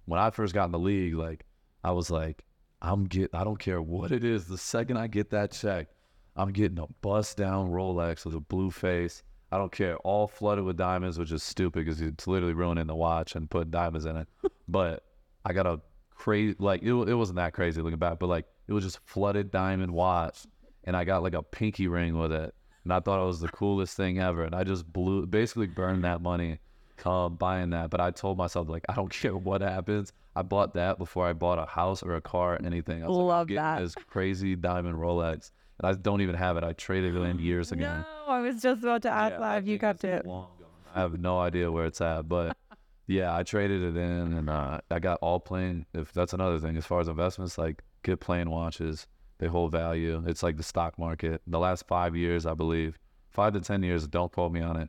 when 0.07 0.19
I 0.19 0.31
first 0.31 0.55
got 0.55 0.67
in 0.67 0.73
the 0.73 0.79
league, 0.79 1.15
like 1.15 1.45
I 1.85 1.93
was 1.93 2.11
like, 2.11 2.45
I'm 2.81 3.05
get 3.05 3.31
I 3.35 3.45
don't 3.45 3.59
care 3.59 3.83
what 3.83 4.11
it 4.11 4.25
is. 4.25 4.47
The 4.47 4.59
second 4.59 4.97
I 4.97 5.07
get 5.07 5.31
that 5.31 5.53
check, 5.53 5.89
I'm 6.35 6.51
getting 6.51 6.79
a 6.79 6.87
bust 7.03 7.37
down 7.37 7.71
Rolex 7.71 8.25
with 8.25 8.35
a 8.35 8.41
blue 8.41 8.71
face. 8.71 9.23
I 9.53 9.59
don't 9.59 9.71
care, 9.71 9.97
all 9.99 10.27
flooded 10.27 10.65
with 10.65 10.79
diamonds, 10.79 11.19
which 11.19 11.31
is 11.31 11.43
stupid 11.43 11.85
because 11.85 12.01
it's 12.01 12.27
literally 12.27 12.55
ruining 12.55 12.87
the 12.87 12.95
watch 12.95 13.37
and 13.37 13.51
putting 13.51 13.71
diamonds 13.71 14.07
in 14.07 14.17
it. 14.17 14.29
but 14.69 15.05
I 15.45 15.53
got 15.53 15.67
a 15.67 15.81
crazy 16.11 16.57
like 16.59 16.83
it, 16.83 16.93
it 16.93 17.15
wasn't 17.15 17.37
that 17.37 17.53
crazy 17.53 17.83
looking 17.83 17.99
back, 17.99 18.19
but 18.19 18.29
like 18.29 18.47
it 18.67 18.73
was 18.73 18.85
just 18.85 18.99
flooded 19.05 19.51
diamond 19.51 19.93
watch, 19.93 20.47
and 20.85 20.97
I 20.97 21.05
got 21.05 21.23
like 21.23 21.35
a 21.35 21.43
pinky 21.43 21.87
ring 21.87 22.19
with 22.19 22.33
it, 22.33 22.55
and 22.85 22.93
I 22.93 23.01
thought 23.01 23.23
it 23.23 23.27
was 23.27 23.41
the 23.41 23.49
coolest 23.49 23.97
thing 23.97 24.21
ever, 24.21 24.45
and 24.45 24.55
I 24.55 24.65
just 24.65 24.91
blew 24.91 25.27
basically 25.27 25.67
burned 25.67 26.05
that 26.05 26.23
money 26.23 26.59
uh, 27.05 27.29
buying 27.29 27.71
that. 27.71 27.91
But 27.91 28.01
I 28.01 28.11
told 28.11 28.39
myself 28.39 28.69
like 28.69 28.85
I 28.89 28.95
don't 28.95 29.11
care 29.13 29.37
what 29.37 29.61
happens. 29.61 30.13
I 30.35 30.43
bought 30.43 30.75
that 30.75 30.97
before 30.97 31.27
I 31.27 31.35
bought 31.35 31.59
a 31.59 31.67
house 31.67 32.03
or 32.03 32.15
a 32.15 32.21
car 32.21 32.55
or 32.55 32.63
anything. 32.65 33.05
I 33.05 33.09
was 33.09 33.17
Love 33.17 33.49
getting 33.49 33.63
that. 33.63 33.81
This 33.81 33.95
crazy 33.95 34.57
diamond 34.57 34.97
Rolex, 34.97 35.51
I 35.83 35.93
don't 35.95 36.21
even 36.21 36.35
have 36.37 36.57
it. 36.57 36.65
I 36.65 36.73
traded 36.75 37.17
it 37.17 37.21
in 37.21 37.39
years 37.39 37.73
ago. 37.73 37.85
No, 37.87 38.05
I 38.33 38.41
was 38.41 38.63
just 38.63 38.83
about 38.83 39.03
to 39.03 39.11
ask 39.11 39.33
Yeah, 39.33 39.39
that 39.41 39.59
if 39.59 39.67
you 39.67 39.79
kept 39.79 40.05
it. 40.05 40.25
long 40.27 40.49
gone. 40.59 40.69
I 40.95 41.01
have 41.01 41.19
no 41.19 41.39
idea 41.39 41.71
where 41.71 41.87
it's 41.87 42.01
at, 42.01 42.29
but 42.29 42.57
yeah, 43.07 43.35
I 43.35 43.43
traded 43.43 43.83
it 43.83 43.97
in, 43.97 44.33
and 44.35 44.49
uh, 44.51 44.79
I 44.91 44.99
got 44.99 45.19
all 45.23 45.41
plain. 45.41 45.87
If 45.95 46.13
that's 46.13 46.33
another 46.33 46.59
thing, 46.59 46.77
as 46.77 46.85
far 46.87 47.01
as 47.01 47.09
investments, 47.09 47.59
like 47.59 47.83
get 48.03 48.21
plain 48.21 48.51
watches, 48.51 49.07
they 49.39 49.47
hold 49.49 49.73
value. 49.73 50.23
It's 50.27 50.43
like 50.43 50.57
the 50.57 50.63
stock 50.63 50.99
market. 50.99 51.41
The 51.47 51.59
last 51.59 51.87
five 51.89 52.15
years, 52.15 52.47
I 52.47 52.55
believe, 52.55 52.99
five 53.31 53.53
to 53.55 53.61
ten 53.61 53.83
years. 53.83 54.07
Don't 54.07 54.31
quote 54.31 54.53
me 54.53 54.61
on 54.61 54.77
it, 54.77 54.89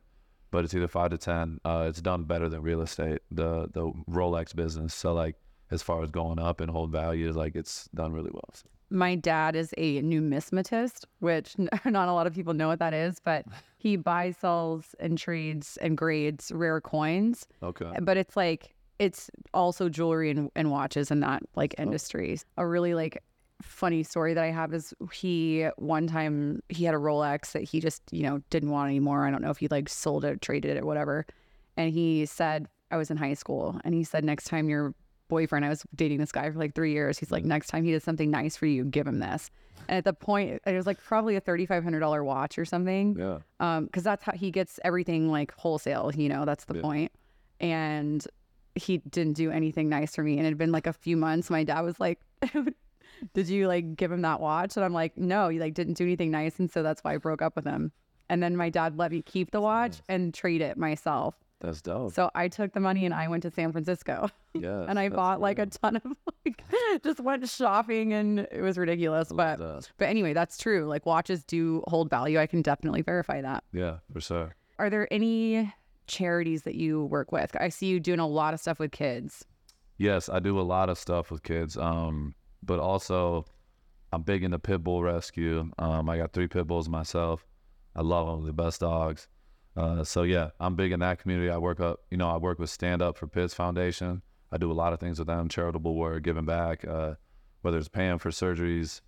but 0.50 0.64
it's 0.64 0.74
either 0.74 0.88
five 0.88 1.10
to 1.10 1.18
ten. 1.18 1.58
Uh, 1.64 1.86
it's 1.88 2.00
done 2.02 2.24
better 2.24 2.48
than 2.48 2.62
real 2.62 2.82
estate, 2.82 3.20
the 3.30 3.68
the 3.72 3.90
Rolex 4.08 4.54
business. 4.54 4.94
So 4.94 5.12
like, 5.14 5.36
as 5.70 5.82
far 5.82 6.02
as 6.02 6.10
going 6.10 6.38
up 6.38 6.60
and 6.60 6.70
hold 6.70 6.92
value, 6.92 7.32
like 7.32 7.56
it's 7.56 7.88
done 7.94 8.12
really 8.12 8.30
well. 8.32 8.48
So, 8.52 8.68
My 8.94 9.16
dad 9.16 9.56
is 9.56 9.74
a 9.76 10.00
numismatist, 10.02 11.04
which 11.18 11.56
not 11.84 12.08
a 12.08 12.12
lot 12.12 12.26
of 12.26 12.34
people 12.34 12.54
know 12.54 12.68
what 12.68 12.78
that 12.78 12.94
is, 12.94 13.18
but 13.20 13.44
he 13.78 13.96
buys, 13.96 14.36
sells, 14.36 14.94
and 15.00 15.18
trades 15.18 15.76
and 15.82 15.96
grades 15.98 16.52
rare 16.54 16.80
coins. 16.80 17.46
okay. 17.62 17.86
Uh, 17.86 18.00
but 18.00 18.16
it's 18.16 18.36
like 18.36 18.74
it's 18.98 19.30
also 19.52 19.88
jewelry 19.88 20.30
and, 20.30 20.50
and 20.54 20.70
watches 20.70 21.10
and 21.10 21.22
that 21.22 21.42
like 21.56 21.74
industry. 21.78 22.38
A 22.56 22.66
really 22.66 22.94
like 22.94 23.22
funny 23.62 24.02
story 24.02 24.34
that 24.34 24.44
I 24.44 24.50
have 24.50 24.72
is 24.72 24.94
he 25.12 25.68
one 25.76 26.06
time 26.06 26.62
he 26.68 26.84
had 26.84 26.94
a 26.94 26.98
Rolex 26.98 27.52
that 27.52 27.62
he 27.62 27.80
just 27.80 28.02
you 28.10 28.22
know 28.22 28.40
didn't 28.50 28.70
want 28.70 28.88
anymore. 28.88 29.26
I 29.26 29.30
don't 29.30 29.42
know 29.42 29.50
if 29.50 29.58
he 29.58 29.68
like 29.68 29.88
sold 29.88 30.24
it, 30.24 30.40
traded 30.40 30.76
it, 30.76 30.82
or 30.82 30.86
whatever. 30.86 31.26
And 31.76 31.92
he 31.92 32.26
said 32.26 32.68
I 32.90 32.96
was 32.96 33.10
in 33.10 33.16
high 33.16 33.34
school, 33.34 33.80
and 33.84 33.94
he 33.94 34.04
said 34.04 34.24
next 34.24 34.44
time 34.44 34.68
your 34.68 34.94
boyfriend, 35.28 35.64
I 35.64 35.68
was 35.68 35.84
dating 35.94 36.18
this 36.18 36.32
guy 36.32 36.50
for 36.50 36.58
like 36.58 36.74
three 36.74 36.92
years. 36.92 37.18
He's 37.18 37.30
like 37.30 37.44
next 37.44 37.68
time 37.68 37.84
he 37.84 37.92
does 37.92 38.04
something 38.04 38.30
nice 38.30 38.56
for 38.56 38.66
you, 38.66 38.84
give 38.84 39.06
him 39.06 39.18
this. 39.18 39.50
And 39.88 39.98
at 39.98 40.04
the 40.04 40.12
point, 40.12 40.62
it 40.66 40.72
was 40.74 40.86
like 40.86 41.02
probably 41.02 41.36
a 41.36 41.40
thirty 41.40 41.66
five 41.66 41.82
hundred 41.84 42.00
dollar 42.00 42.24
watch 42.24 42.58
or 42.58 42.64
something 42.64 43.16
Yeah. 43.18 43.38
um 43.60 43.86
because 43.86 44.02
that's 44.02 44.22
how 44.24 44.32
he 44.32 44.50
gets 44.50 44.80
everything 44.84 45.30
like 45.30 45.52
wholesale 45.52 46.10
you 46.14 46.28
know 46.28 46.44
that's 46.44 46.64
the 46.64 46.74
Yeah. 46.76 46.82
point. 46.82 47.12
and 47.60 48.26
he 48.76 48.98
didn't 48.98 49.34
do 49.34 49.50
anything 49.50 49.88
nice 49.88 50.14
for 50.16 50.22
me 50.24 50.32
and 50.38 50.40
it 50.46 50.50
had 50.50 50.58
been 50.58 50.72
like 50.72 50.86
a 50.86 50.92
few 50.92 51.16
months 51.16 51.48
my 51.50 51.62
dad 51.64 51.82
was 51.82 52.00
like 52.00 52.18
did 53.34 53.48
you 53.48 53.68
like 53.68 53.94
give 53.96 54.10
him 54.10 54.22
that 54.22 54.40
watch 54.40 54.76
and 54.76 54.84
i'm 54.84 54.92
like 54.92 55.16
no 55.16 55.48
he 55.48 55.58
like 55.60 55.74
didn't 55.74 55.94
do 55.94 56.02
anything 56.04 56.30
nice 56.32 56.58
and 56.58 56.70
so 56.70 56.82
that's 56.82 57.02
why 57.04 57.14
i 57.14 57.16
broke 57.16 57.40
up 57.42 57.54
with 57.54 57.64
him 57.64 57.92
and 58.28 58.42
then 58.42 58.56
my 58.56 58.68
dad 58.70 58.96
let 58.98 59.12
me 59.12 59.22
keep 59.22 59.50
the 59.52 59.60
watch 59.60 59.98
and 60.08 60.34
trade 60.34 60.60
it 60.60 60.76
myself 60.76 61.36
That's 61.64 61.80
dope. 61.82 62.12
so 62.12 62.30
i 62.34 62.48
took 62.48 62.72
the 62.72 62.80
money 62.80 63.04
and 63.04 63.14
i 63.14 63.26
went 63.28 63.42
to 63.44 63.50
san 63.50 63.72
francisco 63.72 64.28
yeah. 64.54 64.84
and 64.88 64.98
i 64.98 65.08
bought 65.08 65.40
like 65.40 65.58
a 65.58 65.66
ton 65.66 65.96
of 65.96 66.02
like 66.44 66.62
just 67.04 67.20
went 67.20 67.48
shopping 67.48 68.12
and 68.12 68.40
it 68.52 68.60
was 68.60 68.76
ridiculous 68.78 69.30
but 69.32 69.58
that. 69.58 69.90
but 69.98 70.08
anyway 70.08 70.32
that's 70.32 70.58
true 70.58 70.84
like 70.86 71.06
watches 71.06 71.42
do 71.44 71.82
hold 71.88 72.10
value 72.10 72.38
i 72.38 72.46
can 72.46 72.60
definitely 72.62 73.02
verify 73.02 73.40
that 73.40 73.64
Yeah, 73.72 73.96
for 74.12 74.20
sure. 74.20 74.54
are 74.78 74.90
there 74.90 75.08
any 75.12 75.72
charities 76.06 76.62
that 76.64 76.74
you 76.74 77.06
work 77.06 77.32
with? 77.32 77.56
I 77.58 77.70
see 77.70 77.86
you 77.86 77.98
doing 77.98 78.18
a 78.20 78.26
lot 78.26 78.52
of 78.52 78.60
stuff 78.60 78.78
with 78.78 78.90
kids. 78.92 79.42
Yes, 79.96 80.28
I 80.28 80.38
do 80.38 80.60
a 80.60 80.62
lot 80.62 80.90
of 80.90 80.98
stuff 80.98 81.30
with 81.30 81.42
kids. 81.42 81.78
Um, 81.78 82.34
but 82.62 82.78
also 82.78 83.46
I'm 84.12 84.20
big 84.20 84.44
into 84.44 84.58
pit 84.58 84.84
bull 84.84 85.02
rescue. 85.02 85.70
Um, 85.78 86.10
I 86.10 86.18
got 86.18 86.34
three 86.34 86.46
pit 86.46 86.66
bulls 86.66 86.90
myself. 86.90 87.46
I 87.96 88.02
love 88.02 88.26
them, 88.26 88.46
the 88.46 88.52
best 88.52 88.80
dogs. 88.82 89.28
Uh, 89.76 90.04
so 90.04 90.22
yeah, 90.22 90.50
I'm 90.60 90.76
big 90.76 90.92
in 90.92 91.00
that 91.00 91.18
community. 91.18 91.50
I 91.50 91.58
work 91.58 91.80
up, 91.80 92.00
you 92.10 92.16
know, 92.16 92.28
I 92.28 92.36
work 92.36 92.58
with 92.58 92.70
Stand 92.70 93.02
Up 93.02 93.16
for 93.16 93.26
Pits 93.26 93.54
Foundation. 93.54 94.22
I 94.52 94.56
do 94.56 94.70
a 94.70 94.72
lot 94.74 94.92
of 94.92 95.00
things 95.00 95.18
with 95.18 95.26
them, 95.26 95.48
charitable 95.48 95.94
work, 95.96 96.22
giving 96.22 96.44
back, 96.44 96.86
uh, 96.86 97.14
whether 97.62 97.78
it's 97.78 97.88
paying 97.88 98.18
for 98.18 98.30
surgeries, 98.30 99.00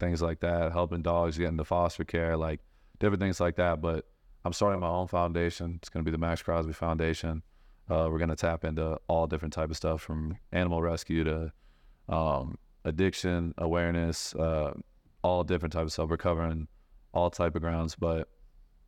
things 0.00 0.20
like 0.20 0.40
that, 0.40 0.72
helping 0.72 1.02
dogs 1.02 1.38
get 1.38 1.48
into 1.48 1.64
foster 1.64 2.04
care, 2.04 2.36
like 2.36 2.60
different 2.98 3.20
things 3.20 3.38
like 3.38 3.56
that. 3.56 3.80
But 3.80 4.06
I'm 4.44 4.52
starting 4.52 4.80
my 4.80 4.88
own 4.88 5.06
foundation. 5.06 5.78
It's 5.80 5.88
going 5.88 6.04
to 6.04 6.10
be 6.10 6.12
the 6.12 6.18
Maxx 6.18 6.42
Crosby 6.42 6.72
Foundation. 6.72 7.42
Uh, 7.88 8.08
we're 8.10 8.18
going 8.18 8.28
to 8.28 8.36
tap 8.36 8.64
into 8.64 8.98
all 9.08 9.26
different 9.26 9.52
type 9.54 9.70
of 9.70 9.76
stuff 9.76 10.00
from 10.00 10.36
animal 10.52 10.82
rescue 10.82 11.24
to 11.24 11.52
um, 12.08 12.58
addiction 12.84 13.54
awareness, 13.58 14.34
uh, 14.34 14.72
all 15.22 15.44
different 15.44 15.72
type 15.72 15.84
of 15.84 15.92
stuff. 15.92 16.10
We're 16.10 16.16
covering 16.16 16.66
all 17.12 17.30
type 17.30 17.54
of 17.54 17.62
grounds, 17.62 17.94
but 17.94 18.28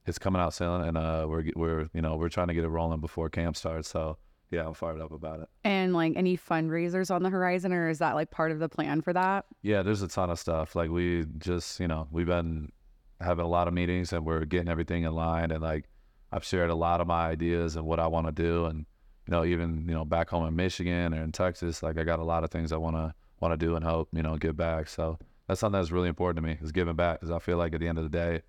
it's 0.07 0.19
coming 0.19 0.41
out 0.41 0.55
soon, 0.55 0.83
and 0.83 0.97
uh, 0.97 1.27
we're 1.29 1.45
we're 1.57 1.89
you 1.93 2.03
know 2.03 2.17
we're 2.17 2.29
trying 2.29 2.49
to 2.49 2.55
get 2.55 2.65
it 2.65 2.69
rolling 2.69 3.01
before 3.01 3.29
camp 3.29 3.57
starts. 3.57 3.89
So 3.89 4.19
yeah, 4.51 4.67
I'm 4.67 4.75
fired 4.75 5.01
up 5.01 5.13
about 5.13 5.41
it. 5.41 5.49
And 5.65 5.93
like 5.93 6.15
any 6.17 6.37
fundraisers 6.37 7.15
on 7.15 7.23
the 7.23 7.31
horizon, 7.31 7.73
or 7.73 7.89
is 7.89 7.99
that 7.99 8.15
like 8.15 8.31
part 8.31 8.51
of 8.51 8.59
the 8.59 8.69
plan 8.69 9.01
for 9.01 9.13
that? 9.13 9.47
Yeah, 9.63 9.83
there's 9.83 10.03
a 10.03 10.09
ton 10.09 10.31
of 10.31 10.39
stuff. 10.39 10.75
Like 10.75 10.91
we 10.91 11.27
just, 11.39 11.79
you 11.79 11.87
know, 11.87 12.09
we've 12.11 12.27
been 12.27 12.73
having 13.21 13.45
a 13.45 13.49
lot 13.49 13.69
of 13.69 13.75
meetings 13.75 14.13
and 14.13 14.25
we're 14.25 14.45
getting 14.45 14.69
everything 14.69 15.05
in 15.05 15.13
line 15.13 15.51
and 15.51 15.63
like 15.63 15.85
I've 16.33 16.45
shared 16.45 16.71
a 16.71 16.75
lot 16.75 17.01
of 17.01 17.07
my 17.07 17.27
ideas 17.27 17.77
and 17.77 17.85
what 17.85 18.01
I 18.01 18.07
want 18.07 18.27
to 18.27 18.33
do 18.33 18.65
and 18.65 18.87
you 19.27 19.33
know, 19.33 19.45
even, 19.45 19.85
you 19.87 19.95
know, 19.95 20.05
back 20.05 20.31
home 20.31 20.47
in 20.47 20.57
Michigan 20.57 21.15
or 21.15 21.23
in 21.23 21.31
Texas, 21.31 21.83
like 21.83 21.99
I 21.99 22.05
got 22.05 22.19
a 22.19 22.25
lot 22.25 22.43
of 22.43 22.51
things 22.51 22.73
I 22.73 22.77
want 22.79 22.97
to 22.97 23.15
want 23.41 23.53
to 23.53 23.57
do 23.57 23.77
and 23.77 23.85
hope, 23.85 24.09
you 24.13 24.23
know, 24.23 24.37
give 24.37 24.57
back. 24.57 24.89
So 24.89 25.19
that's 25.47 25.61
something 25.61 25.81
that's 25.81 25.93
really 25.93 26.09
important 26.09 26.45
to 26.45 26.49
me 26.49 26.59
is 26.61 26.73
giving 26.73 26.97
back 26.97 27.21
because 27.21 27.31
I 27.31 27.39
feel 27.39 27.57
like 27.57 27.75
at 27.75 27.81
the 27.81 27.89
end 27.89 27.99
of 27.99 28.05
the 28.05 28.11
day, 28.11 28.43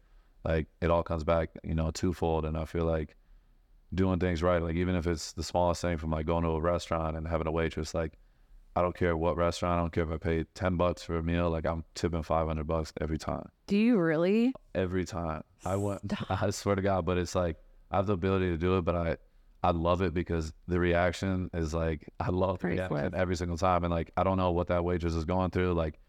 like 0.44 0.68
it 0.82 0.89
all 0.89 1.04
comes 1.04 1.24
back, 1.24 1.50
you 1.64 1.76
know, 1.76 1.92
twofold 1.92 2.46
and 2.46 2.58
I 2.58 2.66
feel 2.66 2.86
like 2.86 3.16
doing 3.94 4.20
things 4.20 4.42
right, 4.42 4.62
like 4.62 4.76
even 4.76 4.96
if 4.96 5.08
it's 5.08 5.34
the 5.34 5.44
smallest 5.44 5.82
thing 5.82 5.98
from 5.98 6.12
like 6.12 6.26
going 6.26 6.44
to 6.44 6.50
a 6.50 6.62
restaurant 6.62 7.18
and 7.18 7.28
having 7.28 7.48
a 7.48 7.52
waitress, 7.52 7.94
like 7.94 8.18
I 8.76 8.82
don't 8.82 8.96
care 8.96 9.18
what 9.18 9.36
restaurant. 9.36 9.78
I 9.78 9.82
don't 9.82 9.92
care 9.92 10.04
if 10.04 10.12
I 10.12 10.18
pay 10.18 10.46
ten 10.56 10.78
bucks 10.78 11.04
for 11.04 11.18
a 11.18 11.24
meal. 11.24 11.50
Like 11.50 11.66
I'm 11.66 11.84
tipping 11.94 12.24
five 12.24 12.48
hundred 12.48 12.68
bucks 12.68 12.94
every 13.02 13.18
time. 13.18 13.50
Do 13.68 13.76
you 13.78 13.98
really? 13.98 14.54
Every 14.74 15.04
time 15.04 15.44
I 15.66 15.76
went, 15.76 16.14
I 16.30 16.50
swear 16.52 16.76
to 16.76 16.82
God. 16.82 17.06
But 17.06 17.18
it's 17.18 17.36
like 17.36 17.58
I 17.92 17.98
have 17.98 18.08
the 18.08 18.14
ability 18.14 18.50
to 18.50 18.58
do 18.58 18.78
it, 18.78 18.86
but 18.86 18.96
I, 18.96 19.18
I 19.62 19.72
love 19.72 20.02
it 20.02 20.14
because 20.14 20.54
the 20.68 20.80
reaction 20.80 21.50
is 21.54 21.74
like 21.74 22.08
I 22.20 22.30
love 22.30 22.60
the 22.60 22.70
reaction 22.70 23.14
every 23.14 23.36
single 23.36 23.58
time, 23.58 23.84
and 23.84 23.92
like 23.92 24.12
I 24.16 24.24
don't 24.24 24.38
know 24.38 24.52
what 24.52 24.68
that 24.68 24.86
waitress 24.86 25.16
is 25.16 25.26
going 25.26 25.52
through. 25.52 25.74
Like 25.74 26.00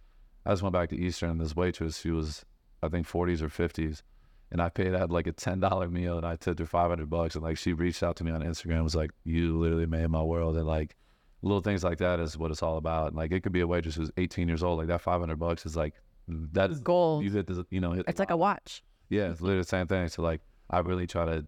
I 0.46 0.50
just 0.50 0.62
went 0.62 0.72
back 0.72 0.90
to 0.90 0.96
Eastern, 0.96 1.30
and 1.30 1.40
this 1.40 1.56
waitress, 1.56 1.98
she 1.98 2.12
was 2.12 2.44
I 2.80 2.88
think 2.88 3.06
forties 3.08 3.42
or 3.42 3.48
fifties, 3.48 4.04
and 4.52 4.62
I 4.62 4.68
paid 4.68 4.92
her 4.92 5.06
like 5.08 5.26
a 5.26 5.32
ten 5.32 5.58
dollar 5.58 5.88
meal, 5.88 6.16
and 6.16 6.24
I 6.26 6.36
tipped 6.36 6.60
her 6.60 6.66
five 6.66 6.88
hundred 6.90 7.10
bucks, 7.10 7.34
and 7.34 7.42
like 7.42 7.58
she 7.58 7.72
reached 7.72 8.02
out 8.04 8.14
to 8.16 8.24
me 8.24 8.30
on 8.30 8.42
Instagram, 8.42 8.74
and 8.74 8.84
was 8.84 8.94
like, 8.94 9.10
"You 9.24 9.58
literally 9.58 9.86
made 9.86 10.08
my 10.08 10.22
world," 10.22 10.56
and 10.56 10.66
like 10.66 10.94
little 11.42 11.60
things 11.60 11.82
like 11.82 11.98
that 11.98 12.20
is 12.20 12.38
what 12.38 12.52
it's 12.52 12.62
all 12.62 12.76
about. 12.76 13.08
And 13.08 13.16
like 13.16 13.32
it 13.32 13.42
could 13.42 13.50
be 13.52 13.60
a 13.60 13.66
waitress 13.66 13.96
who's 13.96 14.12
18 14.16 14.46
years 14.46 14.62
old. 14.62 14.78
Like 14.78 14.86
that 14.86 15.00
500 15.00 15.36
bucks 15.36 15.66
is 15.66 15.76
like 15.76 15.94
that 16.28 16.70
is 16.70 16.78
Gold. 16.78 17.24
You 17.24 17.30
hit 17.32 17.48
the 17.48 17.66
you 17.70 17.80
know 17.80 17.92
It's 18.06 18.20
like 18.20 18.30
a 18.30 18.36
watch. 18.36 18.84
yeah, 19.08 19.30
it's 19.30 19.40
literally 19.40 19.62
the 19.62 19.66
same 19.68 19.88
thing. 19.88 20.06
So 20.08 20.22
like 20.22 20.40
I 20.70 20.78
really 20.78 21.06
try 21.08 21.24
to, 21.24 21.44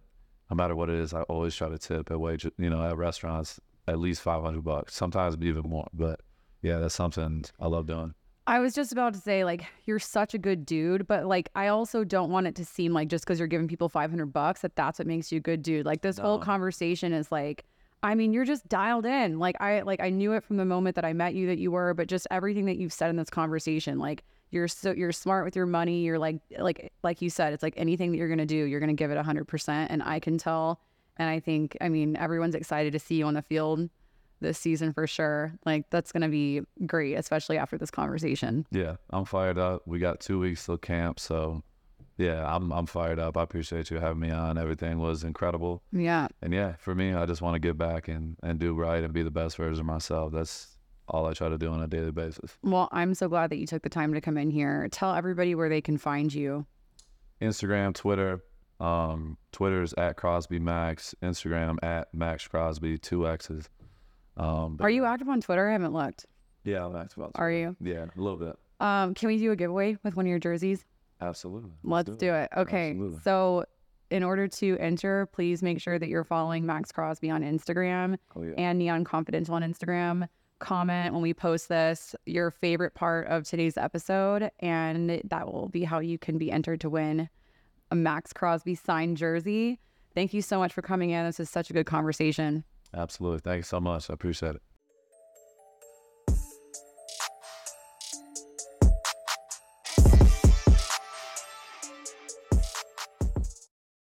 no 0.51 0.55
matter 0.55 0.75
what 0.75 0.89
it 0.89 0.95
is, 0.99 1.13
I 1.13 1.21
always 1.23 1.55
try 1.55 1.69
to 1.69 1.77
tip 1.77 2.11
at 2.11 2.19
wage, 2.19 2.45
you 2.57 2.69
know, 2.69 2.83
at 2.85 2.97
restaurants 2.97 3.59
at 3.87 3.99
least 3.99 4.21
500 4.21 4.63
bucks, 4.63 4.93
sometimes 4.95 5.37
even 5.41 5.63
more. 5.69 5.87
But 5.93 6.19
yeah, 6.61 6.79
that's 6.79 6.95
something 6.95 7.45
I 7.59 7.67
love 7.67 7.85
doing. 7.87 8.13
I 8.47 8.59
was 8.59 8.73
just 8.73 8.91
about 8.91 9.13
to 9.15 9.19
say, 9.19 9.43
like, 9.43 9.65
you're 9.85 9.97
such 9.99 10.35
a 10.35 10.37
good 10.37 10.65
dude, 10.65 11.07
but 11.07 11.25
like, 11.25 11.49
I 11.55 11.67
also 11.67 12.03
don't 12.03 12.29
want 12.29 12.45
it 12.45 12.55
to 12.55 12.65
seem 12.65 12.93
like 12.93 13.07
just 13.07 13.25
because 13.25 13.39
you're 13.39 13.47
giving 13.47 13.67
people 13.67 13.89
500 13.89 14.27
bucks 14.27 14.61
that 14.61 14.75
that's 14.75 14.99
what 14.99 15.07
makes 15.07 15.31
you 15.31 15.37
a 15.37 15.41
good 15.41 15.63
dude. 15.63 15.85
Like, 15.85 16.01
this 16.01 16.19
whole 16.19 16.37
conversation 16.39 17.11
is 17.11 17.31
like, 17.31 17.65
I 18.03 18.13
mean, 18.13 18.33
you're 18.33 18.45
just 18.45 18.67
dialed 18.69 19.07
in. 19.07 19.39
Like, 19.39 19.59
I 19.59 19.81
like 19.81 19.99
I 19.99 20.09
knew 20.11 20.33
it 20.33 20.43
from 20.43 20.57
the 20.57 20.65
moment 20.65 20.95
that 20.95 21.05
I 21.05 21.13
met 21.13 21.33
you 21.33 21.47
that 21.47 21.57
you 21.57 21.71
were, 21.71 21.95
but 21.95 22.07
just 22.07 22.27
everything 22.29 22.65
that 22.65 22.77
you've 22.77 22.93
said 22.93 23.09
in 23.09 23.15
this 23.15 23.31
conversation, 23.31 23.97
like, 23.97 24.23
you're 24.51 24.67
so 24.67 24.91
you're 24.91 25.11
smart 25.11 25.43
with 25.43 25.55
your 25.55 25.65
money. 25.65 26.03
You're 26.03 26.19
like 26.19 26.37
like 26.59 26.93
like 27.01 27.23
you 27.23 27.31
said, 27.31 27.51
it's 27.51 27.63
like 27.63 27.73
anything 27.77 28.11
that 28.11 28.17
you're 28.17 28.29
gonna 28.29 28.45
do, 28.45 28.55
you're 28.55 28.79
gonna 28.79 28.93
give 28.93 29.09
it 29.09 29.17
hundred 29.17 29.45
percent. 29.45 29.89
And 29.89 30.03
I 30.03 30.19
can 30.19 30.37
tell. 30.37 30.79
And 31.17 31.29
I 31.29 31.39
think, 31.39 31.77
I 31.79 31.89
mean, 31.89 32.15
everyone's 32.17 32.55
excited 32.55 32.93
to 32.93 32.99
see 32.99 33.15
you 33.15 33.25
on 33.25 33.33
the 33.33 33.41
field 33.41 33.89
this 34.41 34.57
season 34.57 34.93
for 34.93 35.07
sure. 35.07 35.53
Like 35.65 35.89
that's 35.89 36.11
gonna 36.11 36.29
be 36.29 36.61
great, 36.85 37.15
especially 37.15 37.57
after 37.57 37.77
this 37.77 37.91
conversation. 37.91 38.65
Yeah, 38.71 38.95
I'm 39.09 39.25
fired 39.25 39.57
up. 39.57 39.83
We 39.85 39.99
got 39.99 40.19
two 40.19 40.39
weeks 40.39 40.65
till 40.65 40.77
camp, 40.77 41.19
so 41.19 41.63
yeah, 42.17 42.45
I'm 42.53 42.71
I'm 42.71 42.85
fired 42.85 43.19
up. 43.19 43.37
I 43.37 43.43
appreciate 43.43 43.91
you 43.91 43.99
having 43.99 44.19
me 44.19 44.31
on. 44.31 44.57
Everything 44.57 44.99
was 44.99 45.23
incredible. 45.23 45.83
Yeah. 45.91 46.27
And 46.41 46.53
yeah, 46.53 46.75
for 46.77 46.95
me, 46.95 47.13
I 47.13 47.25
just 47.25 47.41
want 47.41 47.55
to 47.55 47.59
give 47.59 47.77
back 47.77 48.07
and, 48.07 48.37
and 48.41 48.59
do 48.59 48.73
right 48.73 49.03
and 49.03 49.13
be 49.13 49.23
the 49.23 49.31
best 49.31 49.57
version 49.57 49.81
of 49.81 49.85
myself. 49.85 50.31
That's 50.31 50.77
all 51.07 51.25
I 51.25 51.33
try 51.33 51.49
to 51.49 51.57
do 51.57 51.69
on 51.71 51.81
a 51.81 51.87
daily 51.87 52.11
basis. 52.11 52.57
Well, 52.63 52.89
I'm 52.91 53.13
so 53.13 53.27
glad 53.27 53.49
that 53.51 53.57
you 53.57 53.67
took 53.67 53.83
the 53.83 53.89
time 53.89 54.13
to 54.13 54.21
come 54.21 54.37
in 54.37 54.49
here. 54.49 54.87
Tell 54.91 55.13
everybody 55.13 55.55
where 55.55 55.69
they 55.69 55.81
can 55.81 55.97
find 55.97 56.33
you. 56.33 56.65
Instagram, 57.41 57.93
Twitter. 57.93 58.43
Um, 58.79 59.37
Twitter's 59.51 59.93
at 59.93 60.17
Crosby 60.17 60.59
Maxx. 60.59 61.13
Instagram 61.21 61.77
at 61.83 62.13
Maxx 62.13 62.47
Crosby, 62.47 62.97
two 62.97 63.27
X's. 63.27 63.69
Um, 64.37 64.77
Are 64.81 64.89
you 64.89 65.05
active 65.05 65.29
on 65.29 65.41
Twitter? 65.41 65.69
I 65.69 65.71
haven't 65.73 65.93
looked. 65.93 66.25
Yeah, 66.63 66.85
I'm 66.85 66.95
active 66.95 67.23
on 67.23 67.31
Are 67.35 67.51
you? 67.51 67.75
Yeah, 67.79 68.05
a 68.15 68.19
little 68.21 68.37
bit. 68.39 68.57
Um, 68.79 69.13
can 69.13 69.27
we 69.27 69.37
do 69.37 69.51
a 69.51 69.55
giveaway 69.55 69.97
with 70.03 70.15
one 70.15 70.25
of 70.25 70.29
your 70.29 70.39
jerseys? 70.39 70.83
Absolutely. 71.21 71.71
Let's 71.83 72.15
do 72.17 72.33
it. 72.33 72.49
Okay. 72.57 72.89
Absolutely. 72.91 73.19
So, 73.23 73.65
in 74.11 74.21
order 74.23 74.47
to 74.47 74.77
enter, 74.79 75.25
please 75.27 75.63
make 75.63 75.79
sure 75.81 75.97
that 75.97 76.09
you're 76.09 76.23
following 76.23 76.65
Maxx 76.65 76.91
Crosby 76.91 77.29
on 77.31 77.41
Instagram 77.41 78.17
Oh, 78.35 78.43
yeah. 78.43 78.53
and 78.57 78.77
Neon 78.77 79.03
Confidential 79.03 79.55
on 79.55 79.61
Instagram. 79.63 80.27
Comment 80.59 81.13
when 81.13 81.21
we 81.21 81.33
post 81.33 81.69
this 81.69 82.15
your 82.25 82.51
favorite 82.51 82.93
part 82.93 83.27
of 83.27 83.43
today's 83.45 83.77
episode, 83.77 84.51
and 84.59 85.21
that 85.25 85.51
will 85.51 85.69
be 85.69 85.83
how 85.83 85.99
you 85.99 86.17
can 86.17 86.37
be 86.37 86.51
entered 86.51 86.79
to 86.81 86.89
win 86.89 87.29
a 87.91 87.95
Maxx 87.95 88.31
Crosby 88.33 88.75
signed 88.75 89.17
jersey. 89.17 89.79
Thank 90.13 90.33
you 90.33 90.41
so 90.41 90.59
much 90.59 90.71
for 90.73 90.81
coming 90.81 91.09
in. 91.09 91.25
This 91.25 91.39
is 91.39 91.49
such 91.49 91.69
a 91.69 91.73
good 91.73 91.85
conversation. 91.85 92.63
Absolutely. 92.95 93.39
Thanks 93.41 93.67
so 93.67 93.79
much. 93.79 94.09
I 94.09 94.13
appreciate 94.13 94.55
it. 94.55 94.61